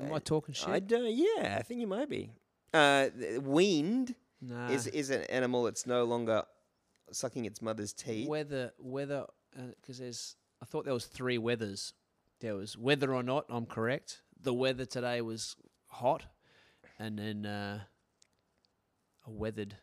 Am 0.00 0.12
I 0.12 0.18
talking 0.18 0.52
shit? 0.52 0.68
I 0.68 0.80
don't. 0.80 1.14
Yeah, 1.14 1.56
I 1.56 1.62
think 1.62 1.80
you 1.80 1.86
might 1.86 2.10
be. 2.10 2.32
Uh, 2.72 3.10
weaned 3.40 4.16
nah. 4.40 4.68
is 4.68 4.88
is 4.88 5.10
an 5.10 5.22
animal 5.24 5.62
that's 5.62 5.86
no 5.86 6.02
longer 6.02 6.42
sucking 7.12 7.44
its 7.44 7.62
mother's 7.62 7.92
teat. 7.92 8.28
weather, 8.28 8.72
weather, 8.80 9.26
because 9.80 9.98
there's. 9.98 10.34
I 10.60 10.64
thought 10.64 10.86
there 10.86 10.92
was 10.92 11.06
three 11.06 11.38
weathers. 11.38 11.94
There 12.40 12.56
was 12.56 12.76
whether 12.76 13.14
or 13.14 13.22
not 13.22 13.46
I'm 13.48 13.64
correct. 13.64 14.22
The 14.42 14.54
weather 14.54 14.86
today 14.86 15.20
was 15.20 15.54
hot, 15.86 16.24
and 16.98 17.16
then 17.16 17.46
uh, 17.46 17.84
a 19.26 19.30
wethered 19.30 19.76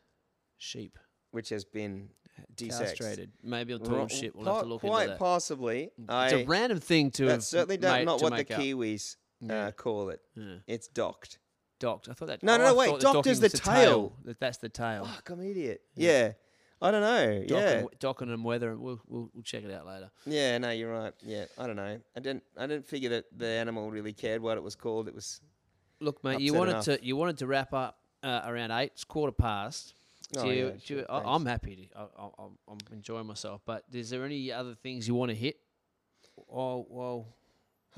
sheep 0.57 0.97
which 1.31 1.49
has 1.49 1.63
been 1.63 2.09
desexed. 2.55 2.79
castrated. 2.79 3.31
Maybe 3.41 3.73
Ro- 3.73 3.79
talking 3.79 4.07
shit. 4.17 4.35
We'll 4.35 4.53
have 4.53 4.63
to 4.63 4.67
look 4.69 4.81
quite 4.81 5.03
into 5.03 5.13
that. 5.13 5.19
possibly. 5.19 5.91
it's 5.97 6.09
I, 6.09 6.29
a 6.29 6.45
random 6.45 6.79
thing 6.79 7.11
to. 7.11 7.25
that's 7.25 7.51
have 7.51 7.59
certainly 7.61 7.77
not, 7.77 7.97
made- 7.99 8.05
not 8.05 8.19
to 8.19 8.23
what 8.23 8.29
the 8.31 8.35
make 8.37 8.51
up. 8.51 8.59
Kiwis 8.59 9.15
Yeah. 9.41 9.67
uh, 9.67 9.71
call 9.71 10.09
it. 10.09 10.19
Yeah. 10.35 10.55
It's 10.67 10.87
docked. 10.87 11.39
docked. 11.79 12.09
I 12.09 12.13
thought 12.13 12.27
that. 12.27 12.43
No, 12.43 12.57
no, 12.57 12.63
oh, 12.63 12.67
no, 12.67 12.73
I 12.73 12.77
wait, 12.77 12.89
thought 12.89 13.01
docked 13.01 13.13
docking 13.15 13.31
is 13.31 13.41
was 13.41 13.51
the 13.53 13.57
tail. 13.57 14.13
That 14.25 14.39
that's 14.39 14.57
the 14.57 14.69
tail. 14.69 15.05
Fuck, 15.05 15.29
I'm 15.29 15.39
an 15.39 15.49
idiot. 15.49 15.81
Yeah. 15.95 16.33
I 16.83 16.89
don't 16.89 17.01
know. 17.01 17.43
Dock 17.47 17.49
yeah. 17.49 17.69
and, 17.77 17.87
docking 17.99 18.29
and 18.31 18.43
wether. 18.43 18.75
We'll, 18.75 18.99
we'll 19.07 19.29
we'll 19.33 19.43
check 19.43 19.63
it 19.63 19.71
out 19.71 19.85
later. 19.85 20.09
Yeah, 20.25 20.57
no, 20.57 20.71
you're 20.71 20.91
right. 20.91 21.13
Yeah, 21.21 21.45
I 21.55 21.67
don't 21.67 21.75
know. 21.75 21.99
I 22.17 22.19
didn't. 22.19 22.43
I 22.57 22.65
didn't 22.65 22.87
figure 22.87 23.09
that 23.11 23.25
the 23.37 23.47
animal 23.47 23.91
really 23.91 24.13
cared 24.13 24.41
what 24.41 24.57
it 24.57 24.63
was 24.63 24.75
called. 24.75 25.07
It 25.07 25.13
was. 25.13 25.41
Look, 25.99 26.23
mate, 26.23 26.39
you 26.39 26.53
Upset 26.53 26.59
wanted 26.59 26.71
enough. 26.71 26.85
to 26.85 27.05
you 27.05 27.15
wanted 27.15 27.37
to 27.37 27.45
wrap 27.47 27.71
up 27.73 27.99
uh, 28.23 28.41
around 28.45 28.71
eight. 28.71 28.91
It's 28.93 29.03
quarter 29.03 29.31
past. 29.33 29.93
Oh, 30.37 30.43
Do 30.43 30.49
you- 30.51 30.65
yeah, 30.65 30.71
do 30.71 30.79
sure, 30.79 31.05
I, 31.09 31.19
I'm 31.25 31.45
happy. 31.45 31.89
To, 31.93 31.99
I, 31.99 32.03
I, 32.03 32.23
I'm- 32.39 32.57
I'm 32.69 32.77
enjoying 32.93 33.25
myself. 33.27 33.61
But 33.65 33.83
is 33.91 34.09
there 34.09 34.23
any 34.25 34.51
other 34.51 34.73
things 34.75 35.07
you 35.07 35.15
want 35.15 35.29
to 35.29 35.35
hit? 35.35 35.57
Oh 36.51 36.85
well, 36.89 37.27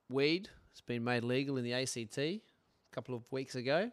weed 0.10 0.50
has 0.74 0.82
been 0.82 1.04
made 1.04 1.24
legal 1.24 1.58
in 1.58 1.64
the 1.64 1.74
ACT 1.74 2.18
a 2.18 2.42
couple 2.92 3.16
of 3.16 3.24
weeks 3.32 3.56
ago. 3.56 3.92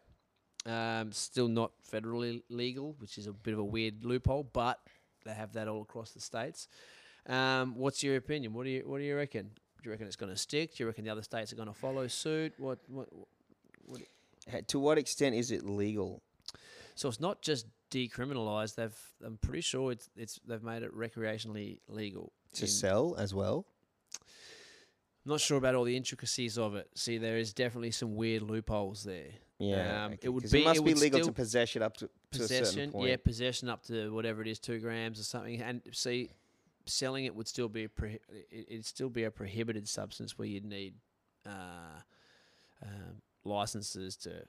Um, 0.64 1.10
still 1.12 1.48
not 1.48 1.72
federally 1.90 2.42
legal, 2.48 2.94
which 2.98 3.18
is 3.18 3.26
a 3.26 3.32
bit 3.32 3.52
of 3.52 3.58
a 3.60 3.64
weird 3.64 4.04
loophole, 4.04 4.48
but 4.52 4.78
they 5.24 5.32
have 5.34 5.52
that 5.54 5.66
all 5.68 5.82
across 5.82 6.12
the 6.12 6.20
states. 6.20 6.68
Um, 7.26 7.74
what's 7.76 8.02
your 8.02 8.16
opinion? 8.16 8.52
What 8.52 8.64
do 8.64 8.70
you 8.70 8.82
What 8.86 8.98
do 8.98 9.04
you 9.04 9.16
reckon? 9.16 9.50
Do 9.82 9.88
you 9.88 9.90
reckon 9.90 10.06
it's 10.06 10.16
going 10.16 10.30
to 10.32 10.38
stick? 10.38 10.76
Do 10.76 10.82
you 10.84 10.86
reckon 10.86 11.04
the 11.04 11.10
other 11.10 11.22
states 11.22 11.52
are 11.52 11.56
going 11.56 11.68
to 11.68 11.74
follow 11.74 12.06
suit? 12.06 12.52
What 12.58 12.78
What? 12.88 13.08
Ha- 14.50 14.60
To 14.68 14.78
what 14.78 14.98
extent 14.98 15.34
is 15.34 15.50
it 15.50 15.64
legal? 15.66 16.22
So 16.94 17.08
it's 17.08 17.20
not 17.20 17.42
just 17.42 17.66
decriminalised. 17.90 18.74
They've 18.76 18.98
I'm 19.24 19.38
pretty 19.38 19.60
sure 19.62 19.92
it's 19.92 20.08
it's 20.16 20.40
they've 20.46 20.62
made 20.62 20.82
it 20.82 20.94
recreationally 20.96 21.80
legal. 21.88 22.32
To 22.54 22.62
in- 22.62 22.68
sell 22.68 23.14
as 23.18 23.34
well? 23.34 23.66
I'm 25.24 25.30
not 25.30 25.40
sure 25.40 25.56
about 25.56 25.74
all 25.76 25.84
the 25.84 25.96
intricacies 25.96 26.58
of 26.58 26.74
it. 26.74 26.88
See, 26.96 27.16
there 27.18 27.38
is 27.38 27.52
definitely 27.52 27.92
some 27.92 28.16
weird 28.16 28.42
loopholes 28.42 29.04
there. 29.04 29.30
Yeah. 29.58 30.06
Um, 30.06 30.12
okay, 30.14 30.18
it 30.22 30.28
would 30.30 30.50
be- 30.50 30.62
It 30.62 30.64
must 30.64 30.80
it 30.80 30.84
be 30.84 30.94
legal 30.94 31.20
to 31.20 31.30
possess 31.30 31.76
it 31.76 31.82
up 31.82 31.96
to, 31.98 32.06
to 32.32 32.42
a 32.42 32.48
certain 32.48 32.58
Possession, 32.64 32.90
point. 32.90 33.08
yeah, 33.08 33.16
possession 33.18 33.68
up 33.68 33.84
to 33.84 34.12
whatever 34.12 34.42
it 34.42 34.48
is, 34.48 34.58
two 34.58 34.80
grams 34.80 35.20
or 35.20 35.22
something. 35.22 35.62
And 35.62 35.80
see, 35.92 36.30
selling 36.86 37.24
it 37.26 37.36
would 37.36 37.46
still 37.46 37.68
be 37.68 37.84
a 37.84 37.88
prohi- 37.88 38.18
it'd 38.50 38.84
still 38.84 39.08
be 39.10 39.22
a 39.22 39.30
prohibited 39.30 39.88
substance 39.88 40.36
where 40.36 40.48
you'd 40.48 40.64
need 40.64 40.94
uh, 41.46 42.00
um, 42.84 43.22
licenses 43.44 44.16
to 44.16 44.44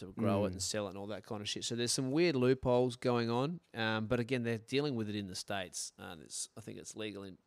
to 0.00 0.12
grow 0.12 0.44
it 0.44 0.48
Mm. 0.50 0.52
and 0.52 0.62
sell 0.62 0.86
it 0.86 0.90
and 0.90 0.98
all 0.98 1.06
that 1.06 1.24
kind 1.24 1.40
of 1.40 1.48
shit. 1.48 1.64
So 1.64 1.74
there's 1.76 1.92
some 1.92 2.10
weird 2.10 2.36
loopholes 2.36 2.96
going 2.96 3.30
on. 3.30 3.60
Um, 3.74 4.06
but 4.06 4.20
again, 4.20 4.42
they're 4.42 4.58
dealing 4.58 4.96
with 4.96 5.08
it 5.08 5.16
in 5.16 5.28
the 5.28 5.34
states. 5.34 5.92
And 5.98 6.20
it's 6.22 6.48
I 6.56 6.60
think 6.60 6.78
it's 6.78 6.94
legal 6.96 7.22
in 7.22 7.38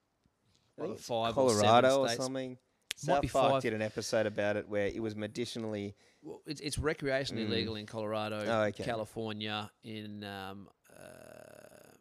I 0.80 0.82
what, 0.84 0.92
it's 0.92 1.06
five 1.06 1.34
Colorado 1.36 2.00
or, 2.00 2.06
or, 2.06 2.10
something. 2.10 2.52
Might 2.52 3.00
South 3.16 3.22
be 3.22 3.28
Park 3.28 3.52
five. 3.54 3.62
did 3.62 3.74
an 3.74 3.82
episode 3.82 4.26
about 4.26 4.56
it 4.58 4.68
where 4.70 4.88
it 4.88 5.02
was 5.02 5.16
medicinally. 5.16 5.96
Well, 6.22 6.42
it's, 6.48 6.62
it's 6.62 6.78
recreationally 6.78 7.48
Mm. 7.48 7.50
legal 7.50 7.76
in 7.76 7.86
Colorado, 7.86 8.44
Oh, 8.48 8.62
okay. 8.70 8.84
California, 8.84 9.70
in 9.84 10.24
um, 10.24 10.70
uh, 10.90 11.92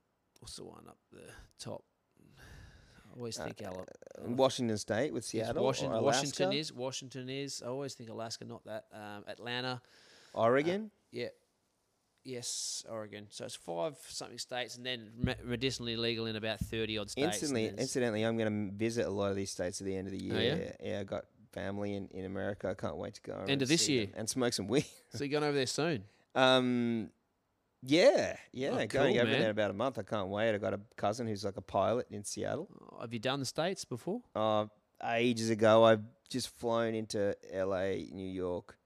what's 0.40 0.56
the 0.56 0.64
one 0.64 0.84
up 0.88 0.98
the 1.10 1.22
top? 1.58 1.82
I 3.04 3.16
always 3.18 3.38
Uh, 3.38 3.44
think 3.46 3.62
Ala- 3.62 3.86
in 4.24 4.36
Washington 4.36 4.78
State 4.78 5.12
with 5.12 5.24
Yes, 5.34 5.46
Seattle, 5.46 5.64
Washington, 5.64 6.02
Washington 6.02 6.52
is 6.52 6.72
Washington 6.72 7.28
is. 7.28 7.62
I 7.62 7.66
always 7.66 7.94
think 7.94 8.08
Alaska, 8.10 8.44
not 8.44 8.64
that. 8.64 8.86
Um, 8.92 9.24
Atlanta, 9.26 9.82
Oregon. 10.34 10.90
yeah, 11.10 11.28
yes, 12.24 12.84
Oregon. 12.88 13.26
So 13.30 13.44
it's 13.44 13.54
five 13.56 13.96
something 14.08 14.38
states, 14.38 14.76
and 14.76 14.86
then 14.86 15.10
me- 15.16 15.34
medicinally 15.44 15.96
legal 15.96 16.26
in 16.26 16.36
about 16.36 16.60
thirty 16.60 16.98
odd 16.98 17.10
states. 17.10 17.26
Instantly, 17.42 17.72
incidentally, 17.78 18.22
I'm 18.22 18.36
going 18.36 18.70
to 18.70 18.76
visit 18.76 19.06
a 19.06 19.10
lot 19.10 19.30
of 19.30 19.36
these 19.36 19.50
states 19.50 19.80
at 19.80 19.86
the 19.86 19.96
end 19.96 20.06
of 20.08 20.12
the 20.12 20.22
year. 20.22 20.36
Oh, 20.36 20.40
yeah? 20.84 20.90
yeah, 20.92 21.00
I 21.00 21.04
got 21.04 21.24
family 21.52 21.94
in, 21.96 22.08
in 22.12 22.24
America. 22.24 22.68
I 22.70 22.74
can't 22.74 22.96
wait 22.96 23.14
to 23.14 23.20
go. 23.22 23.44
End 23.48 23.62
of 23.62 23.68
this 23.68 23.88
year? 23.88 24.08
and 24.14 24.28
smoke 24.28 24.52
some 24.52 24.68
weed. 24.68 24.86
so 25.14 25.24
you're 25.24 25.30
going 25.40 25.44
over 25.44 25.56
there 25.56 25.66
soon. 25.66 26.04
Um, 26.34 27.10
yeah, 27.84 28.36
yeah, 28.52 28.68
Oh, 28.70 28.86
going 28.86 28.88
cool, 28.88 29.22
over 29.22 29.24
man. 29.24 29.32
there 29.32 29.42
in 29.44 29.50
about 29.50 29.70
a 29.70 29.74
month. 29.74 29.98
I 29.98 30.02
can't 30.02 30.28
wait. 30.28 30.54
I 30.54 30.58
got 30.58 30.72
a 30.72 30.80
cousin 30.96 31.26
who's 31.26 31.44
like 31.44 31.56
a 31.56 31.60
pilot 31.62 32.06
in 32.10 32.24
Seattle. 32.24 32.68
Oh, 32.92 33.00
Have 33.00 33.12
you 33.12 33.18
done 33.18 33.40
the 33.40 33.44
states 33.44 33.84
before? 33.84 34.22
Uh, 34.34 34.66
ages 35.04 35.50
ago, 35.50 35.84
I've 35.84 36.02
just 36.30 36.48
flown 36.56 36.94
into 36.94 37.36
LA, 37.52 37.94
New 38.12 38.28
York, 38.30 38.78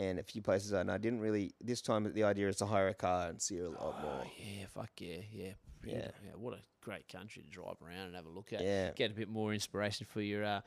and 0.00 0.18
a 0.18 0.22
few 0.22 0.40
places. 0.42 0.72
And 0.72 0.90
I 0.90 0.98
didn't 0.98 1.20
really. 1.20 1.52
This 1.60 1.80
time, 1.82 2.10
the 2.12 2.24
idea 2.24 2.48
is 2.48 2.56
to 2.56 2.66
hire 2.66 2.88
a 2.88 2.94
car 2.94 3.28
and 3.28 3.40
see 3.40 3.58
a 3.58 3.68
lot 3.70 4.00
more. 4.02 4.22
Oh, 4.24 4.30
yeah, 4.38 4.66
fuck 4.74 4.90
yeah, 4.98 5.16
yeah, 5.30 5.44
Yeah. 5.84 5.94
yeah, 5.94 6.10
yeah. 6.24 6.30
What 6.36 6.54
a 6.54 6.60
great 6.82 7.06
country 7.08 7.42
to 7.42 7.48
drive 7.50 7.76
around 7.84 8.06
and 8.06 8.14
have 8.16 8.26
a 8.26 8.30
look 8.30 8.52
at. 8.52 8.62
Yeah, 8.62 8.90
Get 8.96 9.10
a 9.12 9.14
bit 9.14 9.28
more 9.28 9.52
inspiration 9.52 10.06
for 10.10 10.20
your 10.22 10.44
uh, 10.44 10.60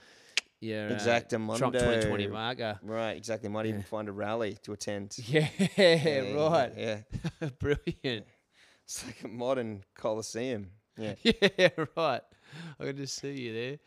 your 0.60 0.88
uh, 0.88 0.92
Exactamundo. 0.92 1.58
Trump 1.58 1.74
2020 1.74 2.28
marker. 2.28 2.80
right. 2.84 3.18
Exactly. 3.18 3.50
Might 3.50 3.66
even 3.66 3.84
find 3.84 4.08
a 4.08 4.12
rally 4.14 4.58
to 4.64 4.74
attend. 4.74 5.16
Yeah, 5.28 5.48
Yeah, 5.78 6.34
right. 6.36 6.72
Yeah, 6.78 6.98
Brilliant. 7.60 8.26
it's 8.86 9.06
like 9.06 9.24
a 9.24 9.28
modern 9.28 9.84
coliseum. 9.96 10.70
Yeah. 10.98 11.16
Yeah, 11.58 11.70
right. 11.98 12.22
I 12.80 12.84
can 12.86 12.98
just 12.98 13.16
see 13.20 13.32
you 13.34 13.54
there. 13.54 13.78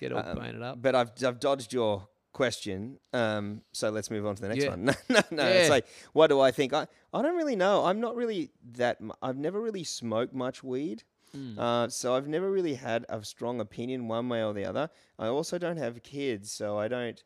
Get 0.00 0.12
all 0.12 0.18
Um, 0.18 0.36
painted 0.38 0.62
up. 0.62 0.82
But 0.82 0.94
I've 0.96 1.12
I've 1.24 1.38
dodged 1.40 1.72
your 1.72 2.06
question. 2.36 2.98
Um, 3.12 3.62
so 3.72 3.90
let's 3.90 4.10
move 4.10 4.26
on 4.26 4.34
to 4.36 4.42
the 4.42 4.48
next 4.48 4.64
Yeah. 4.64 4.70
one. 4.70 4.84
No, 4.86 4.94
no, 5.08 5.20
no. 5.30 5.46
It's 5.46 5.66
Yeah. 5.68 5.70
like, 5.76 5.86
what 6.12 6.26
do 6.28 6.38
I 6.40 6.50
think? 6.50 6.72
I, 6.72 6.86
I 7.12 7.22
don't 7.22 7.36
really 7.36 7.56
know. 7.56 7.84
I'm 7.84 8.00
not 8.00 8.14
really 8.14 8.50
that. 8.72 9.00
mu- 9.00 9.14
I've 9.22 9.38
never 9.38 9.60
really 9.60 9.84
smoked 9.84 10.34
much 10.34 10.62
weed. 10.62 11.02
Mm. 11.36 11.58
Uh, 11.58 11.88
so 11.88 12.14
I've 12.14 12.28
never 12.28 12.50
really 12.50 12.74
had 12.74 13.04
a 13.08 13.24
strong 13.24 13.60
opinion 13.60 14.06
one 14.08 14.28
way 14.28 14.44
or 14.44 14.52
the 14.54 14.64
other. 14.64 14.90
I 15.18 15.26
also 15.28 15.58
don't 15.58 15.76
have 15.78 16.02
kids, 16.02 16.52
so 16.52 16.78
I 16.78 16.88
don't. 16.88 17.22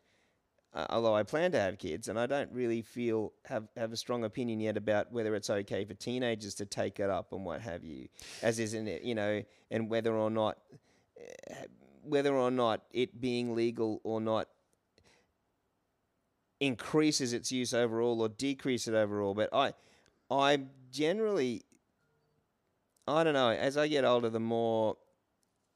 Uh, 0.73 0.85
although 0.89 1.13
I 1.13 1.23
plan 1.23 1.51
to 1.51 1.59
have 1.59 1.77
kids, 1.77 2.07
and 2.07 2.17
I 2.17 2.25
don't 2.27 2.49
really 2.53 2.81
feel 2.81 3.33
have 3.45 3.67
have 3.75 3.91
a 3.91 3.97
strong 3.97 4.23
opinion 4.23 4.61
yet 4.61 4.77
about 4.77 5.11
whether 5.11 5.35
it's 5.35 5.49
okay 5.49 5.83
for 5.83 5.93
teenagers 5.95 6.55
to 6.55 6.65
take 6.65 6.99
it 7.01 7.09
up 7.09 7.33
and 7.33 7.43
what 7.45 7.59
have 7.61 7.83
you, 7.83 8.07
as 8.41 8.57
isn't 8.57 8.87
it, 8.87 9.01
you 9.03 9.13
know, 9.13 9.43
and 9.69 9.89
whether 9.89 10.13
or 10.15 10.29
not 10.31 10.57
uh, 11.19 11.53
whether 12.03 12.33
or 12.33 12.51
not 12.51 12.83
it 12.91 13.19
being 13.19 13.53
legal 13.53 13.99
or 14.05 14.21
not 14.21 14.47
increases 16.61 17.33
its 17.33 17.51
use 17.51 17.73
overall 17.73 18.21
or 18.21 18.29
decrease 18.29 18.87
it 18.87 18.93
overall. 18.93 19.33
But 19.33 19.49
I, 19.51 19.73
I 20.29 20.61
generally, 20.91 21.63
I 23.07 23.25
don't 23.25 23.33
know. 23.33 23.49
As 23.49 23.75
I 23.75 23.89
get 23.89 24.05
older, 24.05 24.29
the 24.29 24.39
more 24.39 24.95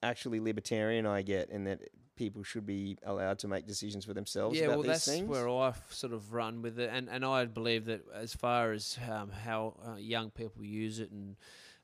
actually 0.02 0.40
libertarian 0.40 1.06
I 1.06 1.24
get, 1.24 1.50
in 1.50 1.64
that 1.66 1.82
people 2.16 2.44
should 2.44 2.66
be 2.66 2.98
allowed 3.04 3.40
to 3.40 3.48
make 3.48 3.66
decisions 3.68 4.06
for 4.06 4.14
themselves 4.14 4.58
Yeah, 4.58 4.66
about 4.66 4.74
well, 4.78 4.84
these 4.84 4.92
that's 4.92 5.06
things. 5.08 5.28
where 5.28 5.50
I 5.50 5.74
sort 5.90 6.14
of 6.14 6.32
run 6.32 6.62
with 6.62 6.80
it, 6.80 6.90
and 6.94 7.10
and 7.10 7.26
I 7.26 7.46
believe 7.46 7.86
that 7.86 8.02
as 8.14 8.34
far 8.34 8.72
as 8.72 8.98
um, 9.12 9.32
how 9.32 9.74
uh, 9.86 9.96
young 9.96 10.30
people 10.30 10.64
use 10.64 11.00
it 11.00 11.10
and 11.12 11.36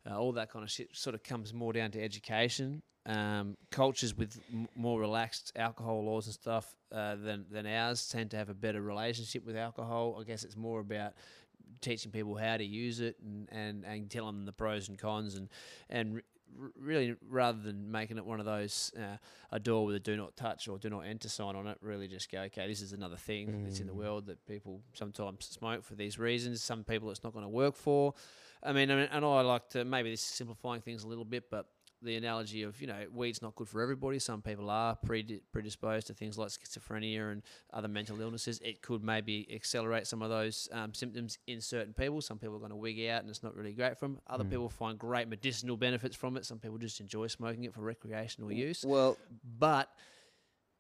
uh, 0.10 0.18
all 0.20 0.32
that 0.34 0.52
kind 0.52 0.64
of 0.64 0.72
shit, 0.72 0.90
sort 0.96 1.14
of 1.14 1.24
comes 1.24 1.54
more 1.54 1.74
down 1.74 1.92
to 1.92 2.04
education. 2.04 2.82
Um, 3.06 3.58
cultures 3.72 4.16
with 4.16 4.40
m- 4.54 4.68
more 4.76 5.00
relaxed 5.00 5.52
alcohol 5.56 6.06
laws 6.06 6.28
and 6.28 6.34
stuff 6.36 6.76
uh, 6.92 7.16
than 7.16 7.46
than 7.50 7.66
ours 7.66 8.08
tend 8.08 8.30
to 8.32 8.38
have 8.38 8.50
a 8.50 8.54
better 8.54 8.82
relationship 8.82 9.44
with 9.46 9.56
alcohol. 9.58 10.18
I 10.20 10.24
guess 10.24 10.44
it's 10.44 10.56
more 10.56 10.80
about 10.80 11.14
teaching 11.80 12.12
people 12.12 12.36
how 12.36 12.58
to 12.58 12.64
use 12.64 13.00
it 13.00 13.16
and, 13.24 13.48
and, 13.52 13.86
and 13.86 14.10
telling 14.10 14.36
them 14.36 14.46
the 14.46 14.52
pros 14.52 14.88
and 14.88 15.00
cons 15.00 15.36
and 15.36 15.50
and 15.90 16.22
really 16.78 17.16
rather 17.30 17.60
than 17.60 17.90
making 17.90 18.18
it 18.18 18.26
one 18.26 18.40
of 18.40 18.46
those 18.46 18.92
uh, 18.98 19.18
a 19.52 19.60
door 19.60 19.86
with 19.86 19.96
a 19.96 20.00
do 20.00 20.18
not 20.18 20.36
touch 20.36 20.68
or 20.68 20.78
do 20.78 20.90
not 20.90 21.00
enter 21.02 21.30
sign 21.30 21.56
on 21.56 21.66
it 21.66 21.78
really 21.82 22.08
just 22.08 22.30
go 22.30 22.40
okay 22.42 22.68
this 22.68 22.82
is 22.82 22.92
another 22.92 23.16
thing 23.16 23.64
that's 23.64 23.80
in 23.80 23.88
the 23.88 23.94
world 23.94 24.26
that 24.26 24.46
people 24.46 24.82
sometimes 24.94 25.46
smoke 25.46 25.84
for 25.84 25.96
these 25.96 26.20
reasons 26.20 26.62
some 26.62 26.84
people 26.84 27.10
it's 27.10 27.24
not 27.24 27.32
going 27.34 27.46
to 27.46 27.50
work 27.50 27.76
for 27.76 28.14
I 28.64 28.74
mean, 28.74 28.92
I 28.92 28.96
mean 28.96 29.10
and 29.12 29.26
I 29.26 29.42
like 29.42 29.70
to 29.70 29.86
maybe 29.86 30.12
this 30.12 30.22
is 30.22 30.28
simplifying 30.28 30.82
things 30.82 31.04
a 31.04 31.08
little 31.08 31.26
bit 31.26 31.50
but 31.50 31.66
the 32.02 32.16
analogy 32.16 32.64
of 32.64 32.80
you 32.82 32.88
know 32.88 32.98
weed's 33.14 33.42
not 33.42 33.56
good 33.56 33.68
for 33.68 33.82
everybody. 33.82 34.20
Some 34.20 34.42
people 34.42 34.70
are 34.70 34.98
predi- 35.06 35.42
predisposed 35.52 36.08
to 36.08 36.14
things 36.14 36.38
like 36.38 36.50
schizophrenia 36.50 37.32
and 37.32 37.44
other 37.74 37.88
mental 37.88 38.20
illnesses. 38.20 38.60
It 38.64 38.82
could 38.82 39.04
maybe 39.04 39.48
accelerate 39.54 40.08
some 40.08 40.22
of 40.22 40.30
those 40.30 40.68
um, 40.72 40.94
symptoms 40.94 41.38
in 41.48 41.62
certain 41.62 41.94
people. 41.94 42.22
Some 42.22 42.40
people 42.40 42.56
are 42.56 42.60
going 42.60 42.72
to 42.72 42.76
wig 42.76 43.00
out 43.08 43.22
and 43.22 43.30
it's 43.30 43.44
not 43.44 43.56
really 43.56 43.74
great 43.74 43.98
for 44.00 44.06
them. 44.06 44.20
Other 44.28 44.44
people 44.44 44.70
find 44.70 44.98
great 44.98 45.28
medicinal 45.28 45.78
benefits 45.78 46.16
from 46.16 46.38
it. 46.38 46.46
Some 46.46 46.60
people 46.60 46.78
just 46.78 47.00
enjoy 47.00 47.28
smoking 47.28 47.64
it 47.66 47.74
for 47.74 47.82
recreational 47.82 48.52
use. 48.52 48.84
Well, 48.86 49.18
But 49.60 49.90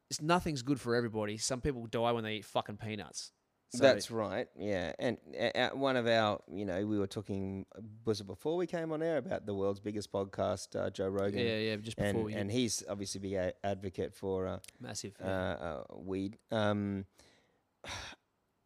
it's 0.09 0.21
nothing's 0.21 0.61
good 0.61 0.79
for 0.79 0.95
everybody. 0.95 1.37
Some 1.37 1.61
people 1.61 1.85
die 1.85 2.11
when 2.11 2.23
they 2.23 2.35
eat 2.35 2.45
fucking 2.45 2.77
peanuts. 2.77 3.31
So- 3.73 3.83
That's 3.83 4.11
right. 4.11 4.47
Yeah, 4.57 4.91
and 4.99 5.17
uh, 5.55 5.69
one 5.69 5.95
of 5.95 6.05
our, 6.05 6.41
you 6.51 6.65
know, 6.65 6.85
we 6.85 6.99
were 6.99 7.07
talking. 7.07 7.65
Was 8.05 8.19
it 8.19 8.27
before 8.27 8.57
we 8.57 8.67
came 8.67 8.91
on 8.91 9.01
air 9.01 9.17
about 9.17 9.45
the 9.45 9.53
world's 9.53 9.79
biggest 9.79 10.11
podcast, 10.11 10.75
uh, 10.75 10.89
Joe 10.89 11.07
Rogan? 11.07 11.39
yeah, 11.39 11.57
yeah. 11.57 11.75
Just 11.77 11.95
before 11.95 12.09
and 12.09 12.23
we 12.25 12.33
and 12.33 12.51
he's 12.51 12.83
obviously 12.89 13.19
a 13.19 13.21
big 13.21 13.33
a- 13.33 13.53
advocate 13.65 14.13
for 14.13 14.45
uh, 14.47 14.59
massive. 14.79 15.13
uh, 15.23 15.25
yeah. 15.27 15.53
uh, 15.61 15.83
weed. 15.95 16.37
Um, 16.51 17.05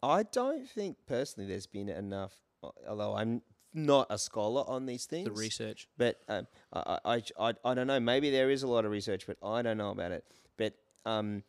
I 0.04 0.24
don't 0.24 0.68
think 0.68 0.98
personally 1.08 1.48
there's 1.50 1.68
been 1.68 1.90
enough. 1.90 2.34
uh, 2.64 2.70
Although 2.88 3.16
I'm 3.16 3.42
not 3.74 4.08
a 4.10 4.18
scholar 4.18 4.64
on 4.68 4.86
these 4.86 5.06
things, 5.06 5.26
the 5.26 5.32
research. 5.34 5.88
but 5.98 6.20
um, 6.28 6.48
I, 6.74 7.00
I, 7.06 7.24
I, 7.40 7.54
I 7.64 7.74
don't 7.74 7.88
know. 7.88 8.00
Maybe 8.00 8.30
there 8.32 8.50
is 8.50 8.64
a 8.64 8.68
lot 8.68 8.86
of 8.86 8.92
research, 8.92 9.28
but 9.28 9.38
I 9.44 9.62
don't 9.62 9.78
know 9.78 9.92
about 9.92 10.12
it. 10.12 10.26
But 10.58 10.74
um, 11.06 11.44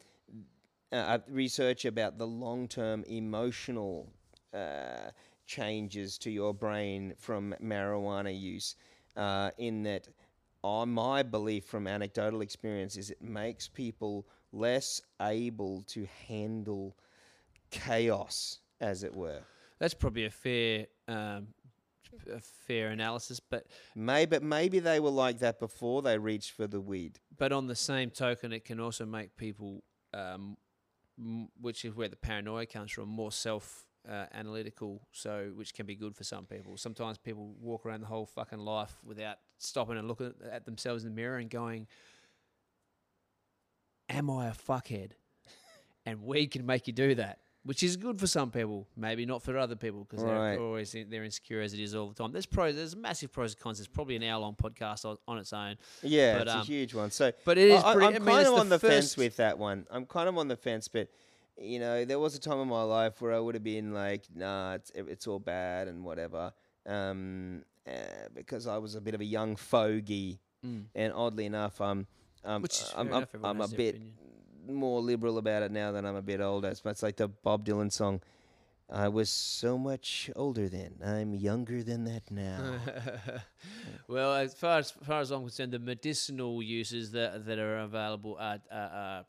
uh, 0.93 1.18
research 1.28 1.84
about 1.84 2.18
the 2.18 2.26
long 2.26 2.68
term 2.68 3.05
emotional 3.09 4.09
uh, 4.55 5.11
changes 5.47 6.18
to 6.18 6.30
your 6.30 6.53
brain 6.55 7.14
from 7.18 7.55
marijuana 7.62 8.39
use, 8.39 8.76
uh, 9.16 9.51
in 9.59 9.82
that, 9.84 10.09
uh, 10.64 10.84
my 10.87 11.22
belief 11.22 11.64
from 11.64 11.87
anecdotal 11.87 12.41
experience 12.41 12.97
is 12.97 13.11
it 13.11 13.22
makes 13.22 13.68
people 13.68 14.26
less 14.53 15.03
able 15.20 15.82
to 15.82 16.07
handle 16.28 16.97
chaos, 17.70 18.59
as 18.80 19.03
it 19.03 19.14
were. 19.14 19.41
That's 19.78 19.95
probably 19.95 20.24
a 20.24 20.30
fair, 20.30 20.87
um, 21.09 21.49
a 22.32 22.41
fair 22.41 22.89
analysis. 22.89 23.41
But 23.41 23.66
Maybe, 23.95 24.39
maybe 24.41 24.78
they 24.78 25.01
were 25.01 25.11
like 25.11 25.39
that 25.41 25.59
before 25.59 26.03
they 26.03 26.18
reached 26.18 26.53
for 26.53 26.66
the 26.66 26.80
weed. 26.80 27.18
but 27.37 27.53
on 27.53 27.66
the 27.66 27.74
same 27.74 28.11
token, 28.11 28.53
it 28.53 28.64
can 28.64 28.80
also 28.80 29.05
make 29.05 29.37
people, 29.37 29.82
um, 30.14 30.57
which 31.60 31.84
is 31.84 31.94
where 31.94 32.08
the 32.08 32.16
paranoia 32.16 32.66
comes 32.66 32.92
from, 32.92 33.08
more 33.08 33.32
self. 33.32 33.84
Uh, 34.08 34.26
analytical, 34.34 35.02
so 35.10 35.50
which 35.56 35.74
can 35.74 35.84
be 35.84 35.96
good 35.96 36.14
for 36.14 36.22
some 36.22 36.46
people. 36.46 36.76
Sometimes 36.76 37.18
people 37.18 37.56
walk 37.60 37.84
around 37.84 38.02
the 38.02 38.06
whole 38.06 38.24
fucking 38.24 38.60
life 38.60 38.96
without 39.02 39.38
stopping 39.58 39.98
and 39.98 40.06
looking 40.06 40.32
at 40.48 40.64
themselves 40.64 41.02
in 41.02 41.10
the 41.10 41.16
mirror 41.16 41.38
and 41.38 41.50
going, 41.50 41.88
"Am 44.08 44.30
I 44.30 44.46
a 44.46 44.52
fuckhead?" 44.52 45.10
and 46.06 46.22
weed 46.22 46.52
can 46.52 46.64
make 46.64 46.86
you 46.86 46.92
do 46.92 47.16
that, 47.16 47.40
which 47.66 47.82
is 47.82 47.96
good 47.96 48.18
for 48.18 48.26
some 48.26 48.50
people, 48.50 48.86
maybe 48.96 49.26
not 49.26 49.42
for 49.42 49.58
other 49.58 49.76
people 49.76 50.04
because 50.08 50.22
Right. 50.24 50.52
they're 50.56 50.60
always 50.60 50.94
in- 50.94 51.10
they're 51.10 51.24
insecure 51.24 51.60
as 51.60 51.74
it 51.74 51.80
is 51.80 51.94
all 51.94 52.08
the 52.08 52.14
time. 52.14 52.32
There's 52.32 52.46
pros, 52.46 52.76
there's 52.76 52.96
massive 52.96 53.32
pros 53.32 53.52
and 53.52 53.60
cons. 53.60 53.78
There's 53.78 53.88
probably 53.88 54.16
an 54.16 54.22
hour 54.22 54.40
long 54.40 54.54
podcast 54.54 55.04
on, 55.04 55.16
on 55.28 55.38
its 55.38 55.52
own. 55.52 55.76
Yeah, 56.02 56.38
But, 56.38 56.46
it's 56.46 56.54
um, 56.54 56.60
a 56.60 56.64
huge 56.64 56.94
one. 56.94 57.10
So, 57.10 57.32
but 57.44 57.58
it 57.58 57.68
is 57.70 57.82
I, 57.82 57.92
pretty- 57.92 58.06
I'm 58.06 58.14
I 58.14 58.18
mean, 58.24 58.34
kind 58.36 58.46
of 58.48 58.54
on 58.54 58.68
the 58.68 58.78
fence 58.78 59.16
with 59.16 59.36
that 59.36 59.58
one. 59.58 59.86
I'm 59.90 60.06
kind 60.06 60.28
of 60.28 60.38
on 60.38 60.48
the 60.48 60.56
fence, 60.56 60.88
but 60.88 61.08
you 61.58 61.78
know, 61.78 62.04
there 62.04 62.18
was 62.18 62.34
a 62.36 62.40
time 62.40 62.58
in 62.60 62.68
my 62.68 62.82
life 62.82 63.20
where 63.20 63.32
I 63.32 63.40
would 63.40 63.54
have 63.54 63.64
been 63.64 63.94
like, 63.94 64.24
"Nah, 64.34 64.74
it's 64.74 64.90
it's 64.94 65.26
all 65.26 65.38
bad 65.38 65.88
and 65.88 66.04
whatever," 66.04 66.52
um, 66.84 67.64
uh, 67.86 67.92
because 68.34 68.66
I 68.66 68.76
was 68.78 68.94
a 68.94 69.00
bit 69.00 69.14
of 69.14 69.20
a 69.20 69.24
young 69.24 69.56
fogey, 69.56 70.38
and 70.94 71.12
oddly 71.14 71.46
enough, 71.46 71.80
I'm, 71.80 72.06
um, 72.44 72.60
Which 72.62 72.82
I'm, 72.96 73.12
I'm, 73.12 73.26
I'm 73.42 73.60
a 73.60 73.68
bit 73.68 73.94
opinion. 73.94 74.12
More 74.68 75.00
liberal 75.00 75.38
about 75.38 75.62
it 75.62 75.70
now 75.70 75.92
that 75.92 76.04
I'm 76.04 76.16
a 76.16 76.22
bit 76.22 76.40
older. 76.40 76.68
It's, 76.68 76.82
it's 76.84 77.02
like 77.02 77.16
the 77.16 77.28
Bob 77.28 77.66
Dylan 77.66 77.92
song. 77.92 78.20
I 78.88 79.08
was 79.08 79.28
so 79.28 79.76
much 79.76 80.30
older 80.36 80.68
then. 80.68 81.00
I'm 81.04 81.34
younger 81.34 81.82
than 81.82 82.04
that 82.04 82.30
now. 82.30 82.78
well, 84.08 84.34
as 84.34 84.54
far 84.54 84.78
as, 84.78 84.92
far 84.92 85.20
as 85.20 85.32
I'm 85.32 85.42
concerned, 85.42 85.72
the 85.72 85.80
medicinal 85.80 86.62
uses 86.62 87.10
that 87.12 87.46
that 87.46 87.58
are 87.58 87.78
available 87.78 88.36
are, 88.38 88.60
are, 88.70 88.90
are 88.90 89.24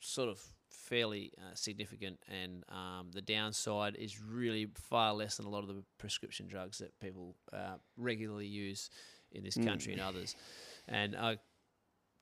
sort 0.00 0.28
of 0.28 0.42
fairly 0.68 1.32
uh, 1.38 1.54
significant, 1.54 2.18
and 2.28 2.64
um, 2.68 3.10
the 3.14 3.22
downside 3.22 3.96
is 3.96 4.20
really 4.20 4.68
far 4.74 5.14
less 5.14 5.38
than 5.38 5.46
a 5.46 5.48
lot 5.48 5.62
of 5.62 5.68
the 5.68 5.82
prescription 5.96 6.46
drugs 6.46 6.78
that 6.78 6.98
people 7.00 7.34
uh, 7.52 7.76
regularly 7.96 8.46
use 8.46 8.90
in 9.30 9.42
this 9.42 9.56
country 9.56 9.94
and 9.94 10.02
others. 10.02 10.36
And 10.86 11.16
I 11.16 11.38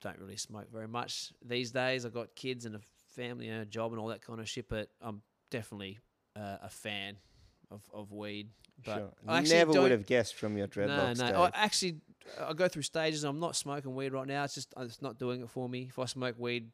don't 0.01 0.19
really 0.19 0.37
smoke 0.37 0.71
very 0.71 0.87
much 0.87 1.31
these 1.43 1.71
days. 1.71 2.05
I've 2.05 2.13
got 2.13 2.35
kids 2.35 2.65
and 2.65 2.75
a 2.75 2.79
family 3.15 3.47
and 3.49 3.61
a 3.61 3.65
job 3.65 3.91
and 3.91 3.99
all 3.99 4.07
that 4.07 4.21
kind 4.21 4.39
of 4.39 4.49
shit, 4.49 4.67
but 4.69 4.89
I'm 5.01 5.21
definitely 5.49 5.99
uh, 6.35 6.57
a 6.63 6.69
fan 6.69 7.17
of, 7.69 7.83
of 7.93 8.11
weed. 8.11 8.49
But 8.83 8.95
sure. 8.95 9.11
I 9.27 9.41
Never 9.41 9.73
would 9.81 9.91
have 9.91 10.05
guessed 10.05 10.35
from 10.35 10.57
your 10.57 10.67
dreadlocks. 10.67 11.17
no, 11.17 11.25
no. 11.25 11.31
Dave. 11.31 11.35
I 11.37 11.51
actually, 11.53 11.97
I 12.39 12.53
go 12.53 12.67
through 12.67 12.81
stages. 12.81 13.23
I'm 13.23 13.39
not 13.39 13.55
smoking 13.55 13.93
weed 13.93 14.11
right 14.11 14.27
now. 14.27 14.43
It's 14.43 14.55
just 14.55 14.73
uh, 14.75 14.81
it's 14.81 15.01
not 15.01 15.19
doing 15.19 15.41
it 15.41 15.49
for 15.49 15.69
me. 15.69 15.87
If 15.89 15.99
I 15.99 16.05
smoke 16.05 16.35
weed, 16.39 16.71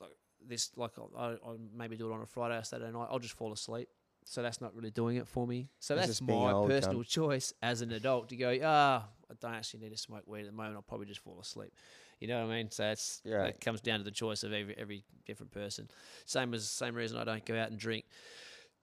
like 0.00 0.10
this, 0.46 0.70
like 0.76 0.92
I, 1.16 1.24
I 1.24 1.36
maybe 1.74 1.96
do 1.96 2.10
it 2.10 2.14
on 2.14 2.20
a 2.20 2.26
Friday 2.26 2.58
or 2.58 2.64
Saturday 2.64 2.92
night, 2.92 3.08
I'll 3.10 3.18
just 3.18 3.34
fall 3.34 3.52
asleep. 3.52 3.88
So 4.28 4.42
that's 4.42 4.60
not 4.60 4.74
really 4.74 4.90
doing 4.90 5.16
it 5.16 5.28
for 5.28 5.46
me. 5.46 5.68
So 5.78 5.94
That's 5.94 6.08
that's 6.08 6.20
my 6.20 6.50
old 6.50 6.68
personal 6.68 6.98
cunt. 6.98 7.08
choice 7.08 7.52
as 7.62 7.80
an 7.80 7.92
adult 7.92 8.28
to 8.30 8.36
go. 8.36 8.58
Ah, 8.64 9.06
I 9.30 9.34
don't 9.40 9.54
actually 9.54 9.84
need 9.84 9.92
to 9.92 9.96
smoke 9.96 10.24
weed 10.26 10.40
at 10.40 10.46
the 10.46 10.52
moment. 10.52 10.74
I'll 10.74 10.82
probably 10.82 11.06
just 11.06 11.20
fall 11.20 11.38
asleep. 11.40 11.72
You 12.20 12.28
know 12.28 12.44
what 12.46 12.52
I 12.52 12.56
mean? 12.56 12.70
So 12.70 12.84
it's 12.90 13.20
Yeah. 13.24 13.44
it 13.44 13.60
comes 13.60 13.80
down 13.80 13.98
to 13.98 14.04
the 14.04 14.10
choice 14.10 14.42
of 14.42 14.52
every 14.52 14.76
every 14.78 15.04
different 15.26 15.52
person. 15.52 15.88
Same 16.24 16.54
as 16.54 16.68
same 16.68 16.94
reason 16.94 17.18
I 17.18 17.24
don't 17.24 17.44
go 17.44 17.56
out 17.58 17.70
and 17.70 17.78
drink 17.78 18.04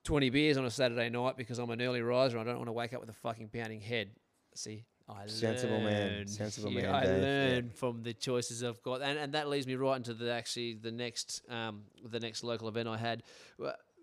20 0.03 0.29
beers 0.29 0.57
on 0.57 0.65
a 0.65 0.69
Saturday 0.71 1.09
night 1.09 1.37
because 1.37 1.59
I'm 1.59 1.69
an 1.69 1.81
early 1.81 2.01
riser. 2.01 2.37
I 2.37 2.43
don't 2.43 2.57
want 2.57 2.67
to 2.67 2.73
wake 2.73 2.93
up 2.93 2.99
with 3.01 3.09
a 3.09 3.13
fucking 3.13 3.49
pounding 3.49 3.81
head. 3.81 4.11
See, 4.55 4.85
I 5.09 5.25
Sensible 5.27 5.79
man. 5.81 6.27
Sensible 6.27 6.71
Yeah, 6.71 6.83
man, 6.83 6.95
I 6.95 7.05
Dave. 7.05 7.09
Yeah. 7.15 7.21
learn 7.21 7.69
from 7.71 8.03
the 8.03 8.13
choices 8.13 8.63
I've 8.63 8.81
got, 8.83 9.01
and, 9.01 9.17
and 9.17 9.33
that 9.33 9.49
leads 9.49 9.65
me 9.65 9.75
right 9.75 9.95
into 9.97 10.13
the 10.13 10.31
actually 10.31 10.75
the 10.75 10.91
next 10.91 11.41
um, 11.49 11.83
the 12.05 12.19
next 12.19 12.43
local 12.43 12.67
event 12.67 12.87
I 12.87 12.97
had. 12.97 13.23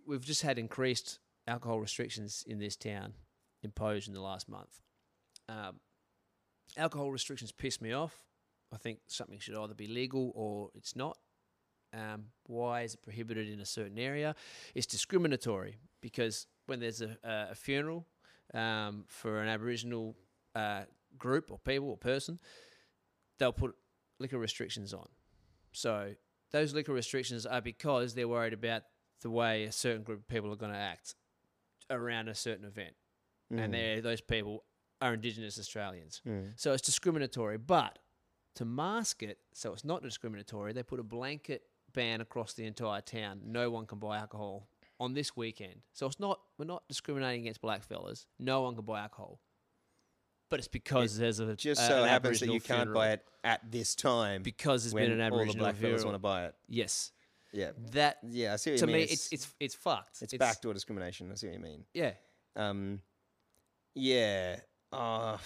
We've 0.07 0.25
just 0.25 0.43
had 0.43 0.59
increased 0.59 1.19
alcohol 1.47 1.79
restrictions 1.81 2.43
in 2.47 2.59
this 2.59 2.77
town 2.77 3.15
imposed 3.63 4.09
in 4.09 4.15
the 4.15 4.21
last 4.21 4.49
month. 4.49 4.81
Um, 5.49 5.81
alcohol 6.77 7.11
restrictions 7.13 7.53
piss 7.53 7.81
me 7.81 7.93
off. 7.93 8.25
I 8.73 8.77
think 8.77 9.01
something 9.07 9.39
should 9.39 9.57
either 9.57 9.75
be 9.75 9.87
legal 9.87 10.33
or 10.35 10.71
it's 10.75 10.95
not. 10.95 11.19
Um, 11.93 12.27
why 12.47 12.83
is 12.83 12.95
it 12.95 13.03
prohibited 13.03 13.49
in 13.49 13.61
a 13.61 13.67
certain 13.67 13.99
area? 13.99 14.35
It's 14.75 14.87
discriminatory 14.87 15.79
because 16.01 16.47
when 16.67 16.79
there's 16.79 17.01
a, 17.01 17.17
a, 17.25 17.55
funeral 17.55 18.07
um, 18.55 19.05
for 19.09 19.43
an 19.43 19.49
Aboriginal 19.49 20.15
uh, 20.55 20.83
group 21.19 21.51
or 21.51 21.59
people 21.59 21.91
or 21.91 21.97
person, 21.97 22.39
they'll 23.39 23.53
put 23.53 23.75
liquor 24.21 24.39
restrictions 24.39 24.95
on. 24.95 25.09
So 25.73 26.15
those 26.53 26.75
liquor 26.75 26.93
restrictions 26.93 27.45
are 27.45 27.61
because 27.61 28.15
they're 28.15 28.29
worried 28.29 28.53
about 28.53 28.83
the 29.23 29.31
way 29.31 29.65
a 29.65 29.73
certain 29.73 30.03
group 30.03 30.21
of 30.21 30.29
people 30.29 30.53
are 30.53 30.57
going 30.57 30.73
to 30.73 30.79
act 30.79 31.15
around 31.91 32.29
a 32.29 32.35
certain 32.35 32.65
event, 32.65 32.95
and 33.51 33.75
they're, 33.75 34.01
those 34.01 34.21
people 34.21 34.65
are 35.01 35.15
Indigenous 35.15 35.59
Australians. 35.59 36.23
So 36.57 36.73
it's 36.73 36.83
discriminatory, 36.83 37.59
but 37.59 37.99
to 38.57 38.65
mask 38.65 39.23
it 39.23 39.39
so 39.53 39.73
it's 39.73 39.85
not 39.85 40.03
discriminatory, 40.03 40.73
they 40.73 40.83
put 40.83 41.01
a 41.01 41.05
blanket 41.05 41.63
ban 41.93 42.21
across 42.21 42.53
the 42.55 42.65
entire 42.67 43.01
town. 43.01 43.41
No 43.47 43.71
one 43.71 43.87
can 43.87 43.99
buy 43.99 44.19
alcohol 44.19 44.69
on 44.99 45.15
this 45.15 45.37
weekend. 45.37 45.77
So 45.93 46.07
it's 46.07 46.21
not 46.21 46.41
we're 46.59 46.65
not 46.67 46.83
discriminating 46.89 47.43
against 47.43 47.61
black 47.61 47.83
fellas. 47.85 48.27
No 48.39 48.63
one 48.63 48.75
can 48.75 48.85
buy 48.85 49.01
alcohol. 49.01 49.41
But 50.51 50.59
it's 50.59 50.69
because 50.69 51.17
there's 51.17 51.39
a 51.39 51.55
Just 51.55 51.81
a- 51.81 51.85
so 51.87 52.05
happens 52.05 52.41
that 52.41 52.47
Aboriginal 52.49 52.55
you 52.57 52.61
can't 52.61 52.79
funeral. 52.81 52.95
buy 52.95 53.11
it 53.13 53.25
at 53.45 53.71
this 53.71 53.95
time 53.95 54.43
because 54.43 54.83
there's 54.83 54.95
been 54.95 55.13
an 55.13 55.21
Aboriginal 55.21 55.65
all 55.67 55.73
the 55.73 55.73
black 55.73 55.77
fellas 55.77 56.05
want 56.05 56.17
to 56.17 56.19
buy 56.19 56.47
it. 56.47 56.55
Yes, 56.69 57.13
Yeah, 57.53 57.71
that 57.93 58.19
yeah. 58.29 58.55
I 58.55 58.57
see 58.57 58.73
what 58.73 58.81
to 58.81 58.87
you 58.87 58.93
mean. 58.93 58.97
me 58.97 59.03
it's 59.05 59.33
it's 59.33 59.55
it's 59.61 59.75
fucked. 59.77 60.23
it's 60.23 60.35
backdoor 60.35 60.75
discrimination. 60.75 61.31
I 61.31 61.37
see 61.37 61.47
what 61.47 61.55
you 61.55 61.63
mean. 61.63 61.85
Yeah, 61.95 62.13
Um, 62.57 63.01
yeah. 63.95 64.61
Oh 64.93 65.39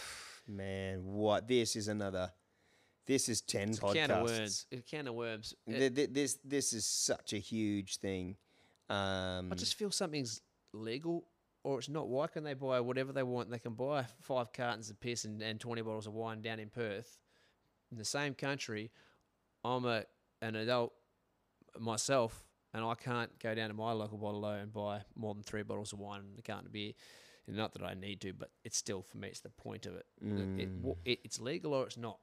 man, 0.48 1.04
what? 1.04 1.46
This 1.48 1.76
is 1.76 1.88
another. 1.88 2.32
This 3.06 3.28
is 3.28 3.40
ten 3.42 3.70
it's 3.70 3.78
a 3.78 3.82
podcasts. 3.82 3.92
can 3.94 4.10
of 4.10 4.22
worms. 4.24 4.66
A 4.72 4.76
can 4.78 5.08
of 5.08 5.14
worms. 5.14 5.54
It- 5.66 5.78
Th- 5.78 5.94
th- 5.94 6.10
This 6.12 6.38
this 6.44 6.72
is 6.72 6.86
such 6.86 7.32
a 7.32 7.38
huge 7.38 7.98
thing. 7.98 8.36
Um, 8.88 9.50
I 9.52 9.54
just 9.56 9.74
feel 9.74 9.90
something's 9.90 10.40
legal 10.72 11.26
or 11.62 11.78
it's 11.78 11.88
not. 11.88 12.08
Why 12.08 12.26
can 12.26 12.44
they 12.44 12.54
buy 12.54 12.80
whatever 12.80 13.12
they 13.12 13.22
want? 13.22 13.50
They 13.50 13.58
can 13.58 13.74
buy 13.74 14.04
five 14.20 14.52
cartons 14.52 14.90
of 14.90 15.00
piss 15.00 15.24
and, 15.24 15.40
and 15.42 15.58
20 15.58 15.80
bottles 15.82 16.06
of 16.06 16.12
wine 16.14 16.42
down 16.42 16.58
in 16.58 16.68
Perth 16.68 17.18
in 17.90 17.96
the 17.98 18.04
same 18.04 18.34
country. 18.34 18.90
I'm 19.64 19.84
a 19.86 20.04
an 20.42 20.56
adult 20.56 20.92
myself 21.78 22.44
and 22.72 22.84
I 22.84 22.94
can't 22.94 23.36
go 23.38 23.54
down 23.54 23.68
to 23.68 23.74
my 23.74 23.92
local 23.92 24.18
bottle 24.18 24.44
and 24.46 24.72
buy 24.72 25.02
more 25.14 25.32
than 25.34 25.42
three 25.42 25.62
bottles 25.62 25.92
of 25.92 25.98
wine 26.00 26.20
and 26.20 26.38
a 26.38 26.42
carton 26.42 26.66
of 26.66 26.72
beer. 26.72 26.92
And 27.46 27.56
not 27.56 27.72
that 27.74 27.82
I 27.82 27.94
need 27.94 28.20
to, 28.22 28.32
but 28.32 28.50
it's 28.64 28.76
still, 28.76 29.02
for 29.02 29.18
me, 29.18 29.28
it's 29.28 29.40
the 29.40 29.50
point 29.50 29.84
of 29.86 29.94
it. 29.94 30.06
It- 30.20 30.60
it- 30.62 30.82
Mm. 30.82 30.96
it- 31.04 31.20
it's 31.24 31.38
legal 31.40 31.74
or 31.74 31.86
it's 31.86 31.96
not. 31.98 32.18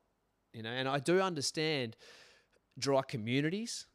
You 0.54 0.64
know. 0.64 0.70
And 0.70 0.88
I 0.88 1.00
do 1.00 1.22
understand 1.22 1.96
dry 2.78 3.02
communities. 3.02 3.86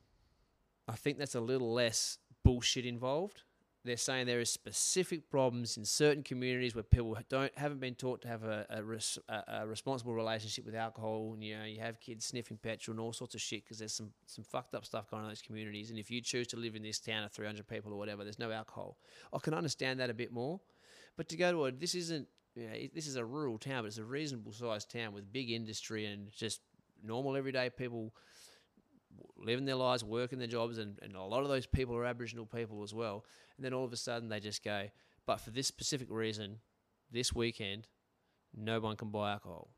I 0.88 0.92
think 0.92 1.18
that's 1.18 1.34
a 1.34 1.40
little 1.40 1.72
less 1.72 2.18
bullshit 2.44 2.86
involved. 2.86 3.42
They're 3.84 3.96
saying 3.96 4.26
there 4.26 4.40
is 4.40 4.50
specific 4.50 5.30
problems 5.30 5.76
in 5.76 5.84
certain 5.84 6.24
communities 6.24 6.74
where 6.74 6.82
people 6.82 7.16
don't 7.28 7.56
haven't 7.56 7.78
been 7.78 7.94
taught 7.94 8.20
to 8.22 8.28
have 8.28 8.42
a, 8.42 8.66
a, 8.68 8.82
res, 8.82 9.16
a, 9.28 9.60
a 9.60 9.66
responsible 9.66 10.12
relationship 10.12 10.66
with 10.66 10.74
alcohol, 10.74 11.30
and 11.34 11.44
you 11.44 11.56
know 11.56 11.64
you 11.64 11.78
have 11.80 12.00
kids 12.00 12.26
sniffing 12.26 12.56
petrol 12.56 12.94
and 12.94 13.00
all 13.00 13.12
sorts 13.12 13.36
of 13.36 13.40
shit 13.40 13.62
because 13.62 13.78
there's 13.78 13.94
some 13.94 14.10
some 14.26 14.42
fucked 14.42 14.74
up 14.74 14.84
stuff 14.84 15.08
going 15.08 15.20
on 15.20 15.28
in 15.28 15.30
those 15.30 15.40
communities. 15.40 15.90
And 15.90 16.00
if 16.00 16.10
you 16.10 16.20
choose 16.20 16.48
to 16.48 16.56
live 16.56 16.74
in 16.74 16.82
this 16.82 16.98
town 16.98 17.22
of 17.22 17.30
300 17.30 17.68
people 17.68 17.92
or 17.92 17.96
whatever, 17.96 18.24
there's 18.24 18.40
no 18.40 18.50
alcohol. 18.50 18.98
I 19.32 19.38
can 19.38 19.54
understand 19.54 20.00
that 20.00 20.10
a 20.10 20.14
bit 20.14 20.32
more, 20.32 20.60
but 21.16 21.28
to 21.28 21.36
go 21.36 21.52
to 21.52 21.66
a 21.66 21.70
this 21.72 21.94
isn't 21.94 22.26
know, 22.64 22.74
this 22.94 23.06
is 23.06 23.16
a 23.16 23.24
rural 23.24 23.58
town, 23.58 23.82
but 23.82 23.88
it's 23.88 23.98
a 23.98 24.04
reasonable 24.04 24.52
sized 24.52 24.90
town 24.90 25.12
with 25.12 25.32
big 25.32 25.50
industry 25.50 26.06
and 26.06 26.30
just 26.32 26.60
normal 27.04 27.36
everyday 27.36 27.70
people 27.70 28.14
living 29.36 29.64
their 29.64 29.76
lives, 29.76 30.02
working 30.04 30.38
their 30.38 30.48
jobs, 30.48 30.78
and, 30.78 30.98
and 31.02 31.14
a 31.14 31.22
lot 31.22 31.42
of 31.42 31.48
those 31.48 31.66
people 31.66 31.94
are 31.94 32.04
Aboriginal 32.04 32.46
people 32.46 32.82
as 32.82 32.94
well. 32.94 33.24
And 33.56 33.64
then 33.64 33.72
all 33.72 33.84
of 33.84 33.92
a 33.92 33.96
sudden 33.96 34.28
they 34.28 34.40
just 34.40 34.64
go, 34.64 34.88
but 35.26 35.40
for 35.40 35.50
this 35.50 35.66
specific 35.66 36.08
reason, 36.10 36.58
this 37.10 37.34
weekend, 37.34 37.88
no 38.54 38.80
one 38.80 38.96
can 38.96 39.10
buy 39.10 39.32
alcohol 39.32 39.70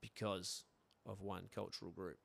because 0.00 0.64
of 1.06 1.20
one 1.20 1.44
cultural 1.54 1.90
group, 1.90 2.18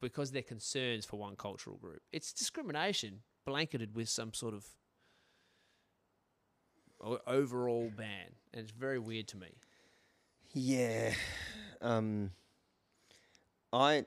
because 0.00 0.30
they're 0.30 0.42
concerns 0.42 1.04
for 1.04 1.18
one 1.18 1.36
cultural 1.36 1.76
group. 1.76 2.00
It's 2.12 2.32
discrimination 2.32 3.20
blanketed 3.46 3.94
with 3.94 4.08
some 4.08 4.32
sort 4.32 4.54
of 4.54 4.66
overall 7.00 7.90
ban, 7.96 8.34
and 8.52 8.62
it's 8.62 8.70
very 8.70 8.98
weird 8.98 9.28
to 9.28 9.36
me. 9.36 9.48
Yeah. 10.52 11.12
Um, 11.80 12.32
I 13.72 14.06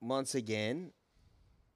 once 0.00 0.34
again, 0.34 0.92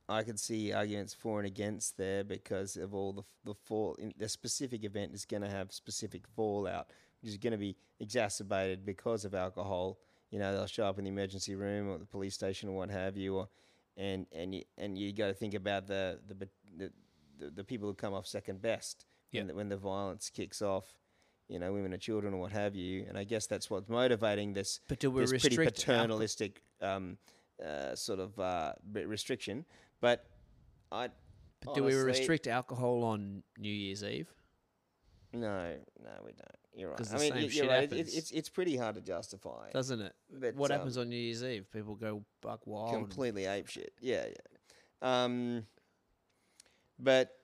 I 0.08 0.22
could 0.22 0.38
see 0.38 0.72
arguments 0.72 1.14
for 1.14 1.38
and 1.38 1.46
against 1.46 1.96
there 1.96 2.24
because 2.24 2.76
of 2.76 2.94
all 2.94 3.12
the 3.12 3.22
the 3.44 3.54
fall. 3.54 3.94
In, 3.98 4.12
the 4.16 4.28
specific 4.28 4.84
event 4.84 5.14
is 5.14 5.24
going 5.24 5.42
to 5.42 5.50
have 5.50 5.72
specific 5.72 6.26
fallout, 6.28 6.90
which 7.20 7.30
is 7.30 7.38
going 7.38 7.52
to 7.52 7.58
be 7.58 7.76
exacerbated 7.98 8.84
because 8.84 9.24
of 9.24 9.34
alcohol. 9.34 9.98
You 10.30 10.38
know, 10.38 10.52
they'll 10.52 10.66
show 10.66 10.86
up 10.86 10.98
in 10.98 11.04
the 11.04 11.10
emergency 11.10 11.54
room 11.54 11.88
or 11.88 11.98
the 11.98 12.04
police 12.04 12.34
station 12.34 12.68
or 12.68 12.76
what 12.76 12.90
have 12.90 13.16
you, 13.16 13.36
or 13.36 13.48
and 13.96 14.26
and 14.32 14.54
you 14.54 14.62
and 14.76 14.98
you 14.98 15.12
got 15.12 15.28
to 15.28 15.34
think 15.34 15.54
about 15.54 15.86
the 15.86 16.20
the, 16.28 16.48
the, 16.76 17.50
the 17.50 17.64
people 17.64 17.88
who 17.88 17.94
come 17.94 18.14
off 18.14 18.26
second 18.26 18.60
best 18.60 19.06
Yeah. 19.36 19.40
when 19.42 19.48
the, 19.48 19.54
when 19.54 19.68
the 19.68 19.76
violence 19.76 20.30
kicks 20.30 20.62
off. 20.62 20.86
You 21.48 21.60
know, 21.60 21.72
women 21.72 21.92
and 21.92 22.02
children 22.02 22.34
or 22.34 22.40
what 22.40 22.50
have 22.50 22.74
you, 22.74 23.06
and 23.08 23.16
I 23.16 23.22
guess 23.22 23.46
that's 23.46 23.70
what's 23.70 23.88
motivating 23.88 24.52
this 24.52 24.80
But 24.88 24.98
do 24.98 25.12
we 25.12 25.24
this 25.24 25.40
pretty 25.40 25.56
paternalistic 25.56 26.60
um, 26.82 27.18
uh, 27.64 27.94
sort 27.94 28.18
of 28.18 28.38
uh, 28.38 28.72
restriction. 28.92 29.64
But 30.00 30.24
I 30.90 31.08
But 31.64 31.74
do 31.74 31.84
we 31.84 31.94
restrict 31.94 32.46
alcohol 32.46 33.04
on 33.04 33.42
New 33.58 33.72
Year's 33.72 34.02
Eve? 34.02 34.28
No, 35.32 35.74
no, 36.02 36.10
we 36.24 36.32
don't. 36.32 36.56
You're 36.74 36.90
right. 36.90 37.00
I 37.00 37.18
mean, 37.18 37.32
same 37.32 37.42
you're 37.42 37.50
shit 37.50 37.68
right. 37.68 37.92
It, 37.92 38.14
it's 38.14 38.30
it's 38.30 38.48
pretty 38.48 38.76
hard 38.76 38.96
to 38.96 39.00
justify. 39.00 39.70
Doesn't 39.72 40.00
it? 40.00 40.14
But, 40.30 40.54
what 40.54 40.70
um, 40.70 40.78
happens 40.78 40.98
on 40.98 41.08
New 41.08 41.16
Year's 41.16 41.42
Eve? 41.42 41.70
People 41.72 41.94
go 41.94 42.22
buck 42.42 42.66
wild. 42.66 42.92
completely 42.92 43.46
ape 43.46 43.68
shit. 43.68 43.92
Yeah, 44.00 44.26
yeah. 44.26 45.24
Um, 45.24 45.66
but 46.98 47.35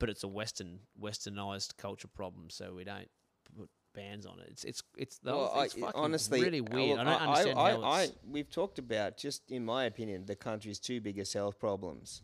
but 0.00 0.08
it's 0.08 0.24
a 0.24 0.28
Western 0.28 0.80
Westernized 1.00 1.76
culture 1.76 2.08
problem, 2.08 2.50
so 2.50 2.74
we 2.74 2.82
don't 2.82 3.08
put 3.56 3.68
bans 3.94 4.26
on 4.26 4.40
it. 4.40 4.48
It's 4.50 4.64
it's 4.64 4.82
it's 4.96 5.18
the 5.18 5.32
whole 5.32 5.52
well, 5.54 5.68
I, 5.84 5.90
honestly, 5.94 6.42
really 6.42 6.60
uh, 6.60 6.64
weird. 6.72 6.98
look, 6.98 6.98
I 6.98 7.04
don't 7.04 7.22
understand 7.22 7.58
I, 7.58 7.70
how 7.70 7.82
I, 7.82 8.02
it's. 8.02 8.12
we've 8.28 8.50
talked 8.50 8.80
about 8.80 9.16
just 9.16 9.48
in 9.50 9.64
my 9.64 9.84
opinion 9.84 10.26
the 10.26 10.34
country's 10.34 10.80
two 10.80 11.00
biggest 11.00 11.34
health 11.34 11.60
problems. 11.60 12.22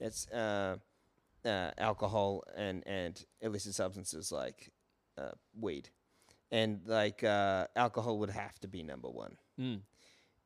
It's 0.00 0.28
uh, 0.30 0.76
uh, 1.44 1.70
alcohol 1.76 2.44
and 2.56 2.82
and 2.86 3.22
illicit 3.42 3.74
substances 3.74 4.32
like 4.32 4.70
uh, 5.18 5.32
weed, 5.58 5.90
and 6.50 6.80
like 6.86 7.24
uh, 7.24 7.66
alcohol 7.74 8.18
would 8.20 8.30
have 8.30 8.58
to 8.60 8.68
be 8.68 8.82
number 8.82 9.10
one. 9.10 9.36
Mm. 9.60 9.80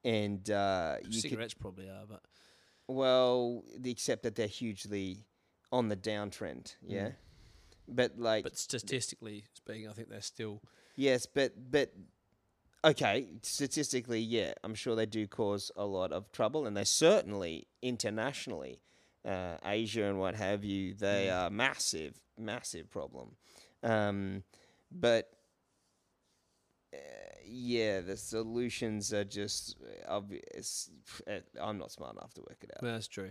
And 0.03 0.51
uh, 0.51 0.97
you 1.03 1.21
could, 1.21 1.31
Cigarettes 1.31 1.53
probably 1.53 1.91
are, 1.91 2.07
but 2.09 2.23
well, 2.89 3.65
except 3.85 4.23
that 4.23 4.35
they're 4.35 4.47
hugely 4.47 5.27
on 5.73 5.89
the 5.89 5.97
downtrend. 5.97 6.75
Yeah, 6.87 7.11
but 7.89 8.19
like 8.19 8.45
but 8.45 8.57
statistically 8.57 9.45
speaking, 9.55 9.89
I 9.89 9.93
think 9.93 10.09
they're 10.09 10.21
still 10.21 10.61
Yes, 10.97 11.27
but 11.27 11.53
but 11.71 11.93
okay, 12.85 13.27
statistically, 13.43 14.21
yeah, 14.21 14.53
I'm 14.65 14.75
sure 14.75 14.97
they 14.97 15.07
do 15.07 15.27
cause 15.27 15.71
a 15.77 15.85
lot 15.85 16.13
of 16.13 16.31
trouble, 16.33 16.67
and 16.67 16.77
they 16.77 16.85
certainly 16.85 17.69
internationally, 17.83 18.81
uh, 19.25 19.57
Asia 19.65 20.05
and 20.05 20.19
what 20.19 20.35
have 20.35 20.65
you, 20.65 20.95
they 20.95 21.31
are 21.31 21.51
massive, 21.51 22.21
massive 22.39 22.91
problem. 22.91 23.37
Um, 23.83 24.43
but 24.91 25.31
uh, 26.93 26.97
yeah, 27.47 28.01
the 28.01 28.17
solutions 28.17 29.13
are 29.13 29.25
just 29.25 29.77
obvious. 30.09 30.91
Uh, 31.27 31.41
I'm 31.61 31.79
not 31.79 31.93
smart 31.93 32.17
enough 32.17 32.35
to 32.35 32.41
work 32.43 32.59
it 32.63 32.71
out. 32.77 32.83
that's 32.83 33.09
true. 33.09 33.31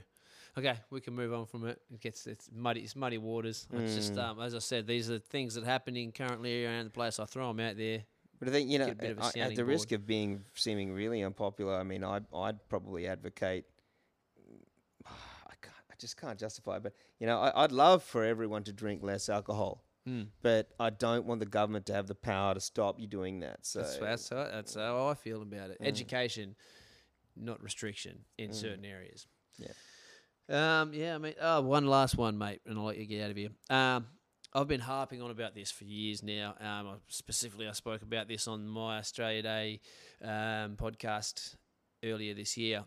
Okay, 0.57 0.75
we 0.89 0.99
can 0.99 1.13
move 1.15 1.31
on 1.33 1.45
from 1.45 1.65
it. 1.67 1.79
It 1.93 2.01
gets 2.01 2.27
it's 2.27 2.49
muddy. 2.53 2.81
It's 2.81 2.95
muddy 2.95 3.17
waters. 3.17 3.67
It's 3.71 3.95
just 3.95 4.13
Mm. 4.15 4.23
um, 4.23 4.39
as 4.41 4.53
I 4.55 4.59
said, 4.59 4.87
these 4.87 5.09
are 5.09 5.19
things 5.19 5.53
that 5.55 5.63
are 5.63 5.67
happening 5.67 6.11
currently 6.11 6.65
around 6.65 6.85
the 6.85 6.89
place. 6.91 7.19
I 7.19 7.25
throw 7.25 7.47
them 7.49 7.59
out 7.59 7.77
there. 7.77 8.03
But 8.39 8.47
I 8.49 8.51
think 8.51 8.69
you 8.69 8.79
know, 8.79 8.85
Get 8.87 8.93
a 8.93 8.97
bit 9.01 9.11
of 9.11 9.17
a 9.19 9.23
I- 9.23 9.27
at 9.27 9.33
sounding 9.33 9.55
the 9.57 9.65
risk 9.65 9.89
board. 9.89 10.01
of 10.01 10.07
being 10.07 10.43
seeming 10.55 10.91
really 10.91 11.21
unpopular, 11.23 11.75
I 11.75 11.83
mean, 11.83 12.03
I 12.03 12.21
I'd 12.33 12.67
probably 12.69 13.07
advocate. 13.07 13.65
I 15.05 15.53
can't, 15.61 15.75
I 15.91 15.93
just 15.99 16.17
can't 16.17 16.39
justify, 16.39 16.77
it, 16.77 16.83
but 16.83 16.93
you 17.19 17.27
know, 17.27 17.39
I, 17.39 17.63
I'd 17.63 17.71
love 17.71 18.03
for 18.03 18.23
everyone 18.23 18.63
to 18.65 18.73
drink 18.73 19.03
less 19.03 19.29
alcohol, 19.29 19.83
Mm. 20.07 20.27
but 20.41 20.71
I 20.79 20.89
don't 20.89 21.25
want 21.25 21.41
the 21.41 21.45
government 21.45 21.85
to 21.87 21.93
have 21.93 22.07
the 22.07 22.15
power 22.15 22.53
to 22.53 22.59
stop 22.61 22.99
you 22.99 23.05
doing 23.07 23.41
that. 23.41 23.65
So 23.65 23.79
That's 23.81 23.97
that's 23.97 24.29
how, 24.29 24.35
that's 24.45 24.75
how 24.75 25.07
I 25.07 25.13
feel 25.13 25.41
about 25.41 25.69
it. 25.71 25.79
Mm. 25.81 25.87
Education, 25.87 26.55
not 27.35 27.61
restriction 27.61 28.23
in 28.37 28.51
Mm. 28.51 28.55
certain 28.55 28.85
areas. 28.85 29.27
Yeah. 29.57 29.67
Um. 30.49 30.93
Yeah. 30.93 31.15
I 31.15 31.17
mean, 31.19 31.33
oh, 31.41 31.61
one 31.61 31.85
last 31.87 32.17
one, 32.17 32.37
mate, 32.37 32.61
and 32.65 32.77
I'll 32.77 32.85
let 32.85 32.97
you 32.97 33.05
get 33.05 33.23
out 33.23 33.31
of 33.31 33.37
here. 33.37 33.49
Um. 33.69 34.07
I've 34.51 34.67
been 34.67 34.79
harping 34.79 35.21
on 35.21 35.29
about 35.29 35.53
this 35.53 35.69
for 35.69 35.83
years 35.83 36.23
now. 36.23 36.55
Um, 36.59 36.95
specifically, 37.07 37.67
I 37.67 37.71
spoke 37.73 38.01
about 38.01 38.27
this 38.27 38.47
on 38.47 38.67
my 38.67 38.97
Australia 38.97 39.43
Day 39.43 39.79
um, 40.23 40.75
podcast 40.75 41.53
earlier 42.03 42.33
this 42.33 42.57
year. 42.57 42.83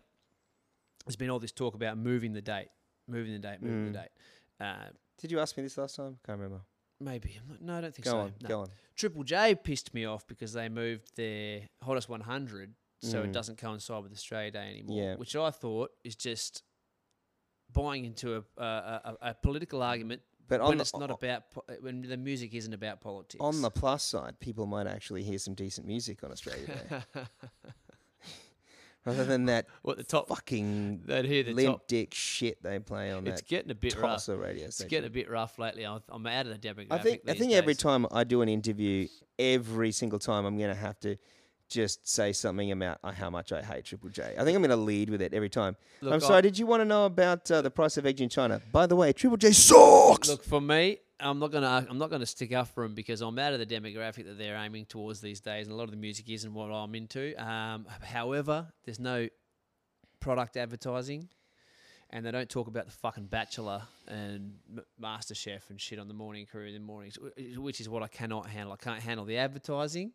There's 1.05 1.15
been 1.15 1.29
all 1.29 1.39
this 1.39 1.53
talk 1.53 1.73
about 1.73 1.97
moving 1.97 2.33
the 2.33 2.41
date, 2.41 2.67
moving 3.07 3.31
the 3.31 3.39
date, 3.39 3.61
moving 3.61 3.93
the 3.93 3.97
Mm. 3.97 4.01
date. 4.01 4.11
Uh, 4.59 4.89
did 5.21 5.31
you 5.31 5.39
ask 5.39 5.55
me 5.55 5.63
this 5.63 5.77
last 5.77 5.95
time? 5.95 6.17
Can't 6.25 6.37
remember. 6.37 6.65
maybe. 6.99 7.37
I'm 7.41 7.47
not, 7.49 7.61
no, 7.61 7.75
I 7.77 7.81
don't 7.81 7.95
think 7.95 8.03
Go 8.05 8.11
so. 8.11 8.19
on, 8.19 8.33
No. 8.41 8.49
go 8.49 8.59
on. 8.63 8.67
Triple 8.97 9.23
J 9.23 9.55
pissed 9.55 9.93
me 9.93 10.03
off 10.03 10.27
because 10.27 10.51
they 10.51 10.67
moved 10.67 11.15
their 11.15 11.61
hottest 11.81 12.09
100 12.09 12.73
so 13.01 13.21
it 13.23 13.29
Mm. 13.29 13.33
doesn't 13.33 13.57
coincide 13.57 14.03
with 14.03 14.11
Australia 14.11 14.51
Day 14.51 14.69
anymore. 14.69 15.01
Yeah. 15.01 15.15
Which 15.15 15.33
I 15.37 15.49
thought 15.49 15.91
is 16.03 16.17
just 16.17 16.61
buying 17.73 18.05
into 18.05 18.35
a 18.37 18.43
a, 18.61 18.65
a, 18.65 19.17
a 19.29 19.33
political 19.33 19.81
argument 19.81 20.21
But 20.47 20.61
on 20.61 20.69
when 20.69 20.77
the, 20.77 20.81
it's 20.83 20.95
not 20.95 21.11
about 21.11 21.43
when 21.81 22.01
the 22.03 22.17
music 22.17 22.53
isn't 22.53 22.73
about 22.73 23.01
politics. 23.01 23.39
on 23.41 23.61
the 23.61 23.71
plus 23.71 24.03
side, 24.03 24.39
people 24.39 24.65
might 24.65 24.87
actually 24.87 25.23
hear 25.23 25.39
some 25.39 25.53
decent 25.55 25.87
music 25.87 26.23
on 26.23 26.31
Australia 26.31 26.67
Day, 26.67 27.21
rather 29.05 29.25
than 29.25 29.45
that 29.45 29.67
what 29.81 29.97
the 29.97 30.03
top 30.03 30.29
fucking 30.29 31.01
they'd 31.05 31.25
hear 31.25 31.43
the 31.43 31.53
limp 31.53 31.77
top. 31.79 31.87
dick 31.87 32.13
shit 32.13 32.61
they 32.63 32.79
play 32.79 33.11
on 33.11 33.27
It's 33.27 33.41
that 33.41 33.47
getting 33.47 33.71
a 33.71 33.75
bit 33.75 33.95
rough. 33.97 34.27
Radio 34.29 34.65
It's 34.65 34.75
station. 34.77 34.89
getting 34.89 35.07
a 35.07 35.11
bit 35.11 35.29
rough 35.29 35.59
lately. 35.59 35.85
I'm, 35.85 36.01
I'm 36.09 36.25
out 36.27 36.45
of 36.47 36.53
the 36.61 36.67
demographic. 36.67 36.87
I 36.91 36.97
think 36.99 37.21
I 37.27 37.33
think 37.33 37.51
every 37.53 37.75
time 37.75 38.05
I 38.11 38.23
do 38.23 38.41
an 38.41 38.49
interview, 38.49 39.07
every 39.37 39.91
single 39.91 40.19
time 40.19 40.45
I'm 40.45 40.57
going 40.57 40.69
to 40.73 40.79
have 40.79 40.99
to 41.01 41.17
just 41.69 42.07
say 42.07 42.33
something 42.33 42.71
about 42.71 42.99
uh, 43.03 43.11
how 43.11 43.29
much 43.29 43.51
I 43.51 43.61
hate 43.61 43.85
Triple 43.85 44.09
J. 44.09 44.35
I 44.37 44.43
think 44.43 44.55
I'm 44.55 44.61
going 44.61 44.69
to 44.69 44.75
lead 44.75 45.09
with 45.09 45.21
it 45.21 45.33
every 45.33 45.49
time. 45.49 45.75
Look, 46.01 46.13
I'm 46.13 46.23
I- 46.23 46.27
sorry. 46.27 46.41
Did 46.43 46.57
you 46.59 46.65
want 46.67 46.81
to 46.81 46.85
know 46.85 47.05
about 47.05 47.49
uh, 47.49 47.61
the 47.61 47.71
price 47.71 47.97
of 47.97 48.05
eggs 48.05 48.21
in 48.21 48.29
China? 48.29 48.61
By 48.71 48.85
the 48.85 48.95
way, 48.95 49.11
Triple 49.13 49.37
J 49.37 49.51
sucks. 49.51 50.29
Look 50.29 50.43
for 50.43 50.61
me, 50.61 50.97
I'm 51.19 51.39
not 51.39 51.51
gonna 51.51 51.87
I'm 51.89 51.97
not 51.97 52.09
gonna 52.09 52.25
stick 52.25 52.51
up 52.53 52.67
for 52.67 52.83
them 52.83 52.93
because 52.95 53.21
I'm 53.21 53.39
out 53.39 53.53
of 53.53 53.59
the 53.59 53.65
demographic 53.65 54.25
that 54.25 54.37
they're 54.37 54.57
aiming 54.57 54.85
towards 54.85 55.21
these 55.21 55.39
days, 55.39 55.67
and 55.67 55.73
a 55.73 55.77
lot 55.77 55.85
of 55.85 55.91
the 55.91 55.97
music 55.97 56.29
isn't 56.29 56.53
what 56.53 56.65
I'm 56.71 56.93
into. 56.95 57.33
Um, 57.43 57.85
however, 58.01 58.67
there's 58.85 58.99
no 58.99 59.27
product 60.19 60.57
advertising, 60.57 61.29
and 62.09 62.25
they 62.25 62.31
don't 62.31 62.49
talk 62.49 62.67
about 62.67 62.85
the 62.85 62.91
fucking 62.91 63.25
Bachelor 63.27 63.83
and 64.07 64.53
M- 64.77 64.83
MasterChef 65.01 65.69
and 65.69 65.79
shit 65.79 65.99
on 65.99 66.07
the 66.07 66.13
morning 66.13 66.45
crew 66.45 66.65
in 66.65 66.73
the 66.73 66.79
mornings, 66.79 67.17
wh- 67.17 67.59
which 67.61 67.79
is 67.81 67.89
what 67.89 68.03
I 68.03 68.07
cannot 68.07 68.47
handle. 68.47 68.73
I 68.73 68.77
can't 68.83 69.01
handle 69.01 69.25
the 69.25 69.37
advertising 69.37 70.11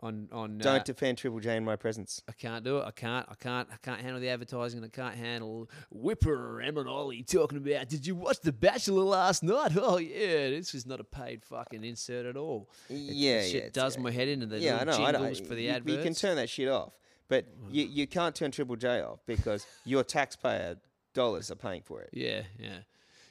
on 0.00 0.28
on. 0.32 0.58
Don't 0.58 0.80
uh, 0.80 0.82
defend 0.82 1.18
Triple 1.18 1.40
J 1.40 1.56
in 1.56 1.64
my 1.64 1.76
presence. 1.76 2.22
I 2.28 2.32
can't 2.32 2.64
do 2.64 2.78
it. 2.78 2.84
I 2.84 2.90
can't. 2.90 3.26
I 3.30 3.34
can't. 3.34 3.68
I 3.72 3.76
can't 3.82 4.00
handle 4.00 4.20
the 4.20 4.28
advertising. 4.28 4.82
and 4.82 4.86
I 4.86 4.94
can't 4.94 5.14
handle 5.14 5.70
Whipper 5.90 6.60
Em 6.60 6.76
and 6.78 6.88
Ollie 6.88 7.22
talking 7.22 7.58
about. 7.58 7.88
Did 7.88 8.06
you 8.06 8.14
watch 8.14 8.40
The 8.40 8.52
Bachelor 8.52 9.04
last 9.04 9.42
night? 9.42 9.72
Oh 9.76 9.98
yeah, 9.98 10.50
this 10.50 10.74
is 10.74 10.86
not 10.86 11.00
a 11.00 11.04
paid 11.04 11.44
fucking 11.44 11.84
insert 11.84 12.26
at 12.26 12.36
all. 12.36 12.70
It- 12.88 12.94
yeah, 12.96 13.42
shit 13.42 13.52
yeah, 13.52 13.58
it's- 13.58 13.72
does 13.72 13.98
my 13.98 14.10
head 14.10 14.28
into 14.28 14.46
the 14.46 14.58
yeah, 14.58 14.78
I 14.78 14.84
know. 14.84 14.92
I 14.92 15.10
know. 15.12 15.18
jingles 15.18 15.40
for 15.40 15.54
the 15.54 15.62
you, 15.64 15.70
adverts. 15.70 15.96
You 15.96 16.02
can 16.02 16.14
turn 16.14 16.36
that 16.36 16.48
shit 16.50 16.68
off. 16.68 16.92
But 17.28 17.46
you, 17.70 17.84
you 17.86 18.06
can't 18.06 18.34
turn 18.34 18.50
Triple 18.50 18.76
J 18.76 19.00
off 19.00 19.20
because 19.26 19.66
your 19.84 20.04
taxpayer 20.04 20.76
dollars 21.14 21.50
are 21.50 21.54
paying 21.56 21.82
for 21.82 22.02
it. 22.02 22.10
Yeah, 22.12 22.42
yeah, 22.58 22.78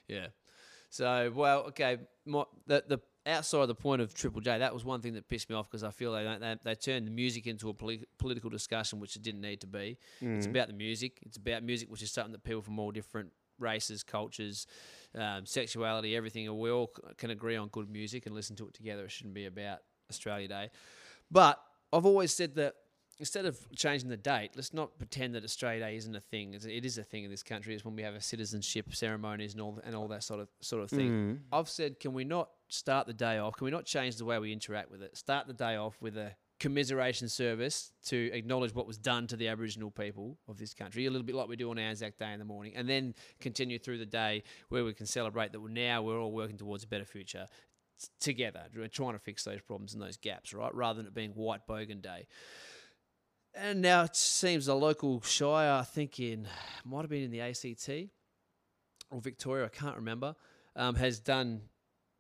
yeah. 0.08 0.28
So, 0.90 1.32
well, 1.36 1.60
okay. 1.70 1.98
My, 2.26 2.44
the 2.68 2.84
the 2.88 3.00
outside 3.26 3.62
of 3.62 3.68
the 3.68 3.76
point 3.76 4.02
of 4.02 4.14
Triple 4.14 4.42
J, 4.42 4.60
that 4.60 4.74
was 4.74 4.84
one 4.84 5.02
thing 5.02 5.14
that 5.14 5.28
pissed 5.30 5.50
me 5.50 5.56
off 5.56 5.70
because 5.70 5.84
I 5.84 5.92
feel 5.92 6.12
they, 6.14 6.24
they 6.40 6.56
they 6.64 6.76
turned 6.76 7.08
the 7.08 7.12
music 7.12 7.48
into 7.48 7.70
a 7.70 7.74
poli- 7.74 8.06
political 8.18 8.50
discussion, 8.50 9.00
which 9.00 9.16
it 9.16 9.22
didn't 9.22 9.42
need 9.42 9.62
to 9.62 9.68
be. 9.68 9.98
It's 10.38 10.46
about 10.46 10.68
the 10.68 10.74
music. 10.74 11.20
It's 11.24 11.38
about 11.38 11.64
music, 11.64 11.90
which 11.90 12.02
is 12.02 12.12
something 12.12 12.34
that 12.34 12.44
people 12.44 12.62
from 12.62 12.80
all 12.80 12.92
different 12.92 13.32
races, 13.60 14.04
cultures, 14.04 14.68
um, 15.16 15.46
sexuality, 15.46 16.16
everything. 16.16 16.58
We 16.60 16.72
all 16.72 16.92
can 17.18 17.30
agree 17.30 17.56
on 17.56 17.68
good 17.70 17.90
music 17.90 18.26
and 18.26 18.36
listen 18.36 18.56
to 18.58 18.68
it 18.68 18.74
together. 18.74 19.06
It 19.06 19.12
shouldn't 19.12 19.36
be 19.36 19.46
about 19.46 19.80
Australia 20.10 20.48
Day. 20.48 20.70
But 21.32 21.62
I've 21.94 22.06
always 22.06 22.34
said 22.34 22.56
that 22.56 22.76
instead 23.20 23.46
of 23.46 23.58
changing 23.76 24.10
the 24.10 24.18
date, 24.18 24.52
let's 24.56 24.74
not 24.74 24.98
pretend 24.98 25.36
that 25.36 25.44
Australia 25.44 25.80
Day 25.82 25.96
isn't 25.96 26.16
a 26.16 26.20
thing. 26.20 26.56
It 26.56 26.84
is 26.84 26.98
a 26.98 27.04
thing 27.04 27.24
in 27.24 27.30
this 27.32 27.44
country. 27.44 27.76
It's 27.76 27.86
when 27.86 27.96
we 27.96 28.02
have 28.02 28.16
a 28.16 28.22
citizenship 28.22 28.94
ceremonies 28.96 29.54
and 29.54 29.62
all 29.62 29.80
and 29.86 29.96
all 29.96 30.08
that 30.10 30.24
sort 30.24 30.40
of 30.40 30.50
sort 30.62 30.82
of 30.84 30.90
thing. 30.90 31.42
I've 31.52 31.70
said, 31.70 32.00
can 32.00 32.14
we 32.14 32.24
not 32.24 32.50
start 32.74 33.08
the 33.08 33.14
day 33.14 33.38
off? 33.38 33.56
Can 33.56 33.66
we 33.66 33.72
not 33.72 33.86
change 33.86 34.18
the 34.18 34.26
way 34.26 34.40
we 34.40 34.52
interact 34.52 34.92
with 34.92 35.02
it? 35.02 35.16
Start 35.18 35.48
the 35.48 35.54
day 35.54 35.76
off 35.76 35.96
with 36.02 36.18
a 36.18 36.36
commiseration 36.60 37.28
service 37.28 37.92
to 38.06 38.32
acknowledge 38.34 38.74
what 38.74 38.88
was 38.88 38.98
done 38.98 39.28
to 39.28 39.36
the 39.36 39.48
Aboriginal 39.48 39.92
people 39.92 40.38
of 40.48 40.58
this 40.58 40.74
country, 40.74 41.06
a 41.06 41.12
little 41.12 41.26
bit 41.26 41.36
like 41.36 41.48
we 41.48 41.56
do 41.56 41.70
on 41.70 41.78
Anzac 41.78 42.18
Day 42.18 42.32
in 42.32 42.40
the 42.40 42.46
morning, 42.46 42.74
and 42.76 42.88
then 42.88 43.14
continue 43.40 43.78
through 43.78 43.98
the 43.98 44.06
day 44.06 44.44
where 44.70 44.84
we 44.84 44.94
can 44.94 45.06
celebrate 45.06 45.52
that 45.52 45.62
now 45.70 46.02
we're 46.02 46.20
all 46.20 46.32
working 46.32 46.58
towards 46.58 46.84
a 46.84 46.88
better 46.88 47.06
future 47.06 47.48
together. 48.20 48.64
We're 48.76 48.88
trying 48.88 49.14
to 49.14 49.20
fix 49.20 49.44
those 49.44 49.62
problems 49.62 49.94
and 49.94 50.02
those 50.02 50.18
gaps, 50.18 50.54
right? 50.54 50.74
Rather 50.74 50.98
than 50.98 51.08
it 51.08 51.14
being 51.14 51.32
White 51.32 51.68
Bogan 51.68 52.02
Day. 52.02 52.28
And 53.56 53.82
now 53.82 54.04
it 54.04 54.16
seems 54.16 54.66
the 54.66 54.76
local 54.76 55.22
shire, 55.22 55.72
I 55.72 55.84
think 55.84 56.20
in 56.20 56.48
might 56.86 57.02
have 57.02 57.10
been 57.10 57.24
in 57.24 57.32
the 57.32 57.42
ACT 57.42 58.10
or 59.12 59.22
Victoria, 59.22 59.66
I 59.66 59.70
can't 59.70 59.96
remember, 59.96 60.36
um, 60.76 60.96
has 60.96 61.20
done 61.20 61.62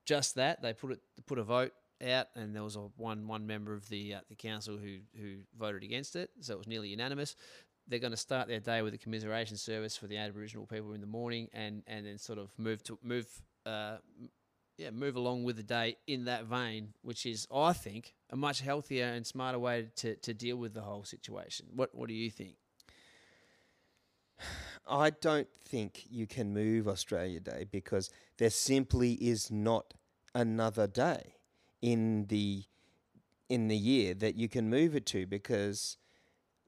just 0.05 0.35
that. 0.35 0.61
They 0.61 0.73
put 0.73 0.93
it 0.93 0.99
put 1.25 1.39
a 1.39 1.43
vote 1.43 1.71
out, 2.05 2.27
and 2.35 2.55
there 2.55 2.63
was 2.63 2.75
a 2.75 2.87
one 2.97 3.27
one 3.27 3.47
member 3.47 3.73
of 3.73 3.87
the 3.89 4.15
uh, 4.15 4.19
the 4.29 4.35
council 4.35 4.77
who 4.77 4.97
who 5.19 5.37
voted 5.57 5.83
against 5.83 6.15
it, 6.15 6.29
so 6.41 6.53
it 6.53 6.57
was 6.57 6.67
nearly 6.67 6.89
unanimous. 6.89 7.35
They're 7.87 7.99
going 7.99 8.11
to 8.11 8.17
start 8.17 8.47
their 8.47 8.61
day 8.61 8.81
with 8.81 8.93
a 8.93 8.97
commiseration 8.97 9.57
service 9.57 9.97
for 9.97 10.07
the 10.07 10.17
Aboriginal 10.17 10.65
people 10.65 10.93
in 10.93 11.01
the 11.01 11.07
morning, 11.07 11.49
and 11.53 11.83
and 11.87 12.05
then 12.05 12.17
sort 12.17 12.39
of 12.39 12.51
move 12.57 12.83
to 12.83 12.97
move. 13.03 13.27
Uh, 13.65 13.97
yeah, 14.77 14.89
move 14.89 15.15
along 15.15 15.43
with 15.43 15.55
the 15.55 15.63
day 15.63 15.97
in 16.07 16.25
that 16.25 16.45
vein, 16.45 16.95
which 17.03 17.27
is, 17.27 17.47
I 17.53 17.73
think, 17.73 18.15
a 18.31 18.35
much 18.35 18.59
healthier 18.59 19.05
and 19.05 19.25
smarter 19.25 19.59
way 19.59 19.89
to, 19.97 20.15
to 20.15 20.33
deal 20.33 20.57
with 20.57 20.73
the 20.73 20.81
whole 20.81 21.03
situation. 21.03 21.67
What 21.75 21.93
What 21.93 22.07
do 22.07 22.15
you 22.15 22.31
think? 22.31 22.55
I 24.87 25.11
don't 25.11 25.47
think 25.65 26.05
you 26.09 26.27
can 26.27 26.53
move 26.53 26.87
Australia 26.87 27.39
Day 27.39 27.65
because 27.71 28.09
there 28.37 28.49
simply 28.49 29.13
is 29.13 29.49
not 29.49 29.93
another 30.35 30.87
day 30.87 31.35
in 31.81 32.25
the 32.27 32.63
in 33.49 33.67
the 33.67 33.77
year 33.77 34.13
that 34.15 34.35
you 34.35 34.49
can 34.49 34.69
move 34.69 34.95
it 34.95 35.05
to 35.05 35.25
because 35.25 35.97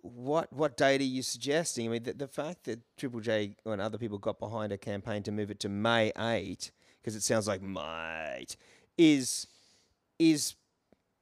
what 0.02 0.52
what 0.54 0.78
date 0.78 1.02
are 1.02 1.06
you 1.06 1.24
suggesting? 1.24 1.88
I 1.88 1.92
mean, 1.92 2.04
the, 2.04 2.14
the 2.14 2.28
fact 2.28 2.66
that 2.66 2.80
Triple 2.98 3.22
J 3.22 3.56
and 3.66 3.82
other 3.82 3.98
people 3.98 4.18
got 4.18 4.40
behind 4.40 4.72
a 4.72 4.78
campaign 4.78 5.24
to 5.24 5.32
move 5.32 5.50
it 5.50 5.60
to 5.62 5.70
May 5.70 6.12
eight 6.18 6.72
because 7.02 7.16
it 7.16 7.24
sounds 7.24 7.48
like 7.48 7.62
mate 7.62 8.56
is 8.98 9.48
is 10.20 10.56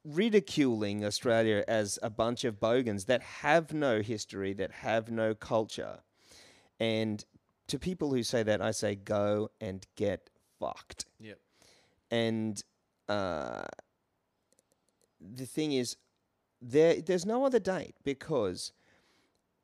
ridiculing 0.06 1.06
Australia 1.06 1.64
as 1.68 1.98
a 2.03 2.10
bunch 2.10 2.44
of 2.44 2.60
bogans 2.60 3.06
that 3.06 3.22
have 3.22 3.74
no 3.74 4.02
history, 4.02 4.53
that 4.53 4.72
have 4.72 5.10
no 5.10 5.34
culture. 5.34 5.99
And 6.84 7.18
to 7.68 7.77
people 7.80 8.10
who 8.14 8.23
say 8.23 8.43
that, 8.43 8.60
I 8.61 8.72
say 8.72 8.95
go 8.95 9.49
and 9.61 9.80
get 9.95 10.30
fucked. 10.60 11.05
Yep. 11.19 11.39
And 12.11 12.64
uh, 13.07 13.64
the 15.19 15.45
thing 15.45 15.72
is, 15.72 15.97
there 16.61 17.01
there's 17.01 17.26
no 17.26 17.45
other 17.45 17.60
date 17.60 17.95
because 18.03 18.73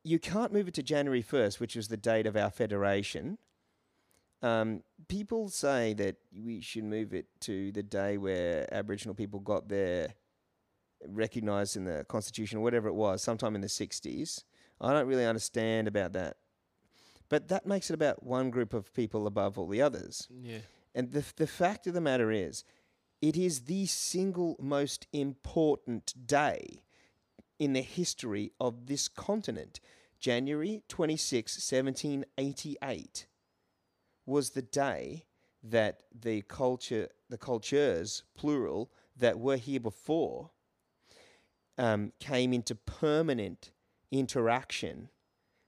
you 0.02 0.18
can't 0.18 0.52
move 0.52 0.66
it 0.68 0.74
to 0.74 0.82
January 0.82 1.22
first, 1.22 1.60
which 1.60 1.76
was 1.76 1.88
the 1.88 1.96
date 1.96 2.26
of 2.26 2.36
our 2.36 2.50
federation. 2.50 3.38
Um, 4.42 4.82
people 5.08 5.50
say 5.50 5.94
that 5.94 6.16
we 6.32 6.62
should 6.62 6.84
move 6.84 7.12
it 7.20 7.26
to 7.40 7.72
the 7.72 7.82
day 7.82 8.16
where 8.16 8.66
Aboriginal 8.72 9.14
people 9.14 9.40
got 9.40 9.68
their 9.68 10.14
recognised 11.06 11.76
in 11.76 11.84
the 11.84 12.04
constitution 12.08 12.58
or 12.58 12.62
whatever 12.62 12.88
it 12.88 12.94
was, 12.94 13.22
sometime 13.22 13.54
in 13.54 13.60
the 13.60 13.68
sixties. 13.68 14.44
I 14.80 14.92
don't 14.94 15.06
really 15.06 15.26
understand 15.26 15.88
about 15.88 16.12
that, 16.14 16.36
but 17.30 17.48
that 17.48 17.64
makes 17.64 17.88
it 17.88 17.94
about 17.94 18.22
one 18.22 18.50
group 18.50 18.74
of 18.74 18.92
people 18.92 19.26
above 19.26 19.58
all 19.58 19.68
the 19.68 19.80
others. 19.80 20.28
Yeah. 20.42 20.58
And 20.94 21.12
the, 21.12 21.24
the 21.36 21.46
fact 21.46 21.86
of 21.86 21.94
the 21.94 22.00
matter 22.00 22.30
is, 22.30 22.64
it 23.22 23.36
is 23.36 23.62
the 23.62 23.86
single 23.86 24.56
most 24.60 25.06
important 25.12 26.26
day 26.26 26.82
in 27.58 27.72
the 27.72 27.82
history 27.82 28.52
of 28.58 28.86
this 28.86 29.08
continent. 29.08 29.78
January 30.18 30.82
26, 30.88 31.54
1788 31.72 33.26
was 34.26 34.50
the 34.50 34.62
day 34.62 35.24
that 35.62 36.02
the 36.18 36.42
culture, 36.42 37.08
the 37.28 37.38
cultures, 37.38 38.24
plural, 38.36 38.90
that 39.16 39.38
were 39.38 39.56
here 39.56 39.80
before 39.80 40.50
um, 41.78 42.12
came 42.18 42.52
into 42.52 42.74
permanent 42.74 43.70
interaction 44.10 45.10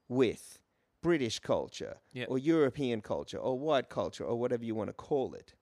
with 0.08 0.58
British 1.02 1.40
culture 1.40 1.96
Yep. 2.12 2.28
or 2.30 2.38
European 2.38 3.00
culture 3.00 3.38
or 3.38 3.58
white 3.58 3.88
culture 3.88 4.24
or 4.24 4.38
whatever 4.38 4.64
you 4.64 4.74
want 4.74 4.88
to 4.88 4.94
call 4.94 5.34
it. 5.34 5.54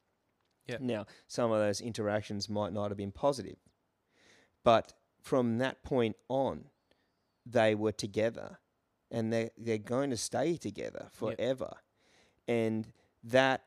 Yep. 0.66 0.80
Now, 0.82 1.06
some 1.26 1.50
of 1.50 1.58
those 1.58 1.80
interactions 1.80 2.48
might 2.48 2.72
not 2.72 2.90
have 2.90 2.98
been 2.98 3.12
positive, 3.12 3.56
but 4.62 4.92
from 5.20 5.58
that 5.58 5.82
point 5.82 6.16
on, 6.28 6.66
they 7.44 7.74
were 7.74 7.92
together 7.92 8.58
and 9.10 9.32
they 9.32 9.50
they're 9.56 9.78
going 9.78 10.10
to 10.10 10.16
stay 10.16 10.56
together 10.56 11.08
forever. 11.12 11.72
And 12.46 12.92
that 13.24 13.64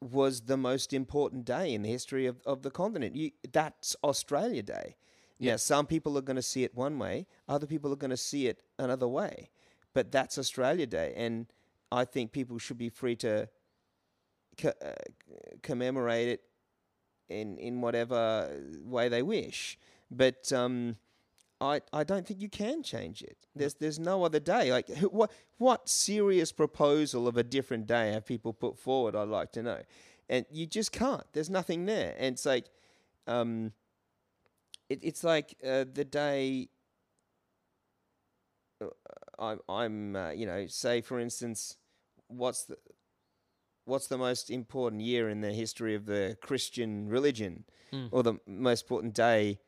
was 0.00 0.42
the 0.42 0.56
most 0.56 0.92
important 0.92 1.44
day 1.44 1.72
in 1.72 1.82
the 1.82 1.88
history 1.88 2.26
of, 2.26 2.40
of 2.44 2.62
the 2.62 2.70
continent. 2.70 3.16
You, 3.16 3.30
that's 3.52 3.96
Australia 4.02 4.62
Day. 4.62 4.96
Now, 5.38 5.56
some 5.56 5.86
people 5.86 6.16
are 6.16 6.22
going 6.22 6.36
to 6.36 6.42
see 6.42 6.64
it 6.64 6.74
one 6.74 6.98
way, 6.98 7.26
other 7.46 7.66
people 7.66 7.92
are 7.92 7.96
going 7.96 8.10
to 8.10 8.16
see 8.16 8.46
it 8.46 8.62
another 8.78 9.06
way, 9.06 9.50
but 9.96 10.12
that's 10.12 10.36
Australia 10.36 10.86
Day. 10.86 11.14
And 11.16 11.46
I 11.90 12.04
think 12.04 12.30
people 12.30 12.58
should 12.58 12.76
be 12.76 12.90
free 12.90 13.16
to 13.16 13.48
co- 14.58 14.78
uh, 14.84 14.92
commemorate 15.62 16.28
it 16.28 16.42
in, 17.30 17.56
in 17.56 17.80
whatever 17.80 18.60
way 18.84 19.08
they 19.08 19.22
wish. 19.22 19.78
But 20.10 20.52
um, 20.52 20.96
I, 21.62 21.80
I 21.94 22.04
don't 22.04 22.26
think 22.26 22.42
you 22.42 22.50
can 22.50 22.82
change 22.82 23.22
it. 23.22 23.38
There's 23.54 23.74
there's 23.74 23.98
no 23.98 24.22
other 24.22 24.38
day. 24.40 24.70
Like 24.70 24.90
what 25.10 25.32
what 25.56 25.88
serious 25.88 26.52
proposal 26.52 27.26
of 27.26 27.38
a 27.38 27.42
different 27.42 27.86
day 27.86 28.12
have 28.12 28.26
people 28.26 28.52
put 28.52 28.78
forward? 28.78 29.16
I'd 29.16 29.28
like 29.28 29.52
to 29.52 29.62
know, 29.62 29.80
and 30.28 30.44
you 30.50 30.66
just 30.66 30.92
can't. 30.92 31.24
There's 31.32 31.50
nothing 31.50 31.86
there, 31.86 32.14
and 32.18 32.34
it's 32.34 32.44
like, 32.44 32.66
um, 33.26 33.72
it, 34.88 35.00
it's 35.02 35.24
like 35.24 35.56
uh, 35.66 35.84
the 35.92 36.04
day. 36.04 36.68
uh, 38.80 38.86
I'm 39.38 39.60
I'm 39.68 40.16
uh, 40.16 40.30
you 40.30 40.46
know 40.46 40.66
say 40.66 41.00
for 41.00 41.18
instance, 41.20 41.76
what's 42.28 42.64
the 42.64 42.76
what's 43.84 44.08
the 44.08 44.18
most 44.18 44.50
important 44.50 45.02
year 45.02 45.28
in 45.28 45.40
the 45.40 45.52
history 45.52 45.94
of 45.94 46.06
the 46.06 46.36
Christian 46.40 47.08
religion, 47.08 47.64
or 48.10 48.22
the 48.22 48.34
most 48.46 48.82
important 48.82 49.14
day? 49.14 49.58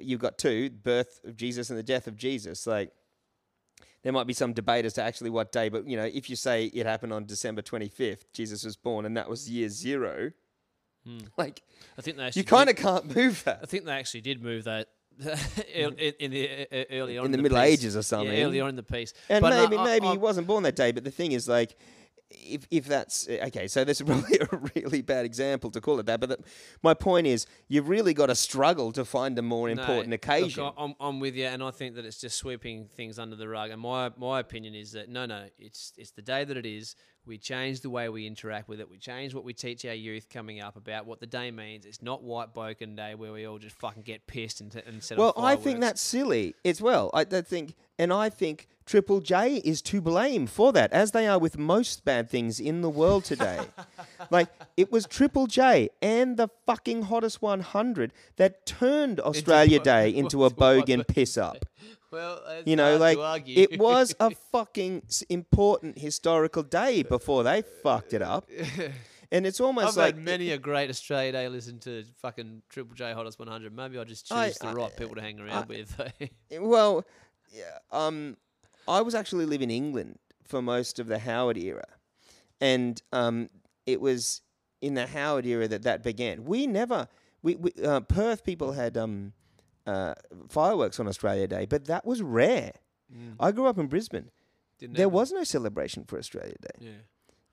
You've 0.00 0.20
got 0.20 0.38
two: 0.38 0.70
birth 0.70 1.20
of 1.24 1.36
Jesus 1.36 1.70
and 1.70 1.78
the 1.78 1.82
death 1.82 2.06
of 2.06 2.16
Jesus. 2.16 2.66
Like 2.66 2.92
there 4.02 4.12
might 4.12 4.26
be 4.26 4.32
some 4.32 4.52
debate 4.52 4.84
as 4.84 4.94
to 4.94 5.02
actually 5.02 5.30
what 5.30 5.52
day, 5.52 5.68
but 5.68 5.86
you 5.86 5.96
know, 5.96 6.04
if 6.04 6.28
you 6.30 6.36
say 6.36 6.66
it 6.66 6.86
happened 6.86 7.12
on 7.12 7.24
December 7.24 7.62
25th, 7.62 8.24
Jesus 8.32 8.64
was 8.64 8.76
born, 8.76 9.04
and 9.06 9.16
that 9.16 9.28
was 9.28 9.48
year 9.50 9.68
zero, 9.68 10.32
like 11.36 11.62
I 11.98 12.02
think 12.02 12.16
they 12.16 12.30
you 12.34 12.44
kind 12.44 12.68
of 12.70 12.76
can't 12.76 13.14
move 13.16 13.42
that. 13.44 13.60
I 13.62 13.66
think 13.66 13.84
they 13.84 13.92
actually 13.92 14.20
did 14.22 14.42
move 14.42 14.64
that 14.64 14.88
in, 15.74 15.94
in, 15.94 16.12
in 16.20 16.30
the 16.30 16.66
uh, 16.72 16.84
early 16.90 17.18
on 17.18 17.26
In 17.26 17.32
the 17.32 17.38
piece. 17.38 17.42
Middle 17.42 17.58
Ages 17.58 17.96
or 17.96 18.02
something. 18.02 18.32
Yeah, 18.36 18.44
early 18.44 18.60
on 18.60 18.70
in 18.70 18.76
the 18.76 18.82
piece. 18.82 19.12
And 19.28 19.42
But 19.42 19.50
no, 19.50 19.62
maybe 19.64 19.76
I- 19.76 19.84
maybe 19.84 20.06
I- 20.06 20.12
he 20.12 20.18
wasn't 20.18 20.46
born 20.46 20.62
that 20.64 20.76
day, 20.76 20.92
but 20.92 21.04
the 21.04 21.10
thing 21.10 21.32
is, 21.32 21.48
like, 21.48 21.76
if 22.30 22.66
if 22.70 22.86
that's 22.86 23.28
okay, 23.28 23.68
so 23.68 23.84
this 23.84 24.00
is 24.00 24.06
probably 24.10 24.38
a 24.40 24.48
really 24.74 25.02
bad 25.02 25.26
example 25.26 25.70
to 25.70 25.80
call 25.82 26.00
it 26.00 26.06
that. 26.06 26.18
But 26.18 26.28
the, 26.30 26.38
my 26.82 26.94
point 26.94 27.26
is, 27.26 27.46
you've 27.68 27.88
really 27.90 28.14
got 28.14 28.26
to 28.26 28.34
struggle 28.34 28.90
to 28.92 29.04
find 29.04 29.38
a 29.38 29.42
more 29.42 29.68
No, 29.68 29.80
important 29.82 30.10
look, 30.10 30.24
occasion. 30.24 30.64
I- 30.64 30.72
I'm, 30.78 30.94
I'm 30.98 31.20
with 31.20 31.34
you, 31.34 31.44
and 31.46 31.62
I 31.62 31.70
think 31.72 31.94
that 31.96 32.06
it's 32.06 32.18
just 32.20 32.38
sweeping 32.38 32.88
things 32.96 33.18
under 33.18 33.36
the 33.36 33.48
rug. 33.48 33.70
And 33.70 33.80
my 33.82 34.10
my 34.16 34.40
opinion 34.40 34.74
is 34.74 34.92
that 34.92 35.10
no, 35.10 35.26
no, 35.26 35.48
it's 35.58 35.92
it's 35.98 36.12
the 36.12 36.22
day 36.22 36.44
that 36.44 36.56
it 36.56 36.64
is. 36.66 36.96
We 37.24 37.38
change 37.38 37.82
the 37.82 37.90
way 37.90 38.08
we 38.08 38.26
interact 38.26 38.68
with 38.68 38.80
it. 38.80 38.90
We 38.90 38.98
change 38.98 39.32
what 39.32 39.44
we 39.44 39.52
teach 39.52 39.84
our 39.84 39.94
youth 39.94 40.28
coming 40.28 40.60
up 40.60 40.76
about 40.76 41.06
what 41.06 41.20
the 41.20 41.26
day 41.26 41.52
means. 41.52 41.86
It's 41.86 42.02
not 42.02 42.22
White 42.22 42.52
Bogan 42.52 42.96
Day 42.96 43.14
where 43.14 43.32
we 43.32 43.46
all 43.46 43.58
just 43.58 43.76
fucking 43.76 44.02
get 44.02 44.26
pissed 44.26 44.60
and, 44.60 44.72
t- 44.72 44.82
and 44.84 45.02
set 45.02 45.18
Well, 45.18 45.32
I 45.36 45.54
think 45.54 45.80
that's 45.80 46.00
silly 46.00 46.54
as 46.64 46.82
well. 46.82 47.10
I, 47.14 47.20
I 47.20 47.40
think, 47.42 47.74
and 47.96 48.12
I 48.12 48.28
think 48.28 48.66
Triple 48.86 49.20
J 49.20 49.56
is 49.64 49.80
to 49.82 50.00
blame 50.00 50.48
for 50.48 50.72
that, 50.72 50.92
as 50.92 51.12
they 51.12 51.28
are 51.28 51.38
with 51.38 51.56
most 51.56 52.04
bad 52.04 52.28
things 52.28 52.58
in 52.58 52.80
the 52.80 52.90
world 52.90 53.24
today. 53.24 53.60
like 54.30 54.48
it 54.76 54.90
was 54.90 55.06
Triple 55.06 55.46
J 55.46 55.90
and 56.00 56.36
the 56.36 56.48
fucking 56.66 57.02
hottest 57.02 57.40
100 57.40 58.12
that 58.36 58.66
turned 58.66 59.20
Australia 59.20 59.78
Day 59.78 60.10
into 60.14 60.44
a 60.44 60.50
bogan 60.50 61.06
piss 61.06 61.38
up. 61.38 61.64
Well, 62.12 62.42
You 62.66 62.76
know, 62.76 62.96
like 62.98 63.48
it 63.48 63.78
was 63.80 64.14
a 64.20 64.30
fucking 64.52 65.02
important 65.28 65.98
historical 65.98 66.62
day 66.62 67.02
before 67.02 67.42
they 67.42 67.62
fucked 67.82 68.12
it 68.12 68.22
up. 68.22 68.48
And 69.34 69.46
it's 69.46 69.60
almost 69.60 69.88
I've 69.88 69.96
like 69.96 70.14
had 70.16 70.22
many 70.22 70.50
a 70.50 70.58
great 70.58 70.90
Australia 70.90 71.32
Day 71.32 71.48
listen 71.48 71.78
to 71.78 72.04
fucking 72.20 72.60
Triple 72.68 72.94
J 72.94 73.14
Hottest 73.14 73.38
100. 73.38 73.74
Maybe 73.74 73.98
I 73.98 74.04
just 74.04 74.26
choose 74.26 74.36
I- 74.36 74.50
the 74.60 74.66
I- 74.66 74.72
right 74.74 74.94
people 74.94 75.14
to 75.14 75.22
hang 75.22 75.40
around 75.40 75.70
with. 75.70 75.98
Well, 76.60 77.06
yeah, 77.50 77.78
um, 77.90 78.36
I 78.86 79.00
was 79.00 79.14
actually 79.14 79.46
living 79.46 79.70
in 79.70 79.76
England 79.76 80.18
for 80.44 80.60
most 80.60 80.98
of 80.98 81.06
the 81.06 81.18
Howard 81.18 81.56
era, 81.56 81.86
and 82.60 83.00
um, 83.10 83.48
it 83.86 84.02
was 84.02 84.42
in 84.82 84.92
the 84.92 85.06
Howard 85.06 85.46
era 85.46 85.66
that 85.66 85.84
that 85.84 86.02
began. 86.02 86.44
We 86.44 86.66
never, 86.66 87.08
we, 87.42 87.56
we 87.56 87.72
uh, 87.82 88.00
Perth 88.00 88.44
people 88.44 88.72
had 88.72 88.98
um, 88.98 89.32
uh, 89.86 90.14
fireworks 90.48 90.98
on 91.00 91.08
Australia 91.08 91.46
Day, 91.46 91.66
but 91.66 91.86
that 91.86 92.04
was 92.06 92.22
rare. 92.22 92.72
I 93.38 93.52
grew 93.52 93.66
up 93.66 93.78
in 93.78 93.88
Brisbane. 93.88 94.30
Didn't 94.78 94.96
There 94.96 95.04
happen. 95.04 95.14
was 95.14 95.32
no 95.32 95.44
celebration 95.44 96.04
for 96.04 96.18
Australia 96.18 96.54
Day. 96.62 96.86
Yeah. 96.86 96.90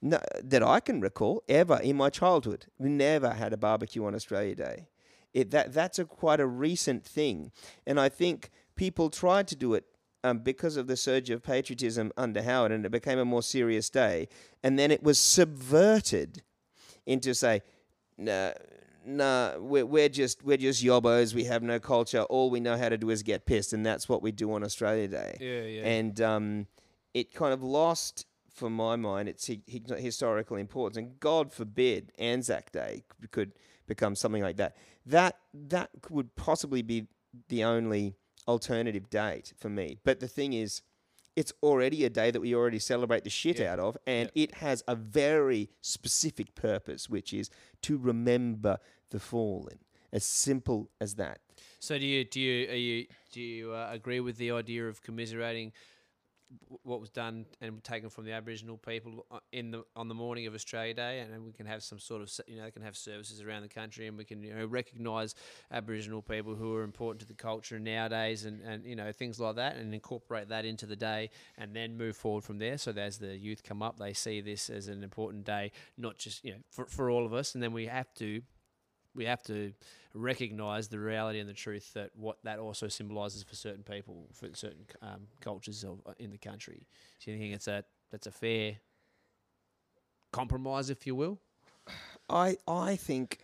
No, 0.01 0.19
that 0.41 0.64
I 0.64 0.80
can 0.80 1.01
recall 1.01 1.43
ever 1.49 1.77
in 1.84 1.97
my 1.97 2.10
childhood. 2.10 2.68
We 2.77 2.88
never 2.89 3.31
had 3.31 3.51
a 3.51 3.57
barbecue 3.57 4.06
on 4.06 4.15
Australia 4.15 4.56
Day. 4.56 4.88
It, 5.34 5.51
that 5.51 5.73
that's 5.73 5.99
a 5.99 6.06
quite 6.06 6.39
a 6.39 6.47
recent 6.47 7.03
thing, 7.06 7.51
and 7.85 7.99
I 7.99 8.07
think 8.10 8.49
people 8.76 9.10
tried 9.10 9.47
to 9.49 9.56
do 9.57 9.73
it 9.73 9.84
um, 10.23 10.39
because 10.39 10.77
of 10.77 10.88
the 10.88 10.95
surge 10.95 11.30
of 11.30 11.43
patriotism 11.43 12.11
under 12.15 12.41
Howard, 12.41 12.72
and 12.72 12.85
it 12.85 12.91
became 12.91 13.19
a 13.19 13.26
more 13.26 13.43
serious 13.43 13.89
day. 13.89 14.27
And 14.64 14.80
then 14.80 14.89
it 14.91 15.03
was 15.03 15.19
subverted 15.19 16.41
into 17.06 17.35
say, 17.35 17.61
nah, 18.18 18.51
nah, 19.18 19.57
we're, 19.57 19.86
we're 19.86 20.10
just 20.10 20.44
we're 20.44 20.57
just 20.57 20.84
yobbos. 20.84 21.34
We 21.34 21.45
have 21.45 21.64
no 21.64 21.80
culture. 21.80 22.22
All 22.23 22.49
we 22.49 22.60
know 22.60 22.77
how 22.77 22.90
to 22.90 22.98
do 22.98 23.10
is 23.10 23.23
get 23.23 23.45
pissed, 23.45 23.73
and 23.73 23.86
that's 23.86 24.07
what 24.07 24.22
we 24.22 24.31
do 24.31 24.52
on 24.53 24.64
Australia 24.64 25.07
Day 25.07 25.38
Yeah, 25.40 25.61
yeah. 25.64 25.88
and 25.98 26.22
um, 26.22 26.68
it 27.14 27.34
kind 27.34 27.53
of 27.53 27.61
lost, 27.64 28.26
for 28.53 28.69
my 28.69 28.95
mind, 28.95 29.30
its 29.30 29.48
hi- 29.48 29.61
hi- 29.72 29.99
historical 29.99 30.57
importance. 30.57 30.98
And 30.98 31.19
God 31.19 31.52
forbid 31.52 32.11
Anzac 32.19 32.72
Day 32.72 33.03
could 33.31 33.53
become 33.88 34.15
something 34.15 34.44
like 34.44 34.57
that. 34.57 34.76
That 35.06 35.38
that 35.53 35.90
would 36.10 36.36
possibly 36.36 36.81
be 36.81 37.07
the 37.49 37.64
only 37.64 38.15
alternative 38.48 39.10
date 39.10 39.53
for 39.57 39.69
me. 39.69 39.98
But 40.03 40.19
the 40.19 40.27
thing 40.27 40.53
is, 40.53 40.81
it's 41.36 41.53
already 41.64 42.03
a 42.03 42.10
day 42.10 42.31
that 42.31 42.41
we 42.41 42.53
already 42.53 42.80
celebrate 42.80 43.23
the 43.23 43.30
shit 43.30 43.60
Yeah. 43.60 43.73
out 43.73 43.80
of, 43.80 43.98
and 44.06 44.30
it 44.36 44.56
has 44.56 44.84
a 44.88 44.95
very 44.95 45.69
specific 45.81 46.53
purpose, 46.56 47.07
which 47.10 47.34
is 47.34 47.49
to 47.84 47.98
remember 47.98 48.77
the 49.10 49.19
fallen. 49.19 49.80
As 50.11 50.23
simple 50.23 50.90
as 50.99 51.15
that. 51.15 51.40
So 51.80 51.99
do 51.99 52.06
you 52.06 52.26
do 52.26 52.40
you 52.40 52.69
are 52.69 52.76
you 52.76 53.06
do 53.31 53.41
you 53.41 53.73
uh, 53.73 53.90
agree 53.91 54.19
with 54.19 54.38
the 54.38 54.52
idea 54.52 54.88
of 54.88 55.03
commiserating 55.03 55.72
what 56.84 56.99
was 56.99 57.10
done 57.10 57.45
and 57.61 57.84
taken 57.84 58.10
from 58.10 58.26
the 58.26 58.31
Aboriginal 58.31 58.77
people 58.77 59.26
uh, 59.31 59.40
in 59.52 59.72
the 59.72 59.84
on 59.95 60.07
the 60.07 60.15
morning 60.15 60.48
of 60.48 60.56
Australia 60.56 60.94
Day, 60.94 61.19
and 61.19 61.45
we 61.45 61.52
can 61.52 61.65
have 61.65 61.84
some 61.84 61.99
sort 61.99 62.22
of 62.22 62.31
you 62.48 62.57
know 62.57 62.64
they 62.64 62.72
can 62.72 62.81
have 62.81 62.98
services 62.98 63.41
around 63.41 63.61
the 63.61 63.69
country, 63.69 64.07
and 64.07 64.18
we 64.18 64.26
can 64.26 64.41
you 64.41 64.53
know 64.53 64.65
recognise 64.65 65.36
Aboriginal 65.72 66.22
people 66.22 66.56
who 66.56 66.73
are 66.76 66.84
important 66.84 67.22
to 67.22 67.27
the 67.27 67.36
culture 67.36 67.80
nowadays, 67.80 68.45
and 68.45 68.61
and 68.61 68.86
you 68.86 68.95
know 68.95 69.11
things 69.11 69.40
like 69.40 69.56
that, 69.57 69.76
and 69.76 69.94
incorporate 69.94 70.49
that 70.49 70.65
into 70.65 70.86
the 70.86 70.95
day, 70.95 71.30
and 71.57 71.76
then 71.76 71.98
move 71.98 72.18
forward 72.18 72.44
from 72.44 72.57
there. 72.57 72.77
So 72.77 72.91
that 72.91 73.02
as 73.02 73.19
the 73.19 73.38
youth 73.38 73.64
come 73.64 73.84
up, 73.84 73.99
they 73.99 74.14
see 74.14 74.41
this 74.41 74.69
as 74.69 74.88
an 74.88 75.03
important 75.03 75.45
day, 75.45 75.72
not 75.98 76.18
just 76.18 76.44
you 76.44 76.53
know 76.53 76.60
for 76.72 76.86
for 76.88 77.11
all 77.11 77.26
of 77.26 77.34
us, 77.34 77.53
and 77.53 77.64
then 77.64 77.73
we 77.73 77.86
have 77.86 78.11
to 78.15 78.41
we 79.20 79.26
have 79.26 79.44
to 79.44 79.74
recognize 80.16 80.88
the 80.88 80.98
reality 80.98 81.40
and 81.40 81.48
the 81.48 81.54
truth 81.54 81.94
that 81.94 82.10
what 82.16 82.38
that 82.44 82.58
also 82.58 82.88
symbolizes 82.88 83.44
for 83.44 83.54
certain 83.54 83.84
people, 83.84 84.28
for 84.34 84.48
certain 84.54 84.86
um, 85.04 85.28
cultures 85.41 85.84
of, 85.84 86.02
uh, 86.08 86.14
in 86.18 86.32
the 86.32 86.38
country. 86.38 86.88
Do 87.24 87.32
you 87.32 87.38
think 87.38 87.54
it's 87.54 87.68
a 87.68 87.84
that's 88.10 88.26
a 88.26 88.32
fair 88.32 88.78
compromise, 90.32 90.90
if 90.90 91.06
you 91.06 91.14
will? 91.14 91.38
I 92.30 92.58
I 92.68 92.96
think 92.96 93.41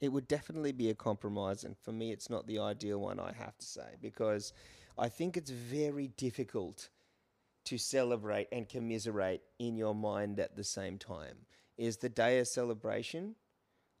it 0.00 0.08
would 0.08 0.28
definitely 0.28 0.72
be 0.72 0.90
a 0.90 0.94
compromise, 0.94 1.64
and 1.64 1.76
for 1.78 1.92
me, 1.92 2.12
it's 2.12 2.28
not 2.28 2.46
the 2.46 2.58
ideal 2.58 2.98
one. 2.98 3.20
I 3.20 3.32
have 3.32 3.56
to 3.56 3.64
say 3.64 3.94
because 4.02 4.52
I 4.98 5.08
think 5.08 5.36
it's 5.36 5.50
very 5.50 6.08
difficult 6.08 6.90
to 7.66 7.78
celebrate 7.78 8.48
and 8.50 8.68
commiserate 8.68 9.42
in 9.58 9.76
your 9.76 9.94
mind 9.94 10.40
at 10.40 10.56
the 10.56 10.64
same 10.64 10.98
time. 10.98 11.36
Is 11.78 11.96
the 11.98 12.08
day 12.08 12.38
a 12.40 12.44
celebration, 12.44 13.36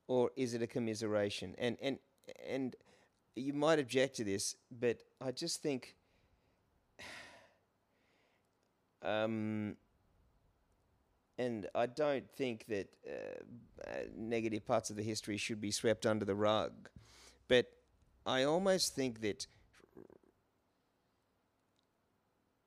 or 0.06 0.30
is 0.36 0.52
it 0.52 0.62
a 0.62 0.66
commiseration? 0.66 1.54
And 1.58 1.78
and 1.80 1.98
and 2.46 2.76
you 3.36 3.52
might 3.54 3.78
object 3.78 4.16
to 4.16 4.24
this, 4.24 4.56
but 4.70 4.98
I 5.20 5.32
just 5.32 5.62
think. 5.62 5.94
Um, 9.00 9.76
and 11.38 11.68
I 11.72 11.86
don't 11.86 12.28
think 12.32 12.66
that 12.66 12.88
uh, 13.06 13.88
uh, 13.88 13.92
negative 14.16 14.66
parts 14.66 14.90
of 14.90 14.96
the 14.96 15.04
history 15.04 15.36
should 15.36 15.60
be 15.60 15.70
swept 15.70 16.04
under 16.04 16.24
the 16.24 16.34
rug. 16.34 16.88
But 17.46 17.70
I 18.26 18.42
almost 18.42 18.96
think 18.96 19.20
that, 19.20 19.46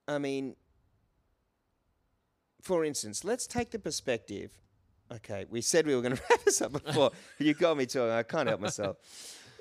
I 0.08 0.18
mean, 0.20 0.56
for 2.62 2.86
instance, 2.86 3.26
let's 3.26 3.46
take 3.46 3.72
the 3.72 3.80
perspective. 3.80 4.52
Okay, 5.16 5.46
we 5.50 5.62
said 5.62 5.86
we 5.86 5.96
were 5.96 6.02
going 6.02 6.16
to 6.18 6.22
wrap 6.30 6.44
this 6.44 6.62
up 6.62 6.72
before. 6.72 7.12
you 7.40 7.54
got 7.54 7.78
me 7.78 7.86
talking. 7.86 8.12
I 8.12 8.24
can't 8.24 8.48
help 8.48 8.62
myself. 8.62 8.98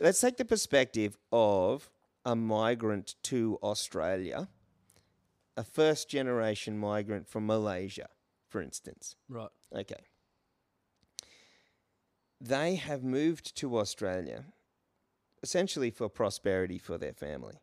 Let's 0.01 0.21
take 0.21 0.37
the 0.37 0.45
perspective 0.45 1.17
of 1.33 1.91
a 2.25 2.37
migrant 2.37 3.17
to 3.25 3.59
Australia, 3.63 4.49
a 5.57 5.65
first 5.65 6.09
generation 6.09 6.79
migrant 6.79 7.29
from 7.29 7.47
Malaysia, 7.47 8.09
for 8.49 8.63
instance. 8.63 9.17
Right. 9.29 9.49
Okay. 9.75 10.05
They 12.41 12.77
have 12.77 13.03
moved 13.03 13.57
to 13.57 13.79
Australia 13.79 14.45
essentially 15.43 15.91
for 15.91 16.09
prosperity 16.09 16.79
for 16.79 16.99
their 16.99 17.13
family, 17.13 17.57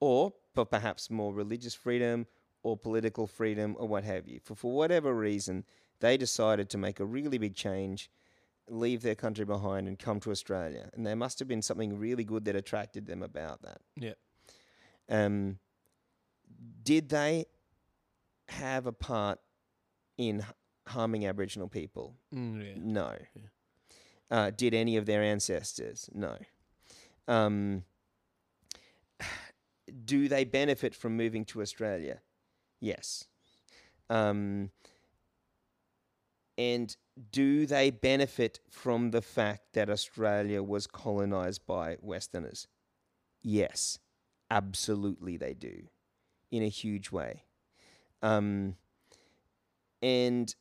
or 0.00 0.32
for 0.52 0.64
perhaps 0.64 1.10
more 1.10 1.32
religious 1.32 1.74
freedom 1.74 2.26
or 2.62 2.76
political 2.76 3.26
freedom 3.26 3.76
or 3.78 3.88
what 3.88 4.04
have 4.04 4.28
you. 4.28 4.40
For, 4.42 4.54
for 4.54 4.72
whatever 4.72 5.14
reason, 5.14 5.64
they 6.02 6.16
decided 6.16 6.68
to 6.68 6.78
make 6.78 7.00
a 7.00 7.04
really 7.04 7.38
big 7.38 7.54
change, 7.54 8.10
leave 8.68 9.02
their 9.02 9.14
country 9.14 9.44
behind, 9.44 9.86
and 9.86 9.98
come 9.98 10.18
to 10.20 10.32
Australia. 10.32 10.90
And 10.92 11.06
there 11.06 11.16
must 11.16 11.38
have 11.38 11.46
been 11.46 11.62
something 11.62 11.96
really 11.96 12.24
good 12.24 12.44
that 12.44 12.56
attracted 12.56 13.06
them 13.06 13.22
about 13.22 13.62
that. 13.62 13.80
Yeah. 13.96 14.14
Um, 15.08 15.58
did 16.82 17.08
they 17.08 17.46
have 18.48 18.86
a 18.86 18.92
part 18.92 19.38
in 20.18 20.44
harming 20.88 21.24
Aboriginal 21.24 21.68
people? 21.68 22.16
Mm, 22.34 22.64
yeah. 22.64 22.72
No. 22.76 23.16
Uh, 24.28 24.50
did 24.50 24.74
any 24.74 24.96
of 24.96 25.06
their 25.06 25.22
ancestors? 25.22 26.10
No. 26.12 26.36
Um, 27.28 27.84
do 30.04 30.28
they 30.28 30.42
benefit 30.42 30.96
from 30.96 31.16
moving 31.16 31.44
to 31.46 31.62
Australia? 31.62 32.20
Yes. 32.80 33.28
Um, 34.10 34.70
and 36.58 36.96
do 37.30 37.66
they 37.66 37.90
benefit 37.90 38.60
from 38.68 39.10
the 39.10 39.22
fact 39.22 39.72
that 39.74 39.90
Australia 39.90 40.62
was 40.62 40.86
colonized 40.86 41.66
by 41.66 41.96
Westerners? 42.00 42.68
Yes, 43.42 43.98
absolutely 44.50 45.36
they 45.36 45.54
do, 45.54 45.88
in 46.50 46.62
a 46.62 46.68
huge 46.68 47.10
way. 47.10 47.44
Um, 48.22 48.76
and 50.00 50.54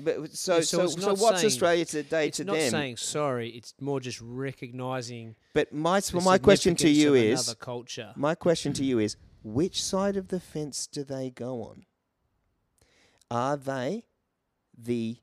but 0.00 0.32
so 0.36 0.56
Yeah, 0.56 0.60
so 0.62 0.86
so 0.86 1.00
so, 1.00 1.14
what's 1.14 1.40
saying- 1.40 1.46
Australia 1.46 1.84
today 1.84 2.08
to 2.08 2.10
them? 2.10 2.28
It's 2.28 2.36
to 2.38 2.44
not 2.44 2.56
them? 2.56 2.70
saying 2.70 2.96
sorry. 2.96 3.50
It's 3.50 3.74
more 3.80 4.00
just 4.00 4.20
recognizing. 4.20 5.36
but 5.54 5.72
my 5.72 6.00
my 6.12 6.38
question 6.38 6.74
to 6.76 6.88
you 6.88 7.14
is 7.14 7.54
culture. 7.60 8.12
my 8.16 8.34
question 8.34 8.72
to 8.74 8.84
you 8.84 8.98
is 8.98 9.16
which 9.44 9.82
side 9.82 10.16
of 10.16 10.28
the 10.28 10.40
fence 10.40 10.86
do 10.86 11.04
they 11.04 11.30
go 11.30 11.62
on? 11.62 11.84
Are 13.30 13.56
they 13.56 14.04
the 14.80 15.18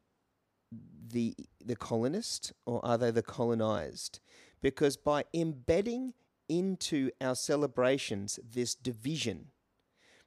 the 1.08 1.36
the 1.64 1.76
colonist 1.76 2.52
or 2.66 2.86
are 2.86 2.98
they 2.98 3.12
the 3.12 3.24
colonized? 3.24 4.20
Because 4.62 4.98
by 4.98 5.24
embedding 5.34 6.14
into 6.50 7.12
our 7.22 7.36
celebrations 7.36 8.40
this 8.44 8.76
division, 8.76 9.48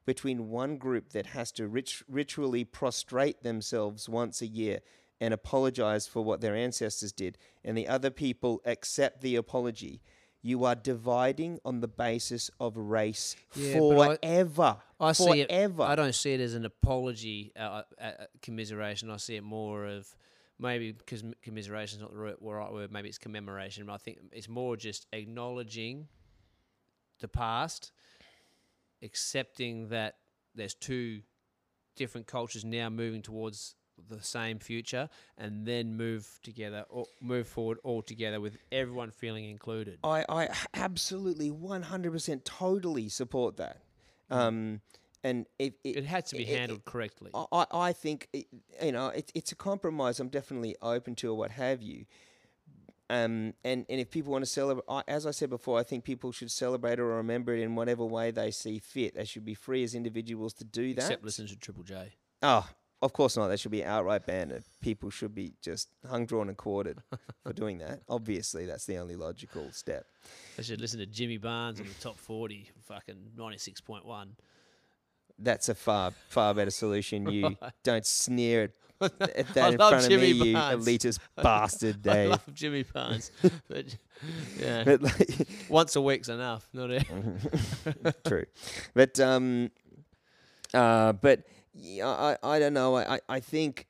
between 0.09 0.49
one 0.49 0.79
group 0.79 1.11
that 1.11 1.27
has 1.27 1.53
to 1.53 1.69
rit- 1.69 2.03
ritually 2.09 2.65
prostrate 2.65 3.43
themselves 3.43 4.09
once 4.09 4.41
a 4.41 4.47
year 4.47 4.81
and 5.21 5.35
apologize 5.35 6.07
for 6.07 6.25
what 6.25 6.41
their 6.41 6.57
ancestors 6.57 7.13
did, 7.13 7.37
and 7.63 7.77
the 7.77 7.87
other 7.87 8.09
people 8.09 8.63
accept 8.65 9.21
the 9.21 9.37
apology. 9.37 10.01
You 10.43 10.65
are 10.65 10.74
dividing 10.74 11.59
on 11.65 11.81
the 11.81 11.89
basis 11.89 12.51
of 12.60 12.77
race 12.77 13.35
Yeah, 13.56 13.81
but 13.81 13.98
I- 13.98 14.16
forever. 14.16 14.77
I 15.01 15.12
see 15.12 15.40
it. 15.40 15.51
I 15.52 15.94
don't 15.94 16.15
see 16.15 16.32
it 16.35 16.40
as 16.40 16.55
an 16.55 16.65
apology, 16.65 17.52
uh, 17.56 17.60
uh, 17.60 17.82
uh, 18.01 18.12
commiseration. 18.43 19.10
I 19.10 19.16
see 19.16 19.36
it 19.36 19.43
more 19.44 19.86
of 19.86 20.15
maybe 20.59 20.93
because 20.93 21.23
commiseration 21.43 21.98
is 21.98 22.02
not 22.02 22.12
the 22.12 22.19
right 22.19 22.36
right 22.40 22.73
word. 22.73 22.93
Maybe 22.93 23.09
it's 23.09 23.19
commemoration. 23.19 23.86
But 23.86 23.94
I 23.94 23.98
think 23.98 24.19
it's 24.32 24.48
more 24.48 24.77
just 24.77 25.06
acknowledging 25.12 26.09
the 27.20 27.28
past, 27.28 27.93
accepting 29.02 29.89
that 29.89 30.16
there's 30.55 30.74
two 30.74 31.23
different 31.97 32.27
cultures 32.27 32.65
now 32.65 32.89
moving 32.89 33.23
towards 33.23 33.74
the 34.09 34.23
same 34.23 34.59
future, 34.59 35.09
and 35.37 35.66
then 35.66 35.97
move 35.97 36.27
together 36.43 36.85
or 36.89 37.07
move 37.20 37.47
forward 37.47 37.79
all 37.85 38.03
together 38.03 38.41
with 38.41 38.57
everyone 38.73 39.11
feeling 39.11 39.45
included. 39.45 39.99
I, 40.05 40.25
I 40.29 40.49
absolutely 40.75 41.51
100% 41.51 42.45
totally 42.45 43.09
support 43.09 43.57
that. 43.59 43.83
Um, 44.31 44.81
and 45.25 45.47
if 45.59 45.73
Mm. 45.85 45.97
It 45.97 46.05
had 46.05 46.27
to 46.27 46.37
be 46.37 46.43
it- 46.45 46.49
it- 46.51 46.59
handled 46.59 46.85
correctly. 46.85 47.31
I, 47.35 47.47
I 47.53 47.66
I 47.73 47.93
think 47.93 48.29
it, 48.33 48.47
you 48.83 48.93
know 48.93 49.09
it, 49.09 49.33
it's 49.35 49.51
a 49.53 49.57
compromise. 49.57 50.20
I'm 50.20 50.29
definitely 50.29 50.77
open 50.81 51.15
to 51.16 51.31
or 51.31 51.35
what 51.37 51.51
have 51.53 51.83
you. 51.83 52.05
Um, 53.11 53.55
and, 53.65 53.87
and 53.89 54.01
if 54.01 54.11
people 54.11 54.33
want 54.33 54.43
to 54.45 54.51
celebrate, 54.51 54.85
I, 54.89 55.03
as 55.09 55.27
I 55.27 55.31
said 55.31 55.49
before, 55.49 55.79
I 55.79 55.83
think 55.83 56.05
people 56.05 56.31
should 56.31 56.51
celebrate 56.51 57.01
or 57.01 57.07
remember 57.07 57.55
it 57.55 57.62
in 57.62 57.75
whatever 57.75 58.05
way 58.05 58.31
they 58.31 58.51
see 58.51 58.79
fit. 58.79 59.15
They 59.15 59.25
should 59.25 59.47
be 59.47 59.55
free 59.55 59.83
as 59.83 59.95
individuals 59.95 60.53
to 60.55 60.65
do 60.65 60.93
that. 60.95 61.01
Except 61.05 61.25
listen 61.25 61.47
to 61.47 61.57
Triple 61.57 61.85
J. 61.85 62.12
Oh, 62.43 62.69
of 63.01 63.12
course 63.12 63.37
not. 63.37 63.49
They 63.49 63.57
should 63.57 63.70
be 63.70 63.85
outright 63.85 64.27
banned. 64.27 64.61
People 64.81 65.11
should 65.11 65.35
be 65.35 65.55
just 65.62 65.89
hung, 66.09 66.27
drawn, 66.27 66.49
and 66.49 66.57
quartered 66.57 66.99
for 67.45 67.53
doing 67.53 67.79
that. 67.79 68.01
Obviously, 68.09 68.66
that's 68.66 68.87
the 68.87 68.99
only 68.99 69.16
logical 69.16 69.70
step. 69.73 70.05
I 70.59 70.62
should 70.62 70.81
listen 70.81 70.99
to 70.99 71.07
Jimmy 71.07 71.37
Barnes 71.37 71.81
on 71.81 71.87
the 71.87 71.95
top 71.95 72.19
40, 72.19 72.70
fucking 72.87 73.33
96.1. 73.37 74.29
That's 75.39 75.69
a 75.69 75.75
far, 75.75 76.12
far 76.29 76.53
better 76.55 76.70
solution. 76.73 77.31
You 77.31 77.57
don't 77.85 78.05
sneer 78.05 78.73
at, 79.01 79.12
at 79.20 79.51
I 79.51 79.53
that 79.53 79.73
in 79.75 79.79
love 79.79 79.91
front 79.91 80.05
of 80.07 80.11
Jimmy 80.11 80.33
me, 80.33 80.51
you 80.51 80.57
elitist 80.57 81.20
bastard, 81.37 82.07
I 82.09 82.27
love 82.27 82.43
Jimmy 82.53 82.83
Barnes. 82.83 83.31
but 83.69 83.97
yeah, 84.59 84.83
But 84.83 85.03
like, 85.03 85.47
once 85.69 85.95
a 85.95 86.01
week's 86.01 86.29
enough. 86.29 86.66
Not 86.73 86.91
true, 88.27 88.47
but 88.95 89.20
um, 89.20 89.70
uh, 90.75 91.12
but 91.12 91.45
yeah, 91.81 92.09
I, 92.09 92.37
I 92.43 92.59
don't 92.59 92.75
know. 92.75 92.97
I, 92.97 93.21
I- 93.29 93.41
think 93.41 93.87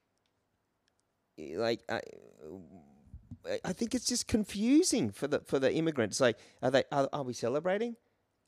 like 1.39 1.81
I, 1.89 2.01
I 3.65 3.73
think 3.73 3.95
it's 3.95 4.05
just 4.07 4.27
confusing 4.27 5.11
for 5.11 5.27
the 5.27 5.41
for 5.41 5.59
the 5.59 5.73
immigrants. 5.73 6.21
Like, 6.21 6.39
are 6.63 6.71
they 6.71 6.85
are, 6.93 7.09
are 7.13 7.23
we 7.23 7.33
celebrating? 7.33 7.97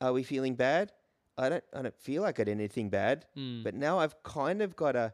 Are 0.01 0.13
we 0.13 0.23
feeling 0.23 0.55
bad? 0.57 0.93
I 1.39 1.49
don't 1.49 1.65
I 1.75 1.83
don't 1.83 1.97
feel 1.97 2.23
like 2.23 2.39
I 2.41 2.45
did 2.45 2.53
anything 2.53 2.91
bad, 2.91 3.27
Mm. 3.37 3.63
but 3.65 3.75
now 3.75 3.99
I've 3.99 4.21
kind 4.23 4.61
of 4.61 4.77
got 4.77 4.93
to 4.93 5.13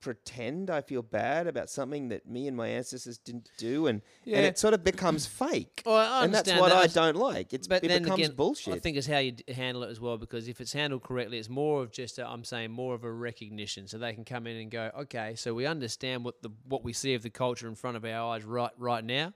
pretend 0.00 0.70
I 0.70 0.80
feel 0.80 1.02
bad 1.02 1.46
about 1.46 1.68
something 1.70 2.08
that 2.08 2.26
me 2.26 2.48
and 2.48 2.56
my 2.56 2.68
ancestors 2.68 3.18
didn't 3.18 3.50
do, 3.58 3.86
and 3.86 4.02
Yeah. 4.24 4.38
and 4.38 4.46
it 4.46 4.58
sort 4.58 4.74
of 4.74 4.82
becomes 4.82 5.26
fake. 5.26 5.82
Well, 5.84 6.22
and 6.22 6.34
that's 6.34 6.50
what 6.52 6.72
I 6.72 6.86
don't 6.86 7.16
like. 7.16 7.52
It's 7.52 7.68
But 7.68 7.84
it 7.84 7.88
then 7.88 8.02
becomes 8.02 8.20
again, 8.20 8.36
bullshit. 8.36 8.74
I 8.74 8.78
think 8.78 8.96
it's 8.96 9.06
how 9.06 9.18
you 9.18 9.32
d- 9.32 9.52
handle 9.52 9.82
it 9.82 9.90
as 9.90 10.00
well. 10.00 10.16
Because 10.18 10.48
if 10.48 10.60
it's 10.60 10.72
handled 10.72 11.02
correctly, 11.02 11.38
it's 11.38 11.48
more 11.48 11.82
of 11.82 11.92
just 11.92 12.18
i 12.18 12.24
I'm 12.24 12.44
saying 12.44 12.70
more 12.70 12.94
of 12.94 13.04
a 13.04 13.12
recognition, 13.12 13.86
so 13.88 13.98
they 13.98 14.12
can 14.14 14.24
come 14.24 14.46
in 14.46 14.56
and 14.56 14.70
go, 14.70 14.90
okay, 15.00 15.34
so 15.34 15.52
we 15.54 15.66
understand 15.66 16.24
what 16.24 16.40
the 16.42 16.50
what 16.64 16.82
we 16.82 16.92
see 16.92 17.14
of 17.14 17.22
the 17.22 17.30
culture 17.30 17.68
in 17.68 17.74
front 17.74 17.96
of 17.96 18.04
our 18.04 18.34
eyes 18.34 18.44
right 18.44 18.72
right 18.78 19.04
now. 19.04 19.34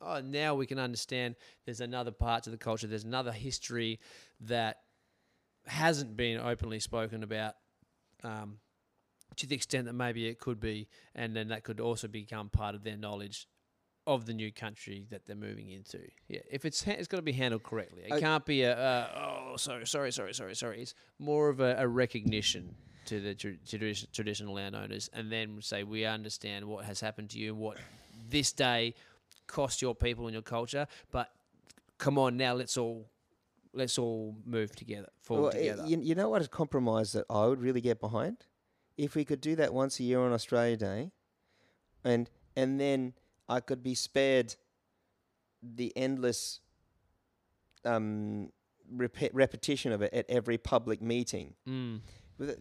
Oh, 0.00 0.20
now 0.20 0.54
we 0.56 0.66
can 0.66 0.80
understand 0.80 1.36
there's 1.64 1.80
another 1.80 2.10
part 2.10 2.42
to 2.44 2.50
the 2.50 2.56
culture. 2.58 2.88
There's 2.88 3.04
another 3.04 3.30
history 3.32 4.00
that 4.40 4.78
hasn't 5.66 6.16
been 6.16 6.38
openly 6.40 6.80
spoken 6.80 7.22
about. 7.22 7.54
Um, 8.24 8.58
to 9.36 9.46
the 9.46 9.54
extent 9.54 9.86
that 9.86 9.92
maybe 9.92 10.26
it 10.26 10.38
could 10.38 10.60
be, 10.60 10.88
and 11.14 11.34
then 11.36 11.48
that 11.48 11.64
could 11.64 11.80
also 11.80 12.08
become 12.08 12.48
part 12.48 12.74
of 12.74 12.84
their 12.84 12.96
knowledge 12.96 13.46
of 14.06 14.24
the 14.26 14.32
new 14.32 14.52
country 14.52 15.06
that 15.10 15.26
they're 15.26 15.34
moving 15.34 15.70
into. 15.70 15.98
Yeah, 16.28 16.40
if 16.50 16.64
it's 16.64 16.84
ha- 16.84 16.92
it's 16.96 17.08
got 17.08 17.16
to 17.16 17.22
be 17.22 17.32
handled 17.32 17.64
correctly. 17.64 18.04
It 18.06 18.12
I- 18.14 18.20
can't 18.20 18.44
be 18.44 18.62
a 18.62 18.76
uh, 18.78 19.08
oh 19.52 19.56
sorry 19.56 19.86
sorry 19.86 20.12
sorry 20.12 20.32
sorry 20.34 20.54
sorry. 20.54 20.82
It's 20.82 20.94
more 21.18 21.48
of 21.48 21.60
a, 21.60 21.76
a 21.78 21.88
recognition 21.88 22.74
to 23.06 23.20
the 23.20 23.34
tr- 23.34 23.48
tradi- 23.66 24.10
traditional 24.12 24.54
landowners, 24.54 25.10
and 25.12 25.30
then 25.30 25.60
say 25.60 25.82
we 25.82 26.04
understand 26.04 26.64
what 26.64 26.84
has 26.84 27.00
happened 27.00 27.30
to 27.30 27.38
you 27.38 27.52
and 27.52 27.60
what 27.60 27.78
this 28.28 28.52
day 28.52 28.94
cost 29.46 29.82
your 29.82 29.94
people 29.94 30.26
and 30.26 30.32
your 30.32 30.42
culture. 30.42 30.86
But 31.10 31.30
come 31.98 32.18
on 32.18 32.36
now, 32.36 32.54
let's 32.54 32.76
all 32.76 33.08
let's 33.74 33.98
all 33.98 34.36
move 34.44 34.74
together, 34.74 35.08
forward 35.20 35.42
Well, 35.42 35.52
together. 35.52 35.84
You, 35.86 35.98
you 36.00 36.14
know 36.14 36.28
what 36.30 36.42
a 36.42 36.48
compromise 36.48 37.12
that 37.12 37.26
I 37.28 37.46
would 37.46 37.60
really 37.60 37.80
get 37.80 38.00
behind? 38.00 38.38
If 38.96 39.14
we 39.14 39.24
could 39.24 39.40
do 39.40 39.56
that 39.56 39.74
once 39.74 40.00
a 40.00 40.02
year 40.04 40.20
on 40.20 40.32
Australia 40.32 40.76
Day, 40.76 41.10
and 42.04 42.30
and 42.56 42.80
then 42.80 43.12
I 43.48 43.60
could 43.60 43.82
be 43.82 43.94
spared 43.94 44.54
the 45.62 45.92
endless 45.96 46.60
um, 47.84 48.50
repe- 48.94 49.30
repetition 49.32 49.92
of 49.92 50.02
it 50.02 50.12
at 50.14 50.26
every 50.28 50.58
public 50.58 51.00
meeting, 51.02 51.54
mm. 51.68 52.00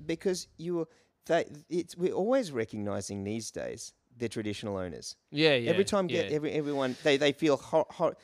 Because 0.06 0.48
you 0.58 0.76
were 0.76 0.88
they 1.26 1.46
it's 1.70 1.98
we're 1.98 2.14
always 2.14 2.52
recognizing 2.52 3.24
these 3.24 3.52
days 3.52 3.94
the 4.18 4.30
traditional 4.30 4.78
owners. 4.78 5.16
Yeah, 5.32 5.56
yeah. 5.56 5.70
every 5.72 5.84
time 5.84 6.08
yeah. 6.10 6.24
get 6.24 6.32
every 6.32 6.52
everyone 6.52 6.96
they 7.04 7.18
they 7.18 7.32
feel 7.34 7.58
hor- 7.58 7.88
hor- 7.90 8.16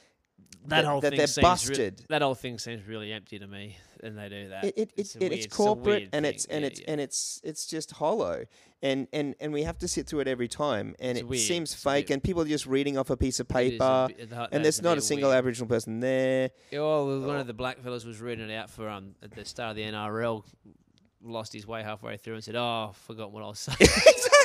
that 0.66 0.70
that- 0.82 0.86
whole 0.86 1.02
that 1.02 1.10
thing 1.10 1.18
they're 1.18 1.28
seems 1.28 1.44
busted. 1.44 2.06
that 2.10 2.22
whole 2.22 2.36
thing 2.36 2.58
seems 2.58 2.88
really 2.88 3.12
empty 3.12 3.38
to 3.40 3.48
me, 3.48 3.78
and 4.04 4.18
they 4.18 4.30
do 4.30 4.50
that. 4.50 4.64
it, 4.66 4.74
it, 4.78 4.92
it's, 4.98 5.16
it, 5.16 5.20
weird, 5.22 5.32
it's 5.34 5.48
corporate 5.56 5.86
weird 5.86 6.10
and 6.14 6.26
it's 6.26 6.46
and 6.46 6.62
Yeah, 6.62 6.68
it's 6.68 6.80
yeah. 6.80 6.86
and 6.92 7.02
it's 7.02 7.42
it's 7.44 7.66
just 7.66 7.92
hollow 7.92 8.46
and 8.82 9.08
and 9.14 9.36
and 9.40 9.54
we 9.54 9.64
have 9.64 9.78
to 9.80 9.88
sit 9.88 10.08
through 10.08 10.22
it 10.22 10.28
every 10.28 10.48
time 10.48 10.96
and 11.00 11.12
It's 11.12 11.20
it 11.22 11.28
weird. 11.28 11.42
seems 11.44 11.74
It's 11.74 11.84
fake 11.84 12.10
and 12.10 12.24
people 12.24 12.42
are 12.42 12.48
just 12.48 12.66
reading 12.66 12.98
off 12.98 13.10
a 13.10 13.18
piece 13.18 13.40
of 13.40 13.48
It 13.52 13.52
is 13.52 13.56
a 13.56 13.70
paper 13.80 14.08
bit- 14.18 14.30
that- 14.32 14.50
and 14.52 14.64
there's 14.66 14.82
not 14.82 14.98
a 14.98 15.02
single 15.02 15.30
weird. 15.30 15.38
aboriginal 15.40 15.68
person 15.68 16.00
there 16.00 16.50
Yeah, 16.72 16.80
well, 16.80 17.22
one 17.22 17.38
of 17.38 17.48
the 17.48 17.54
black 17.54 17.80
fellas 17.82 18.06
was 18.06 18.20
reading 18.20 18.50
it 18.50 18.56
out 18.56 18.70
for 18.70 18.90
um 18.90 19.16
at 19.22 19.32
the 19.32 19.46
start 19.46 19.72
of 19.72 19.76
the 19.78 19.84
NRL. 19.84 20.44
Lost 21.24 21.54
his 21.54 21.68
way 21.68 21.84
halfway 21.84 22.18
through 22.18 22.34
and 22.34 22.44
said, 22.44 22.56
"Oh, 22.56 22.90
I 22.90 22.94
forgot 22.94 23.32
what 23.32 23.44
I 23.44 23.48
was 23.50 23.60
saying." 23.60 23.78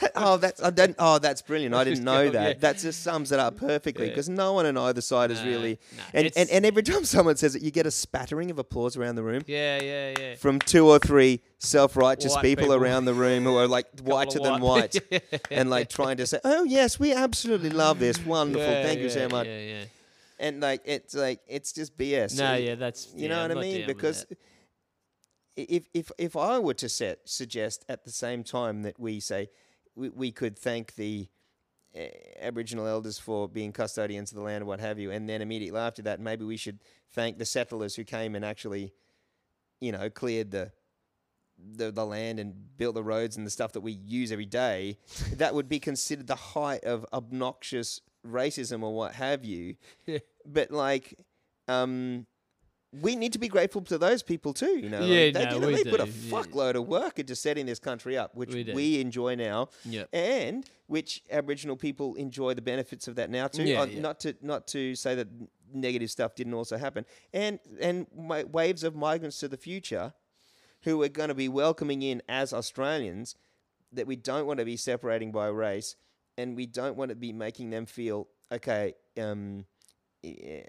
oh 0.16 0.36
that's 0.36 0.62
I 0.62 0.70
don't, 0.70 0.94
oh 0.98 1.18
that's 1.18 1.42
brilliant 1.42 1.74
i 1.74 1.82
didn't 1.84 2.04
know 2.04 2.22
Yeah. 2.22 2.30
that 2.30 2.60
that 2.60 2.78
just 2.78 3.02
sums 3.02 3.32
it 3.32 3.38
up 3.40 3.56
perfectly 3.56 4.06
Yeah. 4.06 4.10
because 4.12 4.28
no 4.28 4.52
one 4.52 4.66
on 4.66 4.76
either 4.76 5.00
side 5.00 5.30
is 5.30 5.40
No, 5.40 5.46
really 5.46 5.78
no, 5.96 6.02
and, 6.14 6.32
and 6.36 6.48
and 6.50 6.64
every 6.66 6.82
time 6.82 7.04
someone 7.16 7.36
says 7.36 7.54
it 7.56 7.62
you 7.62 7.70
get 7.70 7.86
a 7.86 7.90
spattering 7.90 8.50
of 8.50 8.58
applause 8.58 8.96
around 8.96 9.16
the 9.16 9.22
room 9.22 9.42
yeah, 9.46 9.80
yeah, 9.82 10.14
yeah. 10.18 10.34
from 10.36 10.58
two 10.60 10.86
or 10.88 10.98
three 10.98 11.40
self-righteous 11.58 12.36
people, 12.36 12.64
people. 12.64 12.74
around 12.74 13.04
the 13.06 13.14
room 13.14 13.44
who 13.44 13.56
are 13.56 13.66
like 13.66 13.86
whiter 14.02 14.38
than 14.38 14.60
white 14.60 14.96
and 15.50 15.68
like 15.70 15.88
trying 15.88 16.16
to 16.18 16.26
say, 16.26 16.38
"Oh 16.44 16.62
yes, 16.62 17.00
we 17.00 17.12
absolutely 17.12 17.70
love 17.70 17.98
this. 17.98 18.24
Wonderful, 18.24 18.64
Yeah, 18.64 18.82
thank 18.84 19.00
you 19.00 19.10
so 19.10 19.28
much." 19.28 19.46
Yeah, 19.48 19.58
yeah. 19.60 19.84
And 20.38 20.60
like 20.60 20.82
it's 20.84 21.14
like 21.14 21.40
it's 21.48 21.72
just 21.72 21.98
BS. 21.98 22.38
No, 22.38 22.52
Uh, 22.52 22.56
yeah, 22.56 22.74
that's 22.76 23.08
you 23.14 23.22
yeah, 23.22 23.28
know 23.30 23.42
I'm 23.42 23.48
what 23.48 23.58
I 23.58 23.60
mean? 23.62 23.86
Because 23.88 24.24
if 25.56 25.88
if 25.92 26.12
if 26.18 26.36
I 26.36 26.58
were 26.60 26.74
to 26.74 26.88
set, 26.88 27.20
suggest 27.24 27.84
at 27.88 28.04
the 28.04 28.12
same 28.12 28.44
time 28.44 28.82
that 28.82 28.98
we 29.00 29.18
say 29.20 29.50
we, 29.98 30.08
we 30.10 30.32
could 30.32 30.58
thank 30.58 30.94
the 30.94 31.28
uh, 31.96 32.02
Aboriginal 32.40 32.86
elders 32.86 33.18
for 33.18 33.48
being 33.48 33.72
custodians 33.72 34.30
of 34.30 34.36
the 34.36 34.42
land 34.42 34.58
and 34.58 34.66
what 34.66 34.80
have 34.80 34.98
you, 34.98 35.10
and 35.10 35.28
then 35.28 35.42
immediately 35.42 35.80
after 35.80 36.02
that, 36.02 36.20
maybe 36.20 36.44
we 36.44 36.56
should 36.56 36.78
thank 37.10 37.38
the 37.38 37.44
settlers 37.44 37.96
who 37.96 38.04
came 38.04 38.34
and 38.34 38.44
actually, 38.44 38.92
you 39.80 39.92
know, 39.92 40.08
cleared 40.08 40.50
the 40.50 40.72
the, 41.74 41.90
the 41.90 42.06
land 42.06 42.38
and 42.38 42.54
built 42.76 42.94
the 42.94 43.02
roads 43.02 43.36
and 43.36 43.44
the 43.44 43.50
stuff 43.50 43.72
that 43.72 43.80
we 43.80 43.90
use 43.90 44.30
every 44.30 44.46
day, 44.46 44.96
that 45.34 45.54
would 45.54 45.68
be 45.68 45.80
considered 45.80 46.28
the 46.28 46.36
height 46.36 46.84
of 46.84 47.04
obnoxious 47.12 48.00
racism 48.24 48.82
or 48.82 48.94
what 48.94 49.14
have 49.14 49.44
you. 49.44 49.74
Yeah. 50.06 50.18
But 50.46 50.70
like, 50.70 51.18
um, 51.66 52.26
we 53.02 53.16
need 53.16 53.32
to 53.34 53.38
be 53.38 53.48
grateful 53.48 53.82
to 53.82 53.98
those 53.98 54.22
people 54.22 54.54
too. 54.54 54.78
You 54.78 54.88
know, 54.88 55.00
Yeah, 55.00 55.24
like, 55.26 55.34
they, 55.34 55.44
no, 55.44 55.58
know, 55.58 55.66
we 55.68 55.82
they 55.82 55.90
put 55.90 56.00
a 56.00 56.06
do, 56.06 56.10
yeah. 56.10 56.32
fuckload 56.32 56.74
of 56.74 56.88
work 56.88 57.18
into 57.18 57.36
setting 57.36 57.66
this 57.66 57.78
country 57.78 58.16
up, 58.16 58.34
which 58.34 58.52
We 58.54 58.64
we 58.74 59.00
enjoy 59.00 59.34
now, 59.34 59.68
Yep. 59.84 60.08
and 60.14 60.64
which 60.86 61.22
Aboriginal 61.30 61.76
people 61.76 62.14
enjoy 62.14 62.54
the 62.54 62.62
benefits 62.62 63.06
of 63.08 63.16
that 63.16 63.28
now 63.30 63.46
too. 63.48 63.64
Yeah, 63.64 63.82
Uh, 63.82 63.86
yeah. 63.86 64.00
Not 64.00 64.20
to 64.20 64.34
not 64.40 64.66
to 64.68 64.94
say 64.94 65.14
that 65.16 65.28
negative 65.72 66.10
stuff 66.10 66.34
didn't 66.34 66.54
also 66.54 66.78
happen, 66.78 67.04
and 67.32 67.58
and 67.78 68.06
wa- 68.12 68.44
waves 68.50 68.82
of 68.84 68.94
migrants 68.96 69.38
to 69.40 69.48
the 69.48 69.58
future 69.58 70.14
who 70.84 71.02
are 71.02 71.08
going 71.08 71.28
to 71.28 71.34
be 71.34 71.48
welcoming 71.48 72.00
in 72.02 72.22
as 72.28 72.52
Australians 72.54 73.34
that 73.92 74.06
we 74.06 74.16
don't 74.16 74.46
want 74.46 74.60
to 74.60 74.64
be 74.64 74.76
separating 74.76 75.30
by 75.32 75.48
race 75.48 75.96
and 76.38 76.56
we 76.56 76.64
don't 76.66 76.96
want 76.96 77.10
to 77.10 77.16
be 77.16 77.32
making 77.32 77.68
them 77.70 77.84
feel 77.84 78.28
okay 78.52 78.94
um 79.20 79.66
eh, 80.24 80.62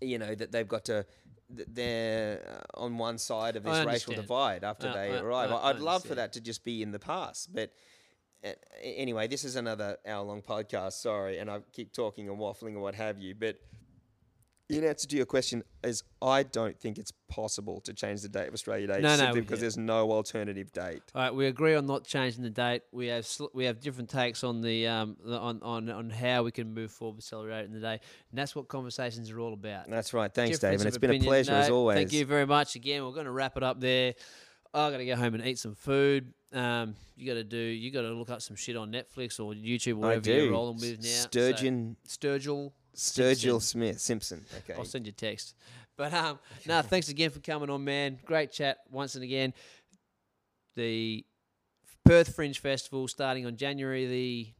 you 0.00 0.18
know 0.18 0.34
that 0.34 0.50
they've 0.52 0.68
got 0.68 0.84
to 0.86 1.06
they're 1.48 2.62
uh, 2.76 2.80
on 2.84 2.96
one 2.98 3.18
side 3.18 3.56
of 3.56 3.64
this 3.64 3.84
racial 3.84 4.14
divide 4.14 4.62
after 4.64 4.88
Uh, 4.88 4.92
they 4.94 5.16
I- 5.16 5.20
arrive. 5.20 5.50
I- 5.50 5.72
would 5.72 5.82
love 5.82 6.04
for 6.04 6.14
that 6.14 6.32
to 6.34 6.40
just 6.40 6.64
be 6.64 6.82
in 6.82 6.90
the 6.92 6.98
past, 7.00 7.52
but. 7.54 7.70
uh, 8.44 8.52
Anyway, 8.82 9.26
this 9.28 9.44
is 9.44 9.56
another 9.56 9.98
hour-long 10.06 10.40
podcast. 10.40 10.92
Sorry, 10.94 11.38
and 11.38 11.50
I 11.50 11.60
keep 11.72 11.92
talking 11.92 12.28
and 12.30 12.38
waffling 12.38 12.68
and 12.76 12.80
what 12.80 12.94
have 12.94 13.18
you. 13.18 13.34
But 13.34 13.56
in 14.70 14.84
answer 14.84 15.06
to 15.08 15.16
your 15.16 15.26
question, 15.26 15.62
is 15.82 16.02
I 16.22 16.42
don't 16.42 16.78
think 16.78 16.98
it's 16.98 17.12
possible 17.28 17.80
to 17.82 17.92
change 17.92 18.22
the 18.22 18.28
date 18.28 18.48
of 18.48 18.54
Australia 18.54 18.86
Day 18.86 19.00
No, 19.00 19.10
no, 19.10 19.16
simply 19.16 19.34
we- 19.34 19.40
because 19.42 19.58
yeah. 19.58 19.62
there's 19.62 19.76
no 19.76 20.10
alternative 20.12 20.72
date. 20.72 21.02
All 21.14 21.22
right, 21.22 21.34
we 21.34 21.46
agree 21.46 21.74
on 21.74 21.86
not 21.86 22.04
changing 22.04 22.42
the 22.42 22.50
date. 22.50 22.82
We 22.92 23.08
have 23.08 23.26
sl- 23.26 23.46
we 23.54 23.64
have 23.66 23.80
different 23.80 24.08
takes 24.10 24.42
on 24.44 24.60
the 24.60 24.86
um 24.86 25.16
the, 25.24 25.38
on, 25.38 25.60
on 25.62 25.88
on 25.90 26.10
how 26.10 26.42
we 26.44 26.50
can 26.52 26.72
move 26.72 26.90
forward 26.90 27.16
with 27.16 27.24
celebrating 27.24 27.72
the 27.72 27.80
day, 27.80 28.00
and 28.30 28.38
that's 28.38 28.54
what 28.56 28.68
conversations 28.68 29.30
are 29.30 29.40
all 29.40 29.52
about. 29.52 29.88
That's 29.90 30.14
right. 30.14 30.32
Thanks, 30.32 30.58
Difference 30.58 30.80
Dave, 30.80 30.80
and 30.80 30.88
it's 30.88 30.98
been 30.98 31.10
a 31.10 31.14
opinion. 31.14 31.28
pleasure 31.28 31.52
as 31.52 31.70
always. 31.70 31.96
Thank 31.96 32.12
you 32.12 32.24
very 32.26 32.46
much 32.46 32.76
again. 32.76 33.04
We're 33.04 33.12
going 33.12 33.26
to 33.26 33.32
wrap 33.32 33.56
it 33.56 33.62
up 33.62 33.80
there. 33.80 34.14
I 34.72 34.90
got 34.90 34.98
to 34.98 35.04
go 35.06 35.16
home 35.16 35.34
and 35.34 35.44
eat 35.44 35.58
some 35.58 35.74
food. 35.74 36.32
Um, 36.52 36.94
you 37.16 37.26
got 37.26 37.34
to 37.34 37.44
do. 37.44 37.56
You 37.58 37.90
got 37.90 38.02
to 38.02 38.08
look 38.10 38.30
up 38.30 38.40
some 38.40 38.54
shit 38.56 38.76
on 38.76 38.92
Netflix 38.92 39.40
or 39.40 39.52
YouTube, 39.52 39.94
or 39.94 39.96
whatever 39.96 40.30
you're 40.30 40.52
rolling 40.52 40.76
with 40.78 40.98
now. 41.00 41.08
So- 41.08 41.28
Sturgeon, 41.28 41.96
Sturgill. 42.06 42.46
Sturgill 42.46 42.72
Simpson. 42.94 43.60
Smith 43.60 44.00
Simpson. 44.00 44.44
Okay. 44.58 44.78
I'll 44.78 44.84
send 44.84 45.06
you 45.06 45.10
a 45.10 45.12
text. 45.12 45.54
But 45.96 46.14
um, 46.14 46.38
no, 46.66 46.80
thanks 46.82 47.08
again 47.08 47.30
for 47.30 47.40
coming 47.40 47.68
on, 47.70 47.84
man. 47.84 48.18
Great 48.24 48.52
chat 48.52 48.78
once 48.90 49.14
and 49.16 49.24
again. 49.24 49.52
The 50.76 51.24
Perth 52.04 52.34
Fringe 52.34 52.58
Festival 52.58 53.06
starting 53.08 53.46
on 53.46 53.56
January 53.56 54.06
the 54.06 54.52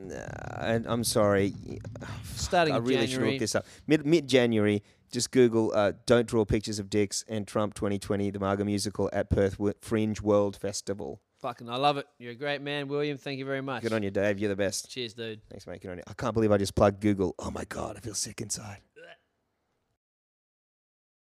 Nah, 0.00 0.16
and 0.60 0.86
I'm 0.86 1.04
sorry. 1.04 1.54
starting 2.34 2.74
I 2.74 2.78
really 2.78 3.06
should 3.06 3.22
look 3.22 3.38
this 3.38 3.54
up. 3.54 3.66
Mid 3.86 4.06
mid 4.06 4.28
January, 4.28 4.82
just 5.10 5.30
Google 5.30 5.72
uh, 5.74 5.92
"Don't 6.06 6.26
draw 6.26 6.44
pictures 6.44 6.78
of 6.78 6.90
dicks" 6.90 7.24
and 7.28 7.46
Trump 7.46 7.74
2020, 7.74 8.30
the 8.30 8.38
MAGA 8.38 8.64
musical 8.64 9.08
at 9.12 9.30
Perth 9.30 9.58
Fringe 9.80 10.20
World 10.20 10.56
Festival. 10.56 11.20
Fucking, 11.40 11.70
I 11.70 11.76
love 11.76 11.98
it. 11.98 12.06
You're 12.18 12.32
a 12.32 12.34
great 12.34 12.60
man, 12.62 12.88
William. 12.88 13.16
Thank 13.16 13.38
you 13.38 13.44
very 13.44 13.60
much. 13.60 13.82
Good 13.82 13.92
on 13.92 14.02
you, 14.02 14.10
Dave. 14.10 14.40
You're 14.40 14.48
the 14.48 14.56
best. 14.56 14.90
Cheers, 14.90 15.14
dude. 15.14 15.40
Thanks, 15.48 15.66
mate. 15.68 15.80
Good 15.80 15.92
on 15.92 15.98
you. 15.98 16.02
I 16.08 16.12
can't 16.14 16.34
believe 16.34 16.50
I 16.50 16.56
just 16.58 16.74
plugged 16.74 17.00
Google. 17.00 17.34
Oh 17.38 17.50
my 17.50 17.64
god, 17.64 17.96
I 17.96 18.00
feel 18.00 18.14
sick 18.14 18.40
inside. 18.40 18.78